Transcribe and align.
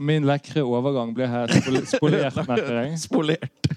Min 0.00 0.24
lekre 0.24 0.62
overgang 0.64 1.10
ble 1.14 1.26
her 1.28 1.50
spol- 1.52 1.84
spolert, 1.94 2.38
merker 2.48 2.78
jeg. 2.80 2.98
Spolert. 3.02 3.68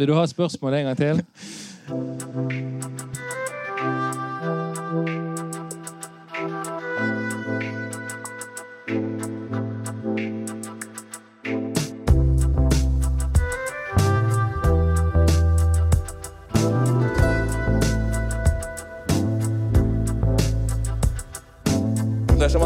Vil 0.00 0.08
du 0.10 0.14
ha 0.16 0.24
spørsmål 0.26 0.74
en 0.80 0.90
gang 0.90 0.98
til? 0.98 1.22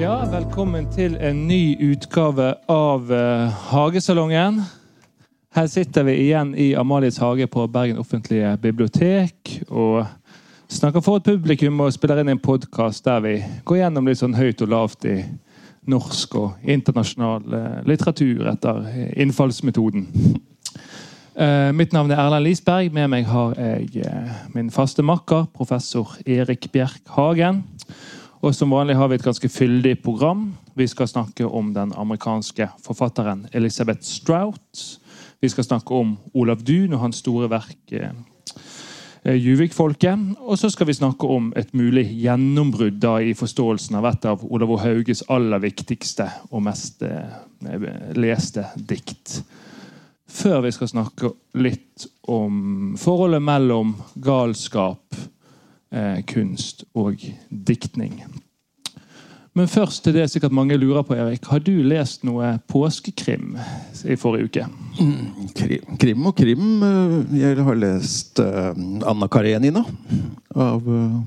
Ja, 0.00 0.22
velkommen 0.24 0.86
til 0.88 1.12
en 1.20 1.42
ny 1.44 1.74
utgave 1.90 2.54
av 2.72 3.10
uh, 3.12 3.50
Hagesalongen. 3.68 4.62
Her 5.52 5.66
sitter 5.68 6.06
vi 6.06 6.14
igjen 6.22 6.54
i 6.56 6.70
Amalies 6.72 7.18
hage 7.20 7.44
på 7.52 7.66
Bergen 7.68 7.98
offentlige 8.00 8.54
bibliotek 8.62 9.58
og 9.68 10.06
snakker 10.72 11.04
for 11.04 11.20
et 11.20 11.26
publikum 11.28 11.82
og 11.84 11.92
spiller 11.92 12.22
inn 12.22 12.30
en 12.32 12.40
podkast 12.40 13.04
der 13.04 13.20
vi 13.26 13.34
går 13.68 13.82
gjennom 13.82 14.08
litt 14.08 14.22
sånn 14.22 14.38
høyt 14.38 14.64
og 14.64 14.72
lavt 14.72 15.04
i 15.04 15.18
norsk 15.92 16.38
og 16.40 16.64
internasjonal 16.64 17.44
uh, 17.52 17.66
litteratur 17.84 18.48
etter 18.54 18.80
eh, 18.88 19.10
innfallsmetoden. 19.20 20.06
Uh, 21.36 21.76
mitt 21.76 21.92
navn 21.92 22.14
er 22.14 22.22
Erlend 22.24 22.48
Lisberg. 22.48 22.88
Med 22.96 23.12
meg 23.12 23.28
har 23.28 23.52
jeg 23.60 24.08
min 24.56 24.72
faste 24.72 25.04
makker, 25.04 25.44
professor 25.52 26.16
Erik 26.24 26.70
Bjerk 26.72 27.04
Hagen. 27.18 27.60
Og 28.40 28.54
som 28.56 28.72
vanlig 28.72 28.96
har 28.96 29.10
vi 29.10 29.18
et 29.18 29.24
ganske 29.24 29.48
fyldig 29.52 29.98
program. 30.00 30.54
Vi 30.74 30.86
skal 30.88 31.08
snakke 31.08 31.44
om 31.44 31.74
den 31.74 31.92
amerikanske 31.92 32.70
forfatteren 32.80 33.46
Elizabeth 33.52 34.00
Strout. 34.00 34.84
Vi 35.40 35.48
skal 35.48 35.64
snakke 35.64 35.94
om 35.94 36.14
Olav 36.34 36.62
Duun 36.64 36.94
og 36.96 37.02
hans 37.04 37.20
store 37.20 37.50
verk 37.52 37.92
eh, 37.92 38.14
eh, 39.24 39.36
Juvik-folket. 39.36 40.38
Og 40.40 40.56
så 40.58 40.70
skal 40.72 40.88
vi 40.88 40.96
snakke 40.96 41.28
om 41.28 41.50
et 41.56 41.74
mulig 41.76 42.06
gjennombrudd 42.16 43.04
i 43.28 43.34
forståelsen 43.36 44.00
av 44.00 44.08
et 44.08 44.24
av 44.32 44.44
Olav 44.48 44.72
O. 44.72 44.78
Hauges 44.80 45.20
aller 45.28 45.60
viktigste 45.60 46.30
og 46.48 46.64
mest 46.64 47.04
eh, 47.04 47.36
leste 48.16 48.64
dikt. 48.76 49.42
Før 50.30 50.62
vi 50.64 50.72
skal 50.72 50.88
snakke 50.94 51.34
litt 51.60 52.08
om 52.30 52.96
forholdet 52.96 53.44
mellom 53.44 53.98
galskap, 54.14 55.20
eh, 55.92 56.20
kunst 56.26 56.84
og 56.94 57.20
diktning. 57.50 58.22
Men 59.54 59.66
først 59.66 60.04
til 60.04 60.14
det 60.14 60.28
sikkert 60.30 60.54
mange 60.54 60.76
lurer 60.78 61.02
på, 61.02 61.16
Erik. 61.18 61.44
Har 61.50 61.58
du 61.58 61.72
lest 61.82 62.22
noe 62.24 62.52
påskekrim 62.70 63.56
i 64.06 64.14
forrige 64.16 64.46
uke? 64.46 64.66
Krim, 65.58 65.96
krim 65.98 66.26
og 66.30 66.36
krim. 66.38 66.82
eh, 66.86 67.16
Jeg 67.40 67.58
har 67.66 67.74
lest 67.74 68.38
eh, 68.38 68.70
Anna 69.10 69.26
Karenina 69.26 69.82
av 70.54 70.86
uh, 70.86 71.18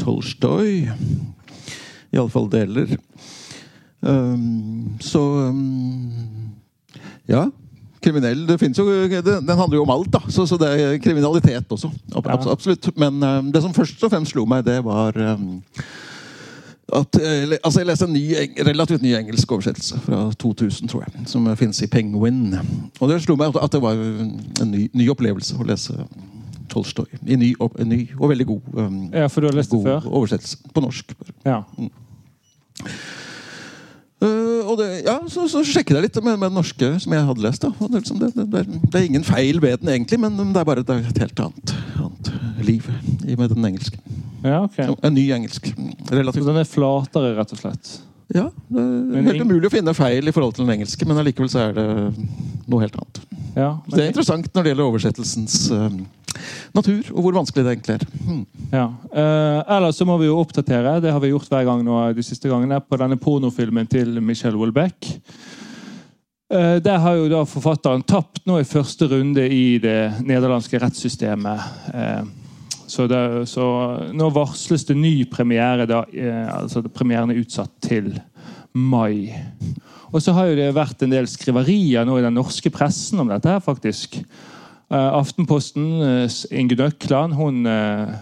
Tolstoy. 0.00 0.86
Iallfall 2.14 2.48
deler. 2.52 2.96
Så 5.02 5.20
um, 5.50 6.52
Ja. 7.28 7.50
Kriminell 8.06 8.46
det 8.46 8.56
finnes 8.62 8.78
jo, 8.78 8.86
det, 9.10 9.22
Den 9.26 9.58
handler 9.58 9.80
jo 9.80 9.84
om 9.84 9.90
alt, 9.96 10.10
da. 10.14 10.20
Så, 10.30 10.46
så 10.46 10.58
det 10.62 10.68
er 10.78 10.98
kriminalitet 11.02 11.66
også. 11.74 11.90
Ab, 12.14 12.26
Ja. 12.30 12.38
absolutt. 12.54 12.88
Men 12.96 13.18
um, 13.22 13.50
det 13.52 13.62
som 13.66 13.74
først 13.74 14.02
og 14.06 14.12
fremst 14.14 14.32
slo 14.36 14.46
meg, 14.46 14.62
det 14.68 14.78
var 14.86 15.18
um, 15.34 15.56
at, 16.94 17.16
eh, 17.18 17.56
altså 17.66 17.80
jeg 17.82 17.88
leste 17.88 18.06
en 18.06 18.12
ny, 18.14 18.22
relativt 18.62 19.02
ny 19.02 19.10
engelsk 19.18 19.50
oversettelse 19.56 19.98
fra 20.04 20.20
2000, 20.38 20.86
tror 20.92 21.02
jeg. 21.02 21.24
Som 21.26 21.48
finnes 21.58 21.80
i 21.82 21.88
Penguin. 21.90 22.54
Og 23.00 23.10
det 23.10 23.18
slo 23.24 23.34
meg 23.36 23.56
at- 23.58 23.72
det 23.74 23.80
var 23.82 23.98
en 23.98 24.70
ny, 24.70 24.84
ny 24.94 25.08
opplevelse 25.10 25.58
å 25.58 25.66
lese 25.66 25.96
Tolstoy. 26.70 27.06
I 27.26 27.34
ny, 27.36 27.54
en 27.58 27.88
ny 27.90 28.00
og 28.20 28.30
veldig 28.30 28.46
god, 28.46 28.62
um, 28.78 29.10
Ja, 29.12 29.26
for 29.28 29.40
du 29.42 29.48
har 29.48 29.54
lest 29.58 29.70
det 29.74 29.82
før? 29.82 30.06
oversettelse. 30.06 30.56
På 30.74 30.80
norsk. 30.86 31.10
Ja. 31.44 31.64
Eh, 31.78 31.88
og 34.76 34.82
det, 34.82 34.88
ja, 35.06 35.16
så, 35.32 35.46
så 35.48 35.62
sjekket 35.64 35.96
jeg 35.96 36.04
litt 36.04 36.18
med, 36.20 36.36
med 36.36 36.50
den 36.50 36.58
norske 36.58 36.90
som 37.00 37.14
jeg 37.16 37.24
hadde 37.24 37.44
lest. 37.44 37.64
Det, 37.64 37.88
liksom, 37.94 38.18
det, 38.20 38.32
det, 38.36 38.46
det, 38.52 38.92
er, 38.92 39.06
ingen 39.06 39.24
feil 39.24 39.60
ved 39.64 39.80
den, 39.80 39.92
egentlig, 39.94 40.20
men 40.20 40.36
det 40.36 40.60
er 40.60 40.68
bare 40.68 40.84
er 40.84 41.00
et 41.00 41.22
helt 41.24 41.42
annet, 41.46 41.72
annet 41.96 42.32
liv 42.66 42.90
med 43.24 43.48
den 43.54 43.70
engelske. 43.70 44.02
ja, 44.44 44.90
okay. 44.92 44.92
En 45.06 45.16
ny 45.16 45.24
engelsk. 45.32 45.72
Så 45.72 46.44
den 46.44 46.60
er 46.60 46.68
flatere, 46.68 47.32
rett 47.38 47.56
og 47.56 47.62
slett? 47.62 47.96
Ja, 48.36 48.50
det 48.68 48.82
er 48.82 49.30
helt 49.30 49.46
umulig 49.46 49.70
å 49.70 49.72
finne 49.72 49.94
feil 49.96 50.28
i 50.28 50.34
forhold 50.34 50.56
til 50.56 50.66
den 50.66 50.76
engelske, 50.76 51.08
men 51.08 51.20
allikevel 51.22 51.50
så 51.52 51.66
er 51.68 51.74
det 51.76 51.86
noe 52.66 52.82
helt 52.82 52.98
annet. 53.00 53.22
Ja, 53.56 53.70
det 53.88 54.02
er 54.02 54.10
interessant 54.10 54.48
når 54.52 54.66
det 54.66 54.72
gjelder 54.72 54.90
oversettelsens 54.90 55.58
uh, 55.72 55.86
natur, 56.76 57.12
og 57.14 57.24
hvor 57.24 57.36
vanskelig 57.38 57.64
det 57.64 57.74
egentlig 57.74 57.96
er. 57.96 58.06
Hmm. 58.26 58.42
ja. 58.74 58.86
Uh, 59.08 59.60
ellers 59.78 60.00
så 60.00 60.06
må 60.08 60.18
vi 60.20 60.28
jo 60.28 60.36
oppdatere, 60.42 60.98
det 61.00 61.14
har 61.14 61.22
vi 61.24 61.32
gjort 61.32 61.48
hver 61.52 61.64
gang 61.68 61.84
nå 61.86 62.00
de 62.16 62.24
siste 62.26 62.50
gangene, 62.52 62.82
på 62.84 63.00
denne 63.00 63.16
pornofilmen 63.20 63.88
til 63.88 64.20
Michelle 64.20 64.60
Wolbeck. 64.60 65.08
Uh, 66.52 66.76
der 66.84 67.00
har 67.02 67.16
jo 67.18 67.30
da 67.32 67.46
forfatteren 67.48 68.04
tapt 68.06 68.44
nå 68.46 68.60
i 68.60 68.68
første 68.68 69.08
runde 69.10 69.48
i 69.50 69.78
det 69.82 70.00
nederlandske 70.22 70.78
rettssystemet. 70.78 71.72
Eh, 71.96 72.20
så, 72.86 73.06
det, 73.10 73.20
så 73.50 73.66
nå 74.14 74.30
varsles 74.34 74.86
det 74.88 74.96
ny 74.98 75.14
premiere. 75.30 75.86
da, 75.86 76.04
eh, 76.12 76.46
altså 76.54 76.84
Premieren 76.86 77.32
er 77.32 77.42
utsatt 77.42 77.72
til 77.84 78.12
mai. 78.72 79.32
Og 80.12 80.22
så 80.22 80.32
har 80.36 80.50
jo 80.50 80.58
det 80.58 80.74
vært 80.76 81.02
en 81.02 81.12
del 81.12 81.26
skriverier 81.28 82.06
nå 82.06 82.18
i 82.18 82.24
den 82.24 82.36
norske 82.38 82.70
pressen 82.72 83.20
om 83.20 83.32
dette 83.32 83.50
her, 83.50 83.64
faktisk. 83.64 84.20
Aftenposten, 84.86 85.98
Aftenpostens 85.98 86.44
Ingunn 86.54 86.84
Økland 86.84 87.34
hun 87.34 87.66
eh, 87.66 88.12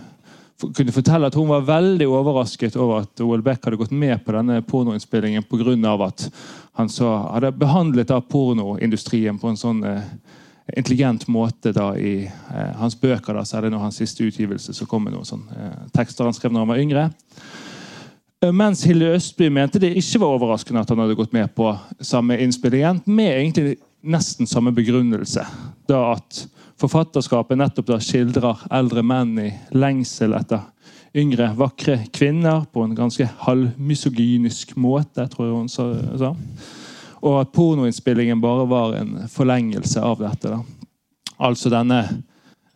kunne 0.72 0.94
fortelle 0.94 1.28
at 1.28 1.34
hun 1.36 1.50
var 1.50 1.66
veldig 1.66 2.06
overrasket 2.08 2.78
over 2.80 3.02
at 3.02 3.20
Houellebecq 3.20 3.66
hadde 3.66 3.80
gått 3.82 3.92
med 3.92 4.22
på 4.24 4.32
denne 4.32 4.62
pornoinnspillingen 4.64 5.44
pga. 5.44 6.06
at 6.06 6.30
han 6.72 6.88
så 6.88 7.10
hadde 7.34 7.52
behandlet 7.52 8.08
da 8.08 8.20
pornoindustrien 8.20 9.38
på 9.38 9.48
en 9.48 9.60
sånn 9.60 9.84
eh, 9.84 10.08
intelligent 10.72 11.26
måte 11.28 11.72
da 11.76 11.90
i 11.96 12.24
eh, 12.24 12.72
hans 12.80 12.96
bøker. 13.00 13.34
da, 13.36 13.44
Særlig 13.44 13.70
når 13.74 13.86
hans 13.86 14.00
siste 14.00 14.24
utgivelse 14.24 14.74
så 14.74 14.86
kom 14.88 15.04
med 15.04 15.14
noen 15.16 15.28
sånn, 15.28 15.44
eh, 15.52 15.78
tekster 15.96 16.24
han 16.24 16.36
skrev 16.36 16.54
når 16.54 16.64
han 16.64 16.72
var 16.72 16.82
yngre. 16.82 17.04
Eh, 18.40 18.52
Mens 18.52 18.84
Hilde 18.88 19.12
Østby 19.16 19.50
mente 19.52 19.82
det 19.82 19.94
ikke 20.00 20.22
var 20.24 20.38
overraskende 20.38 20.84
at 20.84 20.92
han 20.92 21.02
hadde 21.04 21.18
gått 21.18 21.36
med 21.36 21.52
på 21.56 21.70
samme 22.00 22.38
innspillingen, 22.40 23.02
med 23.06 23.32
egentlig 23.32 23.78
nesten 24.04 24.48
samme 24.48 24.72
begrunnelse. 24.76 25.44
Da 25.88 26.00
at 26.14 26.44
forfatterskapet 26.80 27.60
nettopp 27.60 27.92
da 27.92 28.00
skildrer 28.02 28.64
eldre 28.74 29.04
menn 29.06 29.36
i 29.40 29.50
lengsel 29.76 30.34
etter 30.36 30.64
yngre, 31.14 31.52
vakre 31.56 32.00
kvinner 32.12 32.64
på 32.72 32.82
en 32.82 32.96
ganske 32.98 33.28
halvmisogynisk 33.44 34.74
måte, 34.80 35.28
tror 35.30 35.46
jeg 35.46 35.54
hun 35.54 35.70
sa. 35.70 36.32
Og 37.24 37.40
at 37.40 37.52
pornoinnspillingen 37.56 38.40
bare 38.42 38.66
var 38.68 38.96
en 38.98 39.16
forlengelse 39.32 40.02
av 40.04 40.20
dette. 40.20 40.52
da. 40.52 40.60
Altså 41.40 41.72
denne 41.72 42.00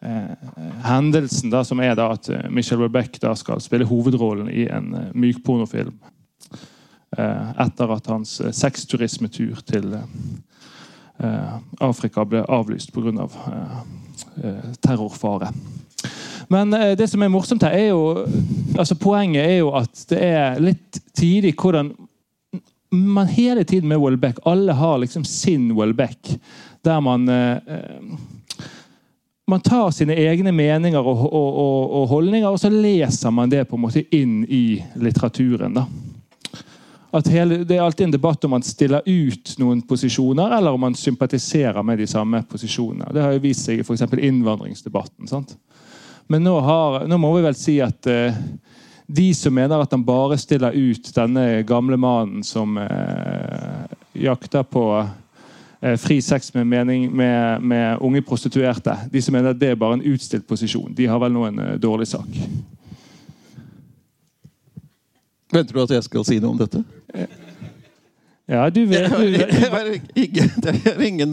eh, 0.00 0.48
hendelsen 0.88 1.52
da, 1.52 1.62
som 1.64 1.82
er 1.84 1.94
da 1.98 2.08
at 2.14 2.30
eh, 2.32 2.48
Michelle 2.50 2.88
Rebecque 2.88 3.34
skal 3.36 3.60
spille 3.60 3.88
hovedrollen 3.88 4.48
i 4.48 4.66
en 4.72 4.94
eh, 4.94 5.12
mykpornofilm. 5.14 5.94
Eh, 7.18 7.50
etter 7.64 7.92
at 7.94 8.10
hans 8.12 8.38
eh, 8.40 8.52
sexturismetur 8.56 9.60
til 9.68 9.94
eh, 9.98 11.54
Afrika 11.84 12.24
ble 12.24 12.44
avlyst 12.48 12.92
pga. 12.96 13.14
Av, 13.28 13.38
eh, 13.52 13.78
eh, 14.44 14.72
terrorfare. 14.80 15.52
Men 16.48 16.72
eh, 16.74 16.96
det 16.96 17.08
som 17.10 17.22
er 17.22 17.32
morsomt 17.32 17.62
her, 17.62 17.76
er 17.76 17.88
jo 17.90 18.26
altså 18.78 18.96
Poenget 18.98 19.44
er 19.44 19.58
jo 19.60 19.72
at 19.76 20.04
det 20.10 20.20
er 20.24 20.60
litt 20.62 21.00
tidlig 21.16 21.54
hvordan 21.58 21.92
man 22.90 23.26
hele 23.26 23.64
tiden 23.64 23.88
med 23.88 24.00
Welbeck 24.00 24.38
Alle 24.44 24.72
har 24.72 24.98
liksom 24.98 25.24
sin 25.24 25.72
Welbeck, 25.76 26.38
der 26.82 27.00
man 27.00 27.28
eh, 27.28 27.56
eh, 27.56 28.18
man 29.48 29.60
tar 29.60 29.90
sine 29.90 30.12
egne 30.12 30.52
meninger 30.52 31.00
og, 31.00 31.22
og, 31.32 31.54
og, 31.56 31.92
og 32.00 32.08
holdninger, 32.08 32.48
og 32.48 32.60
så 32.60 32.68
leser 32.68 33.32
man 33.32 33.48
det 33.48 33.64
på 33.68 33.78
en 33.78 33.82
måte 33.86 34.02
inn 34.12 34.42
i 34.44 34.76
litteraturen. 35.00 35.72
da. 35.72 35.86
hele, 37.32 37.62
Det 37.64 37.76
er 37.76 37.80
alltid 37.82 38.04
en 38.04 38.12
debatt 38.12 38.44
om 38.44 38.50
man 38.50 38.62
stiller 38.62 39.00
ut 39.06 39.54
noen 39.58 39.80
posisjoner, 39.82 40.52
eller 40.58 40.76
om 40.76 40.80
man 40.80 40.94
sympatiserer 40.94 41.82
med 41.82 41.98
de 41.98 42.06
samme 42.06 42.42
posisjonene. 42.42 43.08
Det 43.14 43.24
har 43.24 43.32
jo 43.32 43.44
vist 43.46 43.64
seg 43.64 43.80
i 43.80 43.86
f.eks. 43.86 44.04
innvandringsdebatten. 44.18 45.26
sant? 45.26 45.56
Men 46.28 46.44
nå, 46.44 46.58
har, 46.60 47.06
nå, 47.08 47.16
må 47.16 47.32
vi 47.38 47.46
vel 47.48 47.56
si 47.56 47.78
at 47.80 48.04
uh, 48.04 48.36
de 49.10 49.34
som 49.34 49.54
mener 49.54 49.80
at 49.80 49.92
han 49.94 50.04
bare 50.04 50.36
stiller 50.38 50.74
ut 50.76 51.08
denne 51.16 51.62
gamle 51.64 51.96
mannen 51.96 52.42
som 52.44 52.76
eh, 52.76 53.86
jakter 54.12 54.66
på 54.68 54.84
eh, 55.80 55.96
fri 55.96 56.18
sex 56.22 56.52
med, 56.54 56.66
mening, 56.66 57.08
med, 57.16 57.62
med, 57.62 58.02
unge 58.04 58.22
prostituerte, 58.22 58.98
de 59.08 59.22
som 59.24 59.32
mener 59.32 59.54
at 59.54 59.60
det 59.60 59.72
er 59.72 59.80
bare 59.80 59.96
en 59.96 60.04
utstilt 60.12 60.44
posisjon, 60.48 60.92
de 60.92 61.08
har 61.08 61.22
vel 61.24 61.32
nå 61.32 61.46
en 61.48 61.62
dårlig 61.80 62.10
sak. 62.12 62.28
Venter 65.56 65.72
du 65.72 65.82
at 65.86 65.96
jeg 65.96 66.04
skal 66.04 66.28
si 66.28 66.36
noe 66.44 66.52
om 66.52 66.60
dette? 66.60 66.84
Ja, 68.48 68.68
du 68.68 68.84
vet, 68.84 69.08
du 69.08 69.30
vet. 69.40 70.62
Det 70.62 70.92
er 70.92 71.00
ingen 71.04 71.32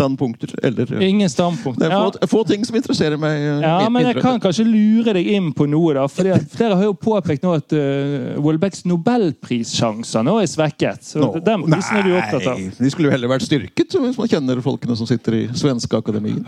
standpunkter. 0.00 0.54
Eller, 0.62 1.02
ingen 1.02 1.30
standpunkter. 1.30 1.84
Det 1.84 1.92
er 1.92 2.18
få, 2.24 2.28
få, 2.32 2.44
ting 2.48 2.64
som 2.64 2.76
interesserer 2.78 3.20
meg. 3.20 3.36
Eh, 3.36 3.64
ja, 3.66 3.88
men 3.92 4.08
Jeg 4.08 4.22
kan 4.24 4.40
kanskje 4.40 4.64
lure 4.68 5.14
deg 5.16 5.28
inn 5.34 5.50
på 5.56 5.68
noe. 5.68 5.94
da, 5.98 6.06
for 6.08 6.30
Flere 6.54 6.78
har 6.78 6.88
jo 6.88 6.94
påpekt 6.96 7.44
nå 7.44 7.52
at 7.58 7.76
uh, 7.76 8.40
Wolbecks 8.40 8.86
nobelprissjanser 8.88 10.24
nå 10.26 10.38
er 10.40 10.48
svekket. 10.50 11.04
så 11.12 11.22
no, 11.22 11.32
Den 11.44 11.66
prisen 11.68 12.00
er 12.00 12.08
du 12.08 12.16
opptatt 12.16 12.48
av. 12.54 12.64
De 12.80 12.92
skulle 12.92 13.10
jo 13.10 13.14
heller 13.14 13.32
vært 13.32 13.46
styrket, 13.48 13.98
hvis 14.00 14.18
man 14.20 14.32
kjenner 14.32 14.64
folkene 14.64 14.96
som 14.98 15.08
sitter 15.08 15.42
i 15.42 15.44
svenske 15.58 16.00
akademien. 16.00 16.46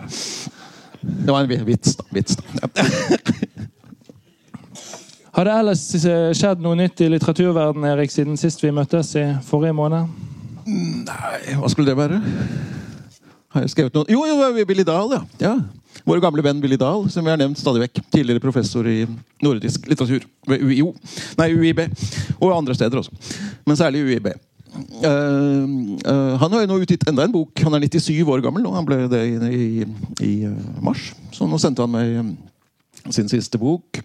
Det 1.02 1.32
var 1.34 1.44
en 1.44 1.66
vits, 1.66 1.96
da. 1.98 2.08
Vits, 2.14 2.38
da. 2.38 2.68
Har 5.32 5.48
det 5.48 5.52
ellers 5.56 5.82
skjedd 6.36 6.60
noe 6.60 6.76
nytt 6.76 7.00
i 7.00 7.08
litteraturverdenen 7.08 7.88
Erik, 7.94 8.12
siden 8.12 8.36
sist 8.36 8.60
vi 8.60 8.68
møttes 8.74 9.14
i 9.16 9.24
forrige 9.48 9.72
måned? 9.76 10.12
Nei, 10.68 11.56
hva 11.58 11.70
skulle 11.72 11.88
det 11.88 11.98
være? 11.98 12.20
Har 13.52 13.64
jeg 13.66 13.72
skrevet 13.74 13.96
noen? 13.96 14.08
Jo, 14.08 14.22
jo, 14.24 14.64
Billy 14.68 14.84
Dahl, 14.86 15.12
ja. 15.12 15.22
ja. 15.42 15.54
Vår 16.08 16.22
gamle 16.24 16.44
venn 16.44 16.60
Billy 16.62 16.78
Dahl, 16.80 17.04
som 17.12 17.24
vi 17.26 17.32
har 17.32 17.40
nevnt 17.40 17.60
stadig 17.60 17.82
vekk. 17.84 18.00
Tidligere 18.14 18.40
professor 18.40 18.86
i 18.88 19.02
nordisk 19.44 19.84
litteratur 19.90 20.24
ved 20.48 20.64
UiO. 20.64 20.94
Nei, 21.40 21.50
UiB. 21.52 21.84
Og 22.38 22.54
andre 22.56 22.76
steder 22.78 23.02
også. 23.02 23.12
Men 23.68 23.78
særlig 23.78 24.06
UiB. 24.08 24.30
Uh, 24.72 25.68
uh, 26.08 26.32
han 26.40 26.54
har 26.54 26.62
jo 26.62 26.70
nå 26.70 26.78
utgitt 26.80 27.04
enda 27.10 27.26
en 27.26 27.34
bok. 27.34 27.52
Han 27.66 27.76
er 27.76 27.84
97 27.84 28.22
år 28.24 28.40
gammel 28.44 28.64
nå. 28.64 28.72
Han 28.72 28.88
ble 28.88 29.02
det 29.12 29.20
i, 29.28 29.36
i, 29.52 29.90
i 30.24 30.32
uh, 30.48 30.56
mars. 30.80 31.10
Så 31.36 31.48
nå 31.48 31.60
sendte 31.60 31.84
han 31.84 31.92
meg 31.92 33.12
sin 33.12 33.28
siste 33.28 33.60
bok 33.60 34.00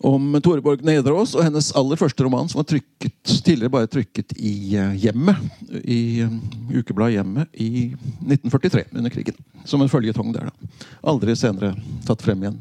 om 0.00 0.32
Toreborg 0.40 0.80
Nedreås 0.86 1.34
og 1.36 1.44
hennes 1.44 1.70
aller 1.76 1.98
første 2.00 2.24
roman, 2.24 2.48
som 2.48 2.62
var 2.62 2.68
trykket, 2.70 3.18
tidligere 3.44 3.72
bare 3.72 3.90
trykket 3.90 4.32
i 4.38 4.52
uh, 4.80 4.94
Hjemmet. 4.96 5.42
I 5.84 6.24
uh, 6.24 6.36
ukebladet 6.72 7.18
Hjemmet 7.18 7.60
i 7.60 7.90
1943, 7.92 8.86
under 8.96 9.12
krigen. 9.12 9.36
Som 9.68 9.84
en 9.84 9.92
føljetong 9.92 10.32
der. 10.32 10.48
da. 10.48 10.86
Aldri 11.12 11.36
senere 11.36 11.74
tatt 12.08 12.24
frem 12.24 12.46
igjen. 12.46 12.56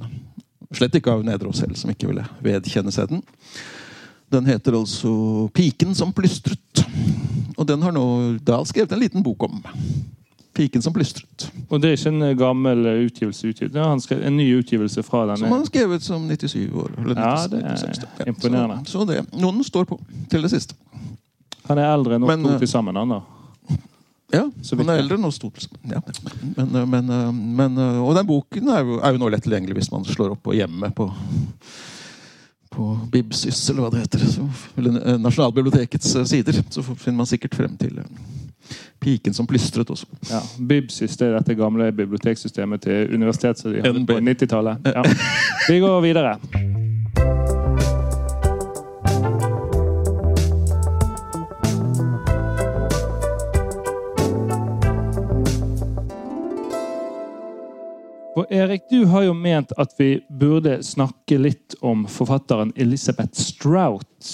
Slett 0.75 0.99
ikke 0.99 1.15
av 1.15 1.23
Nedreås 1.25 1.63
selv, 1.63 1.79
som 1.79 1.93
ikke 1.93 2.11
ville 2.11 2.27
vedkjenne 2.43 2.91
seg 2.93 3.13
den. 3.13 3.23
Den 4.29 4.45
heter 4.45 4.75
altså 4.77 5.49
'Piken 5.55 5.95
som 5.95 6.11
plystret'. 6.13 6.83
Og 7.57 7.65
den 7.67 7.81
har 7.81 7.95
nå 7.95 8.37
Dahl 8.45 8.67
skrevet 8.67 8.91
en 8.93 9.01
liten 9.01 9.23
bok 9.23 9.47
om. 9.47 9.63
Piken 10.59 10.81
som 10.83 10.91
plystret. 10.93 11.45
Og 11.69 11.79
det 11.79 11.87
er 11.87 11.95
ikke 11.95 12.11
en 12.11 12.23
eh, 12.25 12.35
gammel 12.35 12.87
eh, 12.89 12.97
utgivelse? 13.07 13.47
utgivelse. 13.47 13.79
Han 13.79 14.01
skrev 14.03 14.25
en 14.27 14.35
ny 14.35 14.47
utgivelse 14.57 15.03
fra 15.07 15.21
denne? 15.29 15.37
Som 15.39 15.53
han 15.53 15.61
har 15.61 15.69
skrevet 15.69 16.03
som 16.03 16.25
97 16.27 16.65
år. 16.73 16.89
Eller 16.99 17.15
96, 17.15 17.21
ja, 17.23 17.47
det 17.47 17.59
er 17.63 17.77
96, 17.77 18.27
imponerende. 18.27 18.79
Så, 18.83 18.97
så, 18.97 19.05
det, 19.07 19.21
noen 19.39 19.63
står 19.63 19.87
på 19.87 19.95
til 20.31 20.43
det 20.43 20.51
siste. 20.51 20.75
Han 21.69 21.79
er 21.79 21.93
eldre 21.93 22.17
enn 22.17 22.25
oss 22.27 22.41
to 22.43 22.51
eh, 22.51 22.57
til 22.65 22.71
sammen, 22.71 22.99
han 22.99 23.15
da? 23.15 23.21
Ja, 24.35 24.43
han 24.51 24.91
er 24.91 24.99
eldre 24.99 25.15
enn 25.15 25.29
oss 25.29 25.39
to. 25.39 25.47
Ja. 25.87 26.01
Men, 26.57 26.75
men, 26.91 27.07
men, 27.55 27.79
og 28.03 28.11
den 28.19 28.27
boken 28.27 28.67
er 28.75 28.83
jo, 28.83 28.99
er 28.99 29.15
jo 29.15 29.23
nå 29.23 29.31
lett 29.31 29.47
tilgjengelig 29.47 29.79
hvis 29.79 29.91
man 29.93 30.03
slår 30.05 30.35
opp 30.35 30.43
på 30.49 30.57
hjemmet 30.59 30.91
på 30.97 31.07
på 32.69 32.91
Bibsys, 33.11 33.63
eller 33.71 33.81
hva 33.81 33.89
det 33.95 34.03
heter. 34.03 34.27
Så, 34.29 34.43
eller 34.77 35.17
Nasjonalbibliotekets 35.23 36.11
sider. 36.29 36.59
Så 36.69 36.83
finner 36.83 37.23
man 37.23 37.31
sikkert 37.31 37.57
frem 37.57 37.73
til 37.79 37.97
Piken 38.99 39.33
som 39.33 39.47
plystret 39.47 39.89
også. 39.89 40.07
Ja, 40.31 40.41
Bibsys 40.69 41.17
det 41.17 41.29
er 41.29 41.37
dette 41.39 41.55
gamle 41.59 41.91
biblioteksystemet 41.95 42.83
til 42.87 43.13
universitetet 43.15 43.63
som 43.63 43.73
de 43.73 43.83
hadde 43.85 44.05
på 44.05 44.19
90-tallet. 44.19 44.91
Ja. 44.93 45.03
Vi 45.69 45.79
går 45.79 46.01
videre. 46.01 46.37
Og 58.39 58.45
Erik, 58.49 58.81
du 58.89 59.05
har 59.05 59.25
jo 59.27 59.33
ment 59.35 59.73
at 59.75 59.91
vi 59.97 60.21
burde 60.31 60.77
snakke 60.85 61.35
litt 61.41 61.75
om 61.83 62.05
forfatteren 62.07 62.71
Elisabeth 62.79 63.35
Strout. 63.35 64.29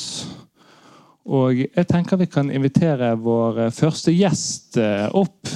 Og 1.25 1.57
jeg 1.57 1.87
tenker 1.89 2.19
vi 2.21 2.27
kan 2.29 2.51
invitere 2.53 3.15
vår 3.17 3.63
eh, 3.65 3.73
første 3.73 4.13
gjest 4.13 4.77
eh, 4.77 5.07
opp. 5.09 5.49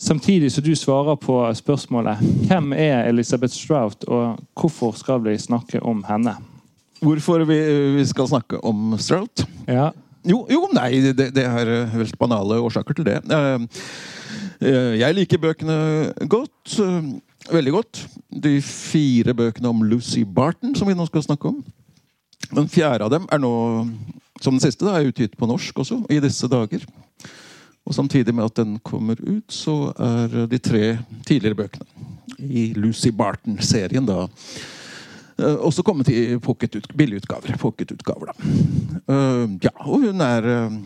Samtidig 0.00 0.50
som 0.52 0.64
du 0.66 0.74
svarer 0.76 1.16
på 1.16 1.38
spørsmålet 1.56 2.20
hvem 2.44 2.74
er 2.76 3.08
Elisabeth 3.08 3.54
Strout, 3.54 4.04
og 4.04 4.36
hvorfor 4.58 4.92
skal 4.98 5.22
vi 5.24 5.38
snakke 5.40 5.80
om 5.80 6.02
henne? 6.04 6.34
Hvorfor 7.00 7.44
vi, 7.48 7.56
vi 7.96 8.04
skal 8.08 8.28
snakke 8.28 8.60
om 8.64 8.98
Strout? 9.00 9.46
Ja. 9.68 9.92
Jo, 10.24 10.42
jo, 10.48 10.66
nei, 10.76 10.90
det, 11.12 11.30
det 11.36 11.44
er 11.44 11.70
helt 11.92 12.18
banale 12.20 12.60
årsaker 12.64 12.96
til 12.96 13.08
det. 13.08 13.18
Eh, 13.28 13.64
jeg 15.00 15.16
liker 15.16 15.40
bøkene 15.40 15.78
godt. 16.28 16.76
Veldig 17.52 17.72
godt. 17.72 18.02
De 18.44 18.58
fire 18.64 19.32
bøkene 19.36 19.72
om 19.72 19.82
Lucy 19.88 20.24
Barton, 20.24 20.76
som 20.76 20.88
vi 20.88 20.96
nå 20.96 21.08
skal 21.08 21.24
snakke 21.24 21.48
om. 21.48 21.64
Den 22.52 22.68
fjerde 22.68 23.08
av 23.08 23.12
dem 23.12 23.24
er 23.32 23.40
nå 23.40 23.54
som 24.40 24.56
den 24.56 24.62
siste 24.62 24.86
da, 24.86 24.96
er 24.98 25.10
utgitt 25.10 25.36
på 25.38 25.48
norsk 25.48 25.84
også, 25.84 26.02
i 26.12 26.20
disse 26.22 26.48
dager. 26.50 26.84
Og 27.84 27.94
Samtidig 27.94 28.34
med 28.34 28.48
at 28.48 28.56
den 28.56 28.78
kommer 28.80 29.18
ut, 29.20 29.52
så 29.52 29.92
er 30.00 30.46
de 30.48 30.58
tre 30.58 30.96
tidligere 31.26 31.58
bøkene 31.58 32.10
i 32.38 32.72
Lucy 32.76 33.12
Barton-serien 33.14 34.06
da 34.08 34.24
uh, 34.24 35.58
også 35.60 35.84
kommet 35.84 36.08
i 36.08 36.38
pocket 36.42 36.80
billigutgaver. 36.96 37.58
Pocketutgaver, 37.60 38.32
da. 38.32 38.52
Uh, 39.06 39.52
ja, 39.62 39.74
og 39.84 40.06
hun 40.08 40.24
er 40.24 40.48
uh, 40.48 40.78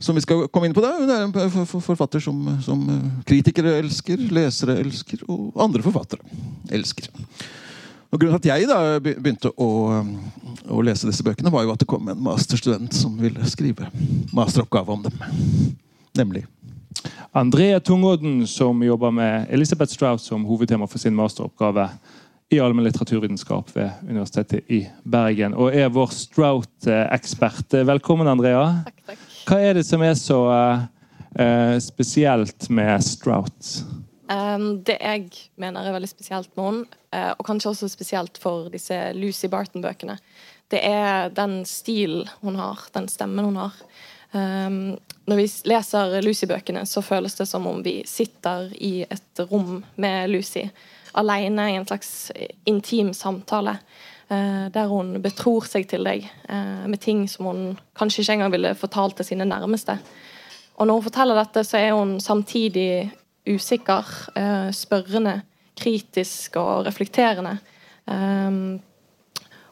som 0.00 0.16
vi 0.16 0.22
skal 0.24 0.46
komme 0.48 0.70
inn 0.70 0.74
på 0.76 0.80
da, 0.80 0.94
Hun 0.96 1.10
er 1.12 1.26
en 1.26 1.66
forfatter 1.68 2.22
som, 2.24 2.38
som 2.64 2.86
kritikere 3.28 3.76
elsker, 3.82 4.22
lesere 4.32 4.78
elsker, 4.80 5.26
og 5.28 5.58
andre 5.60 5.84
forfattere 5.84 6.24
elsker. 6.72 7.10
Og 8.10 8.18
grunnen 8.18 8.42
til 8.42 8.50
at 8.50 8.58
jeg 8.58 8.66
da 8.66 8.98
begynte 9.02 9.52
å, 9.54 9.68
å, 10.66 10.80
lese 10.82 11.06
disse 11.06 11.24
bøkene, 11.26 11.52
var 11.54 11.62
jo 11.66 11.74
at 11.74 11.82
det 11.82 11.88
kom 11.90 12.08
en 12.10 12.24
masterstudent 12.26 12.94
som 12.96 13.14
ville 13.20 13.50
skrive 13.50 13.86
masteroppgave 14.34 14.96
om 14.96 15.04
dem. 15.06 15.20
Nemlig 16.18 16.46
Andrea 17.32 17.78
Tungodden, 17.78 18.42
som 18.50 18.82
jobber 18.82 19.12
med 19.14 19.46
Elisabeth 19.54 19.94
Strauss 19.94 20.26
som 20.26 20.42
hovedtema 20.44 20.88
for 20.90 20.98
sin 20.98 21.14
masteroppgave 21.14 21.86
i 22.50 22.58
allmenn 22.58 22.88
litteraturvitenskap 22.88 23.70
ved 23.76 23.90
Universitetet 24.08 24.66
i 24.74 24.80
Bergen. 25.06 25.54
Og 25.54 25.70
er 25.70 25.92
vår 25.94 26.10
Strout-ekspert. 26.10 27.78
Velkommen, 27.86 28.26
Andrea. 28.26 28.64
Takk, 28.88 29.04
takk. 29.12 29.28
Hva 29.46 29.60
er 29.62 29.78
det 29.78 29.86
som 29.86 30.02
er 30.02 30.16
så 30.18 30.40
uh, 30.50 31.76
spesielt 31.78 32.66
med 32.74 33.06
Strout? 33.06 33.70
Um, 34.30 34.84
det 34.86 35.00
jeg 35.00 35.24
mener 35.58 35.82
er 35.82 35.94
veldig 35.96 36.08
spesielt 36.10 36.52
med 36.54 36.66
henne, 36.68 36.98
uh, 37.16 37.32
og 37.34 37.46
kanskje 37.48 37.72
også 37.72 37.88
spesielt 37.90 38.38
for 38.38 38.68
disse 38.70 38.94
Lucy 39.16 39.50
Barton-bøkene, 39.50 40.14
det 40.70 40.84
er 40.86 41.32
den 41.34 41.64
stilen 41.66 42.28
hun 42.44 42.60
har, 42.60 42.84
den 42.94 43.08
stemmen 43.10 43.48
hun 43.48 43.58
har. 43.58 43.74
Um, 44.30 44.94
når 45.26 45.40
vi 45.40 45.48
leser 45.72 46.20
Lucy-bøkene, 46.22 46.84
så 46.86 47.02
føles 47.02 47.34
det 47.40 47.48
som 47.50 47.66
om 47.66 47.82
vi 47.82 48.00
sitter 48.06 48.70
i 48.78 49.02
et 49.02 49.42
rom 49.50 49.80
med 49.98 50.30
Lucy, 50.30 50.68
alene 51.18 51.66
i 51.72 51.76
en 51.80 51.90
slags 51.90 52.30
intim 52.70 53.10
samtale. 53.16 53.80
Uh, 54.30 54.70
der 54.70 54.86
hun 54.86 55.16
betror 55.24 55.66
seg 55.66 55.88
til 55.90 56.06
deg 56.06 56.28
uh, 56.46 56.86
med 56.86 57.02
ting 57.02 57.24
som 57.26 57.48
hun 57.50 57.62
kanskje 57.98 58.22
ikke 58.22 58.36
engang 58.38 58.52
ville 58.54 58.76
fortalt 58.78 59.18
til 59.18 59.32
sine 59.32 59.48
nærmeste. 59.48 59.98
Og 60.78 60.86
når 60.86 61.00
hun 61.00 61.08
forteller 61.08 61.42
dette, 61.42 61.64
så 61.66 61.80
er 61.80 61.96
hun 61.98 62.20
samtidig 62.22 63.10
usikker, 63.54 64.06
eh, 64.36 64.70
spørrende, 64.72 65.40
kritisk 65.80 66.56
og 66.60 66.86
reflekterende. 66.86 67.58
Um, 68.10 68.80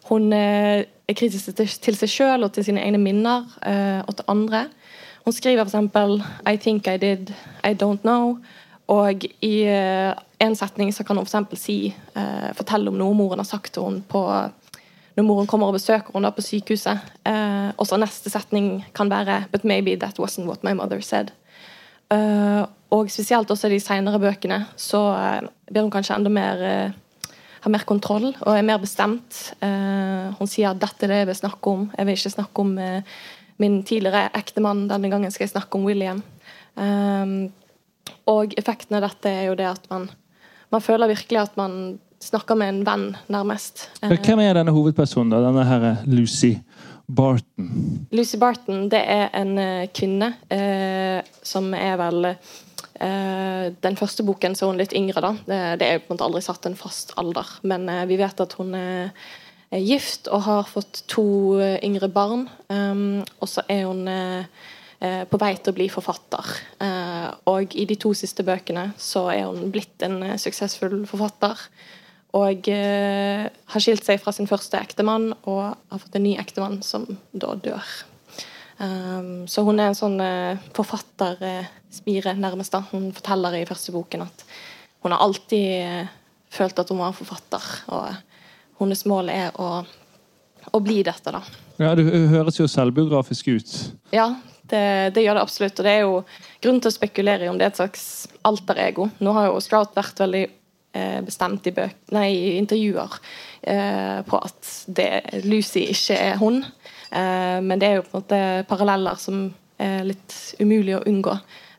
hun 0.08 0.32
er 0.32 0.84
kritisk 1.12 1.50
til 1.56 1.96
seg 1.98 2.08
sjøl 2.08 2.46
og 2.46 2.52
til 2.54 2.64
sine 2.64 2.80
egne 2.80 3.00
minner 3.02 3.44
uh, 3.60 4.00
og 4.06 4.16
til 4.16 4.24
andre. 4.28 4.62
Hun 5.26 5.34
skriver 5.36 5.64
f.eks.: 5.68 6.24
I 6.46 6.56
think 6.56 6.86
I 6.86 6.96
did, 6.96 7.34
I 7.64 7.74
don't 7.74 8.00
know. 8.00 8.38
Og 8.88 9.24
i 9.42 9.64
en 10.40 10.56
setning 10.56 10.94
så 10.94 11.04
kan 11.04 11.16
hun 11.16 11.26
f.eks. 11.26 11.60
si 11.60 11.94
fortelle 12.54 12.88
om 12.88 12.96
noe 12.96 13.14
moren 13.14 13.38
har 13.38 13.44
sagt 13.44 13.74
til 13.74 13.84
henne 13.84 14.52
når 15.18 15.26
moren 15.26 15.48
kommer 15.50 15.66
og 15.66 15.74
besøker 15.74 16.14
henne 16.14 16.30
på 16.30 16.44
sykehuset. 16.46 17.00
Eh, 17.26 17.70
og 17.74 17.86
så 17.90 17.98
neste 17.98 18.30
setning 18.30 18.84
kan 18.94 19.10
være 19.10 19.44
But 19.50 19.64
maybe 19.64 19.96
that 19.96 20.18
wasn't 20.18 20.46
what 20.46 20.62
my 20.62 20.72
mother 20.72 21.00
said. 21.00 21.32
Eh, 22.08 22.62
og 22.88 23.10
spesielt 23.12 23.50
også 23.52 23.68
de 23.68 23.76
senere 23.84 24.20
bøkene 24.22 24.62
så 24.80 25.02
eh, 25.12 25.48
blir 25.68 25.84
hun 25.84 25.92
kanskje 25.92 26.16
enda 26.16 26.32
mer 26.32 26.62
eh, 26.64 26.96
har 27.58 27.72
mer 27.74 27.84
kontroll 27.84 28.30
og 28.30 28.52
er 28.54 28.62
mer 28.64 28.78
bestemt. 28.78 29.50
Hun 29.58 30.46
sier 30.46 30.70
at 30.70 30.78
'dette 30.78 31.04
er 31.04 31.10
det 31.10 31.16
jeg 31.18 31.26
vil 31.26 31.38
snakke 31.40 31.70
om'. 31.72 31.88
Jeg 31.98 32.06
vil 32.06 32.14
ikke 32.14 32.30
snakke 32.30 32.62
om 32.62 32.70
min 33.58 33.82
tidligere 33.82 34.30
ektemann. 34.38 34.86
Denne 34.86 35.10
gangen 35.10 35.30
skal 35.34 35.48
jeg 35.48 35.56
snakke 35.56 35.74
om 35.74 35.84
William. 35.84 36.22
Og 38.30 38.54
effekten 38.54 38.94
av 38.94 39.02
dette 39.08 39.26
er 39.26 39.50
jo 39.50 39.56
det 39.58 39.66
at 39.66 39.90
man, 39.90 40.06
man 40.70 40.80
føler 40.80 41.10
virkelig 41.10 41.40
at 41.40 41.58
man 41.58 41.98
snakker 42.22 42.54
med 42.54 42.68
en 42.68 42.86
venn, 42.86 43.16
nærmest. 43.26 43.88
Hvem 44.06 44.38
er 44.38 44.54
denne 44.54 44.70
hovedpersonen? 44.70 45.34
da? 45.34 45.42
Denne 45.42 45.66
her 45.66 46.06
Lucy 46.06 46.54
Barton. 47.08 48.06
Lucy 48.12 48.36
Barton 48.40 48.88
det 48.92 49.00
er 49.00 49.30
en 49.36 49.54
eh, 49.58 49.88
kvinne 49.96 50.34
eh, 50.52 51.24
som 51.42 51.70
er 51.72 51.96
vel 51.96 52.28
eh, 52.28 53.68
Den 53.80 53.96
første 53.96 54.26
boken 54.28 54.56
så 54.58 54.68
hun 54.68 54.80
litt 54.80 54.92
yngre. 54.92 55.22
da. 55.24 55.32
Det, 55.48 55.60
det 55.80 55.88
er 55.88 56.02
på 56.02 56.12
en 56.12 56.18
måte 56.18 56.26
aldri 56.28 56.42
satt 56.44 56.68
en 56.68 56.76
fast 56.76 57.14
alder. 57.20 57.48
Men 57.64 57.88
eh, 57.88 58.04
vi 58.10 58.20
vet 58.20 58.44
at 58.44 58.58
hun 58.60 58.76
er, 58.76 59.14
er 59.72 59.84
gift 59.84 60.28
og 60.28 60.44
har 60.50 60.68
fått 60.68 61.06
to 61.08 61.56
eh, 61.56 61.78
yngre 61.86 62.12
barn. 62.12 62.44
Og 62.68 63.48
så 63.48 63.64
er 63.72 63.86
hun 63.88 64.04
eh, 64.12 64.44
eh, 65.00 65.24
på 65.28 65.40
vei 65.40 65.54
til 65.56 65.72
å 65.72 65.78
bli 65.78 65.88
forfatter. 65.92 66.52
Eh, 66.84 67.28
og 67.50 67.76
i 67.78 67.86
de 67.88 67.96
to 68.00 68.12
siste 68.16 68.44
bøkene 68.46 68.90
så 69.00 69.28
er 69.32 69.46
hun 69.46 69.72
blitt 69.74 70.04
en 70.06 70.20
eh, 70.26 70.38
suksessfull 70.40 71.00
forfatter. 71.08 71.64
Og 72.38 72.68
eh, 72.70 73.48
har 73.48 73.82
skilt 73.82 74.06
seg 74.06 74.20
fra 74.22 74.34
sin 74.34 74.48
første 74.50 74.78
ektemann 74.78 75.32
og 75.48 75.64
har 75.72 76.02
fått 76.02 76.18
en 76.18 76.26
ny 76.26 76.36
ektemann 76.40 76.80
som 76.86 77.06
da 77.32 77.54
dør. 77.58 77.92
Um, 78.78 79.48
så 79.50 79.64
hun 79.66 79.80
er 79.82 79.90
en 79.90 79.98
sånn 79.98 80.20
eh, 80.22 80.60
forfatterspire, 80.76 82.36
nærmest. 82.38 82.74
da. 82.74 82.84
Hun 82.92 83.10
forteller 83.16 83.56
i 83.58 83.66
første 83.66 83.94
boken 83.94 84.26
at 84.28 84.44
hun 85.02 85.14
har 85.14 85.24
alltid 85.24 85.70
eh, 85.80 86.12
følt 86.54 86.78
at 86.78 86.92
hun 86.92 87.00
var 87.02 87.10
en 87.10 87.18
forfatter. 87.18 87.64
Og 87.94 88.82
hennes 88.82 89.02
mål 89.10 89.32
er 89.34 89.58
å, 89.58 89.82
å 90.70 90.82
bli 90.84 91.00
dette, 91.06 91.34
da. 91.34 91.42
Ja, 91.78 91.94
Det 91.98 92.06
høres 92.06 92.58
jo 92.58 92.68
selvbiografisk 92.70 93.50
ut. 93.50 93.74
Ja, 94.14 94.32
det, 94.70 95.14
det 95.16 95.24
gjør 95.24 95.38
det 95.38 95.44
absolutt. 95.46 95.78
Og 95.78 95.86
det 95.86 95.96
er 95.96 96.04
jo 96.04 96.22
grunn 96.62 96.80
til 96.82 96.92
å 96.92 96.94
spekulere 96.94 97.46
i 97.46 97.50
om 97.50 97.58
det 97.58 97.66
er 97.66 97.74
et 97.74 97.82
slags 97.82 98.06
alter 98.46 98.78
ego. 98.82 99.08
Nå 99.22 99.34
har 99.34 99.50
jo 99.50 99.60
Strout 99.64 99.94
vært 99.98 100.22
veldig 100.22 100.44
bestemt 101.24 101.66
i, 101.68 101.72
nei, 102.16 102.28
i 102.32 102.56
intervjuer 102.58 103.18
eh, 103.62 104.20
på 104.26 104.40
at 104.40 104.72
det, 104.86 105.08
Lucy 105.44 105.84
ikke 105.92 106.16
er 106.16 106.40
hun. 106.40 106.62
Eh, 107.10 107.58
men 107.64 107.80
det 107.80 107.88
er 107.88 107.98
jo 107.98 108.06
på 108.06 108.12
en 108.12 108.22
måte 108.22 108.42
paralleller 108.70 109.20
som 109.20 109.48
er 109.78 110.06
litt 110.08 110.36
umulig 110.60 110.96
å 110.98 111.04
unngå. 111.06 111.36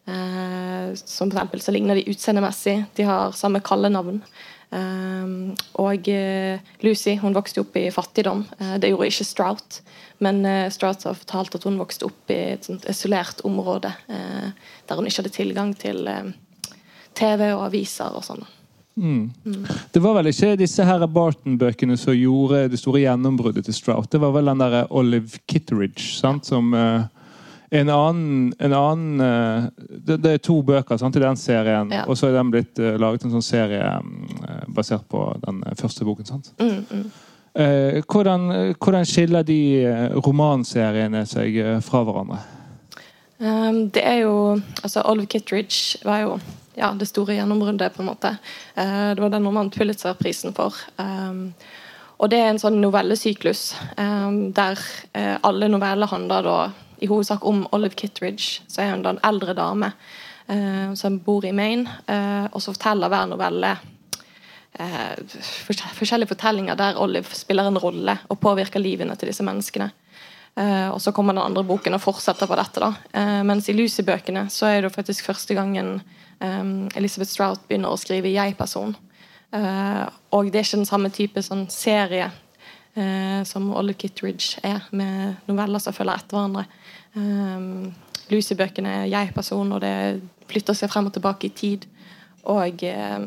Eh, 0.09 0.93
som 0.95 1.29
eksempel 1.29 1.61
så 1.61 1.73
ligner 1.75 1.99
de 1.99 2.07
utseendemessig. 2.09 2.77
De 2.97 3.07
har 3.09 3.35
samme 3.37 3.61
kallenavn. 3.65 4.21
Um, 4.69 5.55
og 5.81 6.05
eh, 6.13 6.61
Lucy 6.85 7.15
hun 7.17 7.33
vokste 7.33 7.63
opp 7.63 7.77
i 7.79 7.87
fattigdom. 7.93 8.43
Eh, 8.59 8.75
det 8.81 8.91
gjorde 8.91 9.09
ikke 9.09 9.25
Strout. 9.25 9.79
Men 10.21 10.43
eh, 10.45 10.67
Strout 10.73 11.07
har 11.07 11.17
fortalt 11.17 11.57
at 11.57 11.65
hun 11.65 11.79
vokste 11.81 12.05
opp 12.09 12.33
i 12.33 12.37
et 12.53 12.69
sånt 12.69 12.85
isolert 12.91 13.41
område 13.47 13.91
eh, 14.11 14.51
der 14.85 14.99
hun 14.99 15.09
ikke 15.09 15.23
hadde 15.23 15.33
tilgang 15.35 15.73
til 15.79 16.05
eh, 16.11 16.29
TV 17.17 17.49
og 17.55 17.65
aviser 17.69 18.13
og 18.13 18.25
sånn. 18.27 18.45
Det 19.93 20.01
var 20.03 20.17
vel 20.19 20.31
ikke 20.31 20.55
disse 20.59 20.83
her 20.85 21.05
Barton-bøkene 21.07 21.97
som 21.97 22.13
gjorde 22.17 22.65
det 22.71 22.79
store 22.81 23.03
gjennombruddet 23.05 23.65
til 23.65 23.73
Strout. 23.77 24.09
Det 24.11 24.19
var 24.21 24.33
vel 24.35 24.51
den 24.51 24.59
der 24.63 24.85
Olive 24.91 25.39
Kitteridge 25.47 26.03
sant? 26.17 26.45
som 26.49 26.73
uh, 26.73 27.05
en 27.71 27.89
annen, 27.93 28.53
en 28.59 28.73
annen 28.73 29.21
uh, 29.21 29.69
det, 29.77 30.19
det 30.23 30.31
er 30.33 30.43
to 30.43 30.61
bøker 30.65 30.97
sant, 30.97 31.15
i 31.15 31.23
den 31.23 31.37
serien, 31.37 31.91
Ja. 31.93 32.03
og 32.07 32.17
så 32.17 32.27
er 32.27 32.37
den 32.39 32.51
blitt 32.51 32.79
uh, 32.81 32.95
laget 32.97 33.25
en 33.25 33.35
sånn 33.37 33.45
serie 33.45 33.81
eh, 33.87 34.63
basert 34.73 35.05
på 35.09 35.25
den 35.45 35.63
eh, 35.65 35.75
første 35.77 36.05
boken. 36.07 36.25
sant? 36.25 36.53
Mm, 36.59 36.85
mm. 36.89 37.09
Eh, 37.59 38.03
hvordan, 38.05 38.73
hvordan 38.77 39.05
skiller 39.05 39.43
de 39.43 39.59
eh, 39.85 40.15
romanseriene 40.21 41.25
seg 41.27 41.57
eh, 41.57 41.79
fra 41.81 42.03
hverandre? 42.05 42.37
Um, 43.39 43.85
det 43.89 44.03
er 44.03 44.17
jo 44.25 44.59
altså 44.83 45.01
Olive 45.07 45.29
Kitteridge 45.31 46.01
var 46.05 46.19
jo 46.25 46.33
ja, 46.79 46.93
det 46.95 47.09
store 47.09 47.35
gjennombruddet, 47.35 47.93
på 47.95 48.03
en 48.03 48.09
måte. 48.09 48.33
Eh, 48.75 49.11
det 49.15 49.21
var 49.21 49.33
den 49.33 49.45
hun 49.45 49.57
vant 49.59 49.75
Pulitzer-prisen 49.75 50.55
for. 50.57 50.75
Um, 50.97 51.51
og 52.19 52.31
det 52.31 52.39
er 52.39 52.49
en 52.51 52.59
sånn 52.59 52.81
novellesyklus 52.81 53.73
um, 53.95 54.49
der 54.55 54.79
eh, 55.15 55.37
alle 55.45 55.69
noveller 55.71 56.11
handler 56.11 56.47
da 56.47 56.57
i 56.99 57.07
hovedsak 57.07 57.45
om 57.47 57.61
Olive 57.75 57.95
Kittridge, 57.95 58.65
Så 58.67 58.81
er 58.83 58.91
hun 58.91 59.05
da 59.05 59.13
en 59.13 59.23
eldre 59.23 59.55
dame 59.55 59.93
eh, 60.47 60.91
som 60.99 61.19
bor 61.23 61.45
i 61.47 61.53
Maine, 61.55 61.87
og 62.51 62.59
så 62.59 62.73
forteller 62.73 63.11
hver 63.11 63.29
novelle 63.31 63.77
forskjellige 64.75 66.29
fortellinger 66.29 66.75
der 66.77 66.99
Olive 66.99 67.35
spiller 67.35 67.67
en 67.67 67.79
rolle 67.79 68.17
og 68.29 68.39
påvirker 68.39 68.83
livene 68.83 69.15
til 69.15 69.31
disse 69.31 69.43
menneskene. 69.47 69.87
Eh, 70.59 70.89
og 70.89 70.99
så 71.01 71.13
kommer 71.15 71.35
den 71.35 71.43
andre 71.43 71.63
boken 71.63 71.95
og 71.95 72.03
fortsetter 72.03 72.49
på 72.49 72.57
dette. 72.59 72.81
da. 72.81 72.93
Eh, 73.13 73.41
mens 73.47 73.69
i 73.69 73.75
Lucy-bøkene 73.77 74.47
så 74.51 74.67
er 74.67 74.81
det 74.81 74.95
faktisk 74.95 75.25
første 75.29 75.55
gangen 75.55 76.01
eh, 76.39 76.97
Elizabeth 76.99 77.31
Strout 77.31 77.67
begynner 77.67 77.93
å 77.93 77.99
skrive 77.99 78.31
jeg-person. 78.33 78.95
Uh, 79.49 80.05
og 80.29 80.51
det 80.51 80.59
er 80.59 80.67
ikke 80.67 80.77
den 80.77 80.85
samme 80.85 81.09
type 81.09 81.41
sånn 81.41 81.63
serie 81.73 82.27
uh, 82.29 83.41
som 83.49 83.71
Olive 83.73 83.97
Kittredge 83.97 84.61
er, 84.61 84.83
med 84.93 85.39
noveller 85.49 85.81
som 85.81 85.95
følger 85.95 86.21
etter 86.21 86.37
hverandre. 86.37 86.67
Um, 87.17 87.87
Lucy-bøkene 88.29 88.91
er 88.99 89.07
jeg-person, 89.09 89.73
og 89.73 89.81
det 89.81 90.21
flytter 90.51 90.77
seg 90.77 90.91
frem 90.93 91.09
og 91.09 91.15
tilbake 91.17 91.49
i 91.49 91.55
tid. 91.57 91.87
Og 92.45 92.85
uh, 92.85 93.25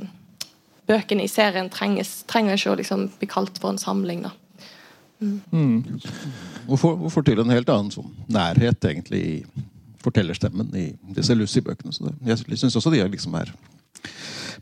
bøkene 0.87 1.27
i 1.27 1.33
serien 1.33 1.71
trenges, 1.75 2.21
trenger 2.31 2.55
ikke 2.55 2.77
å 2.77 2.79
liksom 2.79 3.09
bli 3.19 3.31
kalt 3.31 3.59
for 3.59 3.75
en 3.75 3.83
samling. 3.83 4.23
da. 4.29 4.37
Og 6.69 6.79
får, 6.79 6.97
og 6.99 7.11
får 7.15 7.27
til 7.27 7.43
en 7.43 7.51
helt 7.51 7.71
annen 7.71 7.91
sånn 7.95 8.15
nærhet 8.31 8.87
egentlig 8.87 9.23
i 9.27 9.37
fortellerstemmen 10.05 10.71
i 10.79 10.87
disse 11.17 11.35
Lucy-bøkene. 11.35 11.93
Så 11.95 12.09
det, 12.09 12.15
jeg 12.51 12.59
syns 12.61 12.77
også 12.77 12.91
de 12.95 13.01
er 13.03 13.09
liksom 13.13 13.35
er 13.39 13.53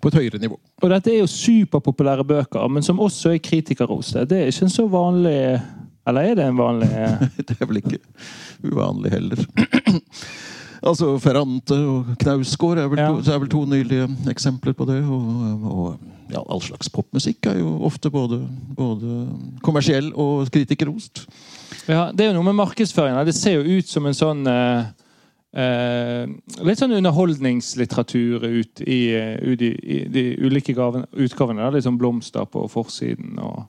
på 0.00 0.08
et 0.08 0.14
høyere 0.20 0.38
nivå. 0.40 0.56
Og 0.82 0.90
dette 0.92 1.12
er 1.12 1.18
jo 1.22 1.26
superpopulære 1.28 2.24
bøker, 2.24 2.68
men 2.72 2.82
som 2.86 3.00
også 3.00 3.34
er 3.34 3.42
kritikerroste. 3.44 4.24
Det 4.28 4.38
er 4.38 4.46
ikke 4.52 4.68
en 4.68 4.72
så 4.76 4.86
vanlig 4.88 5.60
Eller 6.08 6.20
er 6.30 6.34
det 6.38 6.44
en 6.48 6.56
vanlig 6.56 6.88
Det 7.48 7.56
er 7.60 7.66
vel 7.68 7.82
ikke 7.82 7.98
uvanlig 8.64 9.10
heller. 9.12 9.42
altså 10.88 11.10
Ferrante 11.20 11.76
og 11.76 12.14
Knausgård 12.22 12.78
er 12.80 12.88
vel, 12.88 12.98
Ja. 12.98 13.08
to, 13.12 13.32
er 13.32 13.38
vel 13.42 13.48
to 13.52 13.64
nylige 13.68 14.08
eksempler 14.32 14.72
på 14.76 14.86
det. 14.88 15.02
Og, 15.04 15.66
og 15.70 15.98
ja, 16.32 16.40
all 16.48 16.62
slags 16.62 16.88
popmusikk 16.92 17.46
er 17.50 17.58
jo 17.60 17.74
ofte 17.86 18.10
både, 18.10 18.40
både 18.76 19.26
kommersiell 19.66 20.12
og 20.14 20.48
kritikerrost. 20.54 21.26
Ja, 21.88 22.10
Det 22.12 22.24
er 22.24 22.30
jo 22.32 22.38
noe 22.38 22.48
med 22.52 22.58
markedsføringen. 22.64 23.26
Det 23.26 23.34
ser 23.36 23.58
jo 23.60 23.78
ut 23.80 23.88
som 23.90 24.06
en 24.06 24.14
sånn 24.16 24.46
eh, 24.46 24.84
Litt 25.50 26.78
sånn 26.78 26.94
underholdningslitteratur 26.94 28.44
ut 28.46 28.82
i, 28.86 29.00
eh, 29.18 29.34
ut 29.42 29.62
i, 29.66 29.72
i 29.74 29.98
de 30.06 30.24
ulike 30.46 30.76
gaven, 30.76 31.08
utgavene. 31.10 31.64
Da. 31.64 31.74
Litt 31.74 31.88
sånn 31.88 31.98
blomster 31.98 32.46
på 32.46 32.68
forsiden. 32.70 33.38
og 33.42 33.64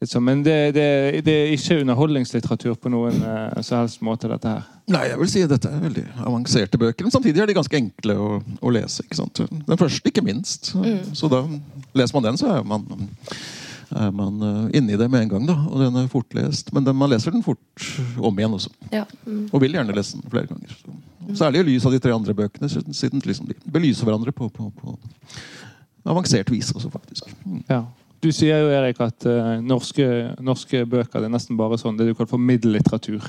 litt 0.00 0.12
sånn. 0.12 0.24
Men 0.26 0.42
det, 0.44 0.56
det, 0.76 0.86
det 1.26 1.34
er 1.34 1.52
ikke 1.54 1.80
underholdningslitteratur 1.82 2.76
på 2.80 2.92
noen 2.92 3.20
eh, 3.24 3.60
så 3.64 3.80
helst 3.80 4.02
måte, 4.04 4.28
dette 4.30 4.52
her. 4.52 4.66
Nei, 4.92 5.06
jeg 5.10 5.20
vil 5.22 5.30
si 5.32 5.44
at 5.46 5.52
dette 5.54 5.70
er 5.72 5.82
veldig 5.82 6.04
avanserte 6.22 6.80
bøker. 6.80 7.06
Men 7.06 7.14
samtidig 7.14 7.42
er 7.42 7.50
de 7.50 7.56
ganske 7.56 7.78
enkle 7.80 8.18
å, 8.20 8.30
å 8.60 8.74
lese. 8.74 9.06
ikke 9.06 9.18
sant? 9.18 9.40
Den 9.50 9.80
første, 9.80 10.12
ikke 10.12 10.24
minst. 10.26 10.70
Så, 10.72 10.84
så 11.16 11.30
da 11.32 11.42
leser 11.96 12.18
man 12.18 12.28
den, 12.28 12.40
så 12.40 12.52
er 12.58 12.68
man, 12.68 12.84
er 13.90 14.14
man 14.14 14.40
inni 14.40 14.78
inne 14.78 14.94
i 14.96 15.00
det 15.00 15.08
med 15.10 15.26
en 15.26 15.28
gang. 15.34 15.46
da, 15.48 15.56
Og 15.70 15.82
den 15.82 15.98
er 16.00 16.08
fortlest. 16.10 16.72
Men 16.74 16.86
den, 16.86 16.96
man 16.96 17.10
leser 17.10 17.34
den 17.34 17.44
fort 17.46 17.90
om 18.18 18.38
igjen 18.38 18.56
også. 18.56 18.72
Ja. 18.92 19.04
Mm. 19.26 19.44
Og 19.52 19.60
vil 19.62 19.76
gjerne 19.78 19.94
lese 19.96 20.18
den 20.18 20.30
flere 20.30 20.50
ganger. 20.50 20.72
Så, 20.72 20.96
særlig 21.42 21.60
i 21.60 21.68
lys 21.70 21.86
av 21.86 21.94
de 21.94 22.00
tre 22.02 22.14
andre 22.14 22.34
bøkene, 22.34 22.70
siden 22.70 23.22
liksom 23.24 23.48
de 23.50 23.56
belyser 23.72 24.06
hverandre 24.06 24.34
på, 24.34 24.48
på, 24.48 24.70
på 24.78 24.98
avansert 26.06 26.50
vis 26.50 26.72
også, 26.74 26.90
faktisk. 26.90 27.30
Mm. 27.44 27.62
Ja. 27.68 27.84
Du 28.22 28.30
sier 28.32 28.62
jo, 28.62 28.70
Erik, 28.72 29.00
at 29.04 29.26
uh, 29.28 29.56
norske, 29.62 30.06
norske 30.42 30.84
bøker 30.88 31.20
det 31.20 31.28
er 31.28 31.34
nesten 31.34 31.58
bare 31.58 31.78
sånn 31.80 31.98
det 31.98 32.08
du 32.08 32.14
kaller 32.14 32.30
for 32.30 32.42
middellitteratur. 32.42 33.26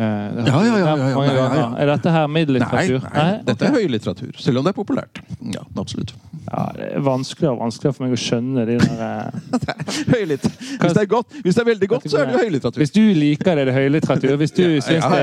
Det 0.00 0.46
Ja, 0.48 0.60
ja, 0.64 0.76
ja, 0.80 0.96
ja, 0.96 1.24
ja, 1.28 1.46
ja. 1.60 1.64
Er 1.82 1.90
dette 1.92 2.12
her 2.14 2.26
Nei, 2.26 2.32
middellitteratur? 2.38 3.06
nei, 3.14 3.30
dette 3.46 3.66
er 3.68 3.74
høylitteratur. 3.76 4.32
Selv 4.40 4.60
om 4.60 4.64
det 4.66 4.72
er 4.72 4.76
populært. 4.78 5.20
Ja, 5.54 5.62
absolutt. 5.78 6.14
Ja, 6.50 6.62
det 6.76 6.86
er 6.96 7.02
vanskeligere 7.06 7.52
og 7.54 7.60
vanskeligere 7.66 7.94
for 7.98 8.06
meg 8.06 8.14
å 8.16 8.20
skjønne 8.20 8.64
de 8.66 8.78
der 8.80 9.02
eh, 9.06 10.06
Høylitt. 10.14 10.46
Hvis 10.50 10.94
det 10.96 11.02
er 11.04 11.10
godt, 11.12 11.36
hvis 11.44 11.54
det 11.58 11.62
er 11.62 11.68
veldig 11.70 11.88
godt, 11.92 12.06
så 12.10 12.22
er 12.22 12.30
det 12.32 12.40
høylitteratur. 12.40 12.80
Hvis 12.82 12.94
du 12.96 13.02
liker 13.20 13.52
det, 13.54 13.66
er 13.66 13.70
det 13.70 13.74
høylitteratur. 13.76 14.36
Hvis 14.40 14.54
du 14.56 14.62
Ja, 14.64 14.80
syns 14.88 15.06
det 15.12 15.20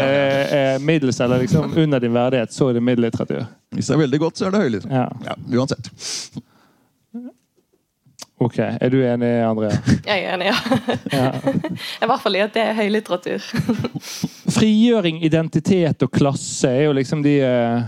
er, 0.62 0.78
middels 0.88 1.20
eller 1.26 1.42
liksom 1.44 1.74
under 1.78 2.00
din 2.06 2.14
verdighet, 2.16 2.54
så 2.54 2.70
er 2.70 2.78
det 2.80 2.84
middellitteratur. 2.86 3.48
Hvis 3.76 3.90
det 3.90 3.98
er 3.98 4.04
veldig 4.06 4.20
godt, 4.24 4.38
så 4.40 4.48
er 4.48 4.56
det 4.56 4.62
høylitteratur. 4.68 4.98
Ja. 5.02 5.34
Ja, 5.34 5.60
uansett. 5.60 5.92
Ok, 8.38 8.60
Er 8.60 8.90
du 8.94 9.00
enig, 9.02 9.30
Andrea? 9.42 9.74
Jeg 10.06 10.24
er 10.24 10.36
enig, 10.36 10.52
ja. 10.52 10.58
Ja. 11.10 11.30
I 12.04 12.10
hvert 12.10 12.22
fall 12.22 12.38
i 12.38 12.44
at 12.44 12.54
det 12.54 12.62
er 12.62 12.76
høylitteratur. 12.78 13.46
Frigjøring, 14.58 15.24
identitet 15.26 16.06
og 16.06 16.12
klasse 16.14 16.70
er 16.70 16.86
jo 16.86 16.94
liksom 17.00 17.24
de 17.26 17.34
eh, 17.42 17.88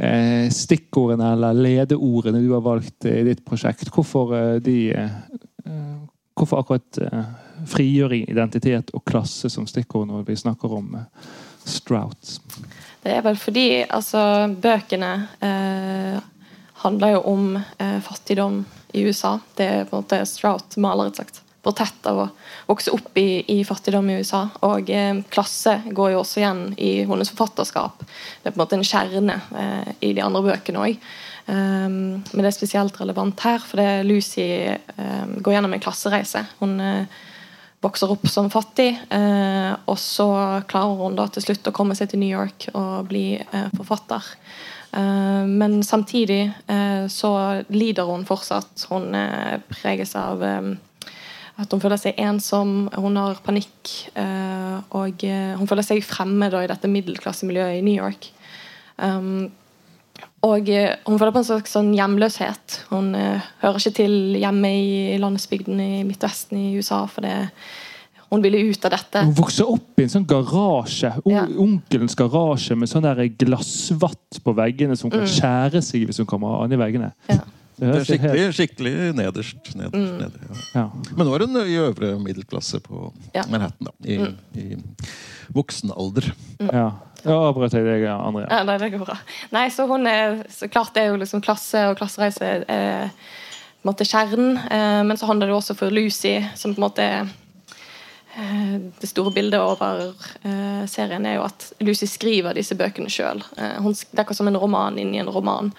eh, 0.00 0.46
stikkordene 0.48 1.34
eller 1.36 1.60
ledeordene 1.60 2.40
du 2.40 2.54
har 2.54 2.64
valgt 2.64 3.04
i 3.10 3.20
ditt 3.28 3.44
prosjekt. 3.44 3.92
Hvorfor 3.92 4.32
eh, 4.38 4.54
de 4.64 4.78
eh, 4.96 5.18
eh, 5.66 5.92
Hvorfor 6.36 6.60
akkurat 6.60 6.98
eh, 7.00 7.28
frigjøring, 7.64 8.26
identitet 8.28 8.90
og 8.92 9.04
klasse 9.08 9.48
som 9.48 9.64
stikkord 9.68 10.04
når 10.10 10.26
vi 10.26 10.34
snakker 10.36 10.72
om 10.76 10.90
Strout? 11.64 12.34
Det 13.00 13.14
er 13.14 13.22
vel 13.24 13.38
fordi 13.40 13.68
altså, 13.88 14.20
bøkene 14.60 15.12
eh, 15.40 16.18
handler 16.82 17.16
jo 17.16 17.24
om 17.32 17.48
eh, 17.56 17.98
fattigdom 18.04 18.64
i 18.92 19.02
USA. 19.06 19.38
Det 19.56 19.66
er 19.66 19.84
på 19.88 19.96
en 19.96 20.04
måte 20.04 20.22
Strout 20.28 20.76
maler 20.80 21.10
et 21.10 21.20
slags 21.20 21.42
portrett 21.66 22.06
av 22.06 22.20
å 22.22 22.26
vokse 22.68 22.92
opp 22.94 23.16
i, 23.18 23.42
i 23.56 23.62
fattigdom 23.66 24.10
i 24.10 24.18
USA. 24.20 24.44
Og 24.68 24.90
eh, 24.92 25.22
klasse 25.32 25.80
går 25.90 26.14
jo 26.14 26.20
også 26.22 26.42
igjen 26.42 26.66
i 26.78 26.92
hennes 27.08 27.32
forfatterskap. 27.32 28.04
Det 28.04 28.50
er 28.50 28.54
på 28.54 28.60
en 28.60 28.64
måte 28.64 28.78
en 28.78 28.86
kjerne 28.86 29.40
eh, 29.62 29.94
i 30.06 30.12
de 30.16 30.22
andre 30.24 30.44
bøkene 30.46 30.84
òg. 30.84 31.08
Um, 31.46 32.24
men 32.32 32.42
det 32.42 32.48
er 32.48 32.56
spesielt 32.56 32.96
relevant 32.98 33.38
her, 33.46 33.62
fordi 33.62 34.02
Lucy 34.02 34.46
um, 34.98 35.36
går 35.38 35.54
gjennom 35.54 35.76
en 35.76 35.82
klassereise. 35.82 36.42
Hun 36.58 36.72
uh, 36.82 37.20
vokser 37.86 38.10
opp 38.10 38.26
som 38.30 38.48
fattig, 38.50 38.88
uh, 39.12 39.78
og 39.86 39.94
så 40.02 40.26
klarer 40.66 41.04
hun 41.04 41.18
da 41.18 41.28
til 41.30 41.46
slutt 41.46 41.70
å 41.70 41.74
komme 41.76 41.94
seg 41.94 42.10
til 42.10 42.22
New 42.22 42.32
York 42.32 42.66
og 42.74 43.06
bli 43.12 43.36
uh, 43.38 43.68
forfatter. 43.76 44.26
Men 44.96 45.82
samtidig 45.84 46.48
så 47.12 47.30
lider 47.68 48.08
hun 48.08 48.24
fortsatt. 48.24 48.86
Hun 48.88 49.12
preges 49.68 50.14
av 50.16 50.40
at 50.46 51.72
hun 51.72 51.82
føler 51.82 52.00
seg 52.00 52.16
ensom, 52.20 52.88
hun 52.94 53.18
har 53.20 53.42
panikk. 53.44 53.92
og 54.96 55.26
hun 55.26 55.68
føler 55.68 55.84
seg 55.84 56.00
fremmed 56.04 56.56
i 56.56 56.70
dette 56.70 56.88
middelklassemiljøet 56.88 57.78
i 57.78 57.84
New 57.84 57.96
York. 57.96 58.30
Um, 58.96 59.52
og 60.46 60.68
eh, 60.72 60.94
hun 61.04 61.18
føler 61.18 61.34
på 61.34 61.42
en 61.42 61.48
slags 61.48 61.74
sånn 61.76 61.90
hjemløshet. 61.96 62.78
Hun 62.88 63.12
hører 63.16 63.80
ikke 63.80 63.98
til 63.98 64.36
hjemme 64.40 64.70
i 64.72 65.18
landsbygden 65.20 65.82
i 65.82 66.04
Midtvesten 66.08 66.60
i 66.60 66.76
USA. 66.78 67.04
for 67.10 67.26
det 67.26 67.36
hun 68.30 68.42
ville 68.42 68.58
ut 68.70 68.84
av 68.84 68.90
dette. 68.90 69.22
Hun 69.24 69.34
vokser 69.34 69.68
opp 69.70 69.98
i 69.98 70.02
en 70.02 70.08
sånn 70.08 70.26
garasje. 70.26 71.12
Ja. 71.30 71.44
Onkelens 71.46 72.14
garasje 72.18 72.76
med 72.76 72.88
sånn 72.90 73.02
der 73.06 73.28
glassvatt 73.38 74.40
på 74.44 74.54
veggene 74.56 74.96
som 74.96 75.10
kan 75.10 75.20
Mm. 75.20 75.26
skjære 75.30 75.82
seg 75.82 76.06
hvis 76.06 76.18
hun 76.18 76.26
kommer 76.26 76.62
an 76.64 76.72
i 76.72 76.76
veggene. 76.76 77.12
Ja. 77.28 77.38
Det 77.78 77.92
Det 77.92 77.96
er 78.00 78.04
skikkelig, 78.08 78.52
skikkelig 78.56 79.14
nederst. 79.14 79.74
nederst, 79.76 79.92
Mm. 79.92 80.18
nederst 80.18 80.74
ja. 80.74 80.80
ja. 80.80 80.90
Men 81.14 81.26
nå 81.26 81.34
er 81.34 81.46
hun 81.46 81.56
i 81.56 81.76
øvre 81.76 82.18
middelklasse 82.18 82.80
på 82.80 83.12
Ja. 83.34 83.42
Manhattan. 83.50 83.84
da, 83.84 83.90
I, 84.04 84.16
Mm. 84.16 84.36
i 84.56 84.76
voksen 85.52 85.90
alder. 85.96 86.32
ja. 86.60 86.92
Ja, 87.26 87.32
avbrøt 87.52 87.72
jeg 87.72 87.82
deg, 87.84 88.04
Andrea. 88.08 88.46
Ja, 88.48 88.62
nei, 88.62 88.78
det 88.78 88.92
går 88.92 89.04
bra. 89.04 89.18
Nei, 89.50 89.68
så 89.68 89.86
hun 89.88 90.06
er 90.06 90.44
så 90.48 90.68
klart 90.70 90.94
det 90.94 91.02
er 91.02 91.08
jo 91.10 91.16
liksom 91.16 91.40
klasse 91.42 91.90
og 91.90 91.96
klassereise 91.98 92.40
er, 92.68 93.10
på 93.82 93.88
en 93.88 93.92
måte 93.92 94.06
kjernen. 94.06 94.56
Eh, 94.70 95.02
men 95.02 95.16
så 95.16 95.26
handler 95.26 95.48
det 95.48 95.56
også 95.56 95.74
for 95.76 95.90
Lucy, 95.90 96.40
som 96.54 96.72
på 96.74 96.78
en 96.78 96.84
måte 96.88 96.98
er 97.02 97.20
eh, 97.22 97.26
Det 99.00 99.08
store 99.08 99.30
bildet 99.32 99.60
over 99.60 100.10
eh, 100.44 100.82
serien 100.90 101.24
er 101.24 101.38
jo 101.38 101.46
at 101.46 101.70
Lucy 101.80 102.04
skriver 102.10 102.56
disse 102.56 102.76
bøkene 102.76 103.08
sjøl. 103.08 103.40
Eh, 103.56 103.86
det 104.12 104.22
er 104.22 104.36
som 104.36 104.50
en 104.50 104.58
roman 104.60 104.98
inni 105.00 105.22
en 105.22 105.30
roman. 105.32 105.70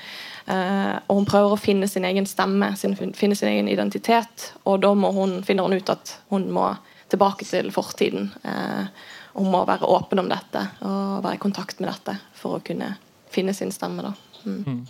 Eh, 0.47 0.95
og 1.05 1.19
hun 1.19 1.27
prøver 1.27 1.53
å 1.53 1.59
finne 1.59 1.89
sin 1.91 2.07
egen 2.07 2.25
stemme, 2.25 2.71
finne 2.79 3.37
sin 3.37 3.51
egen 3.51 3.69
identitet. 3.69 4.51
Og 4.65 4.81
da 4.81 4.93
hun, 4.95 5.41
finner 5.45 5.67
hun 5.67 5.77
ut 5.77 5.93
at 5.93 6.15
hun 6.33 6.47
må 6.55 6.71
tilbake 7.11 7.45
til 7.45 7.69
fortiden. 7.75 8.31
Eh, 8.41 8.89
hun 9.37 9.51
må 9.53 9.61
være 9.67 9.85
åpen 9.85 10.23
om 10.23 10.31
dette 10.31 10.63
og 10.81 11.21
være 11.21 11.37
i 11.37 11.43
kontakt 11.43 11.81
med 11.83 11.91
dette 11.91 12.17
for 12.35 12.57
å 12.57 12.63
kunne 12.65 12.95
finne 13.29 13.53
sin 13.53 13.69
stemme. 13.75 14.07
Da. 14.07 14.13
Mm. 14.47 14.81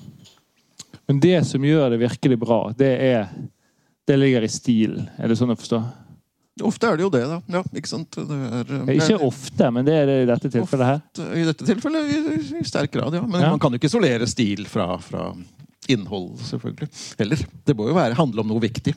Men 1.09 1.19
det 1.23 1.41
som 1.49 1.65
gjør 1.65 1.91
det 1.91 2.03
virkelig 2.05 2.39
bra, 2.39 2.63
det 2.77 2.95
er 3.11 3.29
Det 4.07 4.15
ligger 4.15 4.41
i 4.41 4.47
stilen. 4.47 5.09
Er 5.19 5.27
det 5.27 5.35
sånn 5.35 5.51
å 5.51 5.55
forstå? 5.59 5.81
Ofte 6.65 6.87
er 6.89 6.97
det 6.97 7.03
jo 7.05 7.09
det, 7.13 7.21
da. 7.29 7.37
Ja, 7.53 7.61
ikke 7.77 7.89
sant? 7.91 8.15
Det 8.17 8.37
er, 8.37 8.71
Ikke 8.95 9.19
ofte, 9.27 9.67
men 9.75 9.85
det 9.85 9.93
er 9.93 10.05
det 10.09 10.15
i 10.23 10.27
dette 10.31 10.49
tilfellet 10.53 10.87
her. 10.89 11.01
I 11.37 11.43
dette 11.45 11.67
tilfellet 11.67 12.09
i, 12.09 12.19
i 12.61 12.63
sterk 12.65 12.91
grad, 12.95 13.13
ja. 13.13 13.21
Men 13.21 13.41
Ja. 13.43 13.49
man 13.53 13.59
kan 13.61 13.71
jo 13.75 13.77
ikke 13.81 13.91
isolere 13.91 14.27
stil 14.27 14.65
fra, 14.69 14.95
fra 15.03 15.27
innhold, 15.87 16.37
selvfølgelig. 16.49 16.89
Heller. 17.19 17.43
Det 17.67 17.75
må 17.77 17.87
jo 17.91 17.93
være, 17.97 18.17
handle 18.17 18.41
om 18.41 18.49
noe 18.55 18.63
viktig. 18.63 18.95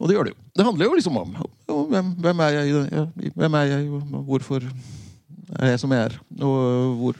Og 0.00 0.08
det 0.10 0.16
gjør 0.16 0.28
det 0.28 0.34
jo. 0.34 0.40
Det 0.58 0.64
handler 0.66 0.86
jo 0.90 0.94
liksom 0.98 1.16
om, 1.22 1.34
om 1.70 1.86
hvem, 1.90 2.12
hvem 2.20 2.40
er 2.44 2.56
jeg, 2.58 3.06
hvem 3.38 3.54
er 3.60 3.70
jeg, 3.70 3.88
og 3.94 4.24
hvorfor 4.28 4.66
er 5.60 5.76
som 5.80 5.92
jeg 5.94 6.08
er? 6.08 6.16
Og 6.40 6.98
hvor, 7.00 7.18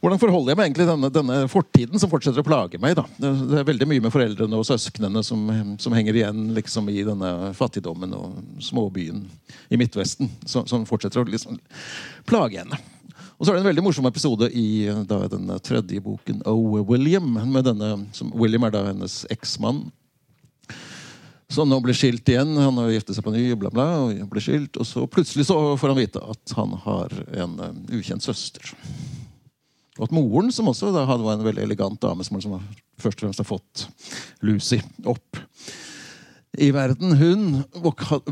hvordan 0.00 0.20
forholder 0.22 0.52
jeg 0.52 0.58
meg 0.60 0.68
egentlig 0.68 0.88
denne, 0.88 1.10
denne 1.12 1.38
fortiden 1.52 2.02
som 2.02 2.10
fortsetter 2.12 2.42
å 2.42 2.46
plage 2.46 2.80
meg? 2.82 2.96
da? 2.98 3.06
Det, 3.18 3.32
det 3.52 3.60
er 3.60 3.68
veldig 3.70 3.88
mye 3.90 4.04
med 4.06 4.14
foreldrene 4.14 4.60
og 4.60 4.66
søsknene 4.68 5.22
som, 5.26 5.46
som 5.82 5.96
henger 5.96 6.20
igjen 6.20 6.50
liksom 6.56 6.90
i 6.92 7.02
denne 7.06 7.32
fattigdommen 7.58 8.14
og 8.16 8.62
småbyen 8.64 9.24
i 9.70 9.80
Midtvesten, 9.80 10.30
som, 10.46 10.66
som 10.70 10.86
fortsetter 10.88 11.22
å 11.22 11.28
liksom 11.28 11.60
plage 12.28 12.62
henne. 12.62 12.80
Og 13.36 13.44
så 13.44 13.52
er 13.52 13.58
det 13.58 13.66
en 13.66 13.68
veldig 13.68 13.84
morsom 13.84 14.08
episode 14.08 14.48
i 14.56 14.86
da, 15.08 15.20
denne 15.28 15.58
tredje 15.64 16.00
boken, 16.00 16.40
O. 16.48 16.80
William. 16.88 17.28
Med 17.52 17.66
denne, 17.68 17.90
som, 18.16 18.30
William 18.32 18.64
er 18.64 18.72
da 18.72 18.86
hennes 18.88 19.24
eksmann. 19.32 19.84
Som 21.52 21.70
nå 21.70 21.78
blir 21.80 21.94
skilt 21.94 22.26
igjen. 22.28 22.56
Han 22.58 22.78
har 22.80 22.90
giftet 22.90 23.16
seg 23.16 23.24
på 23.26 23.34
ny, 23.34 23.44
bla, 23.58 23.70
bla, 23.70 23.86
og 24.06 24.30
ble 24.32 24.42
skilt. 24.42 24.78
Og 24.80 24.88
så 24.88 25.04
plutselig 25.10 25.46
så 25.46 25.58
får 25.78 25.92
han 25.92 26.00
vite 26.00 26.22
at 26.22 26.56
han 26.58 26.74
har 26.86 27.12
en 27.38 27.58
eh, 27.62 27.76
ukjent 28.00 28.24
søster. 28.24 28.74
Og 29.96 30.08
at 30.08 30.14
moren, 30.14 30.50
som 30.52 30.68
også 30.68 30.92
da 30.92 31.06
hadde 31.08 31.24
var 31.24 31.38
en 31.38 31.46
veldig 31.46 31.62
elegant 31.64 32.00
dame, 32.02 32.24
som 32.26 32.40
som 32.42 32.58
først 33.00 33.20
og 33.20 33.26
fremst 33.26 33.40
har 33.40 33.48
fått 33.48 33.86
Lucy 34.44 34.80
opp 35.08 35.40
i 36.56 36.70
verden, 36.72 37.12
hun 37.16 37.62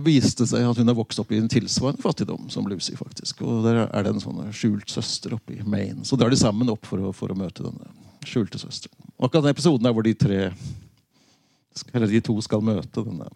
viste 0.04 0.46
seg 0.48 0.64
at 0.64 0.78
hun 0.80 0.88
har 0.88 0.96
vokst 0.96 1.20
opp 1.20 1.32
i 1.32 1.38
en 1.40 1.50
tilsvarende 1.50 2.02
fattigdom 2.04 2.48
som 2.52 2.68
Lucy. 2.68 2.96
faktisk. 2.96 3.42
Og 3.44 3.64
Der 3.64 3.84
er 3.84 4.02
det 4.02 4.14
en 4.14 4.22
sånn 4.22 4.40
skjult 4.52 4.88
søster 4.90 5.36
oppe 5.36 5.58
i 5.58 5.62
Maine. 5.62 6.04
Så 6.04 6.16
drar 6.16 6.32
de 6.32 6.40
sammen 6.40 6.72
opp 6.72 6.86
for 6.88 7.00
å, 7.00 7.12
for 7.12 7.32
å 7.32 7.36
møte 7.36 7.64
denne 7.66 7.92
skjulte 8.24 8.58
søsteren. 8.58 8.96
Akkurat 9.20 9.44
den 9.44 9.52
episoden 9.52 9.84
der 9.84 9.92
hvor 9.92 10.04
de 10.06 10.14
tre 10.16 10.38
eller 11.92 12.06
de 12.10 12.20
to 12.24 12.36
skal 12.44 12.62
møte 12.64 13.04
denne 13.06 13.26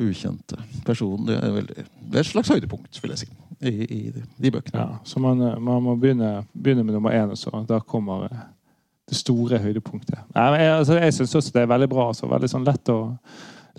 ukjente 0.00 0.56
personen, 0.86 1.26
det 1.28 1.36
er, 1.36 1.50
veldig, 1.52 1.82
det 2.08 2.16
er 2.16 2.22
et 2.22 2.28
slags 2.30 2.48
høydepunkt, 2.54 3.00
vil 3.02 3.10
jeg 3.12 3.24
si, 3.24 3.28
i, 3.68 3.72
i 3.84 4.00
de, 4.14 4.22
de 4.40 4.52
bøkene. 4.54 4.80
Ja, 4.80 5.00
så 5.04 5.20
man, 5.20 5.42
man 5.60 5.82
må 5.84 5.96
begynne, 6.00 6.44
begynne 6.54 6.84
med 6.86 6.94
nummer 6.96 7.12
én, 7.16 7.32
og 7.34 7.36
så 7.40 7.52
da 7.68 7.80
kommer 7.84 8.28
det 9.10 9.18
store 9.18 9.58
høydepunktet. 9.60 10.22
Nei, 10.36 10.46
jeg, 10.62 10.70
altså, 10.78 10.96
syns 11.18 11.34
også 11.40 11.52
det 11.56 11.64
er 11.66 11.72
veldig 11.72 11.88
bra. 11.90 12.06
Så 12.14 12.28
veldig 12.30 12.48
sånn 12.52 12.64
lett 12.64 12.92
å, 12.94 12.98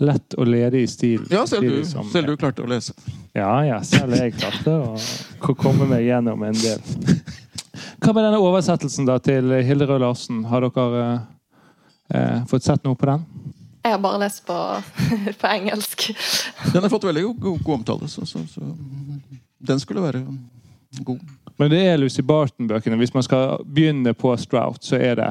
lett 0.04 0.36
og 0.36 0.46
ledig 0.52 0.84
i 0.84 0.90
stil. 0.92 1.24
Ja, 1.32 1.46
selv 1.48 1.64
du, 1.72 1.80
som- 1.88 2.10
selv 2.12 2.28
du 2.28 2.36
klarte 2.36 2.62
å 2.62 2.68
lese. 2.70 2.92
Ja, 3.34 3.54
ja, 3.64 3.80
selv 3.82 4.12
jeg 4.20 4.36
klarte 4.36 4.76
å 4.76 5.56
komme 5.56 5.88
meg 5.88 6.04
gjennom 6.06 6.44
en 6.46 6.58
del. 6.60 6.78
Hva 8.02 8.12
med 8.12 8.26
denne 8.28 8.38
oversettelsen 8.44 9.08
da 9.08 9.16
til 9.24 9.48
Hilde 9.64 9.88
Røe 9.88 10.02
Larsen? 10.04 10.44
Har 10.52 10.68
dere 10.68 11.02
eh, 11.08 11.20
eh, 12.20 12.40
fått 12.50 12.68
sett 12.68 12.84
noe 12.84 12.98
på 13.00 13.08
den? 13.08 13.24
Jeg 13.82 13.92
har 13.92 13.98
bare 13.98 14.18
lest 14.22 14.44
på, 14.46 14.56
på 15.40 15.46
engelsk. 15.50 16.08
Den 16.72 16.82
har 16.84 16.90
fått 16.92 17.04
veldig 17.08 17.22
god, 17.26 17.38
god, 17.42 17.62
god 17.66 17.74
omtale, 17.80 18.08
så, 18.08 18.26
så, 18.26 18.42
så 18.46 18.62
den 19.66 19.80
skulle 19.82 20.02
være 20.04 20.20
god. 21.02 21.18
Men 21.58 21.70
det 21.70 21.80
er 21.90 21.96
Lucy 21.98 22.22
Barton-bøkene. 22.26 22.96
Hvis 23.00 23.14
man 23.14 23.22
skal 23.26 23.58
begynne 23.66 24.14
på 24.14 24.36
Strout, 24.40 24.84
så 24.86 24.96
er 25.02 25.14
det 25.18 25.30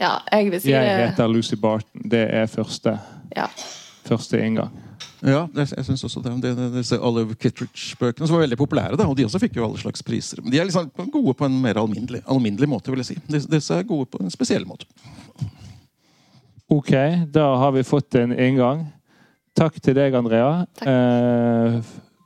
Ja, 0.00 0.14
jeg 0.32 0.50
vil 0.50 0.60
si 0.60 0.70
'Jeg 0.70 0.86
det. 0.98 1.08
heter 1.10 1.28
Lucy 1.28 1.54
Barton'. 1.60 2.08
Det 2.10 2.22
er 2.34 2.46
første, 2.46 2.98
Ja. 3.36 3.46
første 4.04 4.40
inngang. 4.40 4.70
Ja, 5.22 5.46
jeg, 5.54 5.68
jeg 5.76 5.84
synes 5.84 6.04
også 6.04 6.22
det. 6.24 6.42
det, 6.42 6.56
det 6.56 6.72
disse 6.74 6.96
Olive 6.98 7.34
Kittredge-bøkene 7.34 8.26
som 8.26 8.36
var 8.36 8.46
veldig 8.46 8.56
populære, 8.58 8.96
da, 8.96 9.04
og 9.04 9.16
de 9.16 9.24
også 9.24 9.38
fikk 9.38 9.56
jo 9.56 9.64
alle 9.66 9.78
slags 9.78 10.02
priser. 10.02 10.40
Men 10.42 10.50
de 10.52 10.58
er 10.58 10.64
liksom 10.64 10.90
gode 11.12 11.34
på 11.34 11.44
en 11.44 11.60
mer 11.62 11.74
alminnelig, 11.76 12.22
alminnelig 12.26 12.68
måte, 12.68 12.88
vil 12.90 12.98
jeg 13.04 13.06
si. 13.06 13.18
Disse 13.28 13.74
er 13.74 13.82
gode 13.82 14.06
på 14.06 14.20
en 14.20 14.30
spesiell 14.30 14.64
måte. 14.64 14.86
Ok, 16.70 16.90
da 17.26 17.56
har 17.56 17.72
vi 17.72 17.82
fått 17.84 18.14
en 18.14 18.30
inngang. 18.38 18.84
Takk 19.58 19.80
til 19.82 19.96
deg, 19.98 20.14
Andrea. 20.14 20.66
Takk. 20.78 20.86
Eh, 20.86 21.80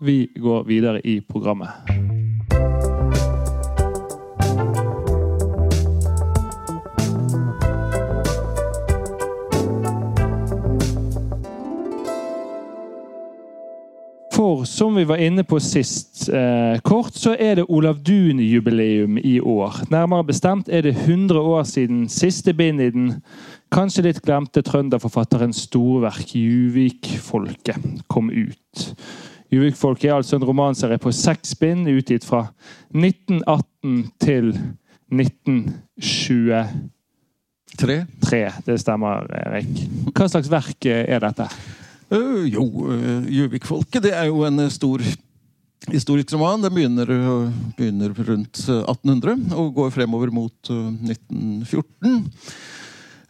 vi 0.04 0.18
går 0.37 0.66
videre 0.68 1.00
i 1.00 1.22
programmet. 1.24 2.92
For 14.35 14.64
som 14.66 14.97
vi 14.99 15.05
var 15.07 15.20
inne 15.23 15.44
på 15.47 15.61
sist 15.62 16.29
eh, 16.29 16.81
kort, 16.83 17.14
så 17.14 17.37
er 17.38 17.55
det 17.61 17.64
Olav 17.70 18.01
Duun-jubileum 18.03 19.18
i 19.23 19.40
år. 19.40 19.75
Nærmere 19.94 20.25
bestemt 20.27 20.66
er 20.68 20.83
det 20.83 20.97
100 21.05 21.38
år 21.38 21.62
siden 21.70 22.09
siste 22.11 22.55
bind 22.55 22.81
i 22.83 22.90
den 22.90 23.23
kanskje 23.75 24.03
litt 24.09 24.18
glemte 24.27 24.62
trønderforfatterens 24.66 25.57
storverk 25.68 26.35
'Juvik-folket' 26.35 28.03
kom 28.11 28.31
ut. 28.31 28.94
'Juvik-folket' 29.55 30.09
er 30.11 30.14
altså 30.16 30.37
en 30.37 30.49
romanserie 30.51 30.99
på 30.99 31.12
seks 31.14 31.55
bind, 31.55 31.88
utgitt 31.88 32.25
fra 32.27 32.47
1918 32.90 34.11
til 34.18 34.59
1923. 35.14 36.66
Tre. 37.79 38.51
Det 38.66 38.81
stemmer, 38.81 39.27
Erik. 39.31 39.88
Hva 40.11 40.27
slags 40.27 40.51
verk 40.51 40.87
er 40.90 41.23
dette? 41.23 41.47
Uh, 42.12 42.45
jo, 42.49 42.64
Juvik-folket 43.33 44.05
det 44.05 44.12
er 44.12 44.29
jo 44.29 44.43
en 44.45 44.64
stor 44.73 45.03
historisk 45.88 46.35
roman. 46.35 46.62
Den 46.64 46.75
begynner, 46.75 47.09
uh, 47.09 47.53
begynner 47.79 48.12
rundt 48.29 48.61
1800 48.61 49.55
og 49.57 49.73
går 49.79 49.95
fremover 49.95 50.33
mot 50.35 50.71
1914. 50.71 52.19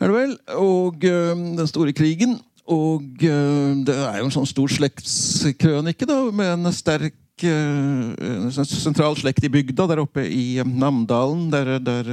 Er 0.01 0.11
det 0.11 0.17
vel? 0.17 0.35
Og 0.59 0.99
den 1.01 1.69
store 1.71 1.95
krigen. 1.95 2.39
Og 2.65 3.05
det 3.21 3.95
er 3.95 4.19
jo 4.19 4.27
en 4.27 4.33
sånn 4.33 4.49
stor 4.49 4.73
slektskrønike 4.73 6.09
da, 6.09 6.17
med 6.33 6.55
en 6.57 6.73
sterk 6.73 7.21
en 7.45 8.53
sentral 8.55 9.17
slekt 9.19 9.45
i 9.45 9.51
bygda 9.51 9.89
der 9.91 10.01
oppe 10.05 10.23
i 10.23 10.63
Namdalen, 10.63 11.49
der, 11.51 11.75
der 11.83 12.13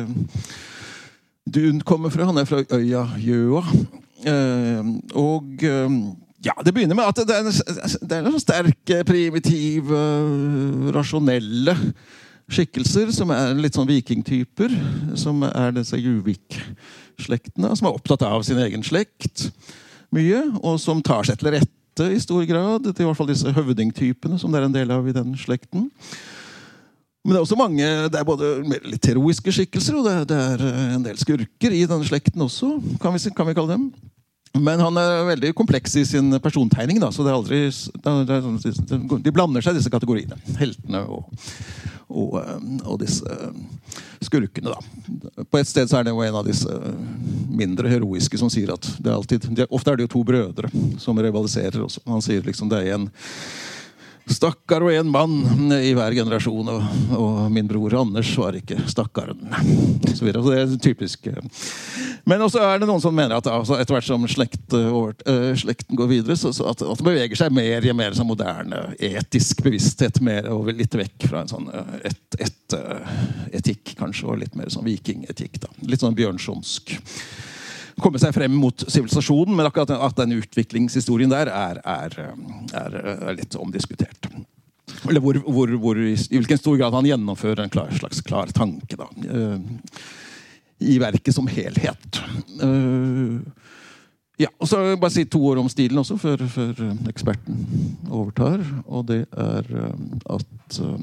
Dun 1.45 1.81
kommer 1.85 2.09
fra. 2.09 2.25
Han 2.25 2.41
er 2.41 2.49
fra 2.49 2.63
øya 2.73 3.05
Gjøa. 3.21 3.61
Og 5.21 5.63
ja, 6.41 6.55
Det 6.65 6.73
begynner 6.73 6.97
med 6.97 7.05
at 7.05 7.21
det 7.27 7.37
er, 7.37 7.49
det 8.01 8.17
er 8.17 8.25
noen 8.25 8.41
sterke, 8.41 9.01
primitive, 9.07 10.01
rasjonelle 10.95 11.75
skikkelser 12.51 13.11
som 13.15 13.31
er 13.35 13.53
litt 13.59 13.77
sånn 13.77 13.89
vikingtyper. 13.89 14.73
Som 15.19 15.45
er 15.47 15.75
disse 15.75 15.99
Juvik-slektene, 16.01 17.71
som 17.77 17.87
er 17.89 17.95
opptatt 17.95 18.25
av 18.27 18.43
sin 18.47 18.59
egen 18.61 18.83
slekt 18.85 19.47
mye. 20.13 20.43
Og 20.63 20.81
som 20.81 21.03
tar 21.05 21.27
seg 21.29 21.39
til 21.39 21.53
rette 21.55 22.09
i 22.11 22.19
stor 22.23 22.43
grad, 22.49 22.89
til 22.89 23.05
i 23.05 23.09
hvert 23.09 23.19
fall 23.19 23.31
disse 23.31 23.51
høvdingtypene 23.53 24.39
som 24.41 24.51
det 24.51 24.61
er 24.61 24.69
en 24.69 24.77
del 24.77 24.93
av 24.95 25.07
i 25.07 25.15
den 25.15 25.35
slekten. 25.39 25.89
Men 27.21 27.35
det 27.35 27.37
er 27.37 27.43
også 27.43 27.59
mange, 27.59 27.87
det 28.09 28.17
er 28.17 28.25
både 28.25 28.47
litt 28.89 29.05
heroiske 29.05 29.53
skikkelser 29.53 29.99
og 29.99 30.07
det 30.07 30.13
er, 30.15 30.23
det 30.25 30.39
er 30.41 30.95
en 30.95 31.03
del 31.05 31.19
skurker 31.21 31.75
i 31.77 31.83
denne 31.85 32.07
slekten 32.07 32.41
også, 32.41 32.71
kan 33.03 33.13
vi, 33.13 33.21
kan 33.37 33.45
vi 33.45 33.53
kalle 33.59 33.75
dem. 33.75 33.91
Men 34.59 34.81
han 34.83 34.97
er 34.99 35.21
veldig 35.29 35.53
kompleks 35.55 35.95
i 35.95 36.05
sin 36.05 36.33
persontegning. 36.43 36.99
Da, 37.01 37.11
så 37.13 37.23
det 37.23 37.31
er 37.31 37.37
aldri, 37.37 37.59
sånn 37.71 39.21
De 39.23 39.33
blander 39.33 39.63
seg, 39.63 39.77
disse 39.77 39.91
kategoriene. 39.91 40.35
Heltene 40.59 41.05
og, 41.07 41.29
og, 42.09 42.35
eh, 42.41 42.57
og, 42.83 42.97
disse 43.01 43.37
skurkene. 44.21 44.73
Da. 44.75 45.45
På 45.47 45.61
et 45.61 45.69
sted 45.71 45.89
så 45.89 45.99
er 45.99 46.07
det 46.07 46.15
jo 46.15 46.23
en 46.25 46.39
av 46.41 46.47
disse 46.47 46.81
mindre 47.51 47.91
heroiske 47.91 48.39
som 48.39 48.51
sier 48.51 48.73
at 48.75 48.87
det 48.99 49.11
er 49.11 49.17
alltid, 49.17 49.49
Ofte 49.69 49.93
er 49.93 49.99
det 49.99 50.09
jo 50.09 50.15
to 50.17 50.25
brødre 50.27 50.71
som 51.01 51.19
rivaliserer. 51.19 51.79
Også. 51.87 52.03
Han 52.11 52.23
sier 52.23 52.43
liksom 52.45 52.71
det 52.71 52.83
er 52.83 52.97
en 52.99 53.09
Stakkar 54.29 54.83
og 54.85 54.93
en 54.93 55.09
mann 55.11 55.73
i 55.75 55.91
hver 55.97 56.13
generasjon. 56.15 56.69
Og, 56.69 56.85
og, 57.17 57.39
min 57.51 57.67
bror 57.69 57.95
Anders 58.01 58.29
var 58.37 58.55
ikke 58.57 58.77
stakkaren. 58.91 59.41
Så, 60.13 60.27
så 60.27 60.43
det 60.45 60.59
er 60.59 60.75
typisk. 60.81 61.27
Men 62.29 62.43
også 62.45 62.61
er 62.63 62.81
det 62.81 62.89
noen 62.89 63.01
som 63.03 63.15
mener 63.17 63.39
at 63.39 63.49
altså, 63.49 63.79
etter 63.81 63.97
hvert 63.97 64.07
som 64.07 64.27
slekt, 64.29 64.75
uh, 64.77 65.53
slekten 65.57 65.97
går 65.99 66.11
videre, 66.11 66.37
så, 66.39 66.53
så 66.55 66.69
at, 66.71 66.83
at, 66.85 67.01
det 67.01 67.07
beveger 67.07 67.39
seg 67.39 67.53
mer 67.55 67.85
i 67.85 67.95
mer 67.97 68.15
sånn 68.17 68.29
moderne 68.29 68.83
etisk 69.01 69.63
bevissthet. 69.65 70.21
Mer, 70.21 70.51
og 70.53 70.69
litt 70.75 70.95
vekk 70.95 71.29
fra 71.31 71.41
en 71.41 71.51
sånn 71.51 71.69
et, 72.05 72.21
et, 72.37 72.77
uh, 72.77 73.15
etikk, 73.57 73.95
kanskje, 73.99 74.29
og 74.29 74.43
litt 74.43 74.57
mer 74.59 74.69
sånn 74.73 74.85
vikingetikk. 74.87 75.63
Litt 75.89 76.05
sånn 76.05 76.17
bjørnsonsk 76.17 76.99
komme 78.03 78.21
seg 78.21 78.33
frem 78.35 78.55
mot 78.57 78.85
sivilisasjonen. 78.87 79.55
Men 79.57 79.69
akkurat 79.69 79.93
at 79.95 80.17
den 80.19 80.37
utviklingshistorien 80.39 81.31
der 81.31 81.51
er, 81.51 81.81
er, 81.85 82.17
er, 82.77 82.97
er 83.13 83.37
litt 83.37 83.57
omdiskutert. 83.59 84.29
Eller 85.09 85.23
hvor, 85.23 85.39
hvor, 85.47 85.71
hvor, 85.81 86.01
i 86.01 86.15
hvilken 86.15 86.59
stor 86.59 86.77
grad 86.79 86.95
han 86.97 87.07
gjennomfører 87.07 87.63
en 87.63 87.73
klar, 87.73 87.93
slags 87.95 88.21
klar 88.25 88.51
tanke 88.53 88.97
da, 88.99 89.07
uh, 89.31 89.57
i 90.81 90.97
verket 91.01 91.35
som 91.35 91.49
helhet. 91.49 92.21
Uh, 92.61 93.39
ja, 94.41 94.49
og 94.57 94.69
så 94.69 94.79
bare 94.97 95.13
si 95.13 95.23
to 95.29 95.39
ord 95.51 95.59
om 95.61 95.69
stilen 95.69 95.99
også, 96.01 96.15
før, 96.21 96.43
før 96.49 96.79
eh, 96.87 96.93
eksperten 97.11 97.59
overtar. 98.09 98.63
Og 98.87 99.05
det 99.11 99.19
er 99.29 99.67
eh, 99.69 100.05
at 100.33 100.79
uh, 100.81 100.95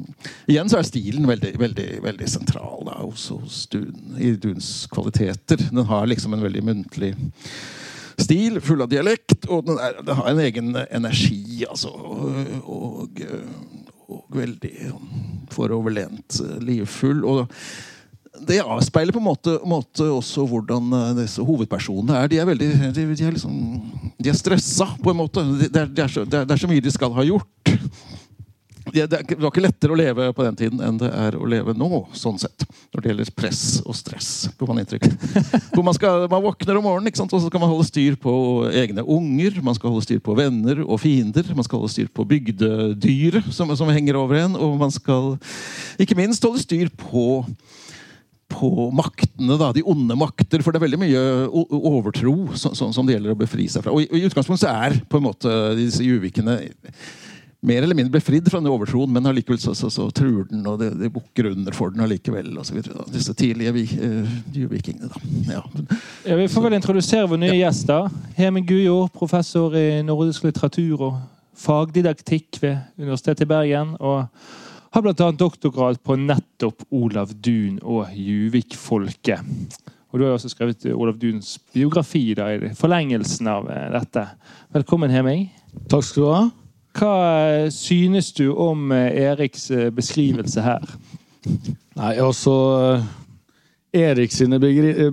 Igjen 0.51 0.71
så 0.71 0.81
er 0.81 0.89
stilen 0.89 1.29
veldig, 1.29 1.53
veldig, 1.61 1.89
veldig 2.05 2.31
sentral 2.31 2.87
da, 2.89 2.97
hos, 3.03 3.29
hos 3.35 3.61
Dun, 3.73 4.17
i 4.19 4.33
Duns 4.41 4.89
kvaliteter. 4.93 5.61
Den 5.69 5.85
har 5.91 6.09
liksom 6.11 6.35
en 6.35 6.43
veldig 6.43 6.65
muntlig 6.67 7.13
stil, 8.19 8.59
full 8.65 8.83
av 8.83 8.91
dialekt, 8.91 9.47
og 9.47 9.69
den, 9.69 9.79
er, 9.83 10.01
den 10.03 10.19
har 10.19 10.33
en 10.33 10.43
egen 10.43 10.73
energi, 10.89 11.63
altså. 11.69 11.93
Og, 11.95 12.51
og, 12.65 13.23
og 14.09 14.35
veldig 14.35 14.75
foroverlent, 15.55 16.41
livfull. 16.65 17.23
og 17.29 17.55
det 18.47 18.61
avspeiler 18.63 19.15
på 19.15 19.21
en 19.21 19.29
måte, 19.29 19.57
måte, 19.69 20.07
også 20.13 20.47
hvordan 20.49 20.93
eh, 20.95 21.11
disse 21.23 21.45
hovedpersonene 21.45 22.23
er. 22.23 22.31
De 22.31 22.41
er 22.41 22.49
veldig, 22.49 22.71
de, 22.95 23.09
de 23.13 23.27
er, 23.27 23.35
liksom, 23.35 23.59
de 24.19 24.31
er 24.31 24.39
stressa, 24.39 24.91
på 25.03 25.13
en 25.13 25.21
måte. 25.23 25.45
Det 25.65 25.73
er, 25.73 25.91
de 25.91 26.05
er, 26.05 26.13
så, 26.13 26.25
det 26.29 26.45
er, 26.45 26.61
så, 26.61 26.71
mye 26.71 26.85
de 26.85 26.95
skal 26.95 27.15
ha 27.17 27.27
gjort. 27.27 27.49
Det, 28.89 29.05
var 29.37 29.51
ikke 29.51 29.61
lettere 29.61 29.93
å 29.93 29.99
leve 29.99 30.31
på 30.33 30.45
den 30.47 30.57
tiden 30.57 30.79
enn 30.81 30.97
det 30.97 31.11
er 31.13 31.35
å 31.37 31.45
leve 31.45 31.75
nå, 31.77 32.07
sånn 32.17 32.39
sett. 32.41 32.65
Når 32.95 33.03
det 33.03 33.11
gjelder 33.11 33.33
press 33.37 33.63
og 33.85 33.97
stress. 33.99 34.31
Får 34.57 34.71
man 34.71 34.81
Hvor 35.75 35.85
man, 35.85 35.97
skal, 35.97 36.25
man 36.33 36.45
våkner 36.47 36.79
om 36.81 36.87
morgenen, 36.89 37.13
og 37.13 37.35
så 37.35 37.43
skal 37.51 37.61
man 37.61 37.69
holde 37.69 37.85
styr 37.85 38.17
på 38.17 38.33
egne 38.73 39.05
unger. 39.05 39.61
Man 39.65 39.77
skal 39.77 39.93
holde 39.93 40.07
styr 40.07 40.23
på 40.25 40.37
venner 40.39 40.81
og 40.87 41.03
fiender. 41.05 41.53
Man 41.53 41.69
skal 41.69 41.83
holde 41.83 41.93
styr 41.93 42.09
på 42.09 42.25
bygdedyret 42.33 43.53
som, 43.53 43.75
som 43.77 43.93
henger 43.93 44.17
over 44.17 44.41
en. 44.41 44.57
Og 44.57 44.79
man 44.81 44.95
skal 44.95 45.35
ikke 46.01 46.17
minst 46.17 46.49
holde 46.49 46.65
styr 46.65 46.89
på 46.89 47.45
på 48.49 48.89
maktene, 48.97 49.59
da, 49.61 49.71
de 49.77 49.85
onde 49.87 50.17
makter. 50.19 50.63
For 50.65 50.73
det 50.73 50.81
er 50.81 50.87
veldig 50.87 51.01
mye 51.03 51.23
overtro 51.53 52.35
som, 52.59 52.75
som, 52.75 53.07
det 53.07 53.19
gjelder 53.19 53.37
å 53.37 53.41
befri 53.41 53.69
seg 53.71 53.85
fra. 53.85 53.95
Og 53.95 54.05
i, 54.05 54.11
i 54.11 54.27
utgangspunktet 54.29 54.67
så 54.67 54.75
er 54.75 55.01
på 55.09 55.21
en 55.21 55.29
måte 55.29 55.57
disse 55.79 56.05
juvikene 56.05 56.61
mer 57.61 57.83
eller 57.83 57.97
mindre 57.99 58.15
befridd 58.15 58.47
fra 58.51 58.61
den 58.61 58.71
overtroen, 58.71 59.11
men 59.13 59.27
allikevel 59.27 59.59
så, 59.59 59.73
så, 59.75 59.91
så, 59.91 60.07
truer 60.15 60.45
den, 60.47 60.63
og 60.71 60.79
det, 60.79 60.93
det 61.01 61.11
bukker 61.11 61.51
under 61.51 61.75
for 61.75 61.91
den 61.91 62.05
allikevel. 62.05 62.53
Og 62.55 62.67
så 62.67 62.77
videre, 62.77 63.01
da. 63.01 63.07
Disse 63.11 63.35
tidlige 63.35 63.73
vi, 63.75 63.85
uh, 63.99 64.37
juvikingene, 64.55 65.11
da. 65.11 65.57
Ja. 65.57 65.65
ja. 66.29 66.39
vi 66.39 66.47
får 66.53 66.69
vel 66.69 66.79
introdusere 66.79 67.27
vår 67.31 67.43
nye 67.43 67.57
ja. 67.57 67.65
gjest, 67.67 67.91
da. 67.91 68.05
Hemin 68.39 68.67
Gujord, 68.69 69.11
professor 69.17 69.75
i 69.79 69.89
nordisk 70.07 70.47
litteratur 70.47 71.03
og 71.11 71.19
fagdidaktikk 71.59 72.61
ved 72.63 72.79
Universitetet 73.01 73.49
i 73.49 73.51
Bergen. 73.51 73.97
og 73.99 74.29
har 74.91 75.03
bl.a. 75.03 75.33
doktorgrad 75.33 76.03
på 76.03 76.17
nettopp 76.17 76.83
Olav 76.91 77.35
Duun 77.35 77.79
og 77.83 78.09
Juvik-folket. 78.15 79.77
Og 80.09 80.19
Du 80.19 80.25
har 80.25 80.33
også 80.33 80.49
skrevet 80.49 80.87
Olav 80.95 81.19
Duuns 81.21 81.59
biografi 81.75 82.33
da, 82.37 82.49
i 82.55 82.73
forlengelsen 82.77 83.51
av 83.53 83.69
eh, 83.69 83.91
dette. 83.93 84.25
Velkommen, 84.73 85.13
Heming. 85.13 85.51
Takk 85.93 86.07
skal 86.07 86.25
du 86.25 86.31
ha. 86.33 86.41
Hva 86.99 87.13
eh, 87.51 87.69
synes 87.75 88.33
du 88.39 88.49
om 88.55 88.89
eh, 88.97 89.13
Eriks 89.29 89.69
beskrivelse 89.93 90.65
her? 90.65 90.97
Nei, 91.99 92.15
altså 92.25 92.55
Eriks 93.93 94.41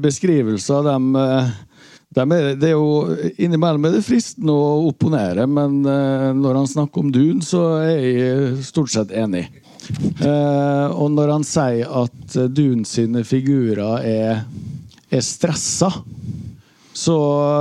beskrivelser, 0.04 0.88
de, 0.88 1.20
de 2.16 2.24
er, 2.24 2.50
det 2.60 2.72
er 2.72 2.74
jo 2.74 3.30
Innimellom 3.36 3.88
er 3.88 3.98
det 3.98 4.04
fristende 4.08 4.56
å 4.56 4.88
opponere, 4.90 5.46
men 5.48 5.78
når 5.84 6.60
han 6.60 6.68
snakker 6.68 7.04
om 7.04 7.14
Dun, 7.14 7.44
så 7.46 7.62
er 7.84 8.02
jeg 8.04 8.66
stort 8.68 8.92
sett 8.96 9.14
enig. 9.16 9.46
Uh, 9.93 10.89
og 10.95 11.12
når 11.13 11.34
han 11.36 11.45
sier 11.45 11.91
at 12.04 12.38
Dun 12.56 12.86
sine 12.88 13.26
figurer 13.28 14.06
er, 14.06 14.45
er 15.13 15.26
stressa, 15.26 15.91
så 16.95 17.17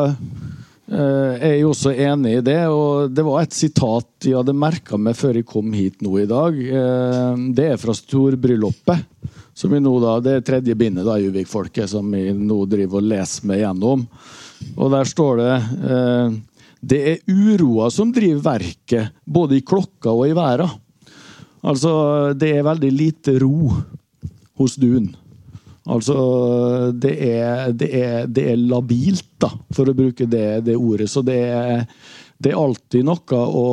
uh, 0.09 1.33
er 1.35 1.57
jeg 1.57 1.67
også 1.69 1.95
enig 1.95 2.39
i 2.39 2.45
det. 2.47 2.61
Og 2.73 3.13
det 3.15 3.27
var 3.27 3.45
et 3.45 3.57
sitat 3.57 4.29
jeg 4.29 4.39
hadde 4.39 4.57
merka 4.57 5.01
meg 5.01 5.19
før 5.19 5.41
jeg 5.41 5.49
kom 5.51 5.75
hit 5.77 6.01
nå 6.05 6.17
i 6.23 6.29
dag. 6.31 6.57
Uh, 6.57 7.51
det 7.57 7.73
er 7.75 7.83
fra 7.83 7.97
storbryllupet. 7.97 9.11
Som 9.55 9.71
vi 9.71 9.79
nå 9.79 9.93
da, 10.03 10.17
Det 10.19 10.33
er 10.35 10.41
tredje 10.43 10.75
bindet 10.75 11.07
da, 11.07 11.15
Juvik-folket, 11.23 11.87
som 11.93 12.09
vi 12.11 12.27
nå 12.35 12.65
driver 12.67 12.99
og 12.99 13.07
leser 13.07 13.47
meg 13.47 13.61
gjennom. 13.63 14.01
Og 14.75 14.89
der 14.91 15.07
står 15.07 15.39
det 15.39 15.53
Det 16.83 16.99
er 17.13 17.21
uroa 17.31 17.87
som 17.95 18.11
driver 18.11 18.43
verket, 18.49 19.15
både 19.23 19.61
i 19.61 19.63
klokka 19.63 20.11
og 20.11 20.27
i 20.27 20.35
verda. 20.35 20.67
Altså, 21.65 21.93
det 22.37 22.51
er 22.59 22.67
veldig 22.67 22.91
lite 22.93 23.39
ro 23.41 23.73
hos 24.61 24.77
duen. 24.81 25.09
Altså, 25.85 26.17
det 26.93 27.15
er, 27.25 27.73
det 27.73 27.91
er, 27.97 28.29
det 28.29 28.47
er 28.53 28.61
labilt, 28.61 29.29
da, 29.41 29.51
for 29.75 29.89
å 29.89 29.97
bruke 29.97 30.29
det, 30.29 30.65
det 30.69 30.77
ordet. 30.77 31.11
Så 31.13 31.25
det 31.25 31.41
er, 31.49 31.85
det 32.41 32.53
er 32.53 32.61
alltid 32.61 33.05
noe 33.09 33.41
å, 33.41 33.67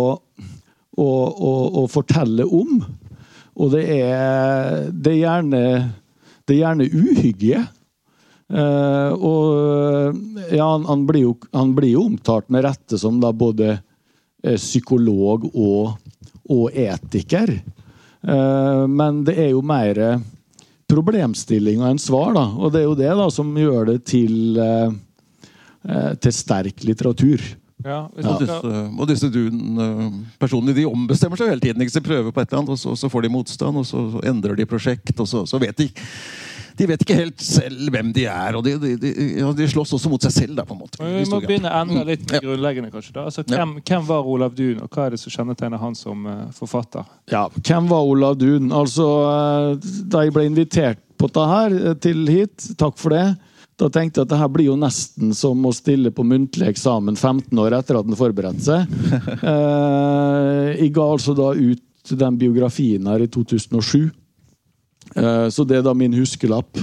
å, 0.98 1.08
å, 1.08 1.54
å 1.84 1.88
fortelle 1.92 2.48
om. 2.48 2.82
Og 3.60 3.74
det 3.76 3.86
er, 4.00 4.88
det 4.92 5.16
er 5.18 5.22
gjerne 5.26 5.64
det 6.48 6.58
er 6.58 6.64
gjerne 6.66 6.90
uhygge. 6.92 7.62
Uh, 8.52 9.12
og 9.16 10.52
ja, 10.52 10.66
han, 10.66 10.84
han, 10.90 11.06
blir 11.08 11.24
jo, 11.24 11.36
han, 11.56 11.72
blir 11.78 11.94
jo, 11.94 12.08
omtalt 12.10 12.50
med 12.52 12.66
rette 12.66 13.00
som 13.00 13.22
da 13.24 13.30
både 13.32 13.70
eh, 13.78 14.58
psykolog 14.58 15.46
og, 15.54 15.94
og 16.52 16.76
etiker. 16.76 17.54
Eh, 18.28 18.84
men 18.88 19.24
det 19.28 19.38
er 19.40 19.52
jo 19.54 19.64
mer 19.66 19.98
problemstillinger 20.92 21.88
enn 21.88 22.02
svar, 22.02 22.34
da. 22.36 22.46
Og 22.60 22.74
det 22.74 22.84
er 22.84 22.90
jo 22.90 23.00
det 23.00 23.16
da 23.22 23.30
som 23.34 23.50
gjør 23.58 23.94
det 23.94 23.98
til, 24.12 24.60
eh, 24.60 24.94
eh, 25.88 26.14
til 26.22 26.36
sterk 26.36 26.86
litteratur. 26.88 27.42
Ja, 27.82 28.04
og, 28.06 28.44
disse, 28.44 28.72
og 28.94 29.08
disse 29.10 29.28
Dune-personene 29.34 30.76
de 30.78 30.86
ombestemmer 30.86 31.40
seg 31.40 31.50
hele 31.50 31.64
tiden. 31.64 31.82
Ikke? 31.82 31.96
De 31.98 32.06
prøver 32.06 32.34
på 32.34 32.44
et 32.44 32.52
eller 32.52 32.62
annet, 32.62 32.76
og 32.76 32.78
så, 32.78 32.94
så 33.00 33.10
får 33.10 33.26
de 33.26 33.32
motstand, 33.34 33.80
og 33.82 33.88
så, 33.90 34.04
så 34.14 34.22
endrer 34.30 34.60
de 34.60 34.68
prosjekt. 34.70 35.16
og 35.18 35.30
så, 35.30 35.48
så 35.50 35.58
vet 35.62 35.80
de 35.82 35.88
de 36.78 36.88
vet 36.90 37.04
ikke 37.04 37.18
helt 37.18 37.44
selv 37.44 37.92
hvem 37.94 38.12
de 38.16 38.26
er, 38.30 38.56
og 38.58 38.64
de, 38.66 38.76
de, 38.80 38.94
de, 39.02 39.12
de 39.58 39.68
slåss 39.72 39.94
også 39.98 40.12
mot 40.12 40.24
seg 40.24 40.34
selv. 40.36 40.56
Da, 40.58 40.66
på 40.68 40.76
en 40.76 40.82
måte. 40.82 41.02
Vi 41.02 41.26
må 41.32 41.42
begynne 41.44 41.72
enda 41.82 42.06
litt 42.08 42.26
med 42.30 42.46
grunnleggende. 42.46 42.92
kanskje 42.94 43.16
da. 43.16 43.28
Altså, 43.30 43.46
hvem, 43.48 43.78
ja. 43.78 43.86
hvem, 43.90 44.08
var 44.10 44.32
Olav 44.34 44.56
Duun, 44.58 44.82
og 44.84 44.92
hva 44.92 45.08
er 45.08 45.16
det 45.16 45.22
som 45.22 45.36
kjennetegner 45.36 45.82
han 45.82 45.96
som 45.98 46.26
uh, 46.28 46.50
forfatter? 46.56 47.08
Ja, 47.32 47.46
Hvem 47.62 47.88
var 47.92 48.08
Olav 48.08 48.38
Duun? 48.42 48.72
Altså, 48.76 49.08
uh, 49.28 49.94
Da 50.12 50.26
jeg 50.26 50.36
ble 50.36 50.48
invitert 50.50 51.02
på 51.20 51.30
dette 51.30 51.48
her, 51.54 51.78
uh, 51.92 51.94
til 52.02 52.26
hit, 52.30 52.72
takk 52.80 53.00
for 53.00 53.16
det, 53.16 53.26
da 53.82 53.90
tenkte 53.90 54.22
jeg 54.22 54.28
at 54.28 54.34
det 54.34 54.42
her 54.42 54.50
blir 54.54 54.68
jo 54.70 54.78
nesten 54.78 55.32
som 55.34 55.64
å 55.66 55.72
stille 55.74 56.12
på 56.14 56.26
muntlig 56.28 56.68
eksamen 56.70 57.16
15 57.18 57.62
år 57.64 57.80
etter 57.80 57.98
at 57.98 58.10
en 58.10 58.18
forberedte 58.20 58.62
seg. 58.62 58.92
jeg 60.82 60.92
ga 60.94 61.06
altså 61.08 61.34
da 61.38 61.54
ut 61.58 62.12
den 62.22 62.38
biografien 62.38 63.08
her 63.10 63.24
i 63.24 63.30
2007. 63.32 64.12
Eh, 65.16 65.48
så 65.52 65.66
det 65.68 65.80
er 65.80 65.86
da 65.86 65.94
min 65.98 66.16
huskelapp. 66.16 66.80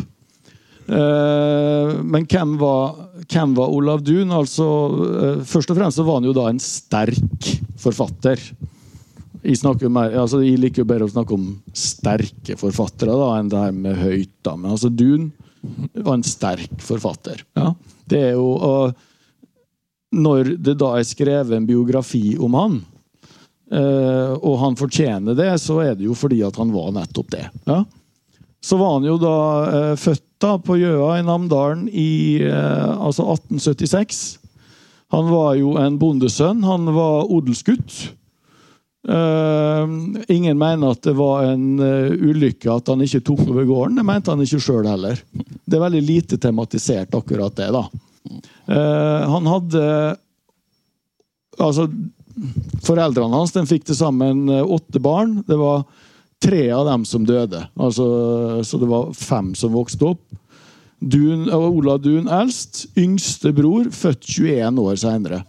Eh, 0.89 1.93
men 2.05 2.27
hvem 2.29 2.57
var, 2.61 2.97
hvem 3.29 3.55
var 3.57 3.75
Olav 3.75 4.05
Duun? 4.05 4.33
Altså, 4.35 4.67
eh, 5.23 5.45
først 5.49 5.73
og 5.73 5.81
fremst 5.81 6.01
så 6.01 6.07
var 6.07 6.21
han 6.21 6.29
jo 6.29 6.37
da 6.37 6.49
en 6.51 6.63
sterk 6.63 7.53
forfatter. 7.81 8.41
Jeg, 9.45 9.61
mer, 9.89 10.17
altså, 10.19 10.43
jeg 10.45 10.61
liker 10.61 10.83
jo 10.83 10.89
bedre 10.89 11.09
å 11.09 11.13
snakke 11.13 11.37
om 11.37 11.51
sterke 11.77 12.57
forfattere 12.59 13.15
da, 13.15 13.35
enn 13.39 13.53
det 13.53 13.61
her 13.63 13.77
med 13.77 14.01
høyt. 14.01 14.35
Da. 14.45 14.57
Men 14.57 14.75
altså, 14.75 14.91
Duun 14.91 15.31
var 15.95 16.19
en 16.19 16.27
sterk 16.27 16.81
forfatter. 16.85 17.45
Ja. 17.59 17.73
Det 18.09 18.25
er 18.31 18.35
jo 18.39 18.55
og 18.57 19.05
Når 20.09 20.55
det 20.65 20.79
da 20.81 20.95
er 20.97 21.05
skrevet 21.05 21.53
en 21.53 21.67
biografi 21.69 22.39
om 22.41 22.55
han, 22.57 22.79
og 23.69 24.55
han 24.63 24.79
fortjener 24.81 25.37
det, 25.37 25.51
så 25.61 25.75
er 25.83 25.99
det 25.99 26.07
jo 26.07 26.15
fordi 26.17 26.39
at 26.47 26.57
han 26.57 26.71
var 26.73 26.95
nettopp 26.97 27.29
det. 27.35 27.43
Ja 27.69 27.83
så 28.61 28.77
var 28.77 28.97
han 28.97 29.07
jo 29.07 29.17
da 29.23 29.37
eh, 29.71 29.95
født 29.99 30.25
da 30.43 30.55
på 30.63 30.77
Gjøa 30.79 31.17
i 31.19 31.25
Namdalen 31.27 31.87
i 31.91 32.43
eh, 32.47 32.91
altså 32.95 33.27
1876. 33.35 34.39
Han 35.15 35.31
var 35.33 35.55
jo 35.59 35.75
en 35.81 35.99
bondesønn. 35.99 36.63
Han 36.67 36.91
var 36.95 37.31
odelsgutt. 37.33 37.97
Eh, 39.09 39.85
ingen 40.35 40.59
mener 40.59 40.93
at 40.93 41.03
det 41.07 41.15
var 41.17 41.47
en 41.49 41.79
uh, 41.81 42.11
ulykke 42.13 42.69
at 42.69 42.91
han 42.93 43.01
ikke 43.07 43.23
tok 43.25 43.41
over 43.47 43.65
gården. 43.65 43.97
Det 43.97 44.05
mente 44.05 44.35
han 44.35 44.43
ikke 44.45 44.61
sjøl 44.61 44.89
heller. 44.91 45.23
Det 45.65 45.79
er 45.79 45.85
veldig 45.87 46.03
lite 46.05 46.39
tematisert, 46.43 47.15
akkurat 47.17 47.57
det. 47.57 47.71
da. 47.73 47.87
Uh, 48.69 49.37
han 49.37 49.55
hadde 49.55 49.85
Altså, 51.59 51.89
foreldrene 52.87 53.35
hans 53.35 53.51
den 53.51 53.67
fikk 53.67 53.89
til 53.89 53.97
sammen 53.99 54.45
åtte 54.47 55.01
barn. 55.03 55.41
Det 55.49 55.57
var 55.59 55.81
tre 56.43 56.71
av 56.71 56.87
dem 56.87 57.05
som 57.09 57.27
døde. 57.27 57.65
Altså, 57.77 58.07
så 58.65 58.79
det 58.79 58.89
var 58.91 59.13
fem 59.17 59.55
som 59.59 59.75
vokste 59.75 60.13
opp. 60.13 60.25
Dun, 60.99 61.47
Ola 61.51 61.99
Dun 61.99 62.29
eldst. 62.31 62.87
Yngste 62.99 63.53
bror, 63.55 63.91
født 63.95 64.27
21 64.39 64.83
år 64.83 64.99
seinere. 64.99 65.43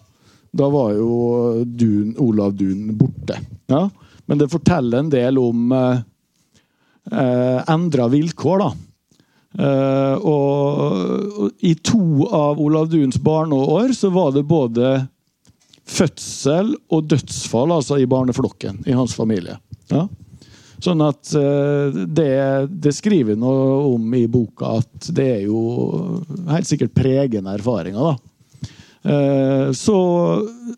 Da 0.51 0.69
var 0.73 0.93
jo 0.97 1.63
Dun, 1.65 2.15
Olav 2.21 2.55
Dun 2.57 2.93
borte. 2.97 3.37
Ja? 3.69 3.87
Men 4.29 4.41
det 4.41 4.51
forteller 4.51 5.01
en 5.01 5.11
del 5.13 5.39
om 5.41 5.71
eh, 5.73 6.05
eh 7.09 7.71
endra 7.73 8.07
vilkår, 8.09 8.61
da. 8.61 8.69
Eh, 9.57 10.15
og, 10.21 10.81
og 11.41 11.65
i 11.65 11.73
to 11.81 12.27
av 12.29 12.59
Olav 12.61 12.89
Duns 12.91 13.17
barneår 13.17 13.95
så 13.97 14.11
var 14.13 14.35
det 14.35 14.45
både 14.45 14.91
fødsel 15.89 16.75
og 16.93 17.07
dødsfall 17.09 17.73
altså 17.73 17.97
i 17.97 18.05
barneflokken 18.09 18.83
i 18.85 18.93
hans 18.93 19.15
familie. 19.17 19.57
Ja? 19.89 20.05
Sånn 20.79 21.01
at 21.03 21.33
eh, 21.35 21.97
det, 22.07 22.31
det 22.71 22.93
skriver 22.95 23.35
noe 23.39 23.81
om 23.91 24.13
i 24.15 24.25
boka 24.31 24.77
at 24.79 25.09
det 25.15 25.27
er 25.33 25.41
jo 25.49 26.21
helt 26.47 26.69
sikkert 26.69 26.95
pregende 26.95 27.55
erfaringer. 27.57 27.99
da. 27.99 28.61
Eh, 29.11 29.65
så 29.75 29.97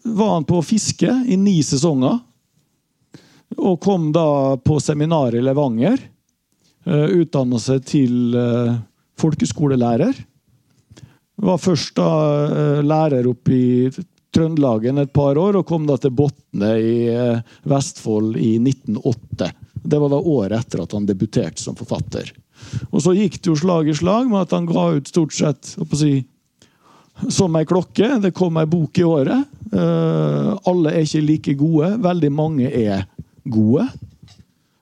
var 0.04 0.34
han 0.40 0.48
på 0.50 0.62
fiske 0.66 1.14
i 1.30 1.38
ni 1.38 1.60
sesonger. 1.66 2.18
Og 3.62 3.78
kom 3.84 4.10
da 4.16 4.58
på 4.58 4.80
seminar 4.82 5.36
i 5.38 5.44
Levanger. 5.44 6.02
Eh, 6.88 7.08
Utdanna 7.22 7.62
seg 7.62 7.86
til 7.86 8.34
folkeskolelærer. 9.22 10.18
Var 11.42 11.62
først 11.62 11.98
da 11.98 12.82
lærer 12.82 13.28
oppe 13.30 13.54
i 13.54 13.90
Trøndelagen 14.34 15.02
et 15.02 15.12
par 15.14 15.38
år, 15.38 15.58
og 15.60 15.68
kom 15.68 15.86
da 15.86 15.98
til 16.00 16.14
Botne 16.16 16.70
i 16.80 16.96
Vestfold 17.70 18.38
i 18.40 18.56
1908. 18.62 19.50
Det 19.84 20.00
var 20.00 20.12
da 20.12 20.20
året 20.20 20.58
etter 20.60 20.84
at 20.84 20.94
han 20.96 21.08
debuterte 21.10 21.62
som 21.62 21.78
forfatter. 21.78 22.30
Og 22.92 23.02
så 23.04 23.16
gikk 23.18 23.40
det 23.40 23.50
jo 23.50 23.58
slag 23.58 23.90
i 23.90 23.96
slag 23.98 24.30
med 24.30 24.46
at 24.46 24.54
han 24.56 24.68
ga 24.70 24.92
ut 24.98 25.10
stort 25.10 25.34
sett 25.34 25.74
si, 25.98 26.14
som 27.30 27.58
ei 27.58 27.66
klokke. 27.70 28.14
Det 28.22 28.34
kom 28.38 28.60
ei 28.62 28.70
bok 28.70 29.02
i 29.02 29.08
året. 29.08 29.50
Uh, 29.72 30.54
alle 30.70 30.94
er 30.94 31.06
ikke 31.06 31.26
like 31.26 31.58
gode. 31.60 31.94
Veldig 32.04 32.32
mange 32.34 32.70
er 32.70 33.08
gode. 33.50 33.88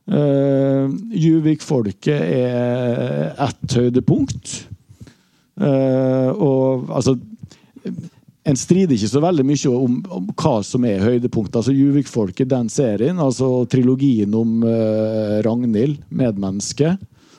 Uh, 0.09 0.89
Juvik-folket 1.13 2.17
er 2.17 3.33
ett 3.45 3.77
høydepunkt. 3.77 4.55
Uh, 5.59 6.31
og 6.39 6.91
altså 6.95 7.17
en 8.49 8.59
strider 8.59 8.95
ikke 8.95 9.11
så 9.11 9.21
veldig 9.23 9.45
mye 9.45 9.71
om, 9.71 9.97
om 10.15 10.29
hva 10.33 10.59
som 10.65 10.85
er 10.87 11.03
høydepunktet. 11.03 11.59
Altså 11.61 11.75
Juvik-folket, 11.75 12.49
den 12.49 12.69
serien, 12.73 13.21
altså 13.21 13.63
trilogien 13.69 14.33
om 14.37 14.63
uh, 14.65 15.39
Ragnhild, 15.45 15.99
medmenneske, 16.09 16.95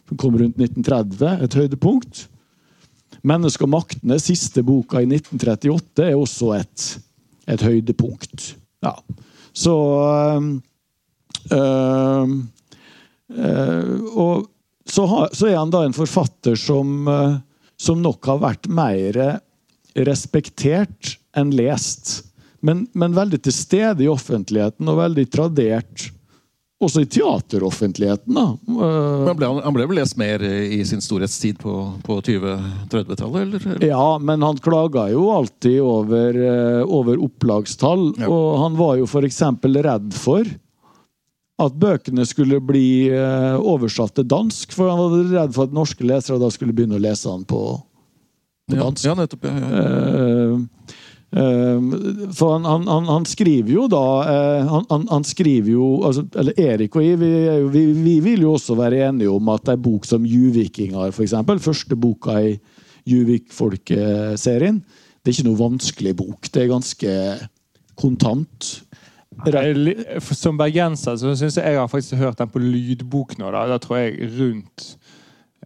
som 0.09 0.21
kom 0.21 0.39
rundt 0.39 0.61
1930, 0.61 1.47
et 1.47 1.57
høydepunkt. 1.59 2.27
'Mennesket 3.21 3.67
og 3.67 3.73
maktene', 3.75 4.17
siste 4.23 4.63
boka 4.65 5.03
i 5.03 5.09
1938, 5.09 6.07
er 6.07 6.17
også 6.17 6.55
et, 6.57 6.85
et 7.53 7.65
høydepunkt. 7.67 8.55
Ja. 8.81 8.95
Så 9.53 9.75
øh, 10.09 10.47
øh, 11.53 12.33
øh, 13.37 14.01
Og 14.17 14.49
så, 14.87 15.05
har, 15.07 15.29
så, 15.37 15.47
er 15.47 15.59
han 15.59 15.71
da 15.71 15.85
en 15.85 15.95
forfatter 15.95 16.57
som, 16.59 17.05
som 17.79 18.01
nok 18.03 18.27
har 18.27 18.41
vært 18.43 18.67
mer 18.73 19.19
respektert 19.95 21.17
enn 21.37 21.53
lest. 21.55 22.21
Men, 22.61 22.85
men, 22.93 23.17
veldig 23.17 23.41
til 23.45 23.55
stede 23.57 24.05
i 24.05 24.11
offentligheten, 24.11 24.89
og 24.89 25.01
veldig 25.01 25.27
tradert 25.33 26.11
også 26.81 27.03
i 27.05 27.07
teateroffentligheten. 27.13 28.35
da. 28.35 28.47
Han 29.27 29.37
ble, 29.37 29.49
han 29.65 29.75
ble, 29.77 29.85
vel 29.91 29.99
lest 30.01 30.17
mer 30.21 30.41
i 30.43 30.81
sin 30.89 31.03
storhetstid 31.05 31.59
på, 31.61 31.75
på 32.07 32.17
20-30-tallet? 32.25 33.43
eller? 33.43 33.85
Ja, 33.85 34.17
men 34.19 34.43
han 34.43 34.61
klaga 34.65 35.11
jo 35.13 35.27
alltid 35.35 35.77
over, 35.85 36.41
eh, 36.41 36.81
over 36.89 37.21
opplagstall. 37.21 38.15
Ja. 38.17 38.31
Og 38.33 38.59
han 38.63 38.81
var 38.81 38.97
jo 38.97 39.09
f.eks. 39.09 39.43
redd 39.77 40.17
for 40.17 40.49
at 41.61 41.77
bøkene 41.77 42.25
skulle 42.25 42.63
bli 42.65 43.11
eh, 43.13 43.61
oversatt 43.61 44.17
til 44.17 44.29
dansk. 44.33 44.73
For 44.73 44.89
han 44.89 45.03
var 45.03 45.37
redd 45.37 45.57
for 45.57 45.69
at 45.69 45.77
norske 45.77 46.07
lesere 46.09 46.41
da 46.41 46.49
skulle 46.53 46.73
begynne 46.77 46.97
å 46.97 47.05
lese 47.05 47.29
han 47.29 47.45
på 47.45 47.61
på 48.71 48.81
dansk. 48.81 49.05
Ja, 49.05 49.13
ja 49.13 49.19
nettopp. 49.21 49.47
Ja, 49.47 49.55
ja. 49.61 49.85
Uh, 50.51 50.61
uh, 51.37 52.33
for 52.35 52.57
han, 52.57 52.89
han, 52.89 53.09
han, 53.11 53.29
skriver 53.29 53.75
jo 53.75 53.87
da 53.91 54.05
uh, 54.27 54.73
han, 54.91 55.07
han, 55.11 55.27
skriver 55.27 55.71
jo 55.77 55.91
altså, 56.09 56.25
Eller 56.43 56.59
Erik 56.59 56.97
og 56.99 57.05
jeg, 57.07 57.21
vi, 57.21 57.31
vi, 57.71 57.85
vi, 57.95 58.17
vil 58.25 58.47
jo 58.49 58.57
også 58.57 58.75
være 58.79 59.05
enige 59.09 59.31
om 59.31 59.53
at 59.55 59.71
ei 59.71 59.79
bok 59.79 60.09
som 60.09 60.27
'Juvikinger', 60.27 61.15
f.eks., 61.15 61.37
første 61.63 61.97
boka 61.97 62.41
i 62.43 62.59
Juvik-folkeserien, 63.09 64.83
det 65.21 65.31
er 65.31 65.39
ikke 65.39 65.49
noe 65.49 65.59
vanskelig 65.59 66.13
bok. 66.19 66.49
Det 66.53 66.63
er 66.63 66.71
ganske 66.71 67.15
kontant. 68.01 68.69
Som 70.37 70.59
bergenser 70.61 71.17
så 71.17 71.33
syns 71.39 71.57
jeg 71.57 71.73
jeg 71.73 71.81
har 71.81 71.89
faktisk 71.89 72.19
hørt 72.21 72.39
den 72.41 72.51
på 72.53 72.61
lydbok 72.61 73.39
nå. 73.39 73.51
Da, 73.55 73.65
da 73.71 73.79
tror 73.81 74.03
jeg 74.03 74.31
rundt 74.37 74.91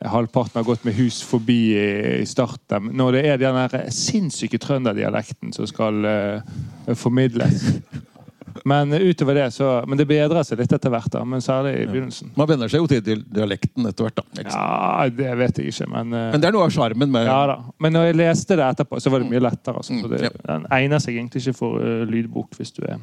halvparten 0.03 0.59
har 0.59 0.67
gått 0.67 0.85
med 0.85 0.97
hus 0.99 1.21
forbi 1.23 1.77
i 2.21 2.27
starten. 2.27 2.91
Når 2.97 3.19
det 3.19 3.23
er 3.31 3.39
den 3.43 3.93
sinnssyke 3.95 4.59
trønderdialekten 4.59 5.55
som 5.55 5.69
skal 5.71 6.01
uh, 6.05 6.95
formidles. 6.99 7.69
Men 8.65 8.93
utover 8.95 9.35
det 9.35 9.49
så 9.51 9.83
Men 9.87 9.99
det 9.99 10.07
bedrer 10.07 10.45
seg 10.47 10.61
litt 10.61 10.73
etter 10.73 10.93
hvert, 10.93 11.11
da. 11.13 11.25
Men 11.27 11.43
særlig 11.43 11.73
i 11.83 11.87
begynnelsen. 11.91 12.31
Man 12.39 12.49
venner 12.49 12.71
seg 12.71 12.85
jo 12.85 12.87
til 12.91 13.25
dialekten 13.27 13.87
etter 13.91 14.07
hvert. 14.07 14.19
da. 14.21 14.25
Liksom. 14.39 14.61
Ja, 14.61 15.09
det 15.11 15.33
vet 15.41 15.59
jeg 15.59 15.73
ikke, 15.75 15.89
men 15.91 16.15
eh, 16.15 16.29
Men 16.33 16.43
det 16.43 16.49
er 16.49 16.57
noe 16.57 16.69
av 16.69 16.75
sjarmen 16.75 17.11
med 17.11 17.27
Ja 17.27 17.41
da. 17.51 17.59
Men 17.83 17.97
når 17.99 18.09
jeg 18.09 18.21
leste 18.23 18.59
det 18.59 18.69
etterpå, 18.69 19.03
så 19.03 19.13
var 19.13 19.25
det 19.25 19.31
mye 19.33 19.43
lettere. 19.43 19.77
Altså. 19.77 19.95
Så 19.99 20.07
Mm, 20.07 20.11
det, 20.15 20.23
ja. 20.23 20.31
den 20.53 20.67
egner 20.73 21.03
seg 21.03 21.19
egentlig 21.19 21.43
ikke 21.43 21.59
for 21.59 21.83
uh, 21.83 22.07
lydbok 22.09 22.55
hvis 22.59 22.73
du 22.75 22.83
er 22.89 22.99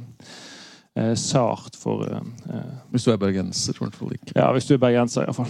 sart 1.15 1.77
for 1.80 2.04
eh, 2.04 2.19
eh, 2.51 2.71
Hvis 2.91 3.04
du 3.08 3.12
er 3.13 3.17
bergenser, 3.17 3.73
i 3.75 3.84
hvert 3.84 3.95
fall 3.95 4.12
ikke. 4.15 4.34
Ja, 4.36 4.51
hvis 4.51 4.65
du 4.67 4.73
er 4.75 4.82
bergenser, 4.82 5.23
iallfall. 5.23 5.47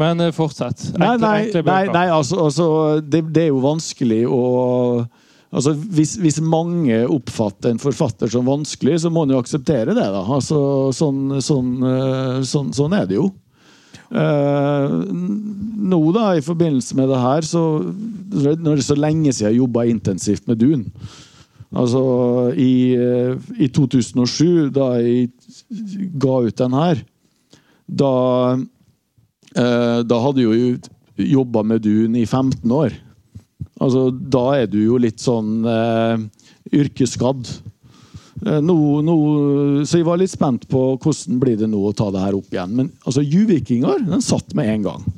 Men 0.00 0.20
eh, 0.20 0.32
fortsett. 0.34 0.84
Enkle- 0.94 1.18
nei, 1.18 1.38
enkle 1.48 1.64
nei, 1.66 1.82
nei 1.92 2.06
altså, 2.14 2.38
altså 2.46 2.66
det, 3.02 3.24
det 3.34 3.48
er 3.48 3.52
jo 3.52 3.64
vanskelig 3.64 4.22
å 4.30 4.44
Altså, 5.50 5.72
hvis, 5.74 6.12
hvis 6.22 6.36
mange 6.46 7.00
oppfatter 7.10 7.72
en 7.72 7.80
forfatter 7.82 8.30
som 8.30 8.46
vanskelig, 8.46 9.00
så 9.02 9.10
må 9.10 9.24
en 9.26 9.32
jo 9.34 9.40
akseptere 9.42 9.96
det. 9.96 10.04
da. 10.14 10.20
Altså, 10.22 10.60
sånn, 10.94 11.40
sånn, 11.42 11.72
eh, 11.82 12.36
sånn, 12.46 12.68
sånn 12.76 12.94
er 12.94 13.08
det 13.10 13.16
jo. 13.16 13.24
Eh, 14.14 14.94
nå, 15.10 15.98
da, 16.14 16.28
i 16.38 16.44
forbindelse 16.46 16.94
med 16.98 17.10
det 17.10 17.18
her, 17.22 17.46
så 17.46 17.62
Når 17.82 18.62
det 18.62 18.76
er 18.76 18.86
så 18.86 18.96
lenge 18.98 19.30
siden 19.34 19.52
jeg 19.52 19.60
jobba 19.60 19.84
intensivt 19.90 20.48
med 20.50 20.58
Dun 20.58 20.86
Altså, 21.70 22.00
i, 22.58 22.94
i 23.58 23.68
2007, 23.70 24.70
da 24.74 24.88
jeg 24.98 25.28
ga 26.18 26.40
ut 26.46 26.62
den 26.62 26.74
her, 26.74 27.02
da 27.86 28.14
da 29.54 30.18
hadde 30.22 30.44
jo 30.44 30.52
jobba 31.16 31.62
med 31.66 31.82
Dun 31.82 32.14
i 32.16 32.26
15 32.26 32.70
år. 32.70 32.94
Altså, 33.80 34.10
da 34.12 34.44
er 34.60 34.68
du 34.68 34.78
jo 34.82 34.98
litt 35.00 35.22
sånn 35.22 35.64
eh, 35.64 36.24
yrkesskadd. 36.82 37.48
Eh, 38.44 38.60
no, 38.64 38.76
no, 39.04 39.16
så 39.88 40.00
jeg 40.00 40.08
var 40.08 40.20
litt 40.20 40.32
spent 40.32 40.66
på 40.70 40.82
hvordan 41.00 41.40
blir 41.40 41.56
det 41.60 41.70
nå 41.70 41.80
å 41.88 41.94
ta 41.96 42.10
det 42.12 42.24
her 42.24 42.36
opp 42.36 42.52
igjen. 42.52 42.76
Men 42.76 42.92
altså, 43.04 43.24
Juvikinger 43.24 44.04
den 44.04 44.24
satt 44.24 44.52
med 44.58 44.68
en 44.74 44.86
gang. 44.90 45.08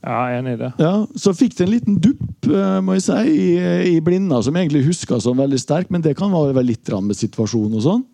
Ja, 0.00 0.24
enig 0.32 0.56
i 0.56 0.60
det. 0.62 0.70
Ja, 0.80 0.94
Så 1.20 1.34
fikk 1.36 1.58
det 1.58 1.66
en 1.66 1.74
liten 1.74 1.98
dupp 2.02 2.48
eh, 2.48 2.78
må 2.82 2.96
jeg 2.96 3.04
si, 3.06 3.18
i, 3.30 3.50
i 3.92 3.98
Blinda, 4.02 4.40
som 4.42 4.56
jeg 4.56 4.66
egentlig 4.66 4.88
huska 4.88 5.20
som 5.22 5.38
veldig 5.38 5.60
sterk, 5.60 5.92
men 5.92 6.02
det 6.02 6.16
kan 6.18 6.32
være 6.34 6.64
litt 6.66 6.90
med 7.04 7.18
situasjonen 7.18 7.78
og 7.78 7.84
sånn. 7.84 8.06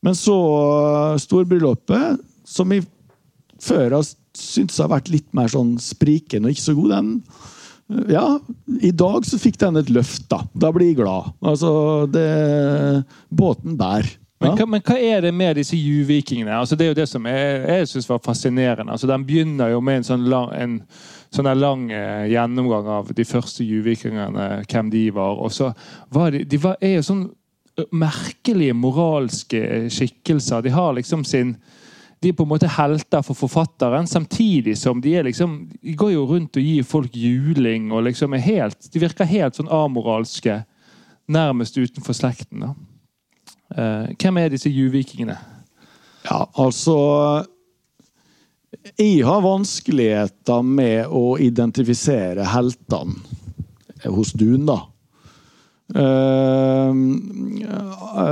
Men 0.00 0.16
så 0.16 0.32
uh, 0.32 1.18
storbryllupet, 1.20 2.22
som 2.48 2.70
jeg 2.72 2.86
før 3.60 3.98
har 3.98 4.06
syntes 4.36 4.78
har 4.82 4.90
vært 4.92 5.10
litt 5.12 5.28
mer 5.36 5.50
sånn 5.52 5.76
sprikende 5.82 6.48
og 6.50 6.54
ikke 6.56 6.66
så 6.68 6.76
god, 6.78 6.94
den 6.96 7.10
eh, 7.90 8.12
ja, 8.14 8.24
i 8.86 8.92
dag 8.94 9.24
så 9.26 9.38
fikk 9.42 9.58
den 9.58 9.80
et 9.80 9.90
løft, 9.90 10.28
da. 10.30 10.44
Da 10.54 10.70
blir 10.74 10.92
jeg 10.92 11.00
glad. 11.00 11.32
Altså, 11.42 11.72
det 12.06 13.04
Båten 13.34 13.76
bærer. 13.80 14.16
Men, 14.40 14.50
Ja. 14.52 14.56
hva, 14.56 14.66
men 14.72 14.80
hva 14.80 14.94
er 14.96 15.20
det 15.20 15.34
med 15.34 15.56
disse 15.58 15.76
juvikingene? 15.76 16.54
Altså, 16.56 16.76
det 16.76 16.86
er 16.86 16.92
jo 16.94 17.00
det 17.02 17.08
som 17.10 17.26
jeg, 17.28 17.64
jeg 17.68 17.88
synes 17.90 18.08
var 18.08 18.22
fascinerende. 18.24 18.92
Altså, 18.94 19.06
den 19.10 19.26
begynner 19.26 19.68
jo 19.74 19.80
med 19.84 19.98
en 20.00 20.06
sånn 20.06 20.24
lang, 20.32 20.48
en, 20.56 20.78
sånn 21.34 21.50
lang 21.60 21.90
eh, 21.92 22.30
gjennomgang 22.32 22.88
av 22.88 23.10
de 23.12 23.26
første 23.28 23.66
juvikingene, 23.66 24.64
hvem 24.70 24.94
de 24.94 25.02
var. 25.12 25.36
Og 25.44 25.52
så 25.52 25.72
var 26.14 26.30
de, 26.32 26.44
de 26.48 26.62
var, 26.62 26.78
er 26.80 26.94
jo 27.00 27.02
sånn 27.10 27.26
merkelige 27.92 28.74
moralske 28.76 29.60
skikkelser. 29.92 30.62
De 30.64 30.72
har 30.72 30.94
liksom 30.96 31.24
sin 31.24 31.56
de 32.20 32.28
er 32.28 32.36
på 32.36 32.44
en 32.44 32.50
måte 32.50 32.68
helter 32.68 33.22
for 33.24 33.38
forfatteren, 33.38 34.08
samtidig 34.08 34.76
som 34.78 35.00
de 35.00 35.14
er 35.16 35.24
liksom 35.24 35.62
De 35.80 35.94
går 35.96 36.12
jo 36.12 36.26
rundt 36.28 36.58
og 36.60 36.66
gir 36.66 36.84
folk 36.84 37.16
juling 37.16 37.88
og 37.92 38.04
liksom 38.10 38.36
er 38.36 38.44
helt 38.44 38.90
De 38.92 39.00
virker 39.00 39.28
helt 39.28 39.56
sånn 39.56 39.70
amoralske, 39.72 40.60
nærmest 41.30 41.78
utenfor 41.78 42.16
slekten. 42.16 42.66
da. 42.66 42.74
Uh, 43.70 44.12
hvem 44.18 44.36
er 44.36 44.52
disse 44.52 44.68
juvikingene? 44.68 45.38
Ja, 46.26 46.44
altså 46.58 47.46
Jeg 48.98 49.24
har 49.24 49.40
vanskeligheter 49.44 50.62
med 50.62 51.08
å 51.08 51.38
identifisere 51.40 52.44
heltene 52.52 53.16
hos 54.04 54.32
Dun, 54.32 54.66
da. 54.68 54.89
Eh, 55.94 56.92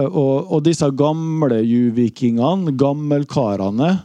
og, 0.09 0.61
disse 0.67 0.91
gamle 0.99 1.59
juvikingene, 1.65 2.75
gammelkarene 2.79 3.97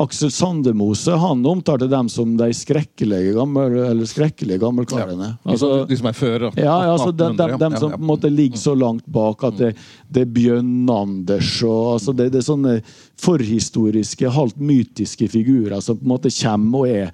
Aksel 0.00 0.30
Sandemose 0.32 1.12
han 1.18 1.42
omtalte 1.46 1.88
dem 1.90 2.08
som 2.08 2.36
de 2.38 2.46
skrekkelige, 2.56 3.34
gammel, 3.36 3.74
eller 3.84 4.08
skrekkelige 4.08 4.60
gammelkarene. 4.62 5.32
Altså, 5.44 5.84
de 5.88 5.98
som 5.98 6.08
er 6.08 6.16
før 6.16 6.46
ja, 6.46 6.52
ja, 6.62 6.92
altså 6.94 7.10
de, 7.12 7.26
de, 7.36 7.48
de, 7.60 7.70
som 7.76 7.92
på 7.92 7.98
en 7.98 8.08
måte 8.08 8.30
ligger 8.32 8.60
så 8.60 8.74
langt 8.78 9.04
bak 9.10 9.44
at 9.50 9.58
det, 9.58 9.72
det 10.08 10.24
er 10.24 10.32
Bjørn-Anders 10.36 11.52
og 11.68 11.96
altså 11.96 12.14
det, 12.16 12.30
det 12.32 12.40
er 12.40 12.46
sånne 12.46 12.76
forhistoriske, 13.20 14.30
halvt 14.30 14.62
mytiske 14.62 15.28
figurer 15.34 15.82
som 15.84 15.98
på 15.98 16.06
en 16.06 16.14
måte 16.14 16.32
kommer 16.38 16.86
og 16.86 16.94
er 16.94 17.12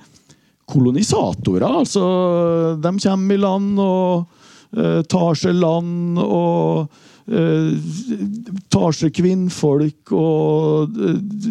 kolonisatorer. 0.67 1.67
Altså, 1.81 2.05
de 2.83 2.97
kommer 3.03 3.35
i 3.35 3.41
land 3.41 3.83
og 3.83 4.46
eh, 4.77 5.03
tar 5.11 5.39
seg 5.39 5.59
land 5.59 6.21
og 6.23 6.89
eh, 7.29 7.75
tar 8.73 8.97
seg 8.97 9.15
kvinnfolk 9.17 10.15
og 10.17 10.97
eh, 10.97 11.51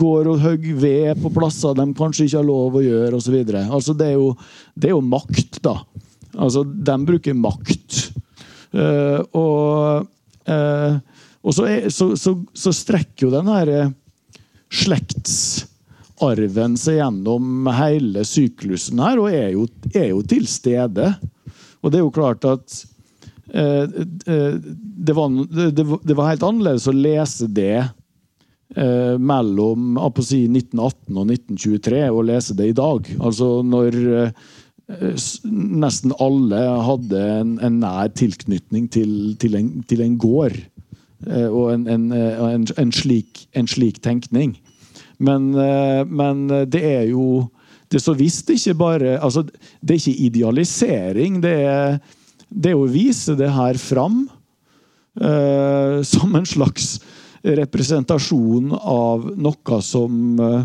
går 0.00 0.32
og 0.32 0.42
hogger 0.42 0.80
ved 0.82 1.22
på 1.22 1.32
plasser 1.36 1.76
de 1.78 1.86
kanskje 1.96 2.26
ikke 2.26 2.40
har 2.40 2.48
lov 2.48 2.80
å 2.80 2.84
gjøre, 2.84 3.20
osv. 3.20 3.38
Altså, 3.66 3.94
det, 3.94 4.12
er 4.12 4.18
jo, 4.18 4.32
det 4.74 4.90
er 4.90 4.96
jo 4.96 5.04
makt, 5.04 5.60
da. 5.66 5.78
Altså, 6.36 6.64
de 6.64 6.96
bruker 7.06 7.36
makt. 7.38 8.02
Og 9.36 10.06
og 11.46 11.54
så, 11.54 11.62
er, 11.70 11.84
så, 11.94 12.08
så, 12.18 12.32
så 12.58 12.72
strekker 12.74 13.28
jo 13.28 13.30
den 13.30 13.46
her 13.50 13.70
slektsarven 14.74 16.74
seg 16.80 16.96
gjennom 16.98 17.68
hele 17.76 18.24
syklusen 18.26 18.98
her, 19.02 19.18
og 19.22 19.30
er 19.30 19.50
jo, 19.54 19.66
er 19.94 20.08
jo 20.10 20.22
til 20.26 20.46
stede. 20.50 21.12
Og 21.86 21.92
det 21.94 22.00
er 22.00 22.02
jo 22.02 22.14
klart 22.14 22.42
at 22.50 22.80
eh, 23.54 23.86
eh, 24.26 24.56
det, 24.58 25.14
var, 25.14 25.30
det, 25.46 26.16
var- 26.18 26.32
helt 26.32 26.42
annerledes 26.42 26.88
å 26.90 26.94
lese 26.96 27.46
det 27.46 27.84
eh, 28.74 29.14
mellom 29.22 29.94
si 30.18 30.42
1918 30.50 31.14
og 31.14 31.30
1923 31.30 32.02
og 32.10 32.24
lese 32.32 32.58
det 32.58 32.72
i 32.72 32.76
dag. 32.76 33.12
Altså 33.22 33.60
når 33.62 34.00
nesten 35.46 36.12
alle 36.22 36.58
hadde 36.86 37.22
en, 37.40 37.56
en 37.58 37.78
nær 37.82 38.10
tilknytning 38.14 38.84
til, 38.94 39.34
til, 39.42 39.56
en, 39.58 39.70
til 39.90 40.02
en 40.04 40.18
gård. 40.22 40.54
Og 41.26 41.72
en, 41.72 41.88
en, 41.90 42.92
slik, 42.94 43.48
en 43.58 43.66
slik 43.66 43.98
tenkning. 44.04 44.52
Men, 45.18 45.48
men 46.06 46.44
det 46.70 46.84
er 46.86 47.08
jo 47.08 47.48
Det 47.86 48.00
er 48.00 48.02
så 48.02 48.14
visst 48.18 48.50
ikke 48.50 48.74
bare 48.78 49.16
altså, 49.22 49.44
Det 49.46 49.94
er 49.94 50.00
ikke 50.00 50.24
idealisering. 50.28 51.40
Det 51.42 51.54
er, 51.66 51.98
det 52.50 52.72
er 52.72 52.80
å 52.80 52.88
vise 52.90 53.36
det 53.38 53.50
her 53.54 53.78
fram 53.80 54.24
uh, 55.22 56.02
som 56.06 56.34
en 56.34 56.48
slags 56.48 56.96
representasjon 57.46 58.72
av 58.74 59.28
noe 59.38 59.76
som 59.84 60.40
eh, 60.42 60.64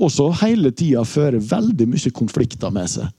også 0.00 0.30
hele 0.40 0.70
tida 0.72 1.02
fører 1.04 1.42
veldig 1.50 1.84
mye 1.90 2.12
konflikter 2.16 2.72
med 2.72 2.88
seg. 2.88 3.10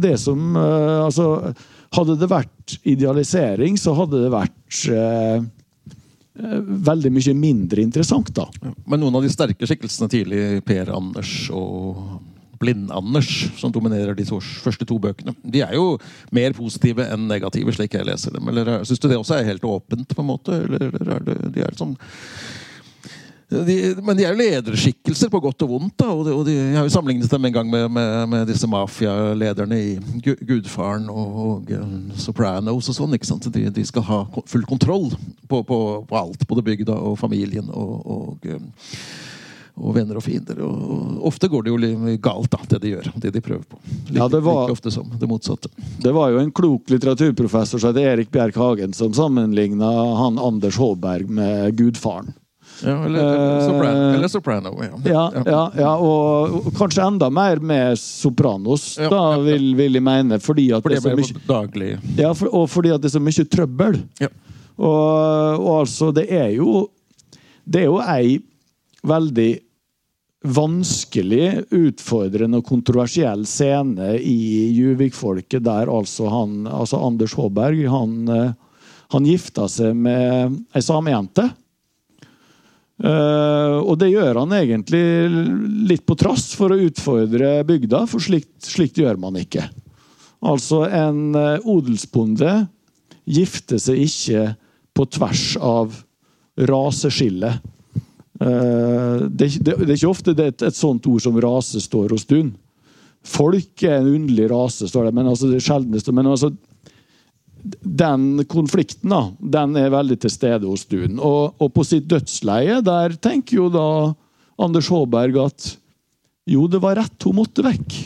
Det 0.00 0.14
som 0.22 0.56
uh, 0.56 1.04
altså, 1.04 1.52
Hadde 1.92 2.14
det 2.16 2.30
vært 2.30 2.78
idealisering, 2.88 3.74
så 3.76 3.92
hadde 3.92 4.22
det 4.22 4.30
vært 4.32 4.78
veldig 6.32 7.12
mye 7.12 7.34
mindre 7.36 7.82
interessant, 7.84 8.30
da. 8.34 8.46
Men 8.88 9.02
noen 9.02 9.18
av 9.18 9.24
de 9.24 9.32
sterke 9.32 9.68
skikkelsene 9.68 10.08
tidlig, 10.12 10.44
Per 10.64 10.92
Anders 10.94 11.32
og 11.52 12.20
Blind-Anders, 12.62 13.30
som 13.58 13.72
dominerer 13.74 14.14
de 14.16 14.24
to, 14.26 14.38
første 14.62 14.86
to 14.88 14.98
bøkene, 15.02 15.34
de 15.42 15.64
er 15.66 15.74
jo 15.76 15.96
mer 16.34 16.54
positive 16.56 17.04
enn 17.10 17.26
negative, 17.30 17.74
slik 17.74 17.96
jeg 17.98 18.06
leser 18.06 18.34
dem. 18.36 18.48
Eller 18.52 18.84
Syns 18.86 19.02
du 19.02 19.08
det 19.10 19.18
også 19.18 19.40
er 19.40 19.48
helt 19.50 19.66
åpent, 19.66 20.14
på 20.14 20.22
en 20.22 20.30
måte? 20.30 20.60
Eller, 20.64 20.88
eller 20.92 21.16
er 21.16 21.26
det, 21.26 21.38
de 21.56 21.66
er 21.66 21.78
sånn 21.78 21.96
de, 23.66 23.76
men 24.02 24.16
de 24.16 24.24
er 24.24 24.32
jo 24.32 24.38
lederskikkelser, 24.40 25.30
på 25.32 25.40
godt 25.44 25.64
og 25.66 25.72
vondt. 25.74 25.94
da, 26.00 26.08
og, 26.12 26.24
de, 26.26 26.32
og 26.36 26.44
de, 26.46 26.54
Jeg 26.56 26.76
har 26.78 26.86
jo 26.88 26.92
sammenlignet 26.94 27.30
dem 27.32 27.44
en 27.48 27.52
gang 27.56 27.70
med, 27.70 27.88
med, 27.90 28.28
med 28.32 28.46
disse 28.48 28.68
mafialederne 28.70 29.78
i 29.80 29.96
Gudfaren 30.46 31.08
og, 31.12 31.34
og 31.46 31.72
eh, 31.74 31.88
Sopranos 32.22 32.88
og 32.92 32.96
sånn. 32.96 33.16
ikke 33.18 33.28
sant? 33.28 33.50
De, 33.52 33.66
de 33.70 33.84
skal 33.88 34.06
ha 34.08 34.22
full 34.46 34.64
kontroll 34.68 35.10
på, 35.48 35.62
på, 35.68 35.78
på 36.08 36.18
alt. 36.18 36.46
Både 36.48 36.64
bygda 36.66 36.96
og 36.96 37.18
familien 37.20 37.68
og, 37.72 37.92
og, 38.06 38.46
eh, 38.48 38.60
og 39.82 39.94
venner 39.96 40.18
og 40.20 40.24
fiender. 40.26 40.58
Og, 40.66 41.16
ofte 41.32 41.48
går 41.48 41.64
det 41.64 41.72
jo 41.72 42.16
galt, 42.22 42.50
da, 42.52 42.60
det 42.74 42.82
de 42.82 42.90
gjør. 42.94 43.10
Det 43.24 43.32
de 43.32 43.40
prøver 43.44 43.64
på. 43.68 43.78
Like, 44.10 44.18
Ja, 44.20 44.28
det 44.28 44.42
var- 44.44 44.66
like 44.66 44.76
ofte 44.78 44.92
som 44.92 45.08
det 45.18 45.28
motsatte. 45.30 45.68
Det 46.02 46.12
var 46.12 46.30
jo 46.30 46.38
en 46.42 46.52
klok 46.52 46.92
litteraturprofessor 46.92 47.80
som 47.80 47.92
het 47.94 48.02
Erik 48.04 48.30
Bjerk 48.30 48.56
Hagen, 48.60 48.92
som 48.92 49.12
sammenligna 49.16 49.90
han 50.20 50.38
Anders 50.38 50.76
Håberg 50.76 51.28
med 51.28 51.76
gudfaren. 51.80 52.34
Ja, 52.82 53.04
eller, 53.04 53.18
eller, 53.18 53.56
Eh, 53.56 53.66
soprano, 53.68 54.14
eller 54.16 54.28
soprano. 54.28 54.72
Ja. 54.82 55.00
Ja, 55.04 55.42
ja, 55.46 55.62
ja 55.78 55.90
og, 55.96 56.56
og 56.66 56.70
kanskje 56.78 57.04
enda 57.06 57.28
mer 57.30 57.60
med 57.62 57.98
Sopranos, 58.00 58.96
da, 58.98 59.36
vil, 59.44 59.72
vil 59.78 59.98
jeg 59.98 60.04
mene. 60.04 60.38
Fordi 60.42 60.70
at 60.74 60.86
det 60.86 60.98
er 60.98 61.04
så 61.04 61.16
mye 61.16 61.42
Ja, 62.18 62.32
for, 62.34 62.50
og 62.52 62.70
fordi 62.72 62.94
at 62.94 63.02
det 63.02 63.10
er 63.12 63.16
så 63.18 63.22
mye 63.22 63.48
trøbbel. 63.56 64.00
Og, 64.78 65.60
og 65.60 65.74
altså, 65.82 66.10
det 66.16 66.26
er 66.32 66.48
jo 66.56 66.88
Det 67.62 67.82
er 67.84 67.90
jo 67.90 68.00
ei 68.02 68.40
veldig 69.06 69.50
vanskelig, 70.42 71.64
utfordrende 71.70 72.58
og 72.58 72.66
kontroversiell 72.66 73.44
scene 73.46 74.16
i 74.18 74.72
Juvik-folket, 74.74 75.62
der 75.62 75.90
altså 75.90 76.26
han, 76.32 76.64
altså 76.66 76.98
Anders 77.06 77.34
Håberg 77.38 77.84
han, 77.90 78.16
eh, 78.28 78.52
han 79.14 79.28
gifta 79.28 79.68
seg 79.70 79.94
med 79.94 80.56
ei 80.74 80.82
samejente. 80.82 81.46
Uh, 83.02 83.82
og 83.82 83.96
det 83.98 84.12
gjør 84.12 84.38
han 84.44 84.52
egentlig 84.54 85.02
litt 85.90 86.04
på 86.06 86.14
trass 86.18 86.52
for 86.54 86.70
å 86.70 86.78
utfordre 86.84 87.56
bygda, 87.66 88.04
for 88.06 88.22
slikt, 88.22 88.54
slikt 88.62 89.00
gjør 89.02 89.18
man 89.18 89.40
ikke. 89.40 89.64
Altså, 90.46 90.84
en 90.86 91.34
uh, 91.34 91.58
odelsbonde 91.66 92.60
gifter 93.26 93.82
seg 93.82 94.04
ikke 94.04 94.46
på 94.94 95.06
tvers 95.18 95.44
av 95.58 95.98
raseskillet. 96.70 97.58
Uh, 98.42 99.26
det, 99.26 99.50
det, 99.58 99.74
det, 99.82 99.88
er 99.88 99.96
ikke 99.96 100.12
ofte 100.14 100.36
det 100.38 100.46
er 100.46 100.54
et, 100.54 100.66
et 100.70 100.78
sånt 100.78 101.06
ord 101.10 101.24
som 101.26 101.42
rase 101.42 101.82
står 101.82 102.14
hos 102.14 102.26
Dun. 102.30 102.54
Folk 103.26 103.82
er 103.86 104.00
en 104.00 104.14
underlig 104.14 104.46
rase, 104.50 104.86
står 104.90 105.08
det, 105.08 105.16
men 105.18 105.30
altså 105.30 105.50
det 105.50 105.62
sjeldneste. 105.62 106.14
Men 106.14 106.30
altså, 106.30 106.50
den 107.62 108.42
konflikten 108.50 109.12
da, 109.12 109.22
den 109.38 109.76
er 109.78 109.92
veldig 109.94 110.18
til 110.24 110.32
stede 110.32 110.66
hos 110.68 110.84
Dun. 110.90 111.20
Og, 111.20 111.54
og, 111.58 111.70
på 111.74 111.84
sitt 111.86 112.08
dødsleie 112.10 112.80
der 112.84 113.14
tenker 113.22 113.60
jo 113.60 113.68
da 113.72 113.86
Anders 114.62 114.90
Håberg 114.92 115.38
at 115.44 115.68
jo, 116.50 116.66
det 116.66 116.82
var 116.82 116.98
rett 116.98 117.28
hun 117.28 117.38
måtte 117.38 117.62
vekk. 117.64 117.98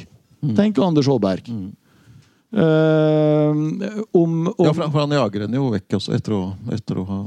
Mm. 0.44 0.54
tenker 0.58 0.84
Anders 0.84 1.08
Håberg. 1.08 1.48
Mm. 1.48 1.72
Uh, 2.56 3.50
om, 4.14 4.46
om, 4.46 4.66
ja, 4.68 4.72
for 4.72 5.00
han 5.02 5.14
jager 5.16 5.42
henne 5.44 5.58
jo 5.58 5.66
vekk 5.72 5.96
også 5.98 6.14
etter 6.16 6.36
å, 6.36 6.42
etter 6.72 7.00
å 7.02 7.06
ha 7.08 7.18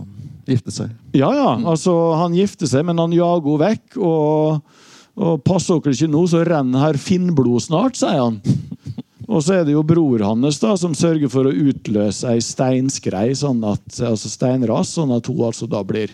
giftet 0.48 0.74
seg. 0.78 0.94
Ja, 1.18 1.30
ja. 1.36 1.50
Mm. 1.60 1.68
altså 1.74 1.96
Han 2.18 2.38
gifter 2.38 2.70
seg, 2.70 2.86
men 2.88 3.02
han 3.02 3.14
jager 3.14 3.50
henne 3.50 3.66
vekk. 3.66 4.00
Og, 4.00 4.80
og 5.20 5.44
passer 5.46 5.82
dere 5.84 5.98
ikke 5.98 6.14
nå, 6.14 6.24
så 6.32 6.46
renner 6.48 6.86
her 6.86 7.02
Finnblod 7.02 7.66
snart, 7.66 8.00
sier 8.00 8.22
han. 8.22 8.40
Og 9.28 9.44
så 9.44 9.60
er 9.60 9.68
det 9.68 9.76
jo 9.76 9.84
bror 9.86 10.24
hans 10.24 10.62
da, 10.62 10.76
som 10.80 10.96
sørger 10.98 11.32
for 11.32 11.50
å 11.50 11.54
utløse 11.54 12.30
ei 12.32 12.42
steinskrei, 12.44 13.34
sånn 13.38 13.62
at, 13.68 13.86
altså 14.00 14.32
steinras, 14.32 14.96
sånn 14.96 15.12
at 15.16 15.28
hun 15.30 15.44
altså 15.50 15.68
da 15.70 15.84
blir, 15.86 16.14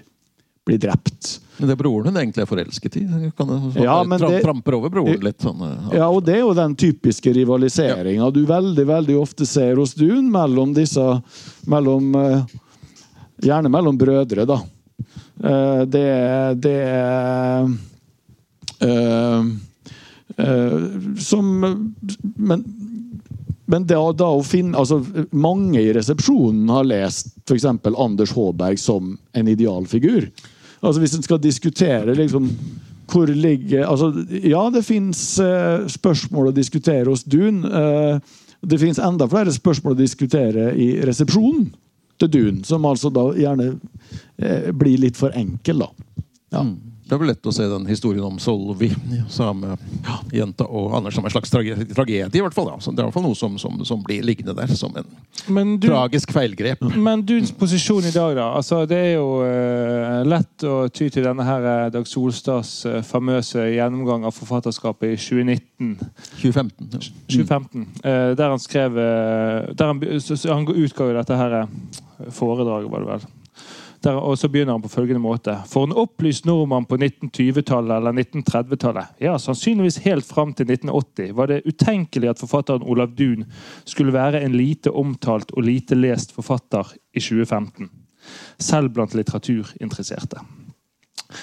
blir 0.65 0.81
drept. 0.81 1.35
Men 1.57 1.69
det 1.69 1.75
er 1.77 1.79
broren 1.79 2.09
hun 2.09 2.19
egentlig 2.19 2.43
er 2.43 2.49
forelsket 2.49 2.97
i? 2.99 3.05
Kan 3.37 3.53
ja, 3.79 3.95
men 4.03 4.19
det, 4.19 4.41
tramper 4.43 4.75
over 4.79 4.91
broren 4.91 5.21
litt? 5.23 5.39
Sånn, 5.43 5.61
ja. 5.63 6.01
ja. 6.01 6.07
og 6.09 6.25
det 6.27 6.39
er 6.39 6.43
jo 6.43 6.55
den 6.57 6.75
typiske 6.79 7.31
rivaliseringa 7.37 8.25
ja. 8.25 8.31
du 8.33 8.41
veldig 8.49 8.85
veldig 8.89 9.17
ofte 9.21 9.47
ser 9.47 9.79
hos 9.79 9.95
Dun 9.95 10.27
mellom 10.33 10.73
disse 10.75 11.03
mellom, 11.71 12.11
eh, 12.19 12.55
Gjerne 13.45 13.71
mellom 13.71 13.97
brødre, 13.99 14.45
da. 14.47 14.59
Eh, 15.43 15.81
det, 15.91 16.09
det 16.63 16.79
uh, 18.83 19.47
uh, 20.39 20.77
Som 21.19 21.49
Men 22.35 22.63
men 23.65 23.85
da, 23.89 23.99
da 24.13 24.27
å 24.29 24.43
finne, 24.45 24.77
altså, 24.77 24.99
mange 25.33 25.81
i 25.81 25.93
resepsjonen 25.95 26.69
har 26.69 26.85
lest 26.85 27.33
f.eks. 27.47 27.65
Anders 27.91 28.33
Håberg 28.35 28.79
som 28.81 29.15
en 29.33 29.49
idealfigur. 29.49 30.29
Altså 30.85 31.01
Hvis 31.01 31.15
en 31.17 31.25
skal 31.25 31.41
diskutere 31.41 32.13
liksom, 32.17 32.49
hvor 33.09 33.29
ligger 33.29 33.87
altså, 33.89 34.11
Ja, 34.45 34.67
det 34.73 34.85
fins 34.85 35.21
eh, 35.41 35.85
spørsmål 35.89 36.51
å 36.51 36.55
diskutere 36.55 37.09
hos 37.09 37.25
Dun. 37.25 37.63
Eh, 37.65 38.19
det 38.65 38.81
fins 38.81 39.01
enda 39.01 39.27
flere 39.29 39.53
spørsmål 39.53 39.95
å 39.95 40.01
diskutere 40.03 40.71
i 40.77 40.91
resepsjonen 41.05 41.71
til 42.21 42.31
Dun, 42.31 42.61
som 42.65 42.85
altså 42.87 43.11
da 43.13 43.27
gjerne 43.37 43.73
eh, 44.37 44.69
blir 44.73 45.01
litt 45.01 45.17
for 45.19 45.33
enkel, 45.37 45.83
da. 45.83 45.89
Ja. 46.53 46.61
Mm. 46.63 46.94
Det 47.05 47.13
er 47.13 47.19
vel 47.21 47.29
lett 47.29 47.45
å 47.45 47.51
se 47.53 47.65
den 47.69 47.83
historien 47.85 48.25
om 48.25 48.39
Solvi, 48.41 48.87
samejenta 49.29 50.65
og 50.65 50.95
Anders 50.97 51.13
som 51.13 51.27
en 51.27 51.33
slags 51.33 51.51
tragedie. 51.53 52.25
i 52.25 52.41
hvert 52.41 52.55
fall. 52.55 52.71
Ja. 52.73 52.79
Så 52.81 52.89
det 52.89 53.03
er 53.03 53.05
i 53.05 53.11
hvert 53.11 53.17
fall 53.19 53.27
noe 53.27 53.37
som, 53.37 53.59
som, 53.61 53.77
som 53.85 54.01
blir 54.01 54.25
liggende 54.25 54.55
der 54.57 54.73
som 54.73 54.95
en 54.97 55.75
du, 55.77 55.85
tragisk 55.85 56.33
feilgrep. 56.33 56.81
Men 56.97 57.21
Duns 57.21 57.53
posisjon 57.53 58.09
i 58.09 58.13
dag, 58.15 58.33
da? 58.39 58.47
Altså, 58.57 58.81
det 58.89 58.97
er 58.97 59.13
jo 59.19 59.27
uh, 59.45 60.23
lett 60.25 60.65
å 60.65 60.79
ty 60.89 61.11
til 61.13 61.27
denne 61.27 61.45
her 61.45 61.69
eh, 61.69 61.85
Dag 61.93 62.09
Solstads 62.09 62.73
uh, 62.89 62.97
famøse 63.05 63.67
gjennomgang 63.75 64.25
av 64.25 64.33
forfatterskapet 64.33 65.13
i 65.13 65.21
2019. 65.21 65.95
2015. 66.41 66.89
Ja. 66.89 67.05
2015 67.37 67.87
uh, 68.01 68.33
der 68.33 68.49
han 68.49 68.65
skrev 68.65 68.97
der 68.97 69.89
han, 69.93 70.01
han 70.01 70.69
utga 70.73 71.05
jo 71.11 71.17
dette 71.21 71.37
her 71.37 71.59
foredraget, 72.33 72.89
var 72.89 73.03
det 73.05 73.13
vel 73.13 73.33
der, 74.05 74.17
og 74.21 74.37
så 74.39 74.49
begynner 74.51 74.77
han 74.77 74.83
på 74.83 74.91
følgende 74.93 75.23
måte. 75.23 75.57
For 75.69 75.87
en 75.87 75.95
opplyst 75.97 76.47
nordmann 76.47 76.87
på 76.89 76.97
1920-tallet 76.99 77.97
eller 77.97 78.15
1930-tallet, 78.15 79.15
ja, 79.25 79.35
sannsynligvis 79.41 80.01
helt 80.05 80.27
fram 80.27 80.53
til 80.53 80.69
1980, 80.69 81.33
var 81.37 81.51
det 81.51 81.63
utenkelig 81.65 82.31
at 82.31 82.41
forfatteren 82.41 82.85
Olav 82.85 83.15
Duun 83.17 83.47
skulle 83.85 84.15
være 84.15 84.43
en 84.45 84.57
lite 84.57 84.93
omtalt 84.93 85.53
og 85.55 85.65
lite 85.67 85.97
lest 85.97 86.35
forfatter 86.35 86.93
i 87.13 87.23
2015. 87.23 87.89
Selv 88.61 88.93
blant 88.95 89.13
litteraturinteresserte. 89.17 90.41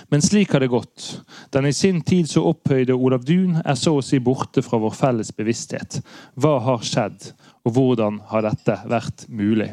Men 0.08 0.22
slik 0.22 0.52
har 0.52 0.62
det 0.62 0.70
gått. 0.72 1.22
Den 1.50 1.66
i 1.66 1.72
sin 1.72 2.00
tid 2.06 2.28
så 2.30 2.44
opphøyde 2.52 2.94
Olav 2.94 3.24
Duun 3.26 3.58
er 3.64 3.78
så 3.78 3.96
å 3.98 4.04
si 4.04 4.20
borte 4.22 4.62
fra 4.64 4.78
vår 4.82 4.94
felles 4.96 5.32
bevissthet. 5.36 5.98
Hva 6.38 6.58
har 6.66 6.84
skjedd, 6.86 7.32
og 7.66 7.76
hvordan 7.76 8.20
har 8.30 8.46
dette 8.46 8.78
vært 8.88 9.26
mulig? 9.28 9.72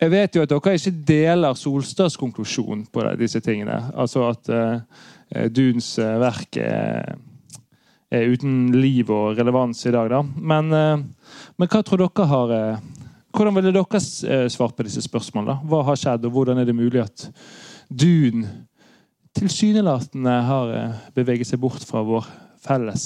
Jeg 0.00 0.12
vet 0.14 0.36
jo 0.36 0.42
at 0.46 0.48
dere 0.48 0.78
ikke 0.78 0.92
deler 1.04 1.56
Solstads 1.58 2.14
konklusjon 2.16 2.86
på 2.88 3.02
disse 3.20 3.42
tingene. 3.44 3.76
Altså 3.92 4.22
at 4.30 4.48
uh, 4.48 4.78
Duns 5.52 5.90
uh, 6.00 6.14
verk 6.22 6.56
er, 6.56 7.18
er, 8.08 8.30
uten 8.32 8.70
liv 8.80 9.10
og 9.12 9.36
relevans 9.36 9.84
i 9.84 9.92
dag. 9.92 10.08
Da. 10.08 10.22
Men, 10.24 10.72
uh, 10.72 11.42
men 11.60 11.68
hva 11.68 11.82
tror 11.84 12.06
dere 12.06 12.30
har 12.32 12.56
Hvordan 13.30 13.54
ville 13.54 13.70
dere 13.70 14.00
svart 14.50 14.74
på 14.74 14.82
disse 14.82 15.04
spørsmålene? 15.04 15.52
Da? 15.52 15.68
Hva 15.70 15.84
har 15.86 15.98
skjedd, 16.00 16.24
og 16.26 16.32
hvordan 16.34 16.58
er 16.58 16.66
det 16.66 16.74
mulig 16.74 16.98
at 17.04 17.28
Dun 17.86 18.42
tilsynelatende 19.38 20.32
har 20.48 20.72
beveget 21.14 21.46
seg 21.46 21.60
bort 21.62 21.84
fra 21.86 22.02
vår 22.02 22.26
felles 22.64 23.04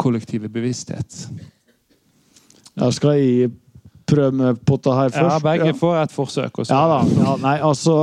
kollektive 0.00 0.48
bevissthet? 0.48 1.26
Jeg 2.80 2.96
skal 2.96 3.20
gi 3.20 3.50
prøve 4.06 4.32
med 4.36 4.62
potta 4.66 4.94
her 4.98 5.12
først? 5.14 5.32
Ja, 5.32 5.42
begge 5.44 5.72
ja. 5.72 5.76
får 5.78 5.98
et 6.02 6.14
forsøk. 6.14 6.62
Også. 6.62 6.70
Ja 6.74 6.84
da. 6.90 7.00
Ja, 7.24 7.34
nei, 7.42 7.56
altså 7.64 7.98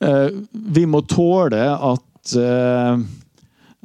eh, 0.00 0.42
Vi 0.52 0.86
må 0.90 1.02
tåle 1.08 1.62
at 1.74 2.36
eh, 2.40 3.06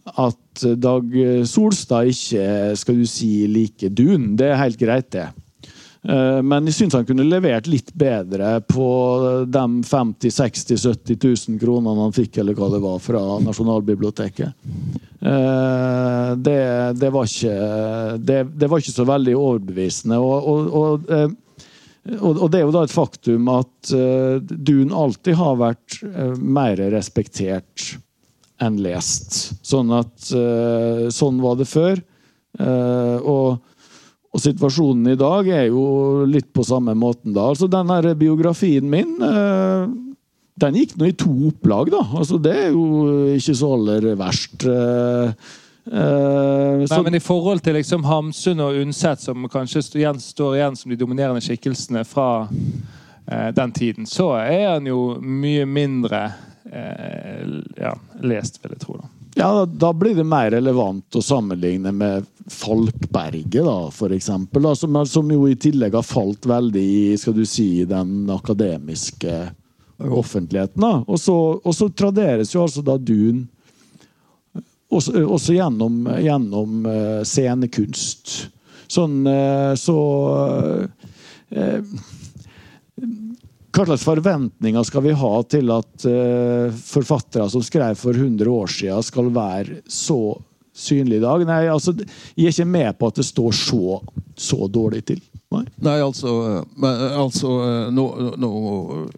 at 0.02 0.64
Dag 0.82 1.14
Solstad 1.48 2.10
ikke 2.10 2.46
skal 2.76 2.98
du 2.98 3.06
si, 3.08 3.46
like 3.48 3.90
dun. 3.94 4.34
Det 4.36 4.50
er 4.50 4.60
helt 4.60 4.80
greit, 4.82 5.12
det. 5.14 5.28
Eh, 6.02 6.40
men 6.42 6.66
jeg 6.66 6.80
syns 6.80 6.96
han 6.98 7.06
kunne 7.06 7.28
levert 7.28 7.68
litt 7.70 7.92
bedre 7.94 8.56
på 8.66 8.88
de 9.46 9.66
50 9.86 10.34
60 10.34 10.80
70 10.82 11.20
000 11.52 11.62
kronene 11.62 12.08
han 12.08 12.16
fikk 12.16 12.40
eller 12.42 12.58
hva 12.58 12.72
det 12.74 12.82
var 12.82 12.98
fra 13.04 13.22
Nasjonalbiblioteket. 13.46 14.66
Eh, 15.22 16.32
det, 16.42 16.58
det, 16.98 17.14
var, 17.14 17.30
ikke, 17.30 18.18
det, 18.18 18.42
det 18.58 18.72
var 18.72 18.82
ikke 18.82 18.98
så 18.98 19.06
veldig 19.06 19.38
overbevisende. 19.38 20.18
og, 20.18 20.50
og, 20.50 20.74
og 20.82 21.14
eh, 21.14 21.30
og, 22.18 22.48
det 22.50 22.58
er 22.58 22.64
jo 22.66 22.74
da 22.74 22.80
et 22.88 22.94
faktum 22.96 23.50
at 23.54 23.92
Dun 24.50 24.90
alltid 24.90 25.36
har 25.38 25.60
vært 25.60 26.00
mer 26.42 26.80
respektert 26.90 27.92
enn 28.58 28.80
lest. 28.82 29.38
Sånn 29.62 29.94
at 29.94 30.32
sånn 31.14 31.38
var 31.46 31.60
det 31.60 31.68
før. 31.70 32.02
og 32.58 33.62
og 34.32 34.40
situasjonen 34.40 35.12
i 35.12 35.18
dag 35.20 35.48
er 35.52 35.66
jo 35.68 36.24
litt 36.30 36.52
på 36.56 36.64
samme 36.64 36.94
måten 36.96 37.36
da. 37.36 37.50
Altså 37.52 37.68
den 37.72 37.92
her 37.92 38.14
biografien 38.16 38.88
min 38.92 39.18
eh, 39.28 39.90
den 40.62 40.78
gikk 40.78 40.96
nå 41.00 41.10
i 41.10 41.18
to 41.18 41.32
opplag, 41.50 41.92
da. 41.92 42.04
Altså 42.16 42.38
Det 42.40 42.54
er 42.54 42.70
jo 42.72 43.34
ikke 43.36 43.56
så 43.58 43.74
aller 43.76 44.08
verst. 44.20 44.64
Eh, 44.64 45.50
eh, 45.92 46.84
Nei, 46.86 47.02
men 47.08 47.20
I 47.20 47.24
forhold 47.24 47.64
til 47.66 47.76
liksom 47.76 48.08
Hamsun 48.08 48.64
og 48.64 48.80
Undset, 48.84 49.26
som 49.26 49.50
kanskje 49.52 49.84
står 49.84 50.60
igjen, 50.60 50.80
som 50.80 50.94
de 50.94 51.00
dominerende 51.00 51.44
skikkelsene 51.44 52.06
fra 52.08 52.48
den 53.56 53.72
tiden, 53.72 54.08
så 54.10 54.34
er 54.42 54.74
han 54.74 54.88
jo 54.90 55.14
mye 55.24 55.64
mindre 55.70 56.24
ja, 56.68 57.94
lest, 58.20 58.58
vil 58.64 58.74
jeg 58.74 58.82
tro. 58.82 58.98
da. 59.00 59.21
Ja, 59.36 59.66
Da 59.66 59.94
blir 59.94 60.16
det 60.16 60.24
mer 60.28 60.52
relevant 60.52 61.16
å 61.16 61.22
sammenligne 61.24 61.92
med 61.96 62.26
Falkberget, 62.52 63.64
da, 63.64 63.92
for 63.94 64.12
eksempel, 64.12 64.68
som, 64.76 64.98
som, 65.08 65.32
jo 65.32 65.48
i 65.48 65.56
tillegg 65.56 65.96
har 65.96 66.06
falt 66.06 66.46
veldig 66.50 66.84
i 66.84 67.18
skal 67.18 67.38
du 67.38 67.46
si, 67.48 67.86
den 67.88 68.30
akademiske 68.32 69.38
offentligheten. 70.02 70.82
Da. 70.82 70.94
Og, 71.06 71.20
så, 71.22 71.36
og 71.64 71.76
så 71.78 71.90
traderes 71.94 72.56
jo 72.56 72.66
altså 72.66 72.84
da 72.84 72.98
Dun 72.98 73.46
også, 74.92 75.22
også 75.24 75.56
gjennom, 75.56 76.02
gjennom 76.20 76.82
uh, 76.90 77.22
scenekunst. 77.24 78.34
Sånn 78.92 79.22
så 79.80 80.00
uh, 81.56 81.86
hva 83.72 83.86
slags 83.88 84.04
forventninger 84.04 84.84
skal 84.88 85.06
vi 85.06 85.16
ha 85.16 85.34
til 85.48 85.72
at 85.72 86.06
uh, 86.08 86.74
forfattere 86.76 87.48
som 87.52 87.64
skrev 87.64 87.96
for 88.00 88.16
100 88.18 88.50
år 88.52 88.72
siden, 88.72 89.06
skal 89.08 89.32
være 89.32 89.80
så 89.88 90.20
synlige 90.76 91.22
i 91.22 91.24
dag? 91.24 91.46
Nei, 91.48 91.62
altså, 91.72 91.96
jeg 92.36 92.50
er 92.50 92.56
ikke 92.56 92.68
med 92.68 93.00
på 93.00 93.12
at 93.12 93.22
det 93.22 93.28
står 93.28 93.56
så, 93.56 94.00
så 94.36 94.68
dårlig 94.68 95.06
til. 95.14 95.24
Nei, 95.52 95.66
Nei 95.84 95.98
altså, 96.00 96.32
altså 97.20 97.50
no, 97.92 98.06
no, 98.40 98.52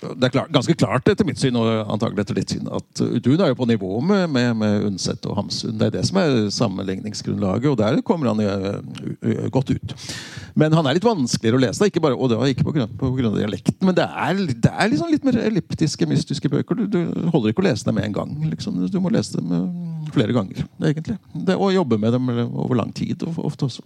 Det 0.01 0.27
er 0.27 0.33
klart, 0.33 0.49
ganske 0.55 0.75
klart 0.77 1.09
etter 1.11 1.27
mitt 1.27 1.41
syn, 1.41 1.57
og 1.59 1.91
antagelig 1.93 2.23
etter 2.25 2.39
ditt 2.39 2.55
syn, 2.55 2.69
at 2.73 3.03
Udun 3.03 3.43
er 3.43 3.51
jo 3.51 3.59
på 3.59 3.67
nivå 3.69 3.99
med, 4.01 4.25
med, 4.33 4.49
med 4.57 4.87
Undset 4.89 5.27
og 5.29 5.37
Hamsun. 5.37 5.75
Det 5.77 5.91
er 5.91 5.95
det 5.99 6.05
som 6.09 6.17
er 6.23 6.37
sammenligningsgrunnlaget, 6.53 7.69
og 7.69 7.77
der 7.83 8.01
kommer 8.05 8.31
han 8.33 9.51
godt 9.53 9.75
ut. 9.75 9.95
Men 10.57 10.73
han 10.73 10.89
er 10.89 10.97
litt 10.97 11.05
vanskeligere 11.05 11.59
å 11.59 11.63
lese, 11.67 11.91
bare, 12.01 12.17
og 12.17 12.31
det 12.31 12.41
var 12.41 12.49
ikke 12.49 12.65
pga. 12.65 12.87
dialekten. 13.37 13.77
Men 13.85 13.97
det 13.97 14.09
er, 14.09 14.41
det 14.65 14.73
er 14.73 14.91
liksom 14.91 15.13
litt 15.13 15.27
mer 15.27 15.37
elliptiske, 15.43 16.09
mystiske 16.09 16.49
bøker. 16.49 16.81
Du, 16.81 16.87
du 16.89 17.29
holder 17.33 17.53
ikke 17.53 17.61
å 17.61 17.69
lese 17.69 17.85
dem 17.87 17.99
med 17.99 18.09
en 18.09 18.17
gang. 18.17 18.33
Liksom. 18.49 18.81
Du 18.89 18.99
må 19.03 19.13
lese 19.13 19.37
dem 19.37 19.53
flere 20.13 20.33
ganger, 20.35 20.65
egentlig. 20.81 21.17
Det, 21.33 21.55
og 21.57 21.73
jobbe 21.73 22.01
med 22.01 22.13
dem 22.13 22.29
over 22.49 22.77
lang 22.81 22.93
tid 22.95 23.21
ofte 23.37 23.69
også. 23.69 23.85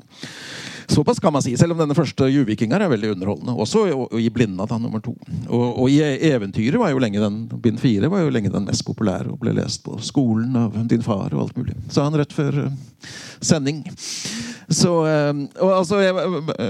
Såpass 0.88 1.20
kan 1.20 1.34
man 1.34 1.42
si, 1.44 1.52
selv 1.60 1.76
om 1.76 1.82
denne 1.82 1.96
første 1.96 2.30
Juvikinger 2.32 2.80
er 2.80 2.92
veldig 2.92 3.10
underholdende. 3.12 3.56
Også 3.60 3.84
i 4.16 4.30
Blinda, 4.32 4.64
da, 4.70 4.78
nummer 4.80 5.02
to. 5.04 5.12
Og, 5.50 5.66
og, 5.66 5.90
i 5.92 6.00
Eventyret 6.30 6.80
var 6.80 6.94
jo 6.94 7.02
lenge 7.04 7.20
den 7.20 7.42
bind 7.64 7.82
fire 7.82 8.08
var 8.12 8.24
jo 8.24 8.32
lenge 8.32 8.52
den 8.54 8.68
mest 8.70 8.86
populære 8.88 9.34
og 9.34 9.42
ble 9.42 9.52
lest 9.58 9.84
på 9.84 9.98
skolen 10.04 10.56
av 10.56 10.78
din 10.88 11.04
far 11.04 11.36
og 11.36 11.44
alt 11.44 11.60
mulig. 11.60 11.76
Sa 11.92 12.08
han 12.08 12.16
rett 12.16 12.32
før 12.36 12.62
uh, 12.70 13.10
sending. 13.44 13.84
Så 14.72 14.94
uh, 15.04 15.44
og 15.64 15.74
altså, 15.76 16.00
jeg, 16.04 16.16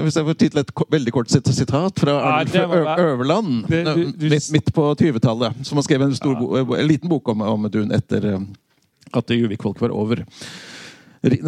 Hvis 0.06 0.18
jeg 0.18 0.28
får 0.28 0.40
tid 0.42 0.56
til 0.56 0.64
et 0.64 0.74
veldig 0.98 1.14
kort 1.14 1.34
sitat 1.34 2.02
fra 2.02 2.18
Arnulf 2.32 2.98
Øverland, 2.98 3.68
midt, 3.70 4.50
midt 4.54 4.74
på 4.74 4.88
20-tallet, 4.98 5.62
som 5.62 5.78
har 5.78 5.86
skrevet 5.86 6.10
en, 6.10 6.18
stor, 6.18 6.42
en 6.66 6.90
liten 6.90 7.10
bok 7.10 7.30
om, 7.34 7.46
om 7.46 7.70
Dun 7.70 7.94
etter 7.94 8.34
at 9.14 9.30
Juvik-folket 9.30 9.86
var 9.86 9.94
over 9.96 10.26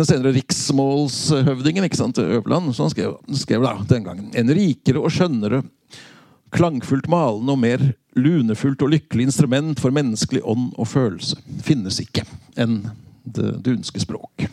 senere 0.08 0.34
riksmålshøvdingen 0.38 1.88
ikke 1.88 2.00
sant, 2.00 2.20
Øverland, 2.22 2.74
så 2.76 2.88
han 2.88 2.94
skrev, 2.94 3.18
skrev 3.38 3.66
da, 3.66 3.76
den 3.90 4.06
gangen 4.08 4.32
En 4.38 4.54
rikere 4.56 5.02
og 5.02 5.14
skjønnere, 5.14 5.64
klangfullt 6.56 7.10
malende 7.12 7.54
og 7.54 7.62
mer 7.62 7.84
lunefullt 8.18 8.82
og 8.86 8.94
lykkelig 8.96 9.30
instrument 9.30 9.80
for 9.82 9.94
menneskelig 9.94 10.42
ånd 10.44 10.72
og 10.80 10.90
følelse 10.90 11.38
finnes 11.66 12.00
ikke 12.02 12.26
enn 12.60 12.82
det 13.30 13.60
dunske 13.66 14.02
språk. 14.02 14.48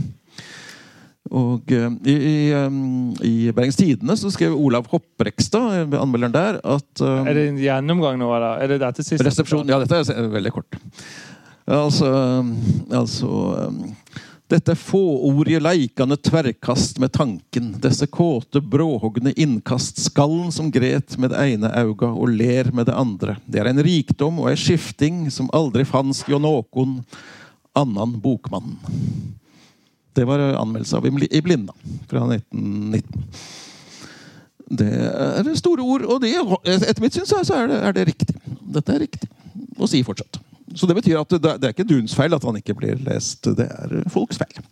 Og 1.33 1.73
uh, 1.75 1.87
I, 2.07 2.15
i, 2.15 2.35
um, 2.55 3.15
i 3.25 3.51
Bergens 3.55 3.79
Tidende 3.81 4.15
så 4.19 4.31
skrev 4.31 4.55
Olav 4.55 4.87
Hopprekstad, 4.93 5.95
anmelderen 5.99 6.35
der, 6.35 6.61
at 6.63 7.03
Er 7.03 7.33
det 7.35 7.49
en 7.49 7.59
gjennomgang 7.59 8.21
nå, 8.21 8.29
eller? 8.37 8.61
Er 8.63 8.71
det 8.71 8.83
dette 8.85 9.03
siste? 9.03 9.25
Resepsjon, 9.27 9.67
ja, 9.71 9.81
dette 9.83 10.05
er 10.15 10.31
veldig 10.31 10.53
kort. 10.55 10.79
Altså, 11.67 12.09
altså 12.95 13.31
dette 14.47 14.77
fåordige 14.79 15.59
leikende 15.61 16.17
tverrkast 16.17 17.01
med 17.03 17.13
tanken, 17.13 17.73
disse 17.83 18.07
kåte, 18.07 18.61
bråhogne 18.61 19.33
innkast, 19.37 19.99
skallen 19.99 20.53
som 20.55 20.71
gret 20.71 21.17
med 21.19 21.33
det 21.35 21.43
ene 21.55 21.73
auga 21.81 22.13
og 22.13 22.31
ler 22.31 22.71
med 22.71 22.87
det 22.87 22.95
andre, 22.95 23.37
det 23.47 23.63
er 23.63 23.73
en 23.73 23.83
rikdom 23.83 24.39
og 24.45 24.53
ei 24.53 24.61
skifting 24.61 25.27
som 25.35 25.51
aldri 25.57 25.83
fanns 25.89 26.23
hjå 26.29 26.39
nokon 26.43 27.01
annan 27.77 28.15
bokmann. 28.23 28.77
Det 30.17 30.25
var 30.25 30.41
anmeldelse 30.57 30.97
av 30.97 31.11
I 31.11 31.43
Blinda 31.43 31.75
fra 32.09 32.23
1919. 32.31 33.27
Det 34.79 34.89
er 34.89 35.51
store 35.59 35.83
ord, 35.83 36.07
og 36.07 36.23
det, 36.23 36.33
etter 36.71 37.03
mitt 37.03 37.15
syn 37.15 37.27
så 37.29 37.43
er 37.59 37.69
det, 37.71 37.83
er 37.83 37.99
det 37.99 38.07
riktig. 38.09 38.35
Dette 38.47 38.95
er 38.95 39.05
riktig 39.05 39.29
å 39.77 39.91
si 39.91 40.01
fortsatt. 40.07 40.41
Så 40.75 40.87
det 40.87 40.95
betyr 40.99 41.21
at 41.21 41.31
det, 41.31 41.43
det 41.61 41.69
er 41.69 41.75
ikke 41.75 41.89
Duns 41.89 42.15
feil 42.17 42.35
at 42.35 42.45
han 42.45 42.57
ikke 42.59 42.75
blir 42.75 42.99
lest. 43.07 43.47
Det 43.57 43.69
er 43.71 44.03
folks 44.11 44.41
feil. 44.41 44.65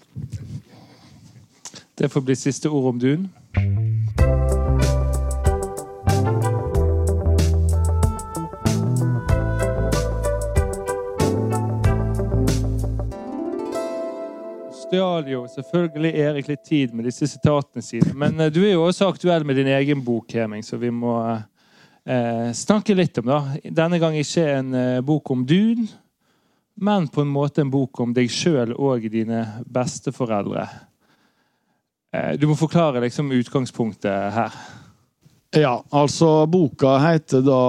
Det 1.95 2.11
får 2.11 2.27
bli 2.27 2.35
siste 2.35 2.69
ord 2.69 2.95
om 2.95 3.01
Dun. 3.01 3.29
stjal 14.95 15.27
jo 15.27 15.41
selvfølgelig 15.51 16.11
Erik 16.23 16.49
litt 16.49 16.63
tid 16.67 16.93
med 16.95 17.09
disse 17.09 17.27
sitatene 17.27 17.83
sine. 17.83 18.13
Men 18.15 18.39
du 18.55 18.61
er 18.63 18.75
jo 18.77 18.85
også 18.87 19.09
aktuell 19.11 19.45
med 19.47 19.59
din 19.59 19.71
egen 19.75 20.05
bok, 20.05 20.31
Heming, 20.31 20.63
så 20.63 20.79
vi 20.79 20.91
må 20.95 21.17
eh, 22.07 22.53
snakke 22.53 22.95
litt 22.95 23.19
om. 23.19 23.27
da. 23.29 23.41
Denne 23.65 24.01
gang 24.03 24.17
ikke 24.19 24.47
en 24.59 24.75
eh, 24.75 25.01
bok 25.05 25.31
om 25.35 25.45
Dun, 25.47 25.87
men 26.75 27.09
på 27.09 27.23
en 27.23 27.31
måte 27.31 27.63
en 27.63 27.71
bok 27.71 28.01
om 28.03 28.15
deg 28.15 28.31
sjøl 28.33 28.75
og 28.75 29.07
dine 29.11 29.45
besteforeldre. 29.67 30.67
Eh, 32.15 32.33
du 32.39 32.49
må 32.51 32.57
forklare 32.59 33.03
liksom 33.05 33.33
utgangspunktet 33.35 34.35
her. 34.35 34.59
Ja, 35.55 35.77
altså 35.95 36.47
boka 36.51 36.97
heter 36.99 37.45
da 37.47 37.65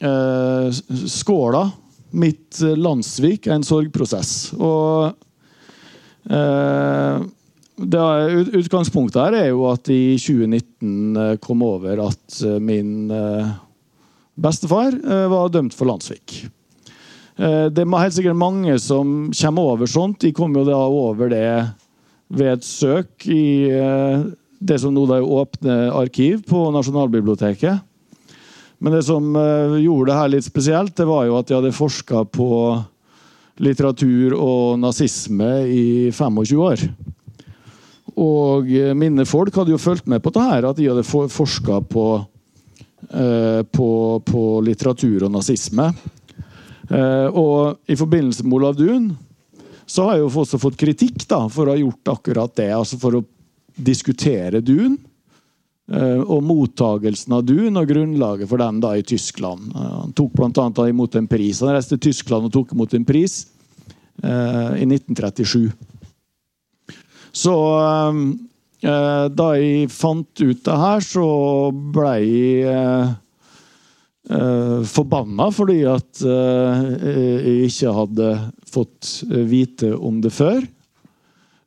eh, 0.00 0.70
'Skåla. 0.70 1.70
Mitt 2.12 2.60
landsvik. 2.60 3.46
En 3.46 3.64
sorgprosess'. 3.64 4.52
Og 4.60 5.14
det, 7.76 8.00
utgangspunktet 8.52 9.20
her 9.22 9.36
er 9.36 9.46
jo 9.50 9.66
at 9.70 9.88
i 9.92 10.16
2019 10.20 11.16
eh, 11.16 11.36
kom 11.42 11.62
over 11.64 12.04
at 12.04 12.40
eh, 12.44 12.58
min 12.60 13.10
eh, 13.12 13.52
bestefar 14.36 14.96
var 15.28 15.52
dømt 15.52 15.74
for 15.76 15.88
landssvik. 15.90 16.42
Det 17.36 17.80
er 17.80 17.92
helt 17.96 18.14
sikkert 18.16 18.38
mange 18.38 18.74
som 18.80 19.30
kommer 19.36 19.74
over 19.74 19.88
sånt. 19.88 20.22
De 20.24 20.30
kom 20.36 20.54
jo 20.56 20.64
da 20.64 20.76
over 20.76 21.28
det 21.32 21.48
ved 22.32 22.50
et 22.54 22.64
søk 22.64 23.26
i 23.28 23.68
det 24.56 24.78
som 24.80 24.94
nå 24.96 25.04
er 25.12 25.24
åpne 25.36 25.76
arkiv 25.96 26.42
på 26.48 26.64
Nasjonalbiblioteket. 26.72 27.84
Men 28.80 28.96
det 28.96 29.04
som 29.04 29.36
gjorde 29.36 30.10
det 30.10 30.18
her 30.18 30.32
litt 30.32 30.48
spesielt, 30.48 30.96
det 30.96 31.08
var 31.08 31.28
jo 31.28 31.36
at 31.40 31.48
de 31.48 31.58
hadde 31.58 31.76
forska 31.76 32.24
på 32.32 32.50
litteratur 33.64 34.36
og 34.38 34.80
nazisme 34.80 35.52
i 35.68 35.84
25 36.08 36.64
år. 36.68 36.86
Og 38.20 38.68
eh, 38.68 38.92
mine 38.96 39.24
folk 39.28 39.54
hadde 39.56 39.72
jo 39.72 39.80
fulgt 39.80 40.08
med 40.10 40.22
på 40.24 40.32
det 40.34 40.44
her, 40.44 40.68
at 40.68 40.78
de 40.78 40.88
hadde 40.90 41.04
forska 41.06 41.80
på, 41.88 42.06
eh, 43.08 43.62
på, 43.64 43.90
på, 44.26 44.42
litteratur 44.66 45.26
og 45.26 45.32
nazisme. 45.32 45.88
Eh, 46.88 47.28
og 47.28 47.78
i 47.88 47.96
forbindelse 47.96 48.44
med 48.44 48.58
Olav 48.58 48.76
Duun 48.76 49.12
så 49.88 50.06
har 50.06 50.18
jeg 50.18 50.26
jo 50.26 50.42
også 50.44 50.60
fått 50.60 50.80
kritikk 50.80 51.24
da, 51.28 51.46
for 51.52 51.68
å 51.68 51.74
ha 51.74 51.80
gjort 51.80 52.12
akkurat 52.14 52.52
det. 52.56 52.70
altså 52.72 52.98
For 53.00 53.18
å 53.18 53.24
diskutere 53.76 54.62
Duun. 54.64 54.98
Og 55.92 56.38
mottagelsen 56.46 57.34
av 57.36 57.42
Duun 57.44 57.76
og 57.76 57.88
grunnlaget 57.90 58.48
for 58.48 58.62
den 58.62 58.78
da 58.80 58.94
i 58.96 59.02
Tyskland. 59.04 59.74
Han 59.74 60.14
tok 60.16 60.38
bl.a. 60.38 60.86
imot 60.88 61.18
en 61.18 61.26
pris. 61.28 61.60
Han 61.60 61.74
reiste 61.74 61.98
til 61.98 62.06
Tyskland 62.06 62.46
og 62.48 62.54
tok 62.54 62.72
imot 62.72 62.94
en 62.96 63.04
pris 63.04 63.34
i 64.22 64.86
1937. 64.86 65.66
Så 67.32 67.56
eh, 68.84 69.26
da 69.32 69.48
jeg 69.56 69.90
fant 69.92 70.44
ut 70.44 70.62
det 70.66 70.78
her, 70.84 71.04
så 71.04 71.26
ble 71.72 72.14
jeg 72.20 72.68
eh, 72.68 73.12
eh, 74.36 74.78
forbanna 74.92 75.48
fordi 75.54 75.80
at 75.88 76.24
eh, 76.28 76.86
jeg 77.08 77.70
ikke 77.70 77.96
hadde 77.96 78.30
fått 78.72 79.14
vite 79.48 79.94
om 79.96 80.20
det 80.24 80.32
før. 80.36 80.60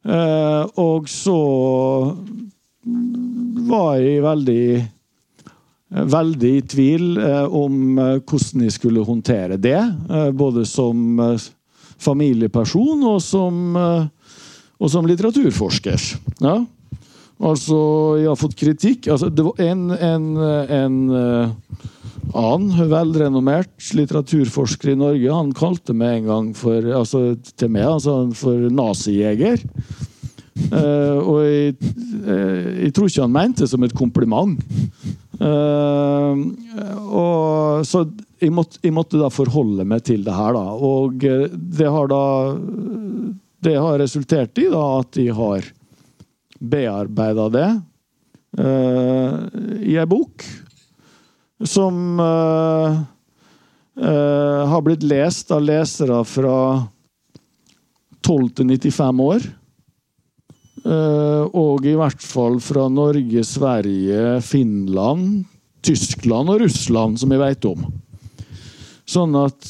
Eh, 0.06 0.64
og 0.82 1.10
så 1.10 1.40
var 3.66 3.96
jeg 3.98 4.22
veldig 4.26 4.66
veldig 5.96 6.50
i 6.52 6.64
tvil 6.68 7.06
eh, 7.22 7.46
om 7.56 7.98
hvordan 7.98 8.66
jeg 8.66 8.74
skulle 8.76 9.06
håndtere 9.06 9.58
det. 9.62 9.80
både 10.34 10.66
som 10.68 11.20
familieperson 11.98 13.06
og 13.08 13.22
som 13.24 13.78
og 14.80 14.92
som 14.92 15.08
litteraturforsker. 15.08 16.08
Ja. 16.44 16.60
Altså, 17.44 17.78
jeg 18.22 18.30
har 18.32 18.40
fått 18.40 18.56
kritikk. 18.60 19.10
Altså, 19.12 19.30
det 19.30 19.44
var 19.44 19.60
en, 19.64 19.90
en, 19.92 20.26
en 20.72 20.98
uh, 21.12 21.50
annen 22.36 22.90
velrenommert 22.92 23.92
litteraturforsker 23.98 24.94
i 24.94 25.00
Norge 25.00 25.36
han 25.36 25.52
kalte 25.56 25.96
meg 25.98 26.22
en 26.22 26.30
gang 26.32 26.52
for, 26.58 26.80
altså, 27.02 27.36
til 27.60 27.70
meg 27.76 27.90
altså, 27.98 28.22
for 28.40 28.70
nazijeger. 28.72 29.60
Uh, 30.72 31.20
og 31.20 31.40
jeg, 31.44 31.76
uh, 32.24 32.68
jeg, 32.86 32.94
tror 32.96 33.12
ikke 33.12 33.26
han 33.28 33.36
mente 33.36 33.66
det 33.66 33.72
som 33.74 33.84
et 33.84 33.96
kompliment. 33.96 34.56
og, 37.06 37.84
så 37.84 38.06
jeg 38.40 38.52
måtte, 38.56 38.80
jeg 38.80 38.94
måtte, 38.96 39.20
da 39.20 39.28
forholde 39.28 39.84
meg 39.88 40.06
til 40.08 40.24
det 40.24 40.36
her, 40.36 40.56
da. 40.56 40.72
Og 40.80 41.20
det 41.20 41.90
har 41.92 42.08
da 42.08 42.24
det 43.66 43.76
har 43.82 44.00
resultert 44.00 44.58
i 44.62 44.68
da, 44.70 44.84
at 45.00 45.12
de 45.18 45.28
har 45.34 45.66
bearbeida 46.60 47.50
det 47.54 47.70
uh, 48.60 49.34
i 49.82 49.98
ei 49.98 50.06
bok. 50.10 50.46
som 51.66 52.20
uh, 52.20 53.00
uh, 54.00 54.62
har 54.70 54.82
blitt 54.86 55.04
lest 55.04 55.52
av 55.56 55.64
lesere 55.66 56.22
fra 56.28 56.58
12 58.26 58.50
til 58.58 58.74
95 58.74 59.22
år. 59.26 59.46
Og 60.86 61.86
i 61.90 61.96
hvert 61.98 62.22
fall 62.22 62.60
fra 62.62 62.84
Norge, 62.94 63.42
Sverige, 63.46 64.36
Finland, 64.46 65.46
Tyskland 65.86 66.52
og 66.54 66.60
Russland, 66.62 67.18
som 67.18 67.34
vi 67.34 67.40
vet 67.42 67.66
om. 67.66 67.88
Sånn 69.10 69.34
at 69.40 69.66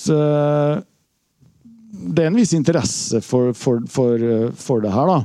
det 1.95 2.23
er 2.23 2.31
en 2.31 2.39
viss 2.39 2.53
interesse 2.57 3.21
for, 3.25 3.53
for, 3.57 3.83
for, 3.91 4.21
for 4.59 4.83
det 4.83 4.93
her, 4.93 5.11
da. 5.11 5.19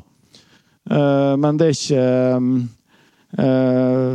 men 1.40 1.58
det 1.60 1.70
er 1.70 1.76
ikke 1.76 2.04
uh, 3.38 4.12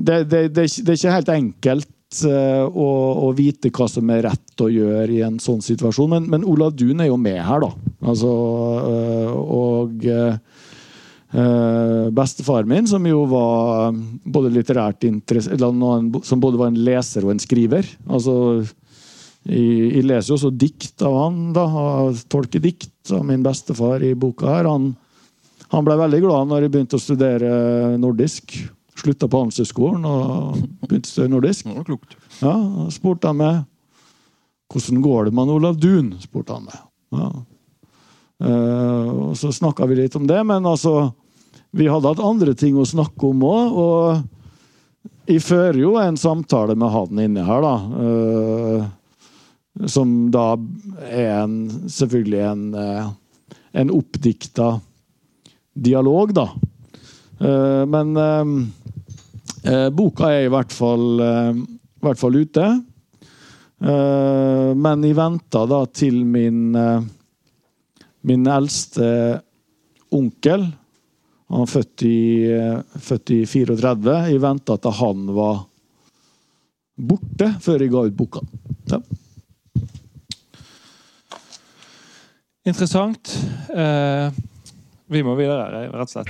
det, 0.00 0.18
det, 0.30 0.42
det, 0.56 0.64
er 0.64 0.96
ikke 0.96 1.14
helt 1.14 1.32
enkelt 1.34 2.22
uh, 2.26 2.64
å, 2.66 2.88
å, 3.28 3.30
vite 3.36 3.72
hva 3.74 3.86
som 3.90 4.10
er 4.14 4.24
rett 4.28 4.64
å 4.64 4.70
gjøre 4.72 5.12
i 5.14 5.22
en 5.26 5.38
sånn 5.42 5.62
situasjon, 5.64 6.16
men, 6.16 6.28
men 6.32 6.46
Olav 6.48 6.74
Duun 6.78 7.02
er 7.04 7.10
jo 7.10 7.20
med 7.20 7.40
her, 7.44 7.66
da. 7.66 7.94
Altså, 8.10 8.30
og 9.40 10.08
bestefaren 11.30 12.66
min, 12.66 12.88
som 12.90 13.04
jo 13.06 13.20
var 13.30 13.94
både 14.34 14.50
litterært 14.50 15.04
interessert 15.06 15.62
Som 15.62 16.40
både 16.42 16.58
var 16.58 16.72
en 16.72 16.80
leser 16.82 17.22
og 17.22 17.30
en 17.30 17.42
skriver. 17.42 17.86
Altså 18.10 18.64
jeg, 19.48 20.02
leser 20.04 20.32
jo 20.32 20.36
også 20.36 20.50
dikt 20.52 21.00
av 21.06 21.16
han, 21.16 21.38
da, 21.56 21.64
tolker 22.28 22.60
dikt 22.60 23.12
av 23.14 23.24
min 23.26 23.44
bestefar 23.44 24.04
i 24.04 24.12
boka 24.18 24.50
her. 24.50 24.68
Han, 24.68 24.92
han 25.72 25.86
ble 25.86 25.96
veldig 26.00 26.20
glad 26.26 26.50
når 26.50 26.66
jeg 26.66 26.74
begynte 26.74 27.00
å 27.00 27.02
studere 27.02 27.52
nordisk. 28.00 28.52
Slutta 29.00 29.30
på 29.32 29.40
Handelshøyskolen 29.40 30.04
og 30.04 30.58
begynte 30.84 31.08
å 31.08 31.12
studere 31.14 31.32
nordisk. 31.32 31.70
Det 31.70 31.78
var 31.78 31.88
klokt. 31.88 32.18
Ja, 32.42 32.54
spurte 32.92 33.32
han 33.32 33.40
meg 33.40 33.62
hvordan 34.70 35.00
går 35.02 35.24
det 35.26 35.34
med 35.34 35.50
Olav 35.50 35.80
Duun. 35.80 36.12
spurte 36.22 36.58
han 36.58 36.68
meg. 36.68 36.84
Ja. 37.16 37.30
Uh, 38.40 39.08
og 39.30 39.32
Så 39.36 39.52
snakka 39.52 39.88
vi 39.88 39.98
litt 39.98 40.14
om 40.16 40.26
det, 40.28 40.38
men 40.48 40.64
altså 40.64 41.10
Vi 41.76 41.84
hadde 41.86 42.08
hatt 42.08 42.22
andre 42.24 42.54
ting 42.54 42.78
å 42.78 42.86
snakke 42.86 43.28
om 43.28 43.42
òg. 43.46 43.76
Og 43.78 45.30
jeg 45.30 45.42
fører 45.42 45.78
jo 45.78 45.92
en 46.00 46.16
samtale 46.18 46.74
med 46.74 46.90
han 46.90 47.20
inne 47.22 47.44
her, 47.46 47.62
da. 47.62 47.74
Uh, 47.94 48.88
som 49.86 50.30
da 50.34 50.54
er 51.06 51.44
en, 51.44 51.56
selvfølgelig 51.88 52.40
en, 52.48 52.64
uh, 52.74 53.56
en 53.72 53.92
oppdikta 53.94 54.74
dialog, 55.74 56.34
da. 56.34 56.48
Eh, 57.40 57.86
men 57.86 58.16
eh, 58.16 58.44
eh, 59.72 59.88
boka 59.90 60.28
er 60.32 60.46
i 60.46 60.52
hvert 60.52 60.72
fall, 60.74 61.22
i 61.22 62.04
hvert 62.04 62.20
fall 62.20 62.36
ute. 62.36 62.68
men 63.80 65.04
jeg 65.06 65.16
venta 65.16 65.62
da 65.64 65.78
til 65.88 66.18
min 66.28 66.74
min 68.28 68.42
eldste 68.44 69.06
onkel 70.12 70.66
Han 71.48 71.62
er 71.64 71.70
født 71.70 72.04
i, 72.04 72.18
født 73.00 73.32
i 73.32 73.38
34. 73.48 74.18
Jeg 74.34 74.42
venta 74.44 74.76
til 74.76 74.94
han 74.98 75.24
var 75.32 75.62
borte 77.08 77.48
før 77.64 77.80
jeg 77.80 77.90
ga 77.94 78.04
ut 78.04 78.18
boka. 78.20 78.44
Ja. 78.92 79.00
Interessant. 82.68 83.30
Eh, 83.72 84.32
vi 85.06 85.22
må 85.24 85.32
videre, 85.38 85.86
rett 85.88 86.02
og 86.04 86.10
slett. 86.12 86.28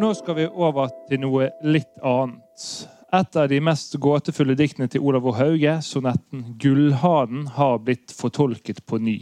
Nå 0.00 0.14
skal 0.16 0.36
vi 0.36 0.46
over 0.48 0.92
til 1.08 1.20
noe 1.24 1.48
litt 1.64 1.88
annet. 2.04 2.68
Et 3.10 3.36
av 3.40 3.48
de 3.48 3.58
mest 3.64 3.96
gåtefulle 3.96 4.54
diktene 4.60 4.92
til 4.92 5.00
Olav 5.00 5.24
O. 5.24 5.32
Hauge, 5.36 5.78
sonetten 5.80 6.58
'Gullhanen', 6.60 7.48
har 7.56 7.80
blitt 7.80 8.12
fortolket 8.12 8.84
på 8.84 9.00
ny. 9.00 9.18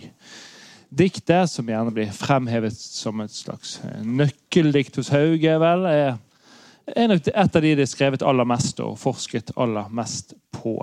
Diktet, 0.88 1.50
som 1.52 1.68
gjerne 1.68 1.92
blir 1.92 2.08
fremhevet 2.16 2.72
som 2.72 3.20
et 3.20 3.34
slags 3.34 3.76
nøkkeldikt 4.00 4.96
hos 4.96 5.12
Hauge, 5.12 5.58
vel, 5.60 5.84
er 5.90 6.16
er 6.96 7.10
nok 7.10 7.26
et 7.28 7.58
av 7.58 7.64
de 7.64 7.74
det 7.76 7.84
er 7.84 7.90
skrevet 7.90 8.24
aller 8.24 8.48
mest 8.48 8.80
og 8.84 8.96
forsket 9.00 9.52
aller 9.60 9.90
mest 9.94 10.34
på. 10.54 10.78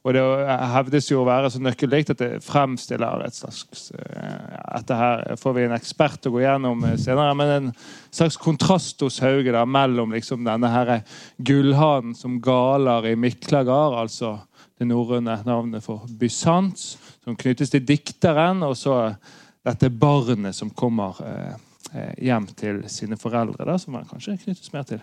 Og 0.00 0.14
Det 0.16 0.22
hevdes 0.72 1.10
jo 1.10 1.18
å 1.20 1.26
være 1.28 1.50
så 1.52 1.60
nøkkeldikt 1.60 2.14
at 2.14 2.20
det 2.22 2.44
fremstiller 2.44 3.20
et 3.26 3.36
slags 3.36 3.90
Dette 3.92 4.96
her 4.96 5.36
får 5.36 5.56
vi 5.58 5.64
en 5.66 5.76
ekspert 5.76 6.24
å 6.24 6.32
gå 6.32 6.40
gjennom 6.40 6.86
senere, 6.96 7.34
men 7.36 7.52
en 7.52 7.68
slags 8.08 8.38
kontrast 8.40 9.04
hos 9.04 9.20
Hauge 9.20 9.52
da, 9.52 9.66
mellom 9.68 10.14
liksom 10.16 10.46
denne 10.48 10.72
her 10.72 10.94
gullhanen 11.36 12.16
som 12.16 12.38
galer 12.40 13.10
i 13.10 13.16
Miklagard, 13.18 13.98
altså 14.00 14.38
det 14.80 14.88
norrøne 14.88 15.36
navnet 15.46 15.84
for 15.84 16.08
Bysants, 16.18 16.94
som 17.22 17.36
knyttes 17.36 17.70
til 17.70 17.84
dikteren, 17.84 18.64
og 18.64 18.74
så 18.80 19.02
dette 19.64 19.92
barnet 19.92 20.56
som 20.56 20.72
kommer 20.72 21.20
eh, 21.24 21.58
Eh, 21.90 22.12
hjem 22.22 22.44
til 22.54 22.84
sine 22.86 23.16
foreldre, 23.18 23.64
da, 23.66 23.74
som 23.80 23.96
man 23.96 24.06
kanskje 24.06 24.36
knyttes 24.44 24.70
mer 24.70 24.84
til 24.86 25.00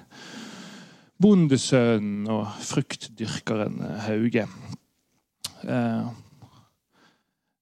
bondesønnen 1.20 2.30
og 2.32 2.46
fruktdyrkeren 2.64 3.82
eh, 3.84 4.06
Hauge. 4.06 4.46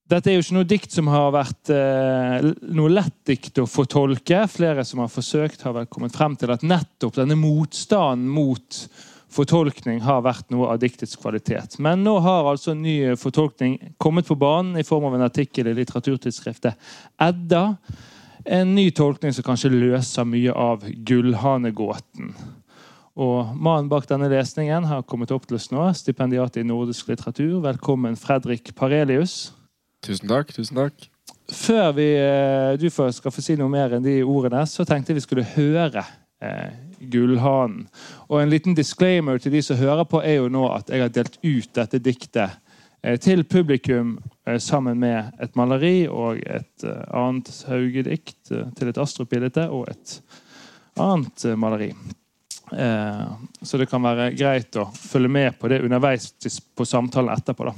Dette 0.05 0.29
er 0.29 0.35
jo 0.35 0.43
ikke 0.43 0.57
noe 0.59 0.67
dikt 0.69 0.93
som 0.93 1.07
har 1.09 1.31
vært 1.33 1.71
noe 1.71 2.91
lett 2.91 3.15
dikt 3.25 3.57
å 3.63 3.65
fortolke. 3.65 4.43
Flere 4.51 4.83
som 4.85 4.99
har 5.01 5.09
forsøkt, 5.09 5.63
har 5.65 5.73
vel 5.73 5.87
kommet 5.89 6.13
frem 6.13 6.35
til 6.37 6.51
at 6.53 6.65
nettopp 6.67 7.15
denne 7.15 7.37
motstanden 7.39 8.27
mot 8.29 8.81
fortolkning 9.35 10.01
har 10.05 10.23
vært 10.25 10.49
noe 10.53 10.71
av 10.71 10.79
diktets 10.81 11.17
kvalitet. 11.19 11.77
Men 11.83 12.03
nå 12.05 12.17
har 12.23 12.47
altså 12.49 12.71
en 12.73 12.83
ny 12.85 12.97
fortolkning 13.19 13.77
kommet 14.01 14.27
på 14.29 14.37
banen 14.39 14.79
i 14.79 14.87
form 14.87 15.09
av 15.09 15.17
en 15.17 15.27
artikkel 15.27 15.67
i 15.67 15.77
litteraturtidsskriftet 15.77 16.79
Edda 17.21 17.65
en 18.45 18.75
ny 18.75 18.91
tolkning 18.93 19.33
som 19.33 19.45
kanskje 19.45 19.73
løser 19.73 20.27
mye 20.29 20.53
av 20.53 20.85
gullhanegåten. 21.07 22.35
Og 23.15 23.55
Mannen 23.55 23.89
bak 23.89 24.07
denne 24.09 24.29
lesningen 24.29 24.85
har 24.89 25.05
kommet 25.07 25.31
opp 25.33 25.47
til 25.47 25.57
oss 25.57 25.69
nå, 25.71 25.87
stipendiat 25.97 26.59
i 26.59 26.65
nordisk 26.67 27.09
litteratur. 27.09 27.57
Velkommen, 27.63 28.17
Fredrik 28.19 28.73
Parelius. 28.77 29.53
Tusen 30.05 30.29
takk. 30.29 30.53
tusen 30.53 30.77
takk. 30.77 31.07
Før 31.49 31.91
vi, 31.95 32.09
eh, 32.17 32.75
du 32.77 32.89
skal 32.89 33.31
få 33.31 33.41
si 33.41 33.55
noe 33.55 33.69
mer 33.69 33.95
enn 33.95 34.03
de 34.03 34.21
ordene, 34.23 34.65
så 34.67 34.85
tenkte 34.85 35.13
jeg 35.13 35.21
vi 35.21 35.25
skulle 35.25 35.47
høre 35.55 36.03
eh, 36.41 36.69
Gullhanen. 37.11 37.87
Og 38.29 38.41
en 38.41 38.51
liten 38.51 38.75
disclaimer 38.75 39.37
til 39.37 39.53
de 39.55 39.61
som 39.65 39.79
hører 39.79 40.03
på, 40.09 40.21
er 40.21 40.39
jo 40.39 40.51
nå 40.51 40.67
at 40.73 40.89
jeg 40.89 41.03
har 41.05 41.13
delt 41.13 41.39
ut 41.43 41.73
dette 41.75 42.01
diktet 42.03 42.61
Eh, 43.05 43.19
til 43.19 43.43
publikum 43.43 44.17
eh, 44.47 44.57
sammen 44.59 44.99
med 44.99 45.37
et 45.41 45.55
maleri 45.55 46.07
og 46.09 46.39
et 46.41 46.85
annet 46.85 47.05
annet 47.13 47.65
Haugedikt 47.67 48.49
til 48.49 48.89
et 48.89 48.97
Astrup-bilde 48.97 49.67
og 49.69 49.85
et 49.91 50.15
annet 50.97 51.45
maleri. 51.57 51.91
Så 52.69 53.77
det 53.77 53.85
kan 53.89 54.03
være 54.03 54.31
greit 54.37 54.75
å 54.79 54.87
følge 54.97 55.29
med 55.31 55.57
på 55.59 55.69
det 55.69 55.81
underveis 55.85 56.31
på 56.75 56.85
samtalen 56.85 57.33
etterpå. 57.33 57.67
Da. 57.67 57.73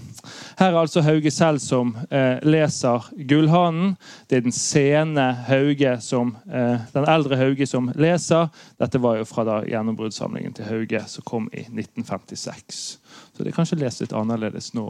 Her 0.59 0.71
er 0.71 0.79
altså 0.81 1.03
Hauge 1.05 1.31
selv 1.33 1.61
som 1.63 1.93
eh, 2.09 2.39
leser 2.43 3.09
'Gullhanen'. 3.17 3.95
Det 4.27 4.37
er 4.37 4.45
den 4.45 4.55
sene 4.55 5.27
Hauge 5.47 5.97
som, 6.01 6.35
eh, 6.47 6.79
den 6.93 7.07
eldre 7.07 7.39
Hauge 7.39 7.67
som 7.67 7.91
leser. 7.95 8.49
Dette 8.79 9.01
var 9.03 9.19
jo 9.19 9.27
fra 9.27 9.45
da 9.47 9.57
gjennombruddssamlingen 9.67 10.55
til 10.57 10.69
Hauge 10.71 11.03
som 11.07 11.25
kom 11.27 11.49
i 11.53 11.65
1956. 11.67 12.99
Så 13.33 13.43
det 13.43 13.51
er 13.51 13.57
kanskje 13.59 13.81
lest 13.81 14.01
litt 14.01 14.15
annerledes 14.17 14.73
nå 14.73 14.89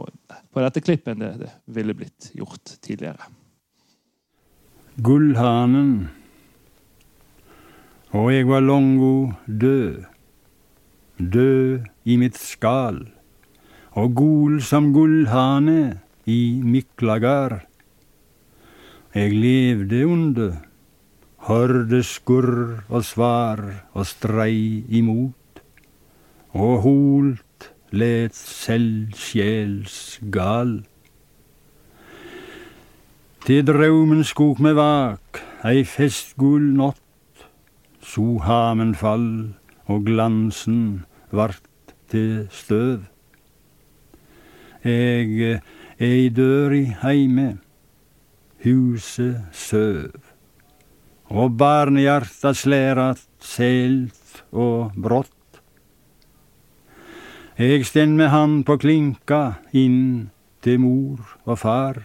på 0.52 0.62
dette 0.64 0.84
klippet 0.84 1.14
enn 1.14 1.26
det, 1.26 1.34
det 1.42 1.50
ville 1.66 1.96
blitt 1.96 2.30
gjort 2.38 2.78
tidligere. 2.80 3.28
Gullhanen. 4.98 6.08
Og 8.16 8.30
jeg 8.32 8.46
var 8.48 8.60
longo 8.64 9.32
død, 9.44 10.04
død 11.20 11.80
i 12.08 12.14
mitt 12.16 12.38
skall, 12.40 13.02
og 13.92 14.14
gol 14.16 14.62
som 14.64 14.94
gullhane 14.94 15.98
i 16.24 16.62
Miklagard. 16.64 17.66
Jeg 19.12 19.34
levde 19.36 20.00
onde, 20.08 20.46
hørde 21.50 22.00
skurr 22.02 22.78
og 22.88 23.04
svar 23.04 23.60
og 23.92 24.06
strei 24.08 24.84
imot, 24.88 25.60
og 26.56 26.80
holt 26.86 27.68
let 27.92 28.32
selv 28.36 29.12
sjels 29.20 30.16
gal. 30.32 30.78
Til 33.44 33.68
draumen 33.68 34.24
skok 34.24 34.64
me 34.64 34.72
vak, 34.72 35.42
ei 35.68 35.84
festgull 35.84 36.72
natt, 36.80 37.04
so 38.18 38.38
hamen 38.42 38.96
fall, 38.98 39.54
og 39.86 40.02
glansen 40.08 41.04
vart 41.30 41.92
til 42.10 42.48
støv. 42.50 43.04
Eg 44.82 45.60
ei 46.02 46.24
dør 46.34 46.74
i 46.74 46.80
heime, 47.02 47.60
huset 48.64 49.44
søv, 49.54 50.18
og 51.30 51.54
barnehjarta 51.60 52.50
slærat 52.58 53.22
selt 53.38 54.42
og 54.50 54.98
brått. 54.98 55.62
Eg 57.54 57.86
stend 57.86 58.18
med 58.18 58.32
hand 58.34 58.66
på 58.66 58.80
klinka 58.82 59.60
inn 59.70 60.26
til 60.62 60.82
mor 60.82 61.22
og 61.46 61.62
far. 61.62 62.02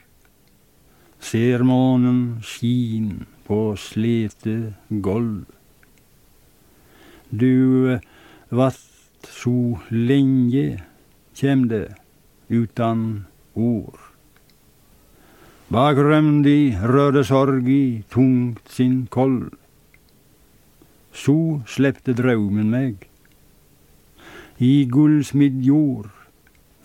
Ser 1.18 1.66
månen 1.66 2.24
skin 2.46 3.26
på 3.50 3.74
slete 3.82 4.76
golv. 5.02 5.63
Du 7.34 7.98
vart 8.54 9.26
så 9.26 9.80
lenge, 9.90 10.84
kjem 11.34 11.68
det, 11.72 11.88
utan 12.54 13.26
ord. 13.58 13.98
Bak 15.74 15.98
rømdi 15.98 16.76
røde 16.78 17.24
sorgi 17.26 18.04
tungt 18.14 18.70
sin 18.70 19.08
koll. 19.10 19.50
Så 21.10 21.64
slepte 21.66 22.14
draumen 22.14 22.70
meg. 22.70 23.08
I 24.62 24.86
gullsmidd 24.86 25.64
jord, 25.66 26.12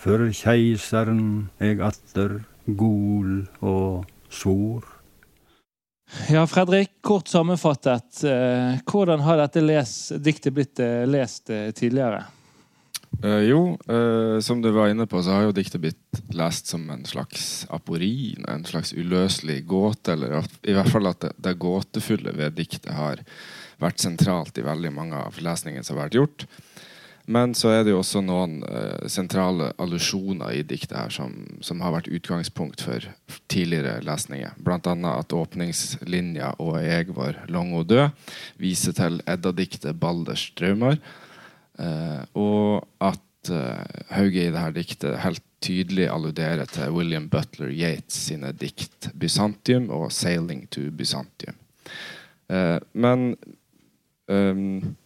for 0.01 0.30
keiseren 0.32 1.51
eg 1.61 1.84
atter 1.84 2.40
gol 2.64 3.42
og 3.61 4.09
svor. 4.32 4.97
Ja, 6.30 6.46
Fredrik, 6.46 6.90
kort 7.04 7.28
sammenfattet, 7.28 8.24
eh, 8.24 8.80
hvordan 8.88 9.20
har 9.20 9.40
dette 9.42 9.61
les, 9.61 9.92
diktet 10.16 10.56
blitt 10.56 10.80
eh, 10.80 11.04
lest 11.09 11.50
eh, 11.52 11.68
tidligere? 11.76 12.24
Eh, 13.22 13.44
jo, 13.48 13.78
eh, 13.88 14.40
som 14.40 14.62
du 14.62 14.70
var 14.70 14.88
inne 14.88 15.06
på, 15.06 15.22
så 15.22 15.36
har 15.36 15.48
jo 15.48 15.54
diktet 15.56 15.82
blitt 15.82 16.20
lest 16.32 16.66
som 16.72 16.88
en 16.90 17.04
slags 17.09 17.66
aporin, 17.70 18.44
en 18.48 18.64
slags 18.64 18.92
uløselig 18.92 19.62
gåte, 19.66 20.12
eller 20.12 20.40
at, 20.42 20.59
i 20.62 20.76
hvert 20.76 20.92
fall 20.92 21.11
at 21.11 21.20
det, 21.24 21.32
det 21.44 21.56
gåtefulle 21.61 22.32
ved 22.36 22.56
diktet 22.56 22.92
har 22.96 23.22
vært 23.82 24.00
sentralt 24.02 24.59
i 24.59 24.66
veldig 24.66 24.92
mange 24.94 25.18
av 25.28 25.38
lesningene 25.42 25.84
som 25.86 25.98
har 25.98 26.09
vært 26.09 26.20
gjort. 26.20 26.46
Men 27.28 27.52
så 27.52 27.68
er 27.74 27.82
det 27.84 27.92
jo 27.92 28.00
også 28.00 28.22
noen 28.24 28.62
uh, 28.64 29.04
sentrale 29.10 29.68
allusjoner 29.76 30.54
i 30.56 30.62
diktet 30.64 30.96
her 30.96 31.12
som, 31.12 31.34
som, 31.60 31.82
har 31.84 31.92
vært 31.92 32.08
utgangspunkt 32.08 32.80
for 32.86 33.04
tidligere 33.52 34.00
lesninger. 34.06 34.54
Annet 34.64 35.10
at 35.12 35.34
åpningslinja 35.36 36.54
'Og 36.56 36.78
jeg 36.80 37.12
var 37.12 37.42
lang 37.52 37.74
og 37.76 37.90
død' 37.90 38.16
viser 38.56 38.96
til 38.96 39.20
Edda-diktet 39.28 40.00
'Balders 40.00 40.48
drømmer'. 40.56 40.96
Uh, 41.78 42.24
og 42.34 42.88
at 43.00 43.52
uh, 43.52 43.84
Hauge 44.10 44.46
i 44.46 44.54
dette 44.54 44.72
diktet 44.80 45.20
helt 45.20 45.44
tydelig 45.60 46.08
alluderer 46.08 46.64
til 46.64 46.94
William 46.96 47.28
Butler 47.28 47.68
Yates 47.68 48.24
sine 48.30 48.52
dikt 48.52 49.10
'Bysantium' 49.12 49.90
og 49.92 50.08
'Sailing 50.12 50.64
to 50.70 50.88
Bysantium'. 50.90 51.60
Uh, 52.48 52.80
men 52.94 53.36
um, 54.28 54.96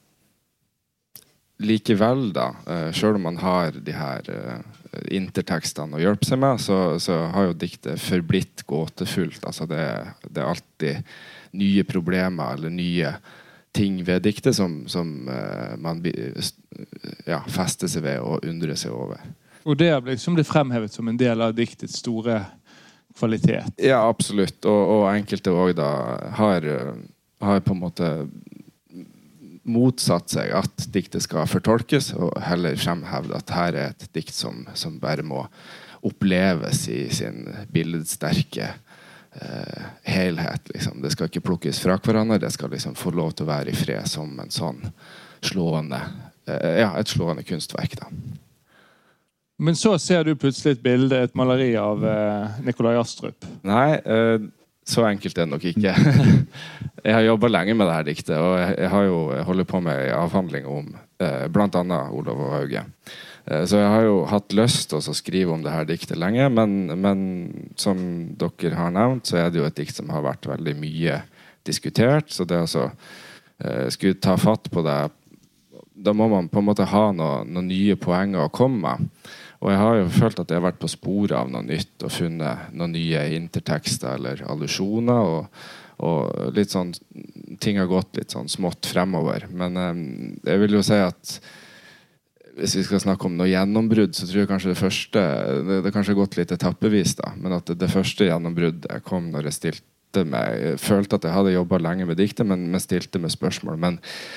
likevel, 1.66 2.30
da, 2.34 2.50
uh, 2.66 2.88
sjøl 2.94 3.18
om 3.18 3.26
man 3.28 3.38
har 3.42 3.76
de 3.76 3.94
her 3.96 4.28
uh, 4.30 4.62
intertekstene 5.12 5.96
å 5.96 6.02
hjelpe 6.02 6.28
seg 6.28 6.40
med, 6.42 6.60
så, 6.62 6.78
så, 7.02 7.18
har 7.32 7.48
jo 7.48 7.58
diktet 7.58 8.00
forblitt 8.02 8.64
gåtefullt. 8.68 9.44
Altså 9.48 9.68
det, 9.70 9.84
det, 10.28 10.38
er 10.40 10.50
alltid 10.50 11.14
nye 11.58 11.84
problemer 11.88 12.56
eller 12.56 12.72
nye 12.72 13.14
ting 13.72 14.02
ved 14.04 14.24
diktet 14.26 14.56
som, 14.56 14.82
som 14.90 15.12
uh, 15.30 15.78
man 15.80 16.02
ja, 17.26 17.40
fester 17.48 17.88
seg 17.88 18.04
ved 18.04 18.20
og 18.20 18.44
undrer 18.48 18.76
seg 18.78 18.92
over. 18.96 19.22
Og 19.62 19.78
det 19.78 19.92
har 19.92 20.02
liksom 20.04 20.36
blitt 20.36 20.50
fremhevet 20.50 20.92
som 20.92 21.08
en 21.08 21.18
del 21.18 21.40
av 21.40 21.54
diktets 21.54 22.00
store 22.02 22.40
kvalitet? 23.16 23.76
Ja, 23.80 24.02
absolutt. 24.08 24.58
Og, 24.66 24.80
og 24.96 25.04
enkelte 25.12 25.52
òg 25.54 25.78
har, 25.78 26.66
har 27.46 27.62
på 27.62 27.76
en 27.76 27.82
måte 27.84 28.08
motsatt 29.62 30.32
seg 30.32 30.52
at 30.56 30.86
diktet 30.94 31.24
skal 31.24 31.48
fortolkes, 31.50 32.12
og 32.18 32.34
heller 32.42 32.78
fremhevd 32.78 33.34
at 33.36 33.54
her 33.54 33.78
er 33.78 33.92
et 33.92 34.08
dikt 34.16 34.34
som, 34.34 34.64
som 34.74 34.98
bare 35.02 35.24
må 35.26 35.44
oppleves 36.02 36.88
i 36.90 37.04
sin 37.14 37.46
billedsterke 37.70 38.72
eh, 38.72 39.84
helhet. 40.02 40.72
Liksom. 40.74 41.02
Det 41.02 41.12
skal 41.14 41.30
ikke 41.30 41.44
plukkes 41.46 41.82
fra 41.82 41.98
hverandre, 42.02 42.40
det 42.42 42.50
skal 42.54 42.72
liksom 42.74 42.98
få 42.98 43.14
lov 43.14 43.36
til 43.36 43.46
å 43.46 43.52
være 43.52 43.70
i 43.70 43.78
fred 43.78 44.08
som 44.10 44.34
en 44.42 44.50
sånn 44.50 44.82
slående 45.42 46.00
eh, 46.50 46.82
ja, 46.82 46.92
et 46.98 47.12
slående 47.14 47.46
kunstverk. 47.46 48.00
da. 48.02 48.10
Men 49.62 49.78
så 49.78 49.94
ser 50.02 50.24
du 50.26 50.34
plutselig 50.34 50.74
et 50.74 50.82
bilde, 50.82 51.22
et 51.22 51.38
maleri 51.38 51.70
av 51.78 52.02
eh, 52.02 52.58
Nikolai 52.66 52.96
Astrup. 52.98 53.46
Nei, 53.66 53.94
eh, 54.00 54.42
så 54.84 55.04
enkelt 55.06 55.38
er 55.38 55.46
det 55.46 55.52
nok 55.52 55.64
ikke. 55.70 55.92
jeg 57.06 57.14
har 57.14 57.26
jobba 57.26 57.50
lenge 57.52 57.74
med 57.78 57.86
dette 57.86 58.08
diktet, 58.10 58.38
og 58.38 58.56
jeg, 58.58 58.88
har 58.90 59.04
jo 59.06 59.18
holder 59.46 59.68
på 59.68 59.80
med 59.84 60.08
en 60.08 60.16
avhandling 60.18 60.66
om 60.66 60.88
eh, 61.22 61.44
bl.a. 61.52 62.00
Olav 62.10 62.40
og 62.42 62.56
Hauge. 62.56 62.82
Eh, 63.46 63.64
så 63.66 63.78
jeg 63.78 63.92
har 63.94 64.06
jo 64.06 64.16
hatt 64.30 64.56
lyst 64.58 64.90
til 64.90 64.98
å 64.98 65.16
skrive 65.16 65.54
om 65.54 65.62
dette 65.64 65.86
diktet 65.92 66.18
lenge, 66.20 66.48
men, 66.50 66.92
men, 66.98 67.20
som 67.78 67.98
dere 68.38 68.78
har 68.78 68.94
nevnt, 68.94 69.30
så 69.30 69.42
er 69.42 69.50
det 69.52 69.62
jo 69.62 69.68
et 69.68 69.78
dikt 69.78 69.98
som 69.98 70.10
har 70.14 70.26
vært 70.26 70.50
veldig 70.50 70.76
mye 70.78 71.20
diskutert. 71.66 72.32
Så 72.34 72.46
det 72.48 72.62
å 72.66 72.86
eh, 72.86 73.86
skulle 73.94 74.18
ta 74.22 74.36
fatt 74.40 74.70
på 74.72 74.84
det 74.86 75.00
Da 76.02 76.10
må 76.16 76.26
man 76.26 76.48
på 76.50 76.58
en 76.58 76.66
måte 76.66 76.88
ha 76.88 77.04
noen 77.14 77.52
noe 77.54 77.62
nye 77.62 77.94
poenger 78.00 78.48
å 78.48 78.52
komme 78.52 78.82
med. 78.82 79.30
Og 79.62 79.70
jeg 79.70 79.78
har 79.78 79.96
jo 80.00 80.10
følt 80.10 80.40
at 80.42 80.50
jeg 80.50 80.58
har 80.58 80.66
vært 80.66 80.82
på 80.82 80.90
sporet 80.90 81.36
av 81.38 81.50
noe 81.50 81.62
nytt 81.62 82.02
og 82.02 82.10
funnet 82.10 82.72
noen 82.74 82.96
nye 82.96 83.22
intertekster 83.36 84.16
eller 84.16 84.42
allusjoner. 84.50 85.34
Og, 85.36 85.66
og, 86.02 86.48
litt 86.56 86.74
sånn 86.74 86.90
ting 87.62 87.78
har 87.78 87.90
gått 87.90 88.18
litt 88.18 88.34
sånn 88.34 88.50
smått 88.50 88.90
fremover. 88.90 89.46
Men 89.54 89.78
um, 89.78 90.00
jeg 90.42 90.64
vil 90.64 90.78
jo 90.80 90.82
si 90.86 90.98
at 90.98 91.36
hvis 92.58 92.74
vi 92.76 92.84
skal 92.84 93.00
snakke 93.00 93.28
om 93.28 93.38
noe 93.38 93.48
gjennombrudd, 93.48 94.12
så 94.16 94.26
tror 94.26 94.42
jeg 94.42 94.50
kanskje 94.50 94.74
det 94.74 94.80
første 94.80 95.20
Det, 95.68 95.78
det 95.86 95.92
kanskje 95.94 96.18
gått 96.18 96.36
litt 96.36 96.52
etappevis, 96.52 97.14
da, 97.22 97.32
men 97.38 97.54
at 97.56 97.70
det, 97.70 97.78
det 97.80 97.88
første 97.92 98.26
gjennombruddet 98.28 99.06
kom 99.06 99.30
når 99.32 99.48
jeg 99.48 99.60
stilte 99.60 100.26
meg 100.28 100.58
jeg 100.60 100.80
følte 100.82 101.16
at 101.16 101.24
jeg 101.24 101.32
hadde 101.32 101.54
jobba 101.54 101.78
lenge 101.80 102.04
med 102.04 102.18
diktet, 102.20 102.44
men, 102.44 102.66
men, 102.68 102.82
stilte 102.84 103.16
med 103.16 103.32
spørsmål. 103.32 103.78
Men, 103.80 103.94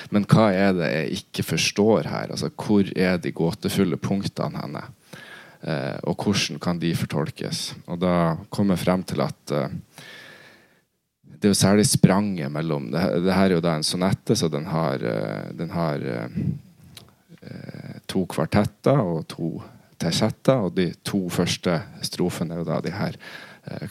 men, 0.08 0.24
hva 0.24 0.46
er 0.48 0.70
det 0.72 0.88
jeg 0.88 1.18
ikke 1.18 1.44
forstår 1.50 2.08
her? 2.08 2.32
Altså, 2.32 2.48
Hvor 2.48 2.88
er 2.96 3.18
de 3.20 3.34
gåtefulle 3.36 3.98
punktene 4.00 4.62
henne? 4.62 4.86
Eh, 5.66 5.98
og 6.06 6.22
hvordan 6.22 6.60
kan 6.62 6.78
de 6.78 6.92
fortolkes? 6.94 7.72
Og 7.90 7.98
da 7.98 8.36
kom 8.54 8.70
jeg 8.70 8.82
frem 8.84 9.02
til 9.06 9.22
at 9.24 9.54
eh, 9.54 9.72
det 11.36 11.48
er 11.48 11.52
jo 11.52 11.58
særlig 11.58 11.86
spranget 11.90 12.52
mellom 12.52 12.86
det, 12.92 13.02
det, 13.26 13.32
her 13.34 13.50
er 13.50 13.56
jo 13.58 13.64
da 13.64 13.74
en 13.76 13.86
sonette, 13.86 14.36
så 14.38 14.48
den 14.48 14.68
har, 14.70 15.02
eh, 15.02 15.50
den 15.58 15.72
har 15.74 16.06
to 18.10 18.24
kvartetter 18.26 18.98
og 18.98 19.26
to 19.30 19.50
tersetter. 20.00 20.64
Og 20.64 20.72
de 20.78 20.88
to 21.06 21.26
første 21.30 21.76
strofene 22.02 22.56
er 22.56 22.62
jo 22.62 22.66
da 22.66 22.80
de 22.82 22.94
her 22.94 23.18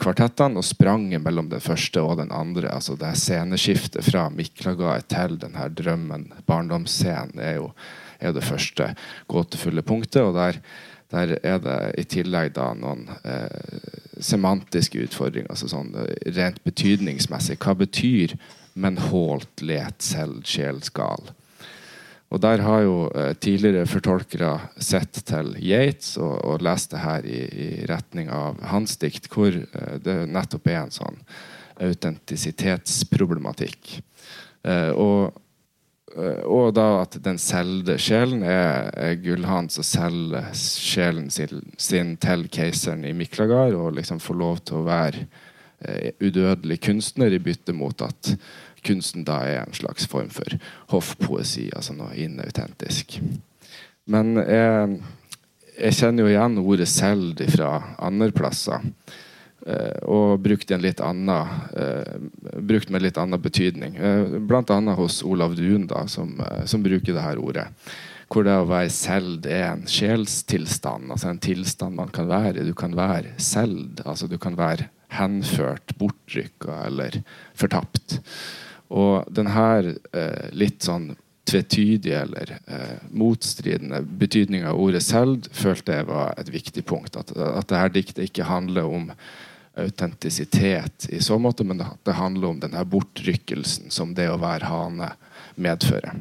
kvartettene. 0.02 0.60
Og 0.60 0.68
spranget 0.68 1.24
mellom 1.24 1.52
den 1.52 1.64
første 1.64 2.02
og 2.04 2.18
den 2.20 2.34
andre, 2.36 2.72
altså 2.74 2.98
det 3.00 3.14
sceneskiftet 3.22 4.04
fra 4.10 4.26
Miklagard 4.34 5.08
til 5.12 5.38
den 5.40 5.56
her 5.60 5.72
drømmen, 5.72 6.32
barndomsscenen, 6.50 7.40
er 7.40 7.62
jo 7.62 7.70
er 8.20 8.36
det 8.36 8.44
første 8.44 8.94
gåtefulle 9.32 9.84
punktet. 9.86 10.24
og 10.24 10.36
der 10.36 10.60
der 11.14 11.36
er 11.46 11.60
det 11.62 11.94
i 12.02 12.04
tillegg 12.10 12.56
da 12.56 12.74
noen 12.78 13.10
eh, 13.24 13.48
semantiske 14.24 15.00
utfordringer. 15.06 15.50
altså 15.54 15.68
sånn 15.72 15.96
eh, 16.02 16.14
Rent 16.36 16.64
betydningsmessig. 16.66 17.58
Hva 17.62 17.74
betyr 17.78 18.30
'men 18.76 18.98
hålt 18.98 19.62
let 19.62 20.02
selv 20.04 20.44
sjelskal'? 20.44 21.34
Og 22.34 22.42
Der 22.42 22.58
har 22.66 22.82
jo 22.82 23.12
eh, 23.16 23.34
tidligere 23.38 23.88
fortolkere 23.88 24.60
sett 24.82 25.14
til 25.30 25.56
Yates 25.62 26.18
og, 26.18 26.44
og 26.44 26.62
lest 26.62 26.92
det 26.92 27.00
her 27.00 27.22
i, 27.24 27.48
i, 27.48 27.86
retning 27.88 28.30
av 28.34 28.60
hans 28.66 28.98
dikt, 28.98 29.28
hvor 29.32 29.52
eh, 29.54 30.00
det 30.04 30.28
nettopp 30.28 30.68
er 30.68 30.82
en 30.82 30.92
sånn 30.92 31.18
autentisitetsproblematikk. 31.86 34.02
Eh, 34.66 34.92
og 34.92 35.32
og 36.16 36.70
da 36.78 36.86
at 37.02 37.18
den 37.24 37.38
selde 37.42 37.98
sjelen 38.00 38.44
er, 38.48 38.88
er 38.96 39.18
Gullhan 39.20 39.68
som 39.72 39.84
selger 39.84 40.48
sjelen 40.56 41.28
sin, 41.34 41.66
sin, 41.78 42.14
til 42.22 42.46
keiseren 42.52 43.04
i 43.08 43.12
Miklagard, 43.16 43.76
og 43.76 43.98
liksom 43.98 44.22
får 44.24 44.40
lov 44.40 44.62
til 44.64 44.80
å 44.80 44.86
være 44.88 45.26
eh, 45.84 46.14
udødelig 46.24 46.80
kunstner 46.88 47.36
i 47.36 47.42
bytte 47.44 47.76
mot 47.76 48.06
at 48.06 48.32
kunsten 48.86 49.26
da 49.28 49.42
er 49.44 49.64
en 49.64 49.76
slags 49.76 50.08
form 50.08 50.32
for 50.32 50.56
hoffpoesi, 50.94 51.68
altså 51.76 51.98
noe 51.98 52.16
inautentisk. 52.22 53.18
Men 54.08 54.38
jeg, 54.40 55.00
jeg 55.76 56.00
kjenner 56.00 56.24
jo 56.24 56.32
igjen 56.32 56.60
ordet 56.62 56.88
'seld' 56.92 57.44
fra 57.58 57.72
andre 58.00 58.32
plasser. 58.32 58.86
Eh, 59.66 60.02
og 60.06 60.44
brukt, 60.46 60.70
annen, 60.70 61.30
eh, 61.74 62.18
brukt 62.62 62.92
med 62.94 63.02
litt 63.02 63.18
annen 63.18 63.42
betydning. 63.42 63.96
Eh, 63.98 64.36
annet 64.70 64.98
hos 64.98 65.24
Olav 65.24 65.56
Duun, 65.58 65.90
som, 66.08 66.38
som, 66.66 66.84
bruker 66.84 67.18
her 67.18 67.42
ordet. 67.42 67.68
Hvor 68.30 68.46
det 68.46 68.54
å 68.58 68.68
være 68.70 68.92
selv 68.94 69.46
er 69.50 69.72
en 69.72 69.88
sjelstilstand, 69.90 71.10
altså 71.12 71.32
en 71.32 71.42
tilstand 71.42 71.98
man 71.98 72.14
kan 72.14 72.30
være. 72.30 72.66
Du 72.66 72.74
kan 72.78 72.94
være 72.98 73.34
selv, 73.42 74.02
altså 74.06 74.30
du 74.30 74.38
kan 74.38 74.58
være 74.58 74.90
henført, 75.18 75.96
bortrykka 75.98 76.86
eller 76.86 77.22
fortapt. 77.58 78.20
Og 78.94 79.26
denne 79.34 79.96
eh, 80.14 80.50
litt 80.54 80.86
sånn 80.86 81.16
tvetydige 81.46 82.22
eller 82.22 82.54
eh, 82.66 83.02
motstridende 83.14 84.02
betydninga 84.22 84.70
av 84.72 84.82
ordet 84.82 85.02
selv 85.06 85.50
følte 85.54 86.00
jeg 86.00 86.10
var 86.10 86.38
et 86.38 86.54
viktig 86.54 86.86
punkt. 86.86 87.18
At, 87.18 87.34
at 87.34 87.70
dette 87.70 87.94
diktet 87.98 88.30
ikke 88.30 88.50
handler 88.50 88.90
om 88.90 89.12
autentisitet 89.76 91.08
i 91.10 91.22
så 91.22 91.38
måte, 91.40 91.64
men 91.64 91.82
det 92.04 92.16
handler 92.16 92.54
om 92.54 92.60
denne 92.60 92.86
bortrykkelsen 92.88 93.92
som 93.92 94.14
det 94.16 94.30
å 94.32 94.40
være 94.42 94.70
hane 94.72 95.12
medfører. 95.56 96.16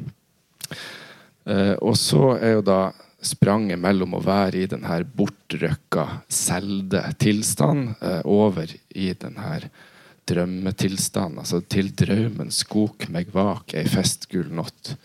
Eh, 1.45 1.73
og 1.79 1.97
så 1.97 2.35
er 2.35 2.57
jo 2.57 2.65
da 2.65 2.79
spranget 3.25 3.79
mellom 3.81 4.17
å 4.17 4.23
være 4.23 4.61
i 4.63 4.69
denne 4.69 4.99
bortrykka, 5.17 6.05
selde 6.29 7.01
tilstand 7.21 7.95
eh, 8.01 8.21
over 8.25 8.69
i 8.89 9.11
denne 9.17 9.59
drømmetilstand. 10.29 11.39
Altså 11.41 11.61
til 11.69 11.91
drømmen 11.95 12.51
skok 12.53 13.07
meg 13.13 13.31
vak 13.33 13.75
ei 13.77 13.85
festgul 13.89 14.51
natt. 14.53 14.95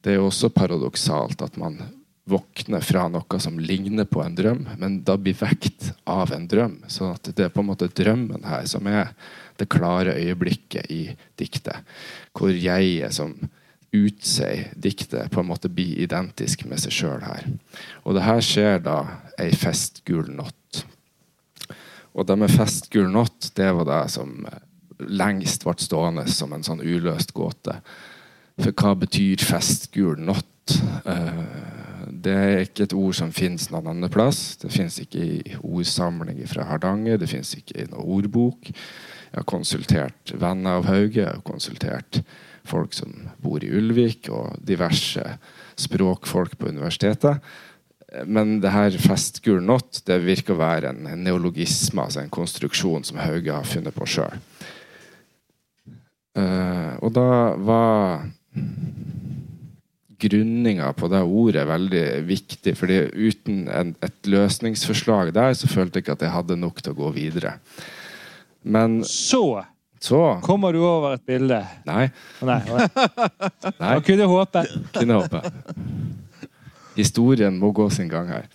Det 0.00 0.14
er 0.14 0.20
jo 0.20 0.28
også 0.30 0.52
paradoksalt 0.54 1.42
at 1.44 1.58
man 1.60 1.80
våkner 2.30 2.84
fra 2.84 3.06
noe 3.10 3.40
som 3.42 3.58
ligner 3.58 4.06
på 4.08 4.22
en 4.24 4.36
drøm, 4.38 4.64
men 4.78 5.00
da 5.06 5.16
blir 5.18 5.36
vekt 5.38 5.90
av 6.08 6.32
en 6.34 6.46
drøm. 6.50 6.80
sånn 6.88 7.14
at 7.14 7.30
det 7.36 7.48
er 7.48 7.54
på 7.54 7.64
en 7.64 7.70
måte 7.72 7.90
drømmen 7.90 8.46
her 8.46 8.66
som 8.70 8.86
er 8.86 9.12
det 9.60 9.68
klare 9.68 10.16
øyeblikket 10.16 10.90
i 10.90 11.02
diktet. 11.38 11.82
Hvor 12.32 12.54
jeget 12.54 13.14
som 13.18 13.34
utsier 13.92 14.70
diktet, 14.78 15.30
på 15.30 15.40
en 15.40 15.50
måte 15.50 15.68
blir 15.68 15.98
identisk 15.98 16.64
med 16.70 16.78
seg 16.78 16.94
sjøl 16.94 17.24
her. 17.26 17.46
Og 18.04 18.14
det 18.14 18.26
her 18.26 18.42
skjer 18.44 18.82
da 18.84 18.98
ei 19.40 19.50
festgul 19.56 20.30
natt. 20.30 20.84
Og 22.14 22.26
det 22.26 22.36
med 22.38 22.52
festgul 22.54 23.10
natt, 23.10 23.50
det 23.56 23.70
var 23.74 23.88
det 23.88 24.04
som 24.14 24.46
lengst 25.00 25.64
ble 25.66 25.74
stående 25.80 26.26
som 26.30 26.52
en 26.54 26.64
sånn 26.66 26.82
uløst 26.84 27.34
gåte. 27.34 27.80
For 28.60 28.74
hva 28.76 28.94
betyr 28.98 29.42
festgul 29.42 30.20
natt? 30.22 30.49
Uh, 31.04 31.70
det 32.20 32.34
er 32.34 32.64
ikke 32.64 32.84
et 32.88 32.96
ord 32.96 33.16
som 33.16 33.32
finnes 33.34 33.68
noen 33.70 33.88
annen 33.92 34.12
plass. 34.12 34.58
Det 34.60 34.72
finnes 34.72 34.98
ikke 35.02 35.22
i 35.22 35.56
ordsamling 35.62 36.42
fra 36.50 36.66
Hardanger. 36.68 37.20
Det 37.20 37.30
finnes 37.30 37.54
ikke 37.56 37.78
i 37.78 37.88
noen 37.88 38.12
ordbok. 38.18 38.70
Jeg 38.70 39.38
har 39.38 39.48
konsultert 39.48 40.34
venner 40.34 40.80
av 40.80 40.88
Hauge. 40.90 41.22
Jeg 41.22 41.30
har 41.30 41.42
konsultert 41.46 42.22
folk 42.66 42.94
som 42.94 43.14
bor 43.40 43.62
i 43.64 43.70
Ulvik, 43.72 44.28
og 44.34 44.58
diverse 44.66 45.24
språkfolk 45.80 46.58
på 46.58 46.72
universitetet. 46.74 47.40
Men 48.26 48.58
det 48.60 48.72
her 48.74 48.96
festgul 48.98 49.62
natt 49.62 50.02
det 50.08 50.18
virker 50.24 50.56
å 50.56 50.60
være 50.60 50.90
en, 50.90 51.06
neologisme, 51.22 52.02
altså 52.02 52.24
en 52.24 52.32
konstruksjon 52.32 53.06
som 53.06 53.20
Hauge 53.22 53.54
har 53.54 53.68
funnet 53.68 53.94
på 53.96 54.08
sjøl. 54.10 54.42
Uh, 56.38 56.98
og 57.02 57.10
da 57.14 57.30
var 57.58 58.26
grunninga 60.20 60.92
på 60.96 61.08
det 61.12 61.22
ordet 61.24 61.66
veldig 61.68 62.04
viktig. 62.28 62.76
fordi 62.78 63.00
uten 63.14 63.66
en, 63.68 63.94
et 64.02 64.30
løsningsforslag 64.30 65.34
der, 65.34 65.54
så 65.54 65.68
følte 65.70 65.98
jeg 65.98 66.06
ikke 66.06 66.18
at 66.18 66.24
jeg 66.26 66.36
hadde 66.36 66.60
nok 66.60 66.82
til 66.82 66.94
å 66.94 67.00
gå 67.02 67.12
videre. 67.16 67.58
Men 68.62 69.02
Så 69.04 69.62
så 70.00 70.40
kommer 70.42 70.72
du 70.72 70.80
over 70.80 71.18
et 71.18 71.24
bilde. 71.28 71.58
Nei. 71.84 72.06
Nei, 72.40 72.60
Nei. 72.72 72.86
Man 73.80 74.04
kunne 74.06 74.28
håpe. 74.30 74.62
Kunne 74.96 75.18
håpe. 75.20 75.42
Historien 76.96 77.58
må 77.60 77.68
gå 77.76 77.84
sin 77.92 78.08
gang 78.08 78.30
her. 78.32 78.46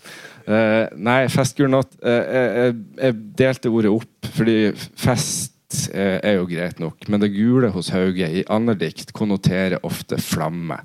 Uh, 0.46 0.86
nei, 1.02 1.24
festgul 1.34 1.72
natt 1.74 1.94
uh, 2.06 2.10
jeg, 2.10 2.74
jeg, 3.00 3.16
delte 3.38 3.72
ordet 3.74 3.94
opp, 3.94 4.28
fordi 4.36 4.58
fest 4.78 5.88
uh, 5.94 6.18
er 6.20 6.36
jo 6.40 6.50
greit 6.50 6.82
nok. 6.82 7.08
Men 7.10 7.22
det 7.22 7.32
gule 7.34 7.70
hos 7.74 7.90
Hauge 7.94 8.28
i 8.42 8.44
andre 8.50 8.76
dikt 8.82 9.14
konnoterer 9.16 9.86
ofte 9.86 10.20
flamme. 10.22 10.82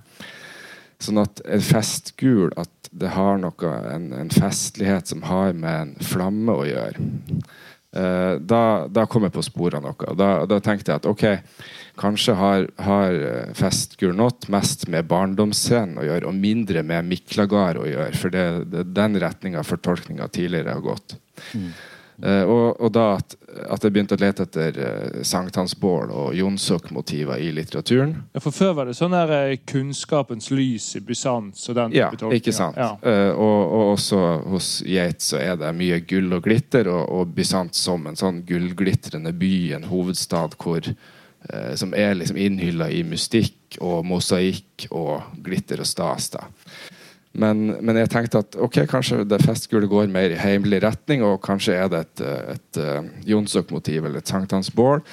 Sånn 1.01 1.21
at 1.23 1.41
en 1.49 1.65
festgul 1.65 2.53
at 2.61 2.91
det 2.91 3.13
har 3.15 3.39
noe, 3.41 3.73
en, 3.95 4.11
en 4.17 4.31
festlighet 4.35 5.11
som 5.11 5.23
har 5.29 5.55
med 5.57 5.77
en 5.85 5.93
flamme 6.05 6.57
å 6.59 6.67
gjøre. 6.67 7.05
Eh, 7.91 8.35
da, 8.39 8.63
da, 8.87 9.05
kom 9.11 9.25
jeg 9.27 9.35
på 9.35 9.43
sporet 9.43 9.79
av 9.79 9.87
noe. 9.87 10.17
Da, 10.19 10.31
da, 10.51 10.59
tenkte 10.63 10.93
jeg 10.93 11.03
at 11.03 11.09
ok, 11.11 11.25
kanskje 12.01 12.37
har, 12.39 12.67
har 12.87 13.17
Festgul 13.59 14.15
Natt 14.19 14.47
mest 14.53 14.87
med 14.91 15.09
barndomsscenen 15.11 15.99
å 15.99 16.07
gjøre, 16.07 16.31
og 16.31 16.39
mindre 16.39 16.85
med 16.87 17.09
Miklagard 17.11 17.81
å 17.83 17.89
gjøre. 17.89 18.13
For 18.19 18.35
det, 18.35 18.45
er 18.83 18.93
den 18.95 19.19
retninga 19.23 19.65
fortolkninga 19.67 20.29
tidligere 20.31 20.77
har 20.77 20.87
gått. 20.87 21.17
Mm. 21.55 21.73
Uh, 22.21 22.43
og, 22.45 22.81
og, 22.81 22.91
da 22.93 23.05
at, 23.17 23.35
at, 23.65 23.85
jeg 23.85 23.95
begynte 23.95 24.17
å 24.19 24.21
lete 24.21 24.45
etter 24.45 24.77
uh, 24.77 25.21
sankthansbål 25.25 26.11
og 26.13 26.35
Jonsok-motiver 26.37 27.41
i 27.41 27.49
litteraturen. 27.57 28.13
Ja, 28.35 28.43
For 28.45 28.53
før 28.53 28.75
var 28.77 28.91
det 28.91 28.97
sånn 28.99 29.17
der 29.17 29.33
uh, 29.33 29.55
kunnskapens 29.71 30.51
lys 30.53 30.91
i 30.99 31.03
Bysants 31.05 31.65
og 31.73 31.79
den 31.79 31.97
ja, 31.97 32.11
ikke 32.37 32.53
sant. 32.53 32.77
Ja. 32.77 32.93
Uh, 33.01 33.33
og, 33.33 33.61
og, 33.63 33.87
også 33.95 34.21
hos 34.53 34.69
Yates 34.85 35.33
så 35.33 35.41
er 35.41 35.57
det 35.61 35.73
mye 35.79 36.03
gull 36.05 36.29
og 36.37 36.45
glitter, 36.45 36.93
og, 36.93 37.07
og 37.09 37.33
Bysants 37.37 37.81
som 37.89 38.05
en 38.11 38.21
sånn 38.21 38.45
gullglitrende 38.49 39.33
by, 39.37 39.55
en 39.79 39.89
hovedstad 39.89 40.59
hvor 40.61 40.93
som 41.81 41.95
er 41.97 42.19
liksom 42.19 42.37
innhylla 42.37 42.91
i 42.93 42.99
mystikk 43.09 43.79
og 43.81 44.03
mosaikk 44.05 44.91
og 44.93 45.39
glitter 45.41 45.81
og 45.81 45.89
stas. 45.89 46.27
da. 46.35 46.43
Men, 47.31 47.77
men, 47.79 47.95
jeg 47.95 48.11
tenkte 48.11 48.41
at 48.43 48.57
ok, 48.59 48.81
kanskje 48.91 49.21
det 49.29 49.39
festgullet 49.45 49.91
går 49.91 50.09
mer 50.11 50.33
i 50.35 50.39
heimelig 50.41 50.81
retning, 50.83 51.23
og 51.23 51.39
kanskje 51.45 51.77
er 51.79 51.91
det 51.93 52.01
et, 52.03 52.23
et, 52.27 52.57
et 52.57 52.81
uh, 52.83 53.11
Jonsok-motiv 53.31 54.09
eller 54.09 54.19
et 54.19 54.33
sankthansbål. 54.33 55.05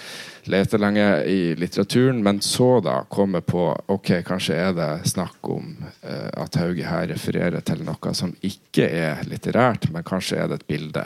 Leter 0.49 0.81
lenge 0.81 1.05
i 1.29 1.53
litteraturen, 1.59 2.23
men 2.25 2.39
så 2.41 2.79
da 2.81 3.03
komme 3.11 3.43
på 3.45 3.67
ok, 3.93 4.15
kanskje 4.25 4.57
er 4.57 4.73
det 4.73 4.89
snakk 5.11 5.49
om 5.51 5.75
eh, 5.83 6.29
at 6.39 6.55
Hauge 6.55 6.87
her 6.87 7.09
refererer 7.11 7.65
til 7.67 7.83
noe 7.85 8.13
som 8.15 8.31
ikke 8.47 8.87
er 8.87 9.25
litterært, 9.27 9.89
men 9.91 10.07
kanskje 10.07 10.39
er 10.39 10.47
det 10.49 10.61
et 10.61 10.69
bilde. 10.71 11.03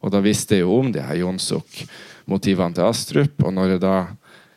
Og 0.00 0.14
da 0.14 0.22
visste 0.24 0.56
jeg 0.56 0.64
jo 0.64 0.80
om 0.80 0.88
de 0.94 1.04
her 1.04 1.20
Jonsok-motivene 1.20 2.78
til 2.78 2.88
Astrup, 2.88 3.44
og 3.44 3.54
når 3.54 3.76
jeg 3.76 3.84
da 3.84 3.94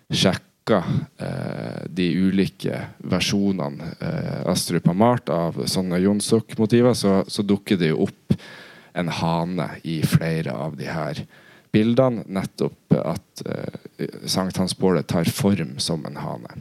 sjekker 0.09 0.52
sjekka 0.64 0.84
eh, 1.18 1.88
de 1.89 2.14
ulike 2.16 2.88
versjonene 2.97 3.84
eh, 3.99 4.49
Astrup 4.49 4.88
har 4.88 4.93
malt 4.93 5.30
av 5.30 5.66
sånne 5.66 5.99
Jonsok-motiver, 5.99 6.93
så, 6.93 7.24
så, 7.28 7.43
dukker 7.43 7.78
det 7.78 7.91
jo 7.91 8.03
opp 8.07 8.34
en 8.93 9.09
hane 9.09 9.70
i 9.84 10.01
flere 10.03 10.51
av 10.51 10.78
de 10.78 10.86
her 10.86 11.26
bildene. 11.72 12.24
Nettopp 12.28 12.93
at 12.93 13.43
eh, 13.45 14.07
sankthansbålet 14.26 15.07
tar 15.07 15.26
form 15.26 15.80
som 15.80 16.05
en 16.05 16.18
hane. 16.18 16.55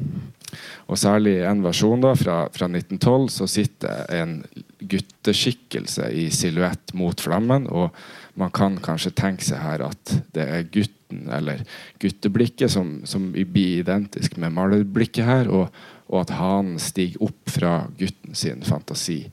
Og 0.89 0.99
særlig 0.99 1.39
i 1.39 1.47
en 1.47 1.63
versjon 1.63 2.01
da, 2.03 2.15
fra, 2.17 2.49
fra 2.53 2.67
1912 2.69 3.29
så 3.31 3.47
sitter 3.49 4.11
en 4.13 4.43
gutteskikkelse 4.81 6.11
i 6.13 6.31
silhuett 6.31 6.93
mot 6.95 7.21
flammen. 7.21 7.69
og 7.69 7.95
man 8.35 8.53
kan 8.55 8.79
kanskje 8.81 9.13
tenke 9.17 9.45
seg 9.45 9.61
her 9.63 9.85
at 9.89 10.15
det 10.35 10.45
er 10.45 10.69
gutten 10.73 11.27
eller 11.33 11.65
gutteblikket 12.01 12.73
som, 12.73 13.03
som 13.09 13.31
blir 13.33 13.83
identisk 13.83 14.39
med 14.41 14.55
malerblikket 14.57 15.27
her, 15.29 15.51
og, 15.53 15.69
og 16.09 16.23
at 16.25 16.37
hanen 16.39 16.79
stiger 16.81 17.29
opp 17.29 17.53
fra 17.53 17.75
gutten 17.99 18.37
sin 18.39 18.65
fantasi. 18.65 19.27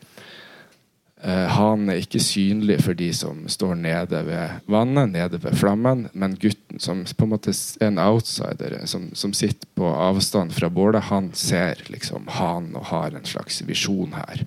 Eh, 1.19 1.47
hanen 1.51 1.89
er 1.91 1.99
ikke 1.99 2.21
synlig 2.23 2.77
for 2.85 2.95
de 2.95 3.09
som 3.15 3.41
står 3.51 3.73
nede 3.81 4.21
ved 4.23 4.61
vannet, 4.71 5.11
nede 5.11 5.39
ved 5.43 5.57
flammen, 5.59 6.05
men 6.13 6.37
gutten, 6.39 6.79
som 6.79 7.03
på 7.03 7.27
en 7.27 7.33
måte 7.33 7.51
er 7.51 7.89
en 7.89 7.99
outsider, 7.99 8.77
som, 8.87 9.09
som 9.11 9.33
sitter 9.35 9.67
på 9.75 9.87
avstand 9.87 10.55
fra 10.55 10.69
bålet, 10.71 11.09
han 11.09 11.31
ser 11.35 11.83
liksom 11.91 12.31
hanen 12.39 12.77
og 12.79 12.87
har 12.93 13.15
en 13.15 13.27
slags 13.27 13.59
visjon 13.67 14.15
her. 14.15 14.45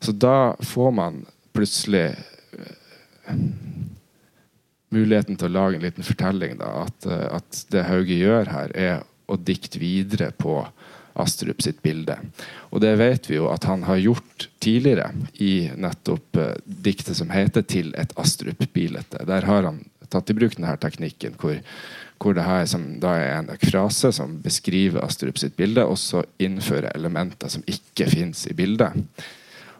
Så 0.00 0.12
da 0.12 0.54
får 0.60 0.92
man 0.94 1.22
plutselig 1.56 2.12
muligheten 4.94 5.36
til 5.36 5.50
å 5.50 5.54
lage 5.54 5.78
en 5.78 5.84
liten 5.84 6.06
fortelling. 6.06 6.58
Da, 6.60 6.70
at, 6.86 7.06
eh, 7.06 7.26
at, 7.38 7.64
det 7.72 7.86
Hauge 7.88 8.16
gjør 8.16 8.52
her, 8.52 8.74
er 8.74 9.02
å 9.28 9.36
dikte 9.36 9.80
videre 9.82 10.32
på 10.36 10.62
Astrup 11.18 11.62
sitt 11.64 11.80
bilde. 11.82 12.14
Og 12.70 12.80
det 12.84 12.92
vet 13.00 13.26
vi 13.26 13.40
jo 13.40 13.48
at 13.50 13.66
han 13.66 13.82
har 13.88 13.98
gjort 13.98 14.46
tidligere 14.62 15.08
i 15.42 15.66
nettopp 15.74 16.38
uh, 16.38 16.52
diktet 16.64 17.18
som 17.18 17.32
heter 17.34 17.64
'Til 17.66 17.90
et 17.98 18.14
Astrup-bilete'. 18.14 19.26
Der 19.26 19.42
har 19.42 19.66
han 19.66 19.80
tatt 20.08 20.30
i 20.30 20.36
bruk 20.38 20.54
denne 20.54 20.76
teknikken 20.78 21.34
hvor, 21.40 21.58
hvor 22.22 22.38
det 22.38 22.46
her 22.46 22.64
som 22.70 23.00
da 23.02 23.16
er 23.18 23.34
en 23.40 23.50
frase 23.58 24.12
som 24.14 24.38
beskriver 24.44 25.02
Astrup 25.02 25.42
sitt 25.42 25.56
bilde, 25.56 25.84
og 25.84 25.98
så 25.98 26.22
innfører 26.38 26.94
elementer 26.94 27.50
som 27.50 27.66
ikke 27.66 28.06
fins 28.14 28.46
i 28.46 28.54
bildet. 28.54 28.94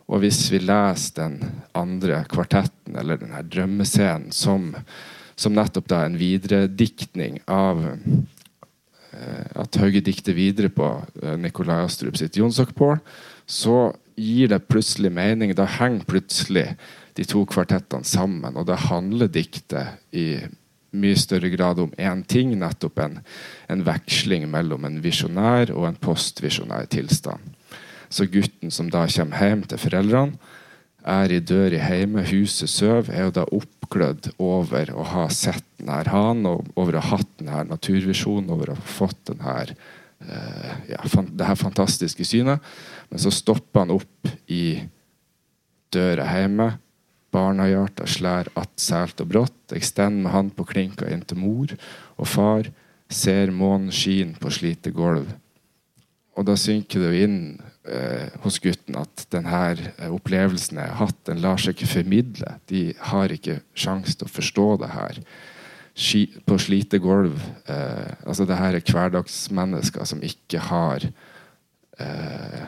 Og 0.08 0.22
hvis 0.22 0.46
vi 0.52 0.62
leser 0.62 1.14
den 1.18 1.38
andre 1.76 2.22
kvartetten, 2.30 2.96
eller 2.96 3.20
denne 3.20 3.42
drømmescenen, 3.44 4.32
som, 4.32 4.70
som 5.36 5.56
nettopp 5.56 5.90
da 5.92 6.04
en 6.06 6.16
viderediktning 6.20 7.42
av 7.44 7.84
eh, 7.90 9.48
at 9.52 9.80
Hauge 9.82 10.00
dikter 10.04 10.36
videre 10.36 10.72
på 10.72 10.88
eh, 11.22 11.36
Nikolai 11.40 11.82
Astrup 11.84 12.16
sitt 12.16 12.40
Jonsokpål, 12.40 13.02
så 13.44 13.90
gir 14.18 14.48
det 14.50 14.64
plutselig 14.68 15.12
mening. 15.12 15.52
Da 15.56 15.68
henger 15.78 16.08
plutselig 16.08 16.70
de 17.18 17.26
to 17.28 17.44
kvartettene 17.50 18.06
sammen, 18.08 18.56
og 18.56 18.68
da 18.70 18.78
handler 18.88 19.28
diktet 19.28 20.00
i 20.16 20.40
mye 20.96 21.20
større 21.20 21.50
grad 21.52 21.80
om 21.82 21.92
én 22.00 22.24
ting, 22.24 22.54
nettopp 22.56 23.00
en, 23.04 23.20
en 23.68 23.84
veksling 23.84 24.46
mellom 24.48 24.86
en 24.88 25.00
visjonær 25.04 25.74
og 25.74 25.84
en 25.90 26.00
postvisjonær 26.00 26.88
tilstand. 26.92 27.57
Så 28.10 28.28
gutten 28.30 28.72
som 28.72 28.88
da 28.92 29.04
kommer 29.12 29.44
hjem 29.44 29.66
til 29.68 29.80
foreldrene, 29.80 30.54
er 31.08 31.32
i 31.32 31.38
dør 31.40 31.72
i 31.72 31.80
hjemme, 31.80 32.24
huset 32.28 32.68
søv, 32.68 33.08
er 33.12 33.28
jo 33.28 33.34
da 33.38 33.44
oppglødd 33.54 34.32
over 34.42 34.90
å 34.92 35.06
ha 35.14 35.28
sett 35.32 35.64
denne 35.78 36.02
hanen, 36.10 36.48
og 36.50 36.66
over 36.76 36.98
å 36.98 37.04
ha 37.04 37.16
hatt 37.16 37.30
denne 37.38 37.62
naturvisjonen, 37.70 38.50
over 38.52 38.72
å 38.72 38.76
ha 38.76 38.90
fått 38.98 39.30
denne, 39.30 39.54
uh, 40.26 40.74
ja, 40.90 41.00
fan, 41.08 41.30
det 41.38 41.48
her 41.48 41.56
fantastiske 41.56 42.26
synet. 42.28 42.64
Men 43.08 43.22
så 43.22 43.32
stopper 43.32 43.86
han 43.86 43.94
opp 43.94 44.32
i 44.52 44.82
døra 45.94 46.26
hjemme. 46.34 46.72
Barnehjarta 47.32 48.06
slær 48.08 48.48
att 48.56 48.80
sælt 48.80 49.20
og 49.20 49.28
brått. 49.28 49.56
Jeg 49.72 49.84
stender 49.84 50.24
med 50.24 50.32
han 50.32 50.50
på 50.50 50.64
klinka 50.64 51.08
inn 51.12 51.24
til 51.28 51.40
mor 51.40 51.74
og 52.16 52.28
far. 52.28 52.70
Ser 53.08 53.52
månen 53.52 53.92
skin 53.92 54.34
på 54.40 54.52
slite 54.52 54.92
gulv. 54.96 55.28
Og 56.36 56.46
da 56.48 56.56
synker 56.56 57.02
det 57.02 57.10
jo 57.12 57.26
inn 57.26 57.38
eh, 57.90 58.28
hos 58.44 58.58
gutten 58.62 58.98
at 59.00 59.26
denne 59.32 59.60
eh, 59.74 60.08
opplevelsen 60.12 60.80
jeg 60.80 60.92
har 60.92 61.00
hatt, 61.06 61.20
den 61.28 61.42
lar 61.44 61.60
seg 61.60 61.76
ikke 61.76 61.92
formidle. 61.98 62.56
De 62.70 62.82
har 63.10 63.34
ikke 63.34 63.60
sjanse 63.78 64.16
til 64.18 64.28
å 64.28 64.34
forstå 64.34 64.68
det 64.84 64.90
her. 64.94 65.22
Ski, 65.98 66.28
på 66.46 66.54
slite 66.62 67.00
gulv 67.02 67.40
eh, 67.66 68.12
altså 68.22 68.46
det 68.46 68.58
her 68.60 68.76
er 68.78 68.84
hverdagsmennesker 68.86 70.06
som 70.06 70.20
ikke 70.22 70.60
har 70.68 71.08
eh, 71.98 72.60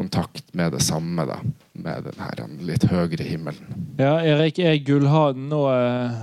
kontakt 0.00 0.54
med 0.56 0.72
det 0.72 0.82
samme, 0.84 1.26
da. 1.28 1.38
Med 1.80 2.04
den 2.08 2.20
her 2.20 2.42
litt 2.66 2.84
høyere 2.88 3.24
himmelen. 3.24 3.80
Ja, 4.00 4.18
Erik, 4.24 4.58
er 4.60 4.78
Gullhanen 4.84 5.48
nå 5.52 5.60
eh, 5.70 6.18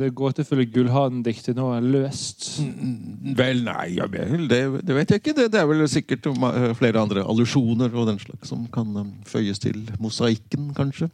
Det 0.00 0.08
gåtefulle 0.18 0.66
Gullhanen-diktet 0.72 1.58
nå 1.58 1.68
løst? 1.84 2.46
Mm, 2.64 3.34
Vel, 3.38 3.62
nei, 3.66 3.96
ja, 3.98 4.08
vel, 4.10 4.46
det, 4.50 4.60
det 4.86 4.98
vet 4.98 5.14
jeg 5.14 5.22
ikke. 5.22 5.36
Det, 5.38 5.48
det 5.54 5.62
er 5.62 5.70
vel 5.70 5.86
sikkert 5.90 6.28
eh, 6.32 6.68
flere 6.78 7.02
andre 7.02 7.26
allusjoner 7.26 7.94
og 7.94 8.10
den 8.10 8.20
slags 8.22 8.52
som 8.52 8.66
kan 8.74 8.94
eh, 9.02 9.10
føyes 9.30 9.62
til 9.62 9.82
mosaikken, 10.02 10.70
kanskje. 10.76 11.10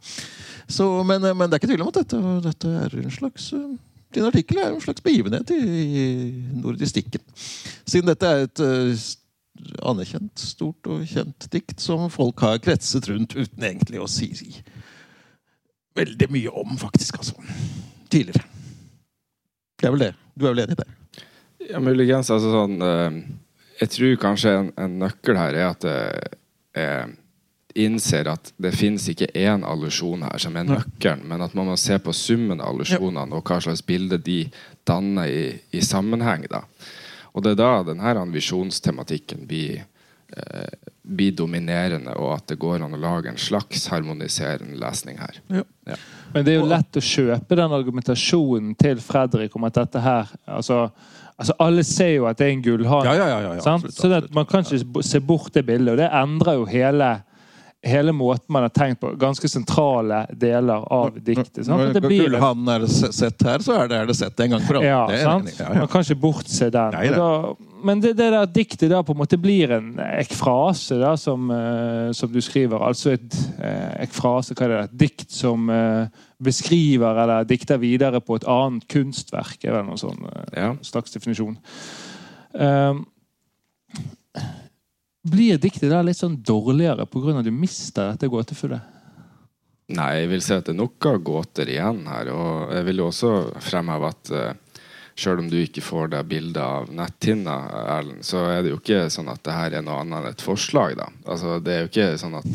Så, 0.67 0.89
men, 1.07 1.25
men 1.25 1.49
det 1.49 1.57
er 1.57 1.63
ikke 1.63 1.73
tvil 1.73 1.85
om 1.85 1.91
at 1.93 2.03
dette, 2.03 2.21
dette 2.45 2.77
er 2.83 3.01
en 3.03 3.17
slags 3.17 3.51
din 4.13 4.27
artikkel 4.27 4.59
er 4.61 4.69
en 4.69 4.81
slags 4.81 5.01
begivenhet 5.01 5.49
i, 5.55 6.03
nordistikken. 6.61 7.21
Siden 7.89 8.11
dette 8.11 8.29
er 8.29 8.43
et 8.45 8.61
anerkjent, 9.85 10.33
stort 10.39 10.87
og 10.89 11.05
kjent 11.07 11.47
dikt 11.53 11.81
som 11.81 12.07
folk 12.11 12.41
har 12.43 12.61
kretset 12.63 13.07
rundt 13.11 13.35
uten 13.37 13.63
egentlig 13.63 14.01
å 14.01 14.09
si, 14.09 14.31
veldig 15.97 16.29
mye 16.33 16.53
om, 16.63 16.77
faktisk. 16.81 17.19
altså. 17.21 17.37
Tidligere. 18.09 18.43
Det 19.77 19.87
er 19.87 19.95
vel 19.95 20.05
det. 20.07 20.13
Du 20.33 20.47
er 20.47 20.55
vel 20.55 20.63
enig 20.65 20.77
i 20.77 20.81
det? 20.81 20.89
Ja, 21.69 21.79
muligens. 21.83 22.31
Altså 22.33 22.51
sånn 22.51 22.81
eh, 22.83 23.19
Jeg 23.81 23.91
tror 23.93 24.15
kanskje 24.21 24.55
en, 24.57 24.71
en 24.79 24.97
nøkkel 25.01 25.37
her 25.37 25.57
er 25.57 25.69
at 25.69 25.85
jeg, 25.87 26.33
jeg 26.77 27.13
innser 27.85 28.29
at 28.29 28.51
det 28.61 28.73
finnes 28.77 29.05
ikke 29.09 29.31
én 29.33 29.63
allusjon 29.65 30.25
her 30.27 30.41
som 30.41 30.57
er 30.57 30.67
nøkkelen, 30.67 31.23
men 31.29 31.41
at 31.41 31.55
man 31.57 31.71
må 31.71 31.77
se 31.79 31.97
på 32.01 32.13
summen 32.13 32.61
av 32.61 32.73
allusjonene 32.73 33.33
og 33.33 33.49
hva 33.49 33.57
slags 33.65 33.81
bilde 33.85 34.19
de 34.21 34.43
danner 34.85 35.29
i, 35.29 35.45
i 35.73 35.81
sammenheng. 35.81 36.45
da. 36.51 36.63
Og 37.33 37.43
det 37.43 37.55
er 37.55 37.61
da 37.61 37.71
denne 37.87 38.27
visjonstematikken 38.33 39.47
blir, 39.49 39.85
eh, 40.37 40.91
blir 41.01 41.33
dominerende, 41.35 42.13
og 42.17 42.35
at 42.37 42.47
det 42.47 42.59
går 42.61 42.83
an 42.83 42.93
å 42.93 43.01
lage 43.01 43.29
en 43.29 43.41
slags 43.41 43.87
harmoniserende 43.89 44.77
lesning 44.79 45.17
her. 45.17 45.41
Ja. 45.49 45.63
Ja. 45.87 45.97
Men 46.33 46.45
det 46.45 46.53
er 46.53 46.61
jo 46.61 46.69
lett 46.69 46.97
å 46.97 47.03
kjøpe 47.03 47.57
den 47.59 47.75
argumentasjonen 47.75 48.77
til 48.79 49.01
Fredrik 49.03 49.55
om 49.57 49.65
at 49.67 49.75
dette 49.81 49.99
her 50.01 50.29
altså, 50.47 50.85
altså 51.35 51.55
Alle 51.59 51.83
ser 51.83 52.13
jo 52.15 52.27
at 52.29 52.39
det 52.39 52.47
er 52.47 52.53
en 52.55 52.63
gullhane. 52.63 53.15
Ja, 53.17 53.75
så 53.89 54.21
man 54.33 54.47
kan 54.49 54.63
ikke 54.63 55.03
se 55.03 55.19
bort 55.19 55.53
det 55.53 55.65
bildet. 55.67 55.91
Og 55.93 55.99
det 56.01 56.09
endrer 56.09 56.57
jo 56.61 56.65
hele, 56.69 57.09
hele 57.83 58.11
måten 58.15 58.53
man 58.53 58.63
har 58.63 58.71
tenkt 58.71 59.01
på. 59.01 59.11
Ganske 59.19 59.49
sentrale 59.51 60.23
deler 60.31 60.85
av 60.93 61.17
diktet. 61.19 61.65
Sant? 61.67 61.97
Når 61.97 62.07
Gullhanen 62.07 62.71
er 62.71 62.85
sett 62.87 63.43
her, 63.43 63.63
så 63.63 63.75
er 63.81 63.91
det, 63.91 63.99
er 63.99 64.09
det 64.09 64.15
sett 64.17 64.39
en 64.45 64.55
gang 64.55 64.63
for 64.63 64.79
alle. 64.79 64.87
Ja, 64.87 65.03
sant? 65.19 65.51
Ja, 65.57 65.67
ja. 65.67 65.83
Man 65.83 65.91
kan 65.91 66.05
ikke 66.05 66.19
bortse 66.23 66.69
den. 66.73 66.95
Nei, 66.95 67.09
da, 67.11 67.27
men 67.83 68.03
det, 68.03 68.13
det 68.19 68.29
der 68.31 68.47
diktet 68.55 68.91
da 68.93 69.01
på 69.03 69.15
en 69.15 69.19
måte 69.19 69.39
blir 69.41 69.75
en 69.75 69.91
ekfrase, 69.99 70.95
da, 71.01 71.13
som, 71.19 71.51
eh, 71.51 72.09
som 72.15 72.31
du 72.31 72.39
skriver. 72.43 72.79
Altså 72.87 73.17
et 73.17 73.39
eh, 73.59 74.05
ekfrase, 74.07 74.55
hva 74.55 74.69
er 74.69 74.75
det? 74.77 74.81
Et 74.87 74.97
dikt 75.05 75.35
som 75.35 75.67
eh, 75.73 76.23
beskriver 76.43 77.23
eller 77.25 77.47
dikter 77.49 77.81
videre 77.83 78.23
på 78.23 78.39
et 78.39 78.47
annet 78.47 78.87
kunstverk. 78.91 79.59
er 79.63 79.75
vel 79.75 79.89
noen 79.91 79.99
sånn 79.99 80.23
Ja. 80.55 80.73
slags 80.87 81.11
definisjon. 81.15 81.57
Um, 82.53 83.03
blir 85.23 85.59
diktet 85.61 85.91
da 85.91 86.01
litt 86.03 86.19
sånn 86.19 86.39
dårligere 86.43 87.05
pga. 87.07 87.39
at 87.39 87.45
du 87.45 87.51
mister 87.51 88.11
dette 88.11 88.27
gåtefullet? 88.27 88.91
Nei, 89.93 90.09
jeg 90.21 90.29
vil 90.31 90.43
si 90.43 90.53
at 90.55 90.65
det 90.65 90.73
er 90.73 90.79
noen 90.79 91.23
gåter 91.23 91.69
igjen 91.69 92.05
her. 92.07 92.31
Og 92.31 92.73
jeg 92.73 92.87
vil 92.87 93.01
jo 93.01 93.07
også 93.09 93.31
fremheve 93.63 94.09
at 94.09 94.31
uh, 94.31 94.79
selv 95.15 95.43
om 95.43 95.49
du 95.51 95.57
ikke 95.59 95.83
får 95.83 96.13
deg 96.15 96.29
bilde 96.31 96.63
av 96.63 96.89
netthinna, 96.91 97.57
Erlend, 97.97 98.23
så 98.25 98.45
er 98.49 98.63
det 98.63 98.73
jo 98.73 98.79
ikke 98.79 99.05
sånn 99.13 99.31
at 99.31 99.43
det 99.45 99.55
her 99.55 99.77
er 99.77 99.85
noe 99.85 99.99
annet 100.01 100.21
enn 100.21 100.29
et 100.31 100.45
forslag. 100.45 100.95
da. 100.99 101.09
Altså, 101.27 101.59
Det 101.63 101.73
er 101.73 101.83
jo 101.83 101.91
ikke 101.91 102.09
sånn 102.23 102.39
at 102.39 102.49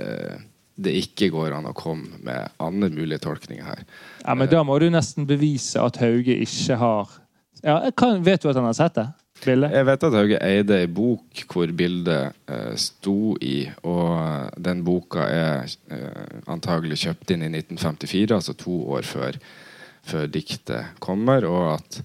uh, 0.00 0.40
det 0.78 0.94
ikke 0.94 1.30
går 1.34 1.56
an 1.56 1.68
å 1.68 1.76
komme 1.76 2.20
med 2.24 2.52
andre 2.62 2.90
mulige 2.94 3.22
tolkninger 3.26 3.66
her. 3.66 3.86
Ja, 4.24 4.34
men 4.38 4.50
Da 4.50 4.62
må 4.66 4.78
du 4.78 4.88
nesten 4.90 5.26
bevise 5.26 5.82
at 5.82 5.98
Hauge 6.02 6.36
ikke 6.38 6.78
har 6.78 7.16
ja, 7.64 7.80
kan, 7.98 8.22
Vet 8.22 8.44
du 8.44 8.52
at 8.52 8.58
han 8.58 8.68
har 8.68 8.76
sett 8.78 8.94
det? 8.94 9.08
Bildet? 9.44 9.74
Jeg 9.76 9.86
vet 9.88 10.06
at 10.08 10.16
Hauge 10.18 10.40
eide 10.44 10.80
ei 10.82 10.88
bok 10.90 11.44
hvor 11.50 11.70
bildet 11.76 12.34
eh, 12.50 12.72
sto 12.80 13.34
i, 13.44 13.68
og 13.86 14.56
den 14.60 14.82
boka 14.86 15.26
er 15.28 15.68
eh, 15.92 16.40
antagelig 16.50 17.00
kjøpt 17.04 17.34
inn 17.34 17.46
i 17.46 17.52
1954, 17.52 18.34
altså 18.34 18.56
to 18.58 18.80
år 18.96 19.06
før, 19.08 19.38
før 20.08 20.26
diktet 20.32 20.98
kommer, 21.04 21.46
og 21.48 21.76
at 21.76 22.00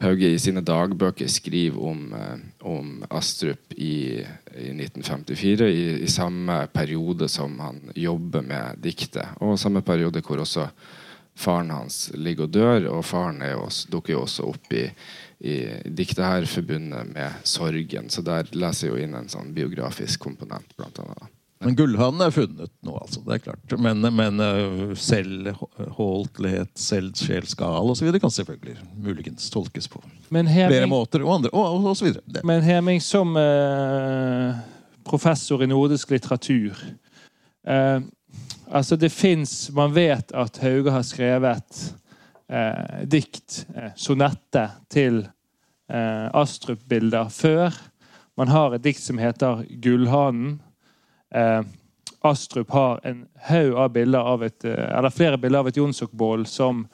Hauge 0.00 0.30
i 0.32 0.38
sine 0.40 0.62
dagbøker 0.64 1.28
skriver 1.28 1.82
om, 1.90 2.06
eh, 2.16 2.38
om 2.64 3.04
Astrup 3.12 3.74
i, 3.76 4.22
i 4.56 4.70
1954, 4.72 5.68
i, 5.68 5.84
i 6.06 6.08
samme 6.08 6.62
periode 6.72 7.28
som 7.28 7.58
han 7.60 7.82
jobber 7.94 8.46
med 8.46 8.80
diktet, 8.80 9.36
og 9.44 9.58
samme 9.60 9.84
periode 9.84 10.24
hvor 10.24 10.40
også 10.40 10.70
faren 11.40 11.70
hans 11.72 12.10
ligger 12.16 12.48
og 12.48 12.54
dør, 12.54 12.88
og 12.94 13.04
faren 13.04 13.42
jo 13.44 13.66
også, 13.66 13.90
dukker 13.92 14.16
jo 14.16 14.24
også 14.24 14.48
opp 14.50 14.72
i, 14.76 14.86
i 15.40 15.56
diktet 15.84 16.24
her 16.24 16.46
forbundet 16.48 17.12
med 17.14 17.44
sorgen. 17.48 18.10
Så 18.12 18.22
der 18.24 18.48
leser 18.52 18.88
jeg 18.88 18.94
jo 18.94 19.04
inn 19.04 19.16
en 19.16 19.30
sånn 19.32 19.54
biografisk 19.56 20.20
komponent, 20.20 20.74
blant 20.76 21.00
annet. 21.00 21.20
da. 21.20 21.30
Men 21.60 21.74
gullhanen 21.76 22.22
er 22.24 22.32
funnet 22.32 22.72
nå, 22.84 22.94
altså. 22.96 23.20
Det 23.26 23.34
er 23.34 23.42
klart. 23.44 23.74
Men, 23.84 24.00
men 24.16 24.40
uh, 24.40 24.92
selvholdtlighet, 24.96 26.72
selvsjelsgal 26.80 27.92
osv. 27.92 28.08
kan 28.16 28.32
selvfølgelig 28.32 28.78
muligens 28.96 29.50
tolkes 29.52 29.88
på 29.92 30.00
Men 30.32 30.48
flere 30.48 30.88
måter, 30.88 31.24
og 31.26 31.34
andre, 31.34 31.52
og, 31.52 31.84
og 31.84 31.98
så 32.00 32.08
videre. 32.08 32.44
Men 32.48 32.64
Heming 32.64 33.02
som 33.04 33.36
eh, 33.36 34.56
professor 35.04 35.60
i 35.60 35.68
nordisk 35.68 36.12
litteratur 36.14 36.80
eh, 37.66 38.00
Altså, 38.70 38.94
det 38.96 39.10
fins 39.10 39.70
Man 39.74 39.90
vet 39.90 40.30
at 40.30 40.60
Hauge 40.62 40.92
har 40.94 41.02
skrevet 41.02 41.80
eh, 42.50 43.04
dikt, 43.04 43.66
eh, 43.74 43.92
sonette, 43.96 44.66
til 44.90 45.22
eh, 45.90 46.26
Astrup-bilder 46.34 47.30
før. 47.34 47.76
Man 48.36 48.48
har 48.48 48.74
et 48.74 48.84
dikt 48.84 49.02
som 49.02 49.18
heter 49.18 49.64
'Gullhanen'. 49.82 50.58
Eh, 51.34 51.62
Astrup 52.22 52.70
har 52.70 53.00
en 53.04 53.26
haug 53.48 53.74
av 53.74 53.92
bilder 53.92 54.18
av 54.18 54.42
et 54.44 54.64
eh, 54.64 54.98
Eller 54.98 55.10
flere 55.10 55.38
bilder 55.38 55.58
av 55.58 55.68
et 55.68 55.76
Jonsokbål 55.76 56.46
som 56.46 56.86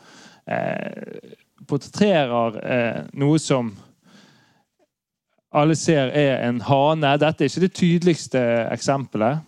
eh, 0.47 1.33
portretterer 1.67 3.09
noe 3.13 3.39
som 3.43 3.73
alle 5.57 5.75
ser 5.75 6.13
er 6.15 6.45
en 6.47 6.61
hane. 6.61 7.17
Dette 7.19 7.45
er 7.45 7.51
ikke 7.51 7.65
det 7.65 7.75
tydeligste 7.75 8.43
eksempelet. 8.71 9.41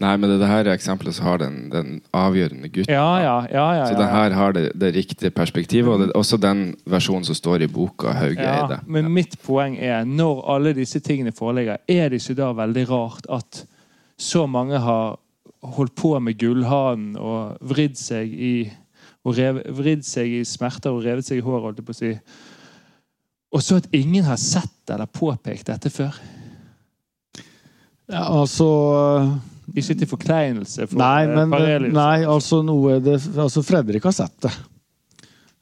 Nei, 0.00 0.12
men 0.20 0.28
det, 0.28 0.36
det 0.42 0.48
her 0.50 0.68
eksempelet 0.68 1.16
så 1.16 1.24
har 1.24 1.38
den, 1.40 1.54
den 1.72 2.00
avgjørende 2.16 2.68
gutten. 2.68 2.92
Ja, 2.92 3.20
ja, 3.22 3.36
ja. 3.48 3.66
ja, 3.78 3.84
Så 3.88 3.96
det 3.96 4.08
her 4.12 4.34
har 4.36 4.52
det, 4.52 4.64
det 4.76 4.90
riktige 4.96 5.30
perspektivet, 5.32 5.88
og 5.88 6.02
det 6.02 6.10
også 6.18 6.36
den 6.42 6.66
versjonen 6.84 7.24
som 7.24 7.38
står 7.38 7.64
i 7.64 7.68
boka 7.72 8.12
Hauge 8.12 8.42
Ja, 8.44 8.58
eide. 8.66 8.80
men 8.86 9.08
mitt 9.14 9.38
poeng 9.46 9.78
er, 9.80 10.04
når 10.04 10.42
alle 10.56 10.74
disse 10.76 11.00
tingene 11.00 11.32
foreligger, 11.32 11.80
er 11.88 12.10
det 12.12 12.20
ikke 12.20 12.36
da 12.42 12.50
veldig 12.58 12.84
rart 12.90 13.30
at 13.32 13.62
så 14.20 14.44
mange 14.46 14.78
har 14.84 15.16
holdt 15.76 15.94
på 15.96 16.12
med 16.20 16.36
gullhanen 16.38 17.16
og 17.16 17.56
vridd 17.64 17.96
seg 17.98 18.32
i 18.32 18.56
og 19.26 19.34
rev, 19.34 19.58
vridd 19.74 20.04
seg 20.06 20.30
i 20.38 20.44
smerter 20.46 20.92
og 20.94 21.02
revet 21.02 21.26
seg 21.26 21.40
i 21.40 21.42
håret, 21.42 21.64
holdt 21.64 21.80
jeg 21.80 21.86
på 21.88 21.94
å 21.96 21.98
si. 21.98 22.12
Og 23.56 23.62
så 23.64 23.80
at 23.80 23.88
ingen 23.96 24.22
har 24.28 24.38
sett 24.38 24.92
eller 24.92 25.08
påpekt 25.10 25.66
dette 25.72 25.90
før. 25.90 26.14
Ja, 28.06 28.22
altså 28.30 28.68
Ikke 29.74 29.96
til 29.98 30.08
forkleinelse 30.08 30.86
for 30.86 31.00
Nei, 31.00 31.26
eh, 31.26 31.34
men 31.34 31.52
Parelius. 31.52 31.94
Nei, 31.96 32.24
altså 32.28 32.60
det, 33.02 33.18
altså 33.34 33.64
Fredrik 33.66 34.06
har 34.06 34.14
sett 34.14 34.36
det. 34.46 34.52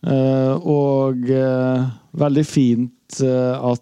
Uh, 0.05 0.61
og 0.69 1.23
uh, 1.33 1.87
veldig 2.21 2.45
fint 2.45 3.23
uh, 3.25 3.73
at 3.73 3.81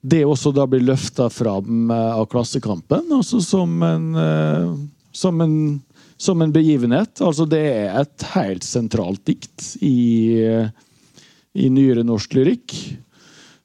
det 0.00 0.18
også 0.28 0.50
da 0.52 0.66
blir 0.68 0.82
løfta 0.84 1.30
fram 1.32 1.88
av 1.88 2.26
Klassekampen, 2.28 3.06
altså 3.16 3.38
som 3.40 3.72
en, 3.84 4.10
som 5.16 5.40
en 5.40 5.54
som 6.20 6.44
en 6.44 6.52
begivenhet. 6.52 7.22
Altså, 7.24 7.46
det 7.48 7.62
er 7.64 7.96
et 8.02 8.26
helt 8.34 8.66
sentralt 8.68 9.22
dikt 9.24 9.64
i, 9.80 10.36
i 11.56 11.70
nyere 11.72 12.04
norsk 12.04 12.36
lyrikk. 12.36 12.76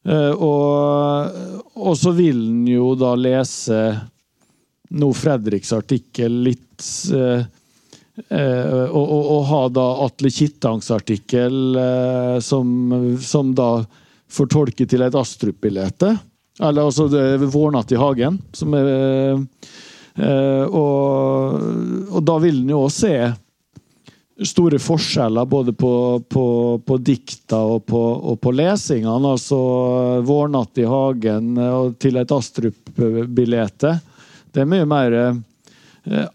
Og, 0.08 1.36
og 1.76 2.00
så 2.00 2.16
vil 2.16 2.40
en 2.48 2.64
jo 2.72 2.94
da 3.00 3.12
lese 3.20 3.82
nå 4.90 5.12
Fredriks 5.14 5.74
artikkel 5.74 6.42
litt 6.46 6.84
eh, 7.14 7.46
eh, 8.30 8.86
og, 8.86 9.04
og, 9.04 9.24
og 9.38 9.46
ha 9.50 9.62
da 9.74 9.86
Atle 10.06 10.32
Kittangs 10.34 10.92
artikkel 10.94 11.78
eh, 11.80 12.38
som, 12.44 13.18
som 13.22 13.54
da 13.58 13.70
fortolker 14.32 14.90
til 14.90 15.06
et 15.06 15.16
Astrup-bilde. 15.16 16.16
Eller 16.64 16.86
altså 16.86 17.10
'Vårnatt 17.10 17.92
i 17.92 18.00
hagen', 18.00 18.40
som 18.56 18.74
er 18.74 18.92
eh, 20.16 20.64
og, 20.64 21.58
og 22.12 22.22
da 22.24 22.38
vil 22.40 22.62
en 22.62 22.72
jo 22.72 22.86
også 22.86 23.10
se 23.10 23.34
store 24.44 24.80
forskjeller 24.80 25.48
både 25.48 25.74
på, 25.76 25.92
på, 26.28 26.46
på 26.86 26.98
dikta 27.00 27.60
og 27.76 27.86
på, 27.88 28.00
og 28.32 28.40
på 28.42 28.52
lesingene. 28.56 29.32
Altså 29.36 29.60
'Vårnatt 30.24 30.80
i 30.80 30.88
hagen' 30.88 31.60
og 31.60 31.98
til 32.00 32.20
et 32.20 32.32
Astrup-billete. 32.32 33.96
Det 34.56 34.64
er 34.64 34.72
mye 34.72 34.88
mer 34.88 35.14
eh, 35.20 36.26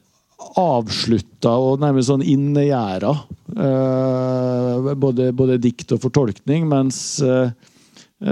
avslutta 0.60 1.54
og 1.56 1.80
nærmest 1.80 2.10
sånn 2.12 2.24
innegjerda. 2.26 3.14
Eh, 3.56 4.94
både, 5.00 5.30
både 5.36 5.56
dikt 5.62 5.96
og 5.96 6.02
fortolkning. 6.04 6.68
Mens 6.68 7.00
eh, 7.24 7.52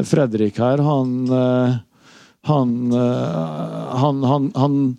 Fredrik 0.05 0.61
her, 0.61 0.83
han 0.85 1.15
eh, 1.33 1.77
han, 2.49 2.93
eh, 2.93 3.97
han, 3.97 4.23
han, 4.25 4.53
han, 4.55 4.97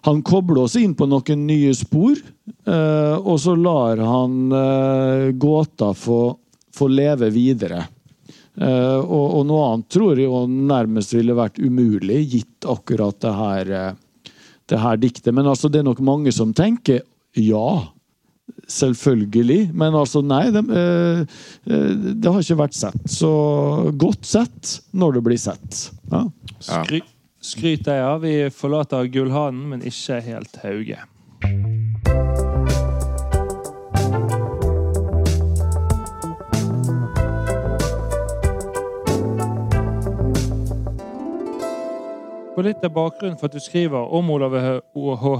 han 0.00 0.22
kobler 0.22 0.62
oss 0.62 0.76
inn 0.76 0.94
på 0.94 1.06
noen 1.10 1.46
nye 1.48 1.72
spor, 1.74 2.18
eh, 2.66 3.16
og 3.18 3.38
så 3.40 3.54
lar 3.58 3.98
han 3.98 4.54
gåta 5.38 5.94
få, 5.96 6.22
få 6.74 6.88
leve 6.92 7.30
videre. 7.34 7.86
Og, 8.54 9.24
og 9.34 9.40
noe 9.48 9.62
annet 9.66 9.88
tror 9.90 10.14
jeg 10.14 10.28
jo 10.28 10.44
nærmest 10.46 11.10
ville 11.16 11.34
vært 11.34 11.56
umulig, 11.58 12.20
gitt 12.36 12.68
akkurat 12.70 13.16
det 13.24 13.32
her, 13.34 13.72
det 14.70 14.80
her 14.80 15.00
diktet. 15.00 15.32
Men 15.34 15.48
altså, 15.50 15.68
det 15.68 15.82
er 15.82 15.88
nok 15.88 16.00
mange 16.04 16.32
som 16.34 16.54
tenker 16.56 17.02
ja. 17.34 17.90
Selvfølgelig. 18.70 19.70
Men 19.76 19.96
altså, 19.98 20.22
nei. 20.24 20.46
Det, 20.54 20.64
eh, 20.70 21.24
eh, 21.68 21.90
det 22.14 22.30
har 22.30 22.44
ikke 22.44 22.60
vært 22.62 22.78
sett. 22.78 23.08
Så 23.10 23.32
godt 24.00 24.28
sett 24.28 24.78
når 24.92 25.18
det 25.18 25.24
blir 25.28 25.40
sett. 25.40 25.88
Ja. 26.12 26.26
Ja. 26.68 26.84
Skry, 26.84 27.02
skryt 27.44 27.88
deg 27.88 28.04
av. 28.04 28.22
Vi 28.24 28.36
forlater 28.54 29.10
Gullhanen, 29.12 29.66
men 29.72 29.84
ikke 29.84 30.22
helt 30.24 30.60
Hauge. 30.64 31.02
Og 42.54 42.62
litt 42.62 42.84
av 42.86 42.92
bakgrunnen 42.94 43.34
for 43.34 43.50
at 43.50 43.56
du 43.56 43.58
skriver 43.58 44.12
om 44.14 44.28
Olav 44.30 44.52
H. 44.54 44.68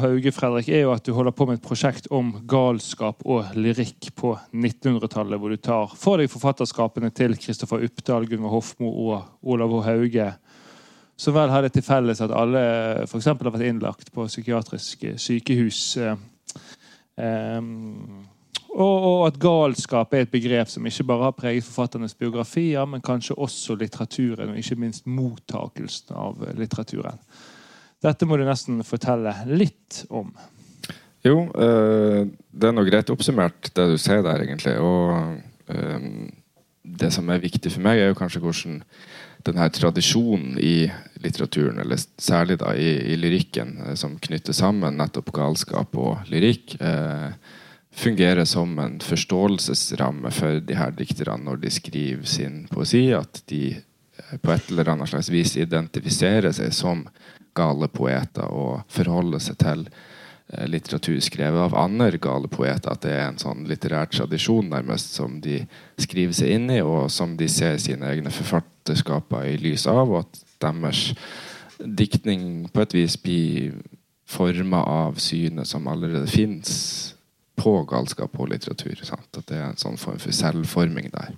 Hauge, 0.03 0.33
Fredrik, 0.35 0.67
er 0.67 0.81
jo 0.83 0.91
at 0.97 1.05
du 1.07 1.12
holder 1.15 1.35
på 1.37 1.47
med 1.47 1.61
et 1.61 1.62
prosjekt 1.62 2.09
om 2.11 2.33
galskap 2.51 3.23
og 3.23 3.53
lyrikk 3.55 4.09
på 4.19 4.33
1900-tallet, 4.51 5.39
hvor 5.39 5.55
du 5.55 5.61
tar 5.62 5.95
for 5.95 6.19
deg 6.19 6.33
forfatterskapene 6.33 7.12
til 7.15 7.37
Kristoffer 7.39 7.87
Uppdal, 7.87 8.27
Gunvor 8.27 8.57
Hofmo 8.57 8.91
og 9.05 9.47
Olav 9.47 9.77
H. 9.77 9.85
Hauge, 9.87 10.27
som 11.15 11.39
vel 11.39 11.55
har 11.55 11.62
det 11.62 11.77
til 11.77 11.87
felles 11.87 12.25
at 12.25 12.35
alle 12.35 12.65
f.eks. 13.07 13.31
har 13.31 13.47
vært 13.47 13.69
innlagt 13.69 14.11
på 14.11 14.27
psykiatriske 14.27 15.15
sykehus. 15.23 15.85
eh, 16.03 16.19
em, 17.23 18.27
og, 18.75 19.05
og 19.07 19.21
at 19.29 19.39
galskap 19.39 20.15
er 20.15 20.25
et 20.25 20.33
begrep 20.33 20.71
som 20.71 20.87
ikke 20.87 21.07
bare 21.07 21.29
har 21.29 21.37
preget 21.39 21.67
forfatternes 21.67 22.17
biografier, 22.19 22.85
men 22.91 23.05
kanskje 23.05 23.37
også 23.39 23.77
litteraturen, 23.79 24.51
og 24.51 24.59
ikke 24.59 24.81
minst 24.83 25.07
mottakelsen 25.07 26.17
av 26.19 26.43
litteraturen. 26.59 27.21
Dette 28.05 28.27
må 28.29 28.37
du 28.37 28.45
nesten 28.45 28.83
fortelle 28.85 29.33
litt 29.49 30.03
om. 30.11 30.33
Jo, 31.25 31.47
eh, 31.57 32.25
det 32.53 32.69
er 32.69 32.75
nå 32.77 32.85
greit 32.85 33.13
oppsummert, 33.15 33.71
det 33.73 33.87
du 33.95 33.97
sier 34.01 34.25
der, 34.27 34.43
egentlig. 34.45 34.75
Og 34.77 35.73
eh, 35.73 36.09
det 36.85 37.13
som 37.15 37.31
er 37.33 37.41
viktig 37.41 37.73
for 37.73 37.85
meg, 37.87 38.03
er 38.03 38.13
jo 38.13 38.19
kanskje 38.19 38.43
hvordan 38.45 38.83
denne 39.45 39.69
tradisjonen 39.73 40.59
i 40.61 40.89
litteraturen, 41.25 41.81
eller 41.81 42.01
særlig 42.01 42.59
da 42.61 42.75
i, 42.77 42.91
i 43.15 43.17
lyrikken, 43.21 43.77
eh, 43.87 43.95
som 44.01 44.19
knytter 44.21 44.57
sammen 44.57 45.01
nettopp 45.01 45.33
galskap 45.37 45.97
og 46.01 46.27
lyrikk, 46.33 46.77
eh, 46.81 47.61
fungerer 47.95 48.45
som 48.45 48.79
en 48.79 49.01
forståelsesramme 49.01 50.31
for 50.31 50.61
de 50.61 50.77
her 50.79 50.91
dikterne 50.91 51.45
når 51.47 51.63
de 51.63 51.71
skriver 51.71 52.27
sin 52.27 52.65
poesi. 52.71 53.07
At 53.15 53.43
de 53.51 53.77
eh, 53.77 54.37
på 54.43 54.53
et 54.53 54.71
eller 54.71 54.91
annet 54.95 55.13
slags 55.13 55.31
vis 55.31 55.57
identifiserer 55.57 56.53
seg 56.53 56.75
som 56.75 57.07
gale 57.55 57.89
poeter 57.89 58.51
og 58.51 58.83
forholder 58.91 59.43
seg 59.43 59.59
til 59.63 59.87
eh, 59.87 60.67
litteratur 60.67 61.21
skrevet 61.23 61.69
av 61.69 61.79
andre 61.79 62.19
gale 62.19 62.51
poeter. 62.51 62.91
At 62.93 63.07
det 63.07 63.15
er 63.15 63.29
en 63.29 63.41
sånn 63.41 63.65
litterær 63.71 64.11
tradisjon 64.11 64.73
nærmest 64.75 65.15
som 65.15 65.39
de 65.45 65.63
skriver 66.03 66.35
seg 66.35 66.59
inn 66.59 66.71
i, 66.75 66.83
og 66.83 67.11
som 67.15 67.39
de 67.39 67.49
ser 67.49 67.79
sine 67.83 68.11
egne 68.11 68.35
forfatterskaper 68.35 69.53
i 69.53 69.59
lys 69.63 69.87
av, 69.91 70.11
og 70.11 70.25
at 70.25 70.47
deres 70.65 71.13
diktning 71.79 72.67
på 72.73 72.83
et 72.83 72.95
vis 72.95 73.17
blir 73.21 73.83
forma 74.27 74.81
av 74.89 75.19
synet 75.21 75.69
som 75.69 75.87
allerede 75.91 76.27
fins 76.31 77.14
på 77.57 77.75
galskap 77.89 78.35
og 78.41 78.51
litteratur. 78.51 78.99
Sant? 79.07 79.29
At 79.39 79.47
det 79.49 79.59
er 79.59 79.69
en 79.71 79.81
sånn 79.81 79.99
form 80.01 80.19
for 80.23 80.35
selvforming 80.35 81.11
der. 81.15 81.35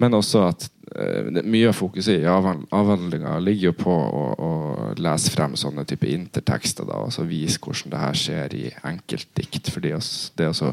Men 0.00 0.16
også 0.16 0.42
at 0.48 0.66
eh, 0.96 1.40
mye 1.44 1.70
av 1.70 1.76
fokuset 1.76 2.22
i 2.22 2.28
avhandlinga 2.28 3.38
ligger 3.44 3.70
jo 3.70 3.76
på 3.80 3.94
å, 3.94 4.22
å 4.36 4.50
lese 5.00 5.32
frem 5.34 5.56
sånne 5.60 5.84
type 5.88 6.08
intertekster. 6.08 6.88
Da, 6.88 7.00
og 7.04 7.14
så 7.16 7.26
vise 7.28 7.60
hvordan 7.60 7.94
det 7.94 8.02
her 8.04 8.20
skjer 8.22 8.56
i 8.56 8.64
enkeltdikt. 8.92 9.72
fordi 9.72 9.94
det 10.40 10.50
å 10.50 10.72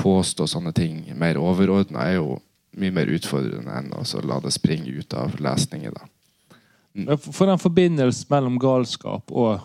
påstå 0.00 0.48
sånne 0.48 0.72
ting 0.76 1.04
mer 1.16 1.40
overordna 1.40 2.08
er 2.08 2.20
jo 2.20 2.40
mye 2.80 2.94
mer 2.94 3.10
utfordrende 3.10 3.78
enn 3.80 3.94
å 3.96 4.04
la 4.24 4.40
det 4.44 4.52
springe 4.54 4.92
ut 4.92 5.14
av 5.14 5.40
lesningen. 5.42 5.96
da. 5.96 7.16
For 7.16 7.46
den 7.46 7.60
forbindelsen 7.60 8.30
mellom 8.30 8.58
galskap 8.58 9.30
og 9.30 9.60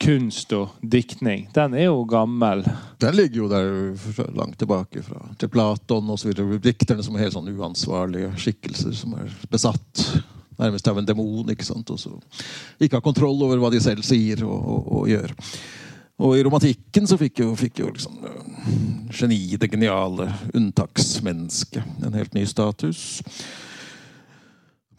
kunst 0.00 0.52
og 0.56 0.76
diktning, 0.80 1.44
den 1.54 1.74
er 1.76 1.90
jo 1.90 2.04
gammel. 2.08 2.64
Den 3.02 3.16
ligger 3.18 3.42
jo 3.42 3.48
der 3.52 4.30
langt 4.36 4.58
tilbake, 4.58 5.02
fra, 5.04 5.20
til 5.38 5.50
Platon 5.52 6.08
osv. 6.14 6.32
Dikterne 6.64 7.04
som 7.04 7.16
er 7.16 7.26
helt 7.26 7.36
sånn 7.36 7.50
uansvarlige 7.52 8.32
skikkelser 8.40 8.96
som 8.96 9.18
er 9.20 9.34
besatt 9.52 10.04
nærmest 10.60 10.88
av 10.88 11.00
en 11.00 11.08
demon. 11.08 11.52
ikke 11.52 11.68
sant? 11.68 11.90
Og 11.92 12.00
så 12.00 12.14
ikke 12.80 12.98
har 12.98 13.04
kontroll 13.04 13.44
over 13.44 13.60
hva 13.60 13.72
de 13.72 13.80
selv 13.82 14.04
sier 14.06 14.44
og, 14.46 14.56
og, 14.58 14.90
og 15.00 15.12
gjør. 15.12 15.36
Og 16.20 16.36
i 16.36 16.44
romantikken 16.44 17.08
så 17.08 17.16
fikk 17.20 17.40
jo, 17.40 17.54
fikk 17.56 17.80
jo 17.80 17.88
liksom 17.94 18.20
øh, 18.28 18.40
geniet, 19.16 19.60
det 19.62 19.70
geniale 19.72 20.28
unntaksmennesket 20.52 22.04
en 22.04 22.16
helt 22.16 22.36
ny 22.36 22.44
status. 22.48 23.22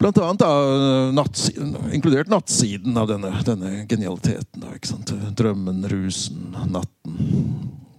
Blant 0.01 0.17
annet 0.17 0.39
da, 0.39 1.11
nattsiden, 1.13 1.75
inkludert 1.93 2.29
nattsiden 2.31 2.97
av 2.97 3.05
denne, 3.11 3.29
denne 3.45 3.83
genialiteten. 3.85 4.63
Da, 4.63 4.71
ikke 4.73 4.89
sant? 4.89 5.11
Drømmen, 5.37 5.83
rusen, 5.91 6.55
natten, 6.73 7.19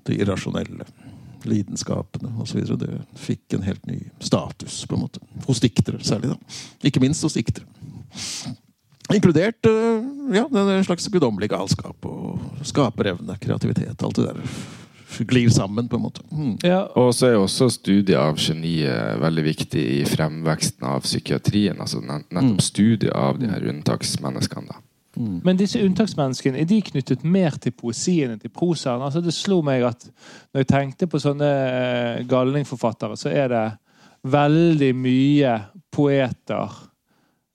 det 0.08 0.16
irrasjonelle, 0.18 0.88
lidenskapene 1.46 2.32
osv. 2.42 2.64
Det 2.80 2.90
fikk 3.22 3.54
en 3.54 3.62
helt 3.68 3.86
ny 3.86 4.00
status 4.18 4.80
på 4.90 4.98
en 4.98 5.04
måte. 5.04 5.22
hos 5.46 5.62
diktere 5.62 6.02
særlig. 6.02 6.34
da. 6.34 6.58
Ikke 6.90 7.02
minst 7.02 7.22
hos 7.22 7.38
diktere. 7.38 7.70
Inkludert 9.12 9.66
øh, 9.70 10.02
ja, 10.34 10.46
en 10.50 10.84
slags 10.84 11.06
guddommelig 11.06 11.52
galskap 11.54 12.06
og 12.06 12.66
skaperevne, 12.66 13.38
kreativitet. 13.38 14.02
Alt 14.02 14.18
det 14.18 14.26
der 14.26 14.81
glir 15.28 15.50
sammen, 15.50 15.88
på 15.88 15.96
en 15.96 16.02
måte. 16.02 16.22
Mm. 16.32 16.58
Ja, 16.64 16.82
Og 16.96 17.12
så 17.14 17.26
er 17.28 17.32
jo 17.36 17.42
også 17.46 17.68
studiet 17.70 18.16
av 18.18 18.36
geniet 18.36 19.20
veldig 19.20 19.44
viktig 19.44 19.82
i 20.00 20.04
fremveksten 20.08 20.86
av 20.88 21.00
psykiatrien. 21.02 21.80
altså 21.80 22.00
nett- 22.00 22.30
Nettopp 22.32 22.60
studiet 22.62 23.12
av 23.12 23.38
de 23.38 23.46
her 23.48 23.60
unntaksmenneskene. 23.72 24.66
da. 24.68 24.74
Men 25.44 25.56
disse 25.58 25.76
unntaksmenneskene 25.84 26.58
er 26.60 26.64
de 26.64 26.80
knyttet 26.82 27.22
mer 27.24 27.50
til 27.60 27.72
poesien 27.72 28.30
enn 28.30 28.38
til 28.40 28.48
prosaen? 28.50 29.02
Altså, 29.02 29.20
det 29.22 29.34
slo 29.34 29.60
meg 29.62 29.82
at 29.84 30.06
når 30.54 30.60
jeg 30.64 30.66
tenkte 30.66 31.06
på 31.06 31.20
sånne 31.20 31.50
eh, 32.18 32.24
galningforfattere, 32.24 33.16
så 33.20 33.28
er 33.28 33.48
det 33.48 33.78
veldig 34.24 34.94
mye 34.96 35.58
poeter 35.92 36.70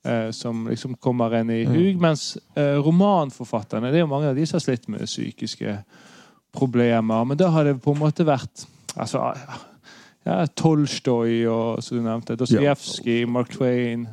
eh, 0.05 0.29
som 0.31 0.67
liksom 0.69 0.95
kommer 1.01 1.33
inn 1.39 1.49
i 1.49 1.63
hug. 1.65 1.99
Mens 1.99 2.37
eh, 2.55 2.77
romanforfatterne, 2.77 3.89
det 3.91 4.01
er 4.01 4.05
jo 4.05 4.11
mange 4.11 4.29
av 4.29 4.35
de 4.37 4.45
som 4.45 4.57
har 4.59 4.65
slitt 4.67 4.87
med 4.87 5.07
psykiske 5.07 5.79
problemer. 6.55 7.25
Men 7.25 7.37
da 7.37 7.49
har 7.53 7.67
det 7.67 7.77
på 7.83 7.93
en 7.95 8.01
måte 8.01 8.25
vært 8.27 8.65
altså, 8.95 9.31
ja, 10.27 10.39
Tolstoy 10.57 11.43
og 11.51 11.83
som 11.83 11.99
du 11.99 12.05
nevnte, 12.05 12.37
Dostojevskij, 12.39 13.25
Mark 13.29 13.53
Twain, 13.53 14.07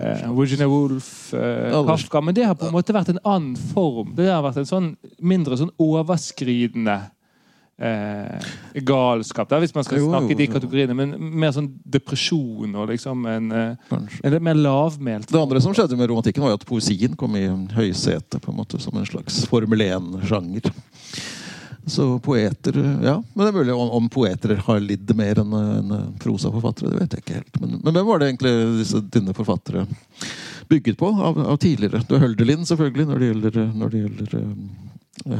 eh, 0.00 0.26
Virginia 0.36 0.68
Woolf, 0.68 1.32
eh, 1.34 1.86
Kafka. 1.86 2.20
Men 2.20 2.34
det 2.34 2.48
har 2.48 2.58
på 2.58 2.68
en 2.68 2.76
måte 2.76 2.96
vært 2.96 3.14
en 3.14 3.22
annen 3.24 3.56
form. 3.74 4.14
Det 4.16 4.28
har 4.30 4.42
vært 4.46 4.62
en 4.62 4.70
sånn 4.72 4.92
mindre 5.20 5.58
sånn 5.60 5.72
overskridende 5.80 7.00
eh, 7.80 8.50
galskap, 8.84 9.48
da, 9.48 9.58
hvis 9.62 9.74
man 9.74 9.86
skal 9.86 10.02
snakke 10.04 10.34
i 10.34 10.38
de 10.38 10.48
kategoriene. 10.52 10.96
Men 10.96 11.14
mer 11.16 11.54
sånn 11.56 11.70
depresjon 11.84 12.76
og 12.76 12.90
liksom 12.92 13.24
en, 13.30 13.50
eh, 13.56 13.96
en 13.96 14.34
litt 14.34 14.44
mer 14.44 14.58
lavmælt 14.58 15.30
Det 15.30 15.40
andre 15.40 15.62
som 15.64 15.74
skjedde 15.76 15.96
med 15.96 16.10
romantikken, 16.10 16.44
var 16.44 16.54
jo 16.54 16.60
at 16.60 16.68
poesien 16.68 17.16
kom 17.16 17.36
i 17.36 17.46
høysetet 17.48 18.40
på 18.40 18.52
en 18.52 18.60
måte, 18.60 18.80
som 18.82 18.96
en 18.96 19.08
slags 19.08 19.44
Formel 19.50 19.86
1-sjanger. 19.86 20.70
Så 21.90 22.06
poeter 22.22 22.76
Ja, 23.02 23.16
men 23.34 23.44
det 23.44 23.48
er 23.50 23.56
mulig 23.58 23.74
om, 23.74 23.90
om 23.98 24.08
poeter 24.12 24.56
har 24.66 24.82
lidd 24.84 25.10
mer 25.18 25.40
enn 25.42 25.56
en 25.58 25.94
prosaforfattere. 26.22 26.92
Det 26.92 27.00
vet 27.02 27.16
jeg 27.16 27.24
ikke 27.24 27.38
helt. 27.40 27.60
Men, 27.62 27.80
men 27.82 27.96
hvem 27.98 28.06
var 28.12 28.20
det 28.22 28.30
egentlig 28.30 28.54
disse 28.78 29.02
dine 29.10 29.34
forfattere 29.36 29.86
bygget 30.70 31.00
på 31.00 31.10
av, 31.10 31.40
av 31.54 31.58
tidligere? 31.62 32.04
Du 32.06 32.14
er 32.16 32.22
Hølderlin, 32.28 32.62
selvfølgelig, 32.68 33.08
når 33.10 33.18
det 33.24 33.32
gjelder, 33.32 33.58
når 33.82 33.92
det 33.94 34.04
gjelder 34.04 34.38
eh, 34.38 34.54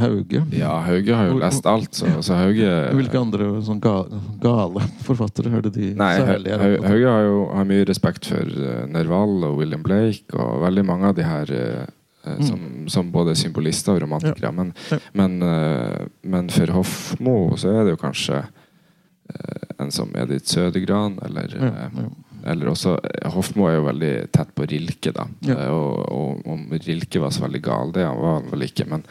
Hauge. 0.01 0.43
Ja, 0.53 0.73
Hauge 0.85 1.15
har 1.17 1.31
jo 1.31 1.39
lest 1.41 1.67
alt, 1.67 1.95
så, 1.97 2.11
så 2.25 2.37
Hauge 2.37 2.69
Hvilke 2.99 3.21
andre 3.21 3.47
sånn 3.65 3.79
ga, 3.81 3.95
gale 4.43 4.83
forfattere 5.07 5.53
er 5.57 5.65
det 5.65 5.73
de 5.79 5.93
Nei, 5.97 6.11
særlig 6.21 6.53
Hau- 6.53 6.59
opptatt 6.59 6.85
av? 6.85 6.91
Hauge 6.91 7.15
har 7.15 7.25
jo 7.29 7.39
har 7.55 7.71
mye 7.71 7.87
respekt 7.89 8.29
for 8.29 8.51
uh, 8.61 8.83
Nerval 8.93 9.39
og 9.49 9.57
William 9.63 9.83
Blake 9.87 10.37
og 10.37 10.61
veldig 10.67 10.85
mange 10.91 11.09
av 11.13 11.17
de 11.17 11.25
her 11.25 11.55
eh, 11.57 11.81
eh, 11.87 11.97
Mm. 12.27 12.43
som, 12.47 12.89
som 12.89 13.11
både 13.11 13.33
symbolister 13.35 13.95
og 13.97 14.03
romantikere. 14.03 14.53
Men, 14.53 14.75
Ja. 14.91 14.99
men, 15.13 15.43
uh, 15.43 16.07
men 16.23 16.51
for 16.53 16.67
Hofmo 16.77 17.57
så 17.57 17.71
er 17.73 17.85
det 17.85 17.95
jo 17.95 18.01
kanskje 18.03 18.43
uh, 18.45 19.63
en 19.79 19.91
som 19.91 20.13
Edith 20.17 20.45
Sødegran, 20.53 21.19
eller 21.25 21.49
Ja, 21.57 21.67
eh, 21.67 21.91
ja. 21.97 22.09
Eller 22.47 22.71
også 22.73 22.97
Hofmo 23.35 23.67
er 23.69 23.77
jo 23.77 23.85
veldig 23.87 24.13
tett 24.33 24.51
på 24.57 24.67
Rilke, 24.71 25.13
da. 25.17 25.27
Ja. 25.47 25.57
Eh, 25.67 25.71
Og, 25.71 26.41
om 26.47 26.67
Rilke 26.73 27.21
var 27.23 27.31
så 27.35 27.43
veldig 27.45 27.61
gal, 27.63 27.93
det 27.93 28.05
var 28.07 28.39
han 28.41 28.49
vel 28.51 28.65
ikke. 28.67 28.87
Men, 28.91 29.03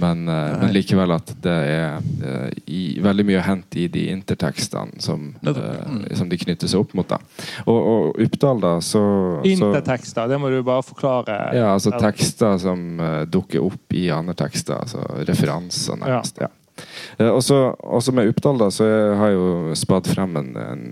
men, 0.00 0.22
eh, 0.28 0.58
men 0.62 0.72
likevel 0.74 1.12
at 1.16 1.32
det 1.44 1.56
er 1.70 1.98
eh, 2.24 2.50
i, 2.66 2.82
veldig 3.02 3.26
mye 3.28 3.40
å 3.40 3.46
hente 3.46 3.80
i 3.84 3.88
de 3.88 4.06
intertekstene 4.14 5.00
som, 5.00 5.30
Mm. 5.40 6.04
som 6.16 6.28
de 6.28 6.36
knytter 6.38 6.68
seg 6.70 6.80
opp 6.80 6.92
mot. 6.94 7.08
da 7.08 7.18
Og, 7.66 7.78
og 7.80 8.20
Uppdal, 8.20 8.60
da, 8.60 8.72
så, 8.84 9.02
Intertekster, 9.44 10.28
det 10.28 10.38
må 10.40 10.50
du 10.50 10.62
bare 10.62 10.82
forklare. 10.86 11.38
ja, 11.56 11.72
altså 11.74 11.90
tekster 11.98 12.58
som 12.58 13.00
dukker 13.30 13.62
opp 13.64 13.92
i 13.96 14.08
andre 14.14 14.34
tekster. 14.34 14.80
Altså 14.80 15.04
referanser, 15.26 15.96
nærmest. 16.00 16.38
Ja. 16.40 16.48
Eh, 17.18 17.28
også, 17.28 17.58
også 17.78 18.12
med 18.16 18.30
Uppdal 18.30 18.60
da, 18.60 18.68
så 18.72 18.86
jeg 18.86 19.16
har 19.20 19.30
jeg 19.30 19.38
jo 19.38 19.74
spadd 19.78 20.08
frem 20.10 20.36
en, 20.40 20.50
en, 20.56 20.84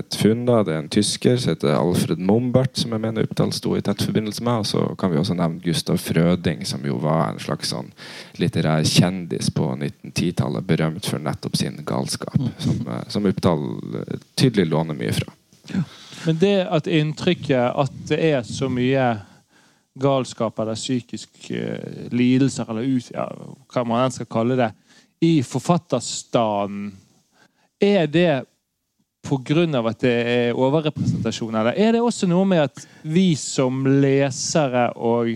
et 0.00 0.18
funn. 0.20 0.44
da, 0.48 0.62
Det 0.66 0.74
er 0.74 0.82
en 0.82 0.92
tysker 0.92 1.38
som 1.40 1.54
heter 1.54 1.76
Alfred 1.76 2.22
Mombert, 2.22 2.76
som 2.78 2.94
jeg 2.94 3.04
mener 3.04 3.26
Uppdal 3.26 3.52
sto 3.56 3.76
i 3.76 3.82
tett 3.84 4.04
forbindelse 4.06 4.44
med. 4.46 4.64
Og 4.64 4.70
så 4.72 4.84
kan 4.98 5.12
vi 5.12 5.20
også 5.20 5.36
nevne 5.38 5.62
Gustav 5.64 6.00
Frøding, 6.02 6.64
som 6.66 6.84
jo 6.86 6.98
var 7.02 7.30
en 7.30 7.42
slags 7.42 7.72
sånn 7.74 7.92
litterær 8.40 8.86
kjendis 8.86 9.50
på 9.54 9.72
1910-tallet. 9.76 10.66
Berømt 10.66 11.06
for 11.08 11.22
nettopp 11.22 11.56
sin 11.58 11.80
galskap, 11.86 12.36
som, 12.58 12.82
eh, 12.86 13.06
som 13.12 13.28
Uppdal 13.28 13.64
eh, 14.02 14.26
tydelig 14.38 14.70
låner 14.72 14.98
mye 14.98 15.14
fra. 15.16 15.32
Men 16.26 16.38
det 16.40 16.56
at 16.72 16.88
inntrykket 16.90 17.74
at 17.78 17.96
det 18.08 18.18
er 18.32 18.44
så 18.46 18.68
mye 18.72 19.06
galskap 19.96 20.58
eller 20.60 20.76
psykisk 20.76 21.30
uh, 21.50 22.10
lidelser, 22.12 22.68
eller 22.70 22.84
ut, 22.84 23.10
ja, 23.14 23.26
hva 23.72 23.84
man 23.88 24.04
enn 24.04 24.14
skal 24.14 24.28
kalle 24.30 24.58
det, 24.58 24.70
i 25.20 25.42
forfatterstanden, 25.42 26.92
er 27.80 28.06
det 28.06 28.44
av 29.74 29.88
at 29.90 30.00
det 30.04 30.14
er 30.30 30.58
overrepresentasjon, 30.58 31.54
eller 31.58 31.74
er 31.74 31.96
det 31.96 32.02
også 32.04 32.28
noe 32.30 32.46
med 32.46 32.62
at 32.68 32.84
vi 33.02 33.32
som 33.38 33.82
lesere 33.86 34.88
og 34.94 35.32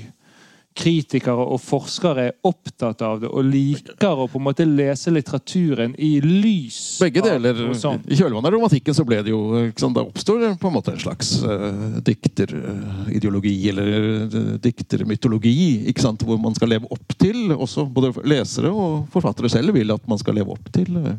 kritikere 0.81 1.45
og 1.45 1.61
forskere 1.63 2.27
er 2.29 2.37
opptatt 2.47 3.03
av 3.05 3.21
det 3.23 3.31
og 3.31 3.47
liker 3.47 4.23
å 4.23 4.27
på 4.31 4.41
en 4.41 4.47
måte 4.47 4.67
lese 4.69 5.13
litteraturen 5.13 5.95
i 6.01 6.13
lys 6.25 6.81
Begge 7.03 7.23
deler. 7.25 7.59
I 7.71 8.19
kjølvannet 8.19 8.49
av 8.49 8.55
romantikken 8.55 8.97
så 8.97 9.05
ble 9.09 9.21
det 9.27 9.35
jo 9.35 9.41
ikke 9.69 9.91
Da 9.97 10.05
oppstår 10.05 10.41
det 10.45 10.51
på 10.61 10.71
en 10.71 10.77
måte 10.77 10.95
en 10.95 11.03
slags 11.03 11.33
uh, 11.45 11.99
dikterideologi, 12.07 13.55
eller 13.73 13.91
uh, 14.25 14.57
diktermytologi, 14.63 15.89
ikke 15.91 16.05
sant, 16.05 16.25
hvor 16.27 16.41
man 16.41 16.57
skal 16.57 16.73
leve 16.75 16.91
opp 16.93 17.17
til 17.21 17.53
også 17.55 17.87
Både 17.91 18.13
lesere 18.29 18.71
og 18.73 19.09
forfattere 19.13 19.51
selv 19.53 19.75
vil 19.77 19.93
at 19.93 20.05
man 20.11 20.21
skal 20.21 20.39
leve 20.39 20.55
opp 20.55 20.71
til 20.75 21.01
uh, 21.01 21.15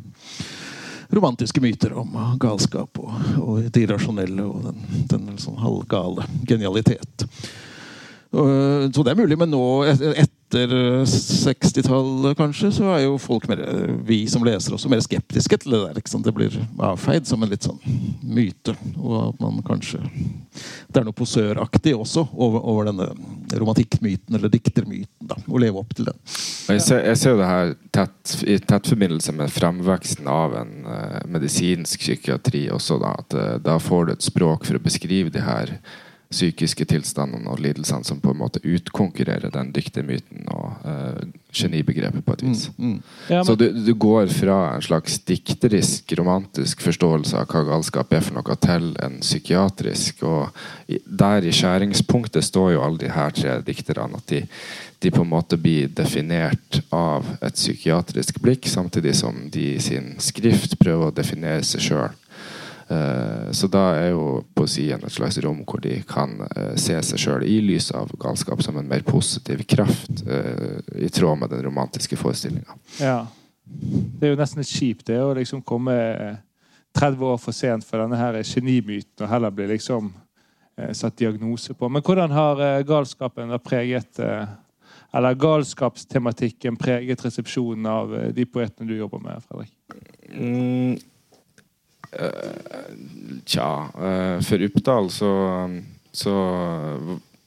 romantiske 1.12 1.62
myter 1.62 1.94
om 2.00 2.16
galskap 2.40 3.02
og, 3.02 3.12
og 3.42 3.66
det 3.68 3.84
irrasjonelle 3.84 4.46
og 4.48 4.70
den, 4.70 4.86
den 5.12 5.28
sånn 5.42 5.60
halvgale 5.60 6.24
genialitet. 6.48 7.28
Uh, 8.32 8.88
Så 8.92 9.04
det 9.04 9.12
er 9.12 9.20
mulig, 9.20 9.38
men 9.40 9.52
nå 9.52 9.64
etter 9.92 10.72
uh, 10.72 11.04
60-tallet 11.04 12.38
kanskje, 12.40 12.72
så 12.76 12.88
er 12.96 13.06
jo 13.06 13.18
folk 13.20 13.48
mer, 13.52 13.60
vi 14.08 14.24
som 14.32 14.46
leser 14.48 14.76
også 14.76 14.92
mer 14.92 15.04
skeptiske 15.04 15.60
til 15.62 15.76
det 15.76 15.82
der. 15.84 16.00
ikke 16.00 16.14
sant? 16.14 16.28
Det 16.28 16.36
blir 16.36 16.56
avfeid 16.80 17.28
som 17.28 17.44
en 17.44 17.52
litt 17.52 17.68
sånn 17.68 17.80
myte. 18.24 18.76
Og 18.98 19.18
at 19.30 19.44
man 19.44 19.60
kanskje 19.68 20.00
Det 20.02 21.00
er 21.00 21.08
noe 21.08 21.16
posøraktig 21.16 21.94
også 21.96 22.26
over, 22.32 22.64
over 22.68 22.90
denne 22.92 23.10
romantikkmyten, 23.60 24.36
eller 24.36 24.52
diktermyten. 24.52 25.28
da, 25.28 25.36
Å 25.36 25.62
leve 25.62 25.80
opp 25.82 25.96
til 25.96 26.08
den. 26.08 26.20
Jeg 26.72 26.84
ser, 26.86 27.04
jeg 27.08 27.20
ser 27.20 27.40
det 27.40 27.50
her 27.50 27.74
tett, 27.92 28.36
i 28.48 28.58
tett 28.60 28.88
forbindelse 28.88 29.34
med 29.36 29.52
fremveksten 29.52 30.28
av 30.32 30.56
en 30.62 30.72
eh, 30.88 31.18
medisinsk 31.32 32.04
psykiatri 32.04 32.68
også. 32.72 33.00
Da, 33.02 33.16
at 33.24 33.36
eh, 33.36 33.58
da 33.64 33.78
får 33.82 34.08
du 34.08 34.14
et 34.16 34.28
språk 34.28 34.68
for 34.68 34.80
å 34.80 34.84
beskrive 34.84 35.34
de 35.34 35.44
her 35.44 35.76
psykiske 36.32 36.86
tilstandene 36.88 37.50
og 37.52 37.60
lidelsene 37.62 38.08
som 38.08 38.22
på 38.24 38.32
en 38.32 38.40
måte 38.40 38.62
utkonkurrerer 38.64 39.52
den 39.52 39.72
dyktige 39.76 40.06
myten 40.08 40.48
og 40.54 40.86
uh, 40.86 41.20
genibegrepet 41.52 42.24
på 42.26 42.36
et 42.38 42.44
vis. 42.46 42.70
Mm. 42.78 43.02
Ja, 43.30 43.44
Så 43.44 43.56
du, 43.60 43.68
du 43.72 43.94
går 43.94 44.32
fra 44.34 44.76
en 44.76 44.86
slags 44.86 45.20
dikterisk, 45.28 46.14
romantisk 46.18 46.82
forståelse 46.86 47.42
av 47.42 47.52
hva 47.52 47.66
galskap 47.68 48.14
er 48.16 48.24
for 48.24 48.40
noe, 48.40 48.56
til 48.64 48.94
en 49.04 49.20
psykiatrisk. 49.20 50.24
Og 50.28 50.64
i, 50.88 51.02
der 51.06 51.48
i 51.48 51.54
skjæringspunktet 51.56 52.48
står 52.48 52.76
jo 52.78 52.86
alle 52.86 53.04
de 53.04 53.12
her 53.12 53.36
tre 53.36 53.60
dikterne. 53.68 54.22
At 54.22 54.32
de, 54.32 54.46
de 55.04 55.12
på 55.12 55.26
en 55.26 55.34
måte 55.34 55.60
blir 55.60 55.92
definert 55.98 56.82
av 56.96 57.28
et 57.42 57.60
psykiatrisk 57.60 58.40
blikk, 58.44 58.72
samtidig 58.72 59.18
som 59.20 59.50
de 59.52 59.74
i 59.76 59.84
sin 59.84 60.14
skrift 60.24 60.80
prøver 60.80 61.12
å 61.12 61.16
definere 61.20 61.68
seg 61.68 61.90
sjøl. 61.92 62.18
Så 63.56 63.68
da 63.72 63.82
er 63.96 64.10
jo 64.12 64.42
poesien 64.58 65.00
et 65.06 65.14
slags 65.14 65.38
rom 65.44 65.62
hvor 65.68 65.80
de 65.84 65.98
kan 66.08 66.34
eh, 66.50 66.74
se 66.80 66.98
seg 67.08 67.22
sjøl 67.22 67.46
i 67.48 67.60
lys 67.64 67.92
av 67.96 68.12
galskap 68.20 68.64
som 68.66 68.80
en 68.80 68.90
mer 68.90 69.06
positiv 69.08 69.64
kraft, 69.70 70.24
eh, 70.28 70.82
i 71.00 71.10
tråd 71.14 71.40
med 71.40 71.54
den 71.54 71.64
romantiske 71.68 72.20
forestillinga. 72.20 72.76
ja. 73.00 73.22
Det 73.72 74.28
er 74.28 74.34
jo 74.34 74.40
nesten 74.40 74.60
litt 74.62 74.72
kjipt 74.72 75.06
det 75.08 75.20
å 75.24 75.34
liksom 75.38 75.62
komme 75.64 75.94
eh, 75.96 76.40
30 76.98 77.24
år 77.24 77.38
for 77.40 77.56
sent 77.56 77.86
for 77.88 78.02
denne 78.04 78.20
her 78.20 78.42
genimyten, 78.44 79.24
og 79.24 79.32
heller 79.32 79.54
bli 79.56 79.70
liksom 79.72 80.12
eh, 80.78 80.92
satt 80.98 81.18
diagnose 81.22 81.76
på. 81.78 81.90
Men 81.90 82.04
hvordan 82.04 82.36
har 82.36 82.62
eh, 82.66 82.82
galskapen 82.88 83.54
preget 83.64 84.20
eh, 84.20 84.58
Eller 85.14 85.36
galskapstematikken 85.36 86.78
preget 86.80 87.26
resepsjonen 87.26 87.86
av 87.86 88.14
eh, 88.16 88.30
de 88.36 88.46
poetene 88.46 88.88
du 88.88 88.96
jobber 88.96 89.20
med, 89.20 89.44
Fredrik? 89.48 89.74
Mm, 90.32 90.94
eh, 90.94 91.00
tja 93.46 93.70
eh, 93.96 94.38
For 94.44 94.66
Uppdal 94.68 95.12
så, 95.12 95.34
så 96.12 96.34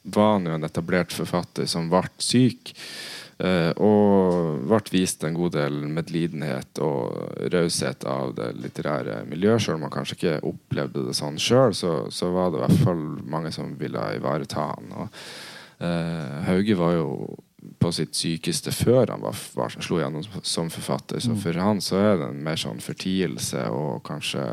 var 0.03 0.33
han 0.33 0.49
jo 0.49 0.55
en 0.57 0.65
etablert 0.65 1.13
forfatter 1.13 1.69
som 1.69 1.91
ble 1.93 2.05
syk. 2.23 2.75
eh, 3.39 3.71
og 3.83 4.65
ble 4.69 4.81
vist 4.93 5.25
en 5.25 5.37
god 5.37 5.57
del 5.57 5.81
medlidenhet 5.91 6.81
og 6.85 7.49
raushet 7.53 8.05
av 8.09 8.35
det 8.39 8.53
litterære 8.61 9.23
miljøet. 9.29 9.65
Selv 9.65 9.79
om 9.79 9.89
han 9.89 9.95
kanskje 9.95 10.19
ikke 10.19 10.37
opplevde 10.53 11.07
det 11.09 11.17
sånn 11.19 11.41
sjøl, 11.41 11.75
så, 11.77 11.97
så 12.15 12.31
var 12.35 12.53
det 12.53 12.61
i 12.61 12.65
hvert 12.67 12.85
fall 12.85 13.03
mange 13.37 13.53
som 13.55 13.75
ville 13.81 14.05
ivareta 14.19 14.69
han. 14.75 14.95
Og, 15.01 15.25
eh, 15.85 16.39
Hauge 16.49 16.79
var 16.79 16.97
jo 16.99 17.09
på 17.81 17.91
sitt 17.95 18.17
sykeste 18.17 18.73
før 18.75 19.13
han 19.13 19.23
var, 19.25 19.37
var, 19.57 19.73
slo 19.75 20.01
gjennom 20.01 20.25
som 20.45 20.71
forfatter. 20.73 21.23
Så 21.23 21.37
for 21.41 21.61
han 21.61 21.81
så 21.85 22.01
er 22.01 22.19
det 22.21 22.29
en 22.31 22.43
mer 22.47 22.59
sånn 22.61 22.83
fortielse 22.85 23.63
og 23.73 24.03
kanskje 24.07 24.45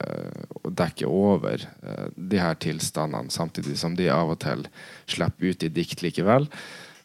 eh, 0.00 0.44
å 0.60 0.72
dekke 0.82 1.08
over 1.10 1.64
eh, 1.64 2.06
de 2.14 2.42
her 2.42 2.58
tilstandene, 2.62 3.32
samtidig 3.34 3.78
som 3.80 3.96
de 3.98 4.10
av 4.12 4.34
og 4.34 4.40
til 4.44 4.66
slipper 5.10 5.50
ut 5.50 5.66
i 5.66 5.72
dikt 5.80 6.04
likevel. 6.06 6.48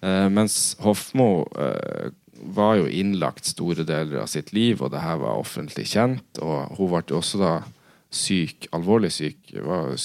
Eh, 0.05 0.27
mens 0.33 0.75
Hofmo 0.85 1.47
eh, 1.59 2.11
var 2.55 2.75
jo 2.79 2.89
innlagt 2.91 3.47
store 3.47 3.85
deler 3.87 4.21
av 4.23 4.29
sitt 4.31 4.51
liv, 4.53 4.81
og 4.83 4.91
det 4.93 5.03
her 5.03 5.21
var 5.21 5.39
offentlig 5.39 5.87
kjent. 5.93 6.41
Og 6.43 6.75
hun 6.77 6.91
ble 6.91 7.17
også 7.17 7.41
da 7.41 7.53
syk, 8.13 8.67
alvorlig 8.75 9.13
syk. 9.15 9.55
Var 9.55 9.95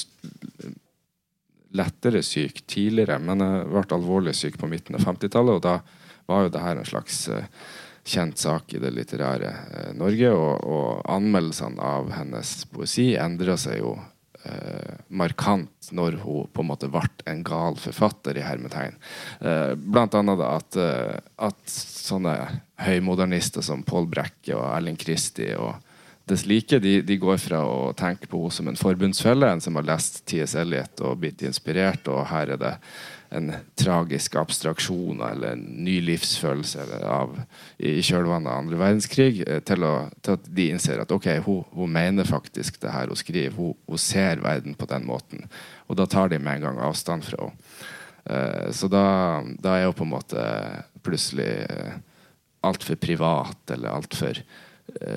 lettere 1.77 2.23
syk 2.27 2.65
tidligere, 2.67 3.19
men 3.23 3.45
jeg 3.45 3.69
ble 3.71 3.85
alvorlig 3.97 4.35
syk 4.37 4.59
på 4.61 4.69
midten 4.71 4.99
av 4.99 5.07
50-tallet, 5.07 5.61
og 5.61 5.65
da 5.65 5.79
var 6.31 6.47
jo 6.47 6.53
det 6.55 6.63
her 6.65 6.79
en 6.79 6.89
slags 6.89 7.25
eh, 7.33 7.51
kjent 8.07 8.39
sak 8.39 8.75
i 8.75 8.81
det 8.83 8.93
litterære 8.95 9.51
eh, 9.51 9.91
Norge. 9.99 10.31
Og, 10.35 10.65
og 10.65 11.03
anmeldelsene 11.11 11.83
av 11.83 12.11
hennes 12.15 12.55
poesi 12.71 13.13
endra 13.19 13.57
seg 13.61 13.81
jo 13.83 13.95
eh, 14.45 14.97
markant 15.09 15.91
når 15.97 16.21
hun 16.23 16.49
på 16.55 16.65
en 16.65 16.71
måte 16.71 16.91
ble 16.93 17.05
en 17.31 17.45
gal 17.47 17.79
forfatter, 17.81 18.39
i 18.39 18.47
hermetegn. 18.47 18.99
Eh, 19.41 19.75
blant 19.75 20.17
annet 20.19 20.41
da 20.41 20.55
at, 20.61 20.81
eh, 20.81 21.21
at 21.51 21.77
sånne 21.77 22.37
høymodernister 22.87 23.65
som 23.65 23.85
Paul 23.87 24.09
Brekke 24.11 24.57
og 24.57 24.67
Erling 24.73 24.99
Kristi 25.01 25.53
og 25.59 25.79
dess 26.31 26.47
like, 26.47 26.79
de, 26.79 27.01
de, 27.03 27.17
går 27.21 27.39
fra 27.43 27.61
å 27.67 27.93
tenke 27.99 28.29
på 28.31 28.39
henne 28.45 28.55
som 28.55 28.69
en 28.71 28.79
forbundsfelle, 28.79 29.49
en 29.51 29.63
som 29.63 29.77
har 29.79 29.89
lest 29.89 30.23
T.S. 30.31 30.55
Elliot 30.59 31.03
og 31.05 31.19
blitt 31.23 31.43
inspirert, 31.47 32.07
og 32.11 32.29
her 32.31 32.55
er 32.55 32.61
det 32.61 32.75
en 33.31 33.53
tragisk 33.79 34.35
abstraksjon 34.41 35.21
eller 35.23 35.55
en 35.55 35.63
ny 35.85 36.01
livsfølelse 36.03 36.87
av, 37.07 37.37
i 37.79 38.01
kjølvannet 38.03 38.51
av 38.51 38.63
andre 38.65 38.81
verdenskrig, 38.81 39.45
eh, 39.47 39.61
til, 39.67 39.87
å, 39.87 39.95
til, 40.19 40.39
at 40.39 40.49
de 40.59 40.67
innser 40.75 41.03
at 41.03 41.15
ok, 41.15 41.29
hun, 41.47 41.63
hun, 41.77 41.93
mener 41.95 42.27
faktisk 42.27 42.81
det 42.83 42.95
her 42.95 43.11
hun 43.11 43.21
skriver. 43.21 43.55
Hun, 43.55 43.77
hun, 43.87 44.03
ser 44.03 44.43
verden 44.43 44.75
på 44.75 44.89
den 44.91 45.07
måten. 45.07 45.47
Og 45.87 45.99
da 46.01 46.09
tar 46.11 46.33
de 46.33 46.41
med 46.43 46.59
en 46.59 46.69
gang 46.69 46.85
avstand 46.91 47.27
fra 47.27 47.49
henne. 47.49 47.73
Uh, 48.31 48.69
så 48.77 48.85
da, 48.93 49.03
da, 49.65 49.79
er 49.79 49.87
hun 49.89 49.95
på 49.97 50.05
en 50.05 50.11
måte 50.13 50.43
plutselig 51.03 51.49
uh, 51.73 51.95
altfor 52.69 52.99
privat 53.01 53.73
eller 53.73 53.95
altfor 53.97 54.37
Eh, 54.37 54.70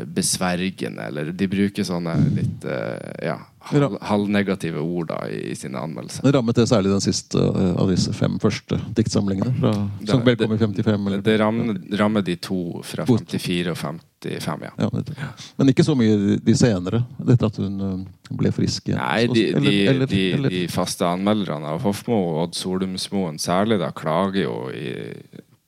besvergende, 0.05 1.07
eller 1.09 1.31
de 1.31 1.47
bruker 1.49 1.85
sånne 1.87 2.15
litt 2.35 2.65
eh, 2.69 3.27
ja, 3.29 3.37
halv, 3.69 3.97
halvnegative 4.01 4.81
ord 4.81 5.09
da, 5.11 5.19
i, 5.29 5.39
i, 5.51 5.55
sine 5.55 5.79
anmeldelser. 5.79 6.27
Rammet 6.35 6.59
det 6.59 6.67
særlig 6.69 6.91
den 6.93 7.03
siste 7.03 7.39
uh, 7.39 7.73
av 7.81 7.91
disse 7.91 8.13
fem 8.15 8.35
første 8.43 8.79
diktsamlingene? 8.97 9.53
Fra, 9.59 9.73
som 10.09 10.23
vel 10.25 10.37
kom 10.39 10.55
i 10.55 10.59
55? 10.61 11.07
Eller? 11.07 11.23
Det 11.25 11.37
rammer, 11.41 11.79
rammer, 11.99 12.25
de 12.25 12.35
to 12.43 12.81
fra 12.87 13.05
54 13.09 13.73
og 13.73 13.79
55, 13.79 14.67
ja. 14.67 14.73
ja 14.85 15.29
Men 15.59 15.73
ikke 15.73 15.85
så 15.87 15.95
mye 15.99 16.37
de 16.43 16.57
senere? 16.57 17.03
Dette 17.19 17.49
at 17.49 17.61
hun 17.61 18.05
ble 18.33 18.51
frisk 18.55 18.91
igjen? 18.91 19.01
Nei, 19.01 19.27
de, 19.31 19.47
de, 19.57 19.77
eller, 19.91 20.09
de, 20.09 20.25
eller, 20.37 20.53
de 20.53 20.65
faste 20.71 21.07
anmelderne 21.07 21.75
av 21.75 21.83
Hofmo 21.87 22.19
og 22.31 22.43
Odd 22.47 22.59
Solumsmoen 22.59 23.39
særlig 23.41 23.79
da 23.83 23.93
klager 23.95 24.45
jo 24.45 24.57
i 24.73 24.93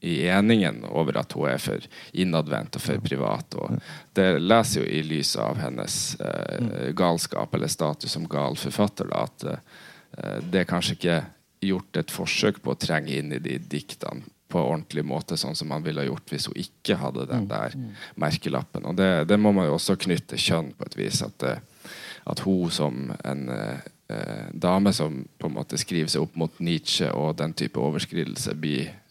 i 0.06 0.28
eningen 0.30 0.84
over 0.86 1.18
at 1.18 1.34
hun 1.34 1.50
er 1.50 1.62
for 1.62 1.86
innadvendt 2.14 2.78
og 2.78 2.84
for 2.84 3.02
privat. 3.04 3.58
Og 3.58 3.80
det 4.18 4.28
leser 4.42 4.84
jo 4.84 4.90
i 4.90 5.02
lys 5.06 5.36
av 5.42 5.58
hennes 5.64 5.98
eh, 6.22 6.92
galskap 6.98 7.56
eller 7.58 7.72
status 7.72 8.14
som 8.14 8.28
gal 8.30 8.58
forfatter 8.60 9.10
da, 9.10 9.26
at 9.26 9.48
eh, 9.50 10.40
det 10.46 10.64
er 10.64 10.70
kanskje 10.70 10.98
ikke 11.00 11.20
gjort 11.66 11.98
et 11.98 12.14
forsøk 12.14 12.62
på 12.62 12.74
å 12.74 12.80
trenge 12.80 13.18
inn 13.18 13.34
i 13.34 13.42
de 13.42 13.58
diktene 13.58 14.28
på 14.52 14.62
ordentlig 14.62 15.02
måte, 15.08 15.38
sånn 15.42 15.58
som 15.58 15.72
man 15.72 15.84
ville 15.84 16.06
gjort 16.06 16.30
hvis 16.32 16.46
hun 16.52 16.60
ikke 16.62 17.00
hadde 17.02 17.26
den 17.32 17.48
mm. 17.48 17.50
der 17.50 17.74
mm. 17.76 17.88
merkelappen. 18.22 18.86
Og 18.86 18.98
det, 19.00 19.10
det 19.32 19.40
må 19.42 19.52
man 19.56 19.68
jo 19.68 19.80
også 19.80 19.98
knytte 20.06 20.40
kjønn 20.40 20.76
på 20.78 20.86
et 20.86 20.98
vis. 21.00 21.24
At, 21.26 21.44
eh, 21.50 21.90
at 22.30 22.44
hun 22.46 22.70
som 22.74 23.10
en 23.18 23.50
eh, 23.50 24.46
dame 24.54 24.94
som 24.94 25.24
på 25.40 25.50
en 25.50 25.58
måte 25.58 25.80
skriver 25.82 26.14
seg 26.14 26.28
opp 26.28 26.38
mot 26.38 26.62
Nietzsche 26.64 27.10
og 27.12 27.40
den 27.42 27.58
type 27.58 27.82
overskridelse, 27.82 28.54
blir 28.62 28.86
eh, 28.86 29.05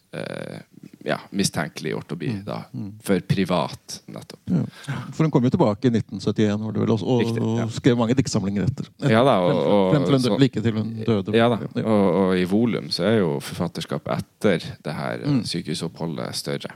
ja, 1.05 1.17
mistenkeliggjort 1.29 2.11
å 2.11 2.17
bli 2.17 2.31
mm. 2.33 2.41
da, 2.45 2.57
mm. 2.73 2.91
for 3.05 3.21
privat. 3.29 3.99
nettopp. 4.05 4.41
Ja. 4.49 4.97
For 5.13 5.25
hun 5.25 5.31
kom 5.33 5.45
jo 5.45 5.51
tilbake 5.53 5.89
i 5.89 5.91
1971 5.93 6.63
var 6.63 6.75
det 6.75 6.83
vel, 6.83 6.93
og, 6.95 7.21
Riktig, 7.21 7.43
ja. 7.43 7.65
og 7.65 7.73
skrev 7.75 7.99
mange 7.99 8.17
diktsamlinger 8.17 8.65
etter. 8.65 8.89
etter. 8.97 9.13
Ja 9.13 9.23
da, 9.27 9.35
og, 9.45 9.91
frem, 9.93 10.07
frem 10.09 10.23
til 10.23 10.33
hun, 10.33 10.41
like 10.41 10.63
til 10.65 10.79
hun 10.79 10.93
døde. 11.05 11.35
Ja 11.37 11.49
da, 11.53 11.59
og, 11.83 12.05
og 12.21 12.37
i 12.39 12.45
volum 12.49 12.89
så 12.93 13.05
er 13.09 13.19
jo 13.19 13.35
forfatterskap 13.43 14.09
etter 14.15 14.65
det 14.85 14.95
her 14.97 15.25
mm. 15.25 15.43
sykehusoppholdet 15.49 16.37
større. 16.37 16.73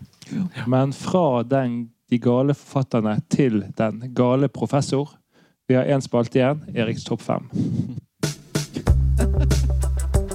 Men 0.70 0.94
fra 0.94 1.42
den, 1.48 1.82
de 2.10 2.22
gale 2.22 2.58
forfatterne 2.58 3.18
til 3.34 3.64
den 3.78 4.12
gale 4.18 4.50
professor 4.50 5.16
Vi 5.70 5.76
har 5.78 5.86
én 5.86 6.02
spalte 6.02 6.40
igjen. 6.40 6.64
Eriks 6.74 7.04
topp 7.06 7.22
fem. 7.22 7.46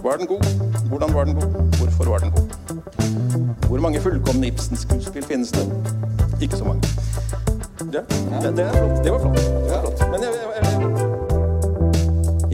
Var 0.05 0.21
den 0.21 0.31
god? 0.31 0.47
Hvordan 0.89 1.15
var 1.15 1.25
den 1.25 1.35
god? 1.35 1.79
Hvorfor 1.81 2.11
var 2.13 2.23
den 2.23 2.31
god? 2.31 2.54
Hvor 3.69 3.81
mange 3.81 4.01
fullkomne 4.01 4.47
Ibsen-skuespill 4.47 5.25
finnes 5.25 5.53
det? 5.55 5.73
Ikke 6.41 6.57
så 6.57 6.65
mange. 6.65 6.83
Ja, 7.93 8.01
det, 8.43 8.57
det, 8.57 8.65
det 9.05 9.13
var 9.13 9.21
flott. 9.21 9.37
Det 9.37 9.71
var 9.71 9.81
flott. 9.81 10.11
Men 10.11 10.23
jeg, 10.23 10.31
jeg, 10.35 10.43
jeg, 10.63 10.71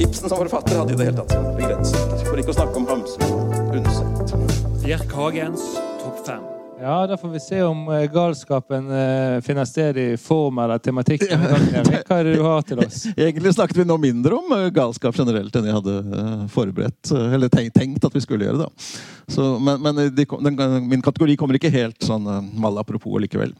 Ibsen 0.08 0.28
som 0.28 0.38
forfatter 0.38 0.78
hadde 0.78 0.92
i 0.92 0.96
det 0.96 1.04
hele 1.10 1.16
tatt 1.20 1.30
sine 1.36 1.56
begrensninger. 1.60 2.24
For 2.24 2.36
ikke 2.40 2.52
å 2.54 2.58
snakke 2.62 2.76
om 2.80 2.86
Hamsun 2.90 3.22
og 3.28 3.34
Undset. 3.76 4.06
Bjerk 4.80 5.10
Hagens 5.18 5.62
topp 5.66 5.78
fem. 5.78 5.89
Ja, 6.82 7.06
da 7.06 7.16
får 7.16 7.28
vi 7.28 7.40
se 7.40 7.62
om 7.62 7.88
eh, 7.88 8.12
galskapen 8.12 8.90
uh, 8.90 9.40
finner 9.40 9.64
sted 9.64 9.98
i 9.98 10.16
form 10.16 10.58
eller 10.62 10.78
tematikk. 10.80 11.26
Hva 11.28 12.16
er 12.16 12.24
det 12.24 12.38
du 12.38 12.44
har 12.46 12.62
til 12.64 12.80
oss? 12.80 13.02
Egentlig 13.16 13.52
snakket 13.52 13.82
vi 13.82 13.84
nå 13.84 13.98
mindre 14.00 14.38
om 14.38 14.54
uh, 14.56 14.70
galskap 14.72 15.18
generelt 15.18 15.58
enn 15.60 15.68
jeg 15.68 15.76
hadde 15.76 15.96
forberedt. 16.54 17.12
eller 17.12 17.52
tenkt, 17.52 18.04
at 18.04 18.16
vi 18.16 18.22
skulle 18.24 18.48
gjøre 18.48 18.62
det. 18.62 18.70
Så, 19.28 19.50
men, 19.60 19.82
men 19.84 20.00
de, 20.16 20.24
den, 20.24 20.88
min 20.88 21.04
kategori 21.04 21.36
kommer 21.36 21.60
ikke 21.60 21.72
helt 21.74 22.00
sånn 22.00 22.24
mal 22.56 22.80
apropos 22.80 23.20
likevel. 23.20 23.52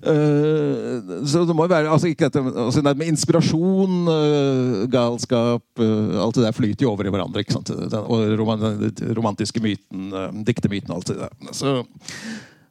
Uh, 0.00 1.24
så 1.28 1.42
det 1.44 1.52
må 1.52 1.66
jo 1.66 1.72
være 1.74 1.90
altså, 1.92 2.08
ikke 2.08 2.30
dette, 2.30 2.40
altså, 2.40 2.80
Med 2.96 3.10
inspirasjon, 3.10 3.98
uh, 4.08 4.86
galskap 4.88 5.60
uh, 5.76 6.14
Alt 6.24 6.38
det 6.38 6.46
der 6.46 6.56
flyter 6.56 6.86
jo 6.86 6.94
over 6.94 7.04
i 7.04 7.12
hverandre. 7.12 7.42
ikke 7.44 7.58
sant? 7.58 7.68
Den, 7.68 7.98
og 8.00 8.32
roman, 8.40 8.64
den 8.80 9.12
romantiske 9.18 9.60
myten, 9.60 10.08
diktemyten 10.46 10.94
og 10.94 11.02
alt 11.02 11.12
det 11.12 11.18
der. 11.20 11.52
Så, 11.52 11.76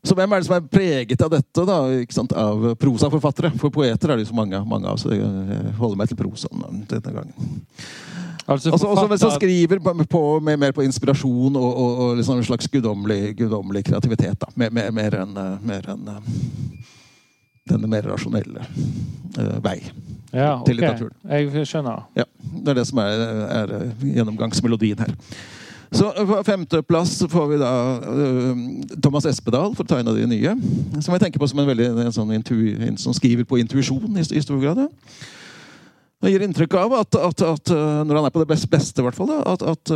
så, 0.02 0.18
hvem 0.18 0.32
er 0.32 0.42
det 0.42 0.50
som 0.50 0.58
er 0.58 0.66
preget 0.74 1.22
av 1.22 1.30
dette? 1.36 1.68
da, 1.70 1.80
ikke 2.02 2.18
sant? 2.18 2.34
Av 2.34 2.72
prosaforfattere? 2.82 3.54
For 3.62 3.70
poeter 3.74 4.10
er 4.10 4.18
det 4.18 4.26
jo 4.26 4.34
så 4.34 4.42
mange, 4.42 4.66
mange 4.66 4.90
av, 4.90 4.98
så 4.98 5.14
jeg 5.14 5.74
holder 5.78 6.02
meg 6.02 6.10
til 6.10 6.18
prosaen 6.18 6.86
denne 6.90 7.18
gangen. 7.20 7.58
Altså, 8.50 8.72
altså, 8.74 8.88
også 8.90 9.08
hvis 9.12 9.22
han 9.22 9.36
skriver 9.38 9.80
på, 9.86 9.94
på, 10.10 10.40
med, 10.42 10.58
mer 10.58 10.72
på 10.74 10.82
inspirasjon 10.82 11.54
og, 11.54 11.70
og, 11.70 11.98
og 12.02 12.16
liksom 12.18 12.40
en 12.40 12.48
slags 12.48 12.68
guddommelig 12.74 13.84
kreativitet. 13.86 14.40
da, 14.42 14.50
Mer, 14.56 14.74
mer, 14.74 14.90
mer 14.98 15.20
enn 15.22 15.38
en, 15.38 16.40
denne 17.68 17.90
mer 17.90 18.08
rasjonelle 18.10 18.64
uh, 18.64 19.58
vei 19.64 19.80
ja, 20.30 20.60
til 20.66 20.78
litteraturen. 20.78 21.16
Jeg 21.26 21.66
skjønner. 21.68 22.04
Ja, 22.18 22.26
Det 22.40 22.74
er 22.74 22.78
det 22.78 22.86
som 22.86 23.00
er, 23.02 23.24
er 23.50 23.72
gjennomgangsmelodien 24.04 25.02
her. 25.02 25.16
Så 25.90 26.12
På 26.14 26.38
femteplass 26.46 27.16
får 27.32 27.48
vi 27.50 27.58
da 27.58 27.72
uh, 27.98 28.60
Thomas 29.02 29.26
Espedal, 29.26 29.74
for 29.74 29.88
å 29.88 29.90
ta 29.90 30.00
en 30.02 30.12
av 30.12 30.18
de 30.20 30.28
nye. 30.30 30.54
Som 31.02 31.16
jeg 31.16 31.24
tenker 31.26 31.42
på 31.42 31.50
som 31.50 31.64
en, 31.64 31.70
veldig, 31.72 31.90
en 32.06 32.14
sånn 32.14 32.36
intu, 32.38 32.56
en 32.86 33.00
som 33.02 33.16
skriver 33.18 33.48
på 33.50 33.58
intuisjon 33.64 34.06
i, 34.14 34.22
i, 34.22 34.44
stor 34.46 34.62
grad. 34.62 34.86
Han 34.86 34.94
Det 36.22 36.36
gir 36.36 36.46
inntrykk 36.46 36.78
av 36.78 36.94
at, 37.00 37.16
at, 37.16 37.42
at, 37.56 37.74
når 38.06 38.20
han 38.20 38.28
er 38.28 38.36
på 38.36 38.44
det 38.44 38.52
beste, 38.52 38.70
beste 38.70 39.02
hvert 39.02 39.18
fall, 39.18 39.34
at, 39.40 39.66
at 39.66 39.94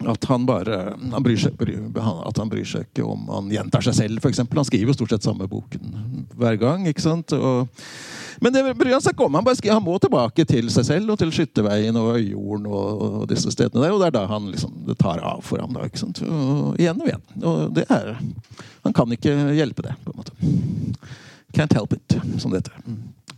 at 0.00 0.24
han 0.30 0.46
bare 0.48 0.76
han 0.96 1.24
bryr, 1.24 1.36
seg, 1.36 1.58
at 1.60 2.38
han 2.40 2.48
bryr 2.48 2.64
seg 2.68 2.86
ikke 2.86 3.04
om 3.04 3.26
han 3.28 3.50
gjentar 3.52 3.84
seg 3.84 3.96
selv, 3.98 4.22
f.eks. 4.22 4.40
Han 4.46 4.68
skriver 4.68 4.92
jo 4.92 4.96
stort 4.96 5.12
sett 5.12 5.26
samme 5.26 5.48
boken 5.50 6.24
hver 6.40 6.56
gang. 6.60 6.86
ikke 6.88 7.04
sant? 7.04 7.34
Og, 7.36 7.68
men 8.40 8.54
det 8.54 8.62
bryr 8.78 8.94
han 8.94 9.04
seg 9.04 9.12
ikke 9.12 9.28
om. 9.28 9.36
Han, 9.36 9.50
skriver, 9.58 9.76
han, 9.76 9.84
må 9.84 9.98
tilbake 10.00 10.46
til 10.48 10.70
seg 10.72 10.88
selv 10.88 11.12
og 11.12 11.20
til 11.20 11.34
Skytterveien 11.36 11.98
og 12.00 12.14
Øyjorden 12.14 12.70
og, 12.70 13.04
og, 13.04 13.18
disse 13.32 13.52
stedene 13.52 13.84
der. 13.84 13.92
Og 13.92 14.00
det 14.00 14.08
er 14.08 14.16
da 14.16 14.24
han 14.30 14.48
liksom, 14.54 14.78
det 14.88 14.96
tar 15.02 15.20
av 15.20 15.44
for 15.44 15.60
ham. 15.60 15.76
da, 15.76 15.84
ikke 15.90 16.04
sant? 16.06 16.22
Og, 16.24 16.78
igjen 16.80 17.02
og 17.02 17.10
igjen. 17.10 17.26
Og 17.42 17.76
det 17.76 17.84
er, 17.92 18.14
han 18.86 18.96
kan 18.96 19.18
ikke 19.18 19.36
hjelpe 19.58 19.84
det, 19.90 19.98
på 20.06 20.14
en 20.14 20.22
måte. 20.22 20.54
Can't 21.56 21.74
help 21.74 21.92
it, 21.92 22.16
som 22.38 22.54
det 22.54 22.62
heter. 22.62 22.78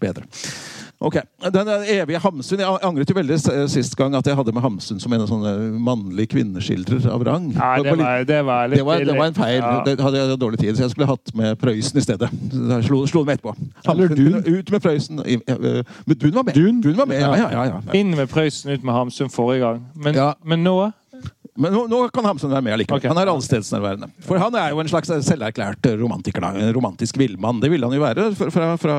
Bedre. 0.03 0.27
Ok, 1.03 1.17
Den 1.53 1.69
evige 1.91 2.19
Hamsun 2.23 2.61
Jeg 2.63 2.79
angret 2.87 3.11
jo 3.11 3.15
veldig 3.17 3.39
sist 3.71 3.97
gang 3.99 4.15
at 4.15 4.27
jeg 4.27 4.37
hadde 4.39 4.53
med 4.55 4.63
Hamsun 4.63 5.01
som 5.03 5.15
en 5.17 5.25
sånn 5.27 5.47
mannlig 5.83 6.29
kvinneskildrer 6.31 7.09
av 7.11 7.25
rang. 7.27 7.49
Nei, 7.57 7.71
det 7.83 7.97
var, 7.99 8.23
det 8.29 8.39
var 8.47 8.71
litt 8.71 8.79
det 8.79 8.87
var, 8.87 9.03
det 9.09 9.17
var 9.19 9.33
en 9.33 9.39
feil. 9.39 9.59
Ja. 9.59 9.73
Det 9.89 9.97
hadde 9.99 10.21
jeg 10.21 10.39
dårlig 10.39 10.61
tid, 10.61 10.77
så 10.79 10.85
jeg 10.87 10.95
skulle 10.95 11.11
hatt 11.11 11.35
med 11.39 11.59
Prøysen 11.59 11.99
i 11.99 12.05
stedet. 12.07 12.31
Jeg 12.31 12.87
slo, 12.87 13.03
slo 13.11 13.25
meg 13.27 13.41
etterpå. 13.41 13.57
Hamsun, 13.89 14.15
Dun. 14.15 14.39
Ut 14.47 14.71
med 14.75 14.85
Prøysen. 14.85 15.23
Men 15.27 16.21
Dun 16.23 16.39
var 16.39 16.47
med. 16.47 16.55
Dun? 16.55 16.79
Dun 16.85 16.99
var 17.01 17.11
med. 17.11 17.19
Ja, 17.19 17.35
ja, 17.41 17.51
ja, 17.51 17.65
ja, 17.73 17.83
Inn 17.99 18.15
med 18.15 18.31
Prøysen, 18.31 18.71
ut 18.71 18.87
med 18.87 18.95
Hamsun 18.95 19.33
forrige 19.33 19.67
gang. 19.67 19.83
Men, 19.99 20.21
men 20.47 20.67
nå 20.67 20.77
men 21.53 21.75
nå, 21.75 21.83
nå, 21.91 21.99
kan 22.15 22.25
Hamsun 22.25 22.49
være 22.49 22.65
med 22.65 22.79
likevel. 22.81 23.03
Okay. 23.03 23.11
Han 23.13 23.19
er 23.21 23.29
allstedsnærværende. 23.29 24.09
For 24.25 24.41
han 24.41 24.55
er 24.57 24.71
jo 24.73 24.81
en 24.81 24.89
slags 24.89 25.11
selverklært 25.27 25.85
romantiker. 26.01 26.47
En 26.49 26.73
romantisk 26.73 27.19
villmann. 27.21 27.61
Det 27.61 27.69
ville 27.75 27.85
han 27.85 27.99
jo 27.99 28.01
være 28.01 28.31
fra, 28.39 28.71
fra 28.81 28.97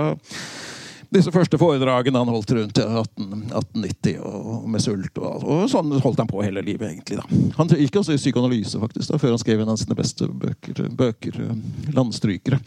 disse 1.13 1.31
første 1.33 1.59
foredragene 1.61 2.21
han 2.21 2.31
holdt 2.33 2.55
rundt 2.57 2.79
18, 2.81 3.27
1890 3.51 4.17
og 4.23 4.65
med 4.69 4.83
sult. 4.83 5.21
Og, 5.21 5.45
og, 5.45 5.63
sånn 5.71 5.93
holdt 6.03 6.23
han 6.23 6.31
på 6.31 6.41
hele 6.43 6.63
livet, 6.65 6.89
egentlig. 6.89 7.21
da. 7.21 7.43
Han 7.59 7.71
gikk 7.71 8.01
også 8.01 8.15
i 8.15 8.21
psykoanalyse 8.21 8.81
faktisk 8.81 9.13
da, 9.13 9.21
før 9.21 9.35
han 9.35 9.43
skrev 9.43 9.63
en 9.63 9.73
av 9.73 9.79
sine 9.81 9.97
beste 9.97 10.27
bøker, 10.27 10.83
bøker 10.97 11.39
'Landstrykere'. 11.93 12.61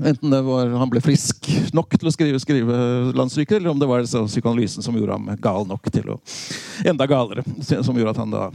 Enten 0.00 0.32
var 0.46 0.70
han 0.72 0.90
ble 0.90 1.02
frisk 1.04 1.46
nok 1.76 1.92
til 1.98 2.08
å 2.08 2.12
skrive, 2.14 2.38
skrive 2.40 2.76
landstrykere, 3.12 3.60
eller 3.60 3.74
om 3.74 3.80
det 3.80 3.88
var 3.90 4.06
psykoanalysen 4.08 4.84
som 4.84 4.96
gjorde 4.96 5.18
ham 5.18 5.28
gal 5.42 5.68
nok 5.68 5.90
til 5.92 6.14
å 6.14 6.20
Enda 6.88 7.06
galere. 7.06 7.44
Som 7.62 7.94
gjorde 7.94 8.14
at 8.16 8.22
han 8.22 8.32
da 8.32 8.48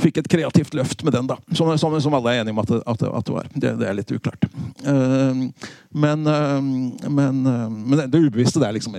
fikk 0.00 0.18
et 0.20 0.28
kreativt 0.30 0.74
løft 0.74 1.04
med 1.06 1.14
den, 1.14 1.28
da. 1.30 1.36
Som, 1.54 1.70
som, 1.78 1.94
som 2.02 2.16
alle 2.18 2.34
er 2.34 2.42
enige 2.42 2.54
om 2.56 2.62
at 2.62 2.72
det, 2.72 2.80
at 2.86 3.00
det, 3.00 3.10
at 3.20 3.28
det 3.28 3.36
var. 3.36 3.48
Det, 3.54 3.72
det, 3.80 3.88
er 3.88 3.96
litt 3.98 4.12
uklart. 4.14 4.46
Uh, 4.86 5.46
men, 5.94 6.26
uh, 6.26 6.58
men, 7.08 7.40
uh, 7.46 7.68
men, 7.70 8.04
det 8.10 8.24
ubevisste 8.26 8.62
det 8.62 8.70
er 8.70 8.78
liksom 8.78 8.98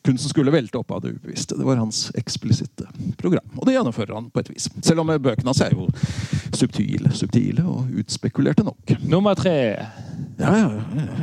Kunsten 0.00 0.30
skulle 0.30 0.52
velte 0.52 0.78
opp 0.80 0.94
av 0.96 1.02
det 1.04 1.12
ubevisste. 1.12 1.58
Det 1.58 1.66
var 1.66 1.76
hans 1.76 2.06
eksplisitte 2.16 2.86
program. 3.20 3.44
Og 3.58 3.68
det 3.68 3.74
gjennomfører 3.74 4.14
han 4.16 4.30
på 4.32 4.40
et 4.40 4.48
vis. 4.54 4.70
Selv 4.80 5.02
om 5.02 5.12
bøkene 5.12 5.50
hans 5.50 5.60
er 5.60 5.76
jo 5.76 5.90
subtile, 6.56 7.12
subtile 7.12 7.66
og 7.68 7.92
utspekulerte 8.00 8.64
nok. 8.64 8.94
Nummer 9.04 9.36
tre. 9.36 9.52
Ja, 10.40 10.54
ja. 10.56 10.70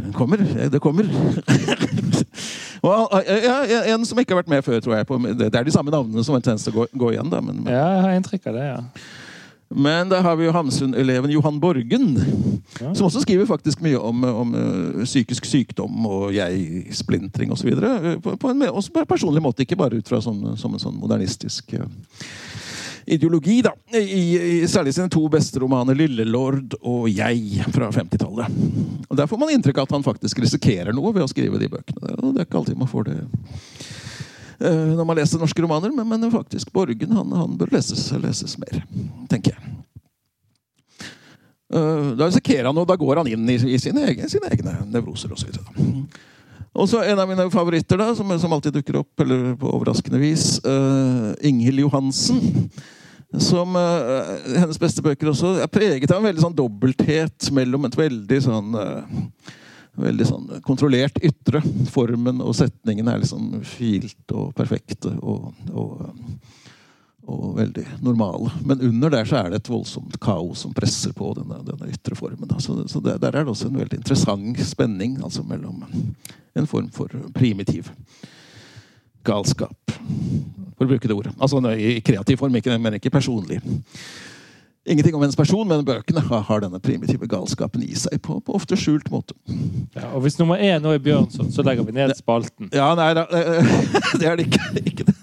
Det 0.06 0.14
kommer. 0.14 0.46
Det 0.70 0.84
kommer. 0.84 1.10
Og, 2.82 3.18
ja, 3.30 3.58
en 3.94 4.06
som 4.10 4.18
ikke 4.18 4.34
har 4.34 4.42
vært 4.42 4.52
med 4.52 4.64
før, 4.66 4.80
tror 4.82 4.96
jeg. 4.98 5.36
det 5.38 5.52
er 5.54 5.68
de 5.68 5.74
samme 5.74 5.94
navnene 5.94 6.24
som 6.26 6.34
har 6.34 6.42
en 6.42 6.48
tendens 6.50 6.66
til 6.66 6.74
å 6.74 6.80
gå, 6.82 6.88
gå 6.98 7.12
igjen. 7.14 7.30
Da, 7.30 7.42
men, 7.46 7.62
men. 7.62 7.74
Ja, 7.74 7.84
jeg 7.98 8.08
har 8.08 8.16
inntrykk 8.18 8.48
av 8.50 8.58
det, 8.58 8.70
ja. 8.72 8.80
Men 9.72 10.10
da 10.12 10.20
har 10.20 10.36
vi 10.36 10.44
jo 10.50 10.52
Hamsun-eleven 10.52 11.32
Johan 11.32 11.60
Borgen, 11.62 12.18
ja. 12.82 12.90
som 12.92 13.06
også 13.08 13.22
skriver 13.24 13.48
faktisk 13.48 13.80
mye 13.86 14.00
om, 14.00 14.26
om 14.28 14.56
uh, 14.58 15.04
psykisk 15.06 15.48
sykdom 15.48 16.10
og 16.10 16.34
jeg-splintring 16.36 17.54
osv. 17.56 17.72
På, 18.24 18.36
på, 18.36 18.52
en, 18.52 18.66
også 18.68 19.06
personlig 19.08 19.44
måte, 19.46 19.64
ikke 19.64 19.80
bare 19.80 20.02
ut 20.02 20.12
fra 20.12 20.20
sånn, 20.24 20.58
som 20.60 20.76
en 20.76 20.84
sånn 20.84 21.00
modernistisk 21.00 21.78
uh, 21.80 21.88
ideologi, 23.06 23.62
da. 23.66 23.74
I, 23.98 24.62
i, 24.62 24.68
særlig 24.68 24.94
sine 24.96 25.10
to 25.12 25.24
beste 25.32 25.60
romaner, 25.60 25.96
'Lillelord' 25.96 26.78
og 26.82 27.10
'Jeg' 27.10 27.66
fra 27.74 27.92
50-tallet. 27.92 28.62
Og 29.10 29.18
Der 29.18 29.28
får 29.28 29.40
man 29.40 29.50
inntrykk 29.50 29.78
av 29.78 29.90
at 29.90 29.98
han 29.98 30.04
faktisk 30.04 30.40
risikerer 30.40 30.94
noe 30.94 31.14
ved 31.14 31.24
å 31.24 31.32
skrive 31.32 31.60
de 31.60 31.70
bøkene. 31.72 32.16
Og 32.22 32.34
det 32.34 32.44
er 32.44 32.50
ikke 32.50 32.62
alltid 32.62 32.78
man 32.78 32.92
får 32.92 33.10
det 33.10 33.18
uh, 34.62 34.92
når 34.96 35.06
man 35.06 35.18
leser 35.18 35.42
norske 35.42 35.62
romaner, 35.62 35.92
men, 35.92 36.08
men 36.08 36.32
faktisk 36.32 36.72
Borgen 36.72 37.12
han, 37.12 37.32
han 37.32 37.58
bør 37.58 37.74
leses, 37.76 38.12
leses, 38.22 38.58
mer, 38.62 38.84
tenker 39.32 39.56
jeg. 39.58 39.78
Uh, 41.72 42.12
da 42.20 42.28
risikerer 42.28 42.68
han, 42.68 42.78
og 42.78 42.88
da 42.88 42.98
går 43.00 43.22
han 43.22 43.32
inn 43.32 43.48
i, 43.50 43.56
i 43.56 43.80
sine, 43.80 44.04
egne, 44.12 44.28
sine 44.30 44.52
egne 44.52 44.76
nevroser 44.92 45.32
osv. 45.32 45.56
Og 46.72 46.88
så 46.88 47.02
en 47.04 47.20
av 47.20 47.28
mine 47.28 47.50
favoritter, 47.52 48.00
da, 48.00 48.14
som, 48.16 48.30
som, 48.40 48.54
alltid 48.56 48.78
dukker 48.80 49.02
opp 49.02 49.24
eller 49.24 49.56
på 49.60 49.72
overraskende 49.76 50.22
vis. 50.22 50.56
Uh, 50.64 51.34
Inghild 51.44 51.84
Johansen. 51.84 52.70
Som 53.40 53.76
uh, 53.80 54.38
hennes 54.56 54.80
beste 54.80 55.04
bøker 55.04 55.32
også 55.32 55.58
er 55.64 55.72
preget 55.72 56.12
av 56.12 56.20
en 56.20 56.30
veldig 56.30 56.44
sånn 56.44 56.56
dobbelthet 56.56 57.52
mellom 57.56 57.88
et 57.88 57.98
veldig 58.00 58.40
sånn 58.48 58.78
uh, 58.78 59.26
Veldig 60.02 60.24
sånn 60.24 60.46
kontrollert 60.64 61.18
ytre. 61.20 61.60
Formen 61.92 62.38
og 62.40 62.54
setningen 62.56 63.10
er 63.12 63.18
liksom 63.20 63.58
filt 63.68 64.32
og 64.32 64.54
perfekte. 64.56 65.12
og, 65.20 65.50
og 65.76 66.06
og 67.32 67.56
veldig 67.58 67.86
normale. 68.04 68.52
Men 68.66 68.84
under 68.90 69.14
der 69.14 69.28
så 69.28 69.40
er 69.42 69.52
det 69.52 69.62
et 69.62 69.72
voldsomt 69.72 70.18
kaos 70.22 70.66
som 70.66 70.76
presser 70.76 71.16
på 71.18 71.32
denne, 71.38 71.62
denne 71.68 71.90
ytre 71.92 72.18
formen. 72.20 72.52
Så, 72.60 72.76
så 72.92 73.02
der, 73.04 73.20
der, 73.22 73.36
er 73.36 73.46
det 73.46 73.54
også 73.54 73.72
en 73.72 73.80
veldig 73.80 74.02
interessant 74.02 74.62
spenning 74.68 75.18
altså 75.24 75.46
mellom 75.48 75.84
en 76.54 76.68
form 76.68 76.90
for 76.94 77.14
primitiv 77.36 77.92
galskap, 79.24 79.94
for 80.76 80.86
å 80.86 80.90
bruke 80.90 81.08
det 81.08 81.16
ordet. 81.16 81.34
Altså 81.38 81.62
I 81.76 82.00
kreativ 82.06 82.42
form, 82.42 82.56
ikke, 82.58 82.78
men 82.82 82.98
ikke 82.98 83.14
personlig. 83.14 83.62
Ingenting 84.82 85.14
om 85.16 85.22
hennes 85.22 85.38
person, 85.38 85.68
men 85.70 85.84
bøkene 85.86 86.24
har 86.26 86.64
denne 86.64 86.80
primitive 86.82 87.28
galskapen 87.30 87.84
i 87.86 87.94
seg 87.94 88.18
på, 88.26 88.40
på 88.42 88.56
ofte 88.58 88.74
skjult 88.80 89.12
måte. 89.14 89.36
Ja, 89.94 90.08
og 90.16 90.24
Hvis 90.26 90.40
nummer 90.40 90.58
én 90.58 90.82
nå 90.82 90.96
er 90.96 91.04
Bjørnson, 91.06 91.52
så 91.54 91.62
legger 91.62 91.86
vi 91.86 91.94
ned 91.94 92.16
spalten. 92.18 92.72
Ja, 92.74 92.88
nei, 92.98 93.12
det 94.20 94.26
er 94.26 94.40
det 94.40 94.48
ikke. 94.48 94.82
ikke 94.82 95.06
det. 95.12 95.16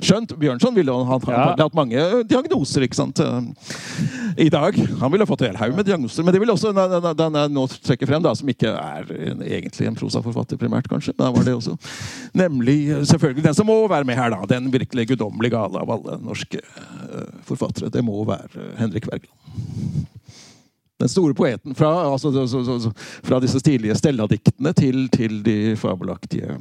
Skjønt 0.00 0.32
Bjørnson 0.40 0.74
ville 0.76 0.94
han, 0.94 1.08
han, 1.08 1.34
ja. 1.34 1.46
hatt 1.60 1.76
mange 1.76 2.04
diagnoser 2.28 2.86
ikke 2.86 2.98
sant? 2.98 3.20
i 4.40 4.48
dag. 4.52 4.76
Han 5.00 5.12
ville 5.12 5.26
fått 5.28 5.42
en 5.44 5.50
hel 5.50 5.58
haug 5.60 5.76
med 5.76 5.88
diagnoser. 5.88 6.24
Men 6.24 6.34
det 6.34 6.40
vil 6.42 6.52
også 6.52 6.72
den, 6.72 7.38
jeg 7.40 7.52
nå 7.52 7.66
trekker 7.74 8.08
frem, 8.08 8.22
da, 8.24 8.32
som 8.36 8.48
ikke 8.52 8.72
er 8.72 9.10
en, 9.32 9.42
egentlig 9.44 9.88
en 9.88 9.98
prosaforfatter 9.98 10.60
primært, 10.60 10.88
kanskje, 10.90 11.14
men 11.18 11.34
var 11.36 11.46
det 11.46 11.56
også. 11.58 11.76
nemlig 12.32 12.78
selvfølgelig 13.10 13.44
den 13.48 13.58
som 13.58 13.68
må 13.68 13.82
være 13.90 14.08
med 14.08 14.18
her, 14.18 14.32
da. 14.32 14.40
Den 14.50 14.70
virkelig 14.72 15.10
guddommelige 15.12 15.56
gale 15.56 15.82
av 15.82 15.92
alle 15.96 16.16
norske 16.24 16.62
forfattere. 17.48 17.92
Det 17.92 18.04
må 18.06 18.22
være 18.28 18.72
Henrik 18.80 19.10
Wergeland. 19.10 20.06
Den 21.00 21.08
store 21.08 21.34
poeten 21.34 21.74
fra, 21.74 22.12
altså, 22.12 22.32
så, 22.32 22.64
så, 22.64 22.78
så, 22.80 22.90
fra 23.24 23.40
disse 23.40 23.60
tidlige 23.64 23.96
Stella-diktene 23.96 24.72
til, 24.76 25.06
til 25.08 25.40
de 25.44 25.76
fabelaktige 25.80 26.58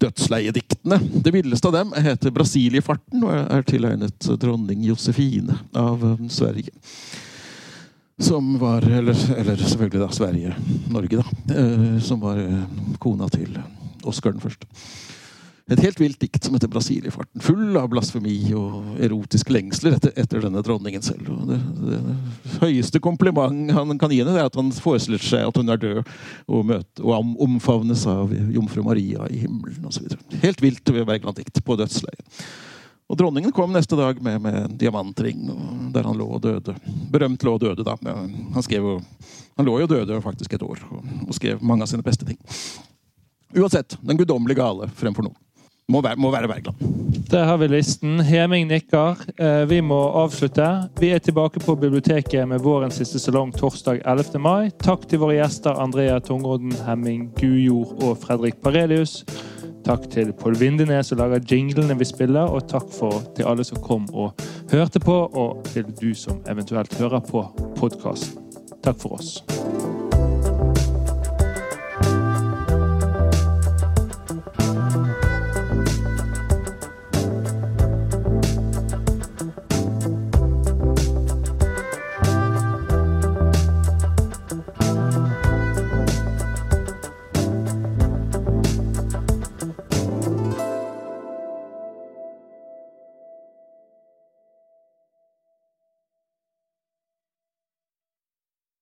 dødsleiediktene. 0.00 0.98
Det 1.24 1.32
villeste 1.34 1.68
av 1.68 1.74
dem 1.74 1.92
heter 1.92 2.30
'Brasiliefarten' 2.30 3.24
og 3.24 3.34
er 3.36 3.66
tilegnet 3.68 4.30
dronning 4.40 4.84
Josefine 4.84 5.58
av 5.76 6.04
um, 6.04 6.28
Sverige. 6.28 6.72
Som 8.20 8.58
var 8.60 8.82
Eller, 8.82 9.16
eller 9.36 9.56
selvfølgelig 9.56 10.00
da 10.00 10.08
Sverige-Norge, 10.12 11.22
da. 11.22 11.54
Eh, 11.56 12.00
som 12.04 12.20
var 12.20 12.36
eh, 12.36 12.64
kona 12.98 13.28
til 13.28 13.56
Oskar 14.04 14.32
den 14.32 14.40
første. 14.40 14.66
Et 15.70 15.82
helt 15.84 16.00
vilt 16.00 16.18
dikt 16.18 16.44
som 16.44 16.54
heter 16.56 16.68
'Brasiliefarten'. 16.68 17.42
Full 17.46 17.76
av 17.78 17.88
blasfemi 17.92 18.52
og 18.58 18.96
erotiske 18.98 19.52
lengsler 19.54 19.94
etter, 19.94 20.12
etter 20.18 20.42
denne 20.42 20.62
dronningen 20.66 21.02
selv. 21.02 21.28
Det, 21.46 21.58
det, 21.78 22.00
det, 22.06 22.16
høyeste 22.64 23.00
kompliment 23.00 23.70
han 23.70 23.98
kan 23.98 24.10
gi 24.10 24.18
henne, 24.24 24.34
er 24.34 24.48
at 24.50 24.58
han 24.58 24.72
forestiller 24.74 25.22
seg 25.22 25.46
at 25.46 25.60
hun 25.60 25.70
er 25.70 25.78
død 25.78 26.00
og, 26.02 26.64
møte, 26.66 27.04
og 27.04 27.36
omfavnes 27.46 28.02
av 28.10 28.34
jomfru 28.50 28.82
Maria 28.82 29.28
i 29.30 29.44
himmelen 29.44 29.86
osv. 29.86 30.10
Helt 30.42 30.62
vilt 30.64 30.90
Wergeland-dikt 30.90 31.62
på 31.62 31.78
dødsleiet. 31.78 32.42
Og 33.10 33.18
dronningen 33.18 33.54
kom 33.54 33.72
neste 33.74 33.98
dag 33.98 34.18
med, 34.22 34.38
med 34.42 34.54
en 34.54 34.76
diamantring 34.78 35.48
der 35.94 36.06
han 36.06 36.18
lå 36.18 36.28
og 36.34 36.42
døde. 36.42 36.74
Berømt 37.10 37.42
lå 37.46 37.54
og 37.56 37.62
døde, 37.62 37.86
da. 37.86 37.96
Han, 38.06 38.62
skrev, 38.62 39.00
han 39.58 39.66
lå 39.66 39.80
jo 39.82 39.90
døde 39.90 40.18
faktisk 40.22 40.54
et 40.54 40.66
år 40.66 40.82
og, 40.90 41.02
og 41.26 41.34
skrev 41.34 41.62
mange 41.62 41.86
av 41.86 41.90
sine 41.90 42.06
beste 42.06 42.26
ting. 42.26 42.38
Uansett, 43.54 43.96
den 44.02 44.18
guddommelige 44.18 44.62
gale 44.62 44.86
fremfor 44.94 45.26
noen. 45.26 45.38
Må 45.90 46.02
være, 46.04 46.18
må 46.20 46.30
være 46.30 46.48
Bergland. 46.48 46.76
Der 47.30 47.44
har 47.44 47.56
vi 47.58 47.66
listen. 47.70 48.20
Heming 48.26 48.68
nikker. 48.70 49.18
Eh, 49.38 49.68
vi 49.70 49.80
må 49.80 49.98
avslutte. 50.22 50.66
Vi 51.00 51.10
er 51.14 51.18
tilbake 51.18 51.60
på 51.62 51.74
biblioteket 51.78 52.48
med 52.48 52.62
vårens 52.62 52.98
siste 52.98 53.18
salong 53.18 53.52
torsdag 53.54 54.02
11. 54.04 54.38
mai. 54.38 54.70
Takk 54.82 55.08
til 55.10 55.22
våre 55.22 55.38
gjester 55.38 55.78
Andrea 55.82 56.18
Tungodden, 56.18 56.74
Hemming 56.86 57.30
Gujord 57.38 58.02
og 58.02 58.18
Fredrik 58.22 58.60
Parelius. 58.62 59.24
Takk 59.86 60.10
til 60.12 60.32
Pål 60.36 60.58
Vindenes 60.60 61.10
som 61.10 61.18
lager 61.18 61.40
jinglene 61.50 61.96
vi 61.98 62.04
spiller, 62.04 62.50
og 62.52 62.68
takk 62.68 62.90
for, 62.92 63.22
til 63.36 63.48
alle 63.48 63.64
som 63.64 63.80
kom 63.82 64.06
og 64.12 64.36
hørte 64.72 65.00
på, 65.00 65.16
og 65.32 65.64
til 65.72 65.88
du 66.02 66.12
som 66.14 66.42
eventuelt 66.50 66.94
hører 67.00 67.24
på 67.30 67.46
podkasten. 67.80 68.38
Takk 68.84 69.00
for 69.00 69.20
oss. 69.20 69.38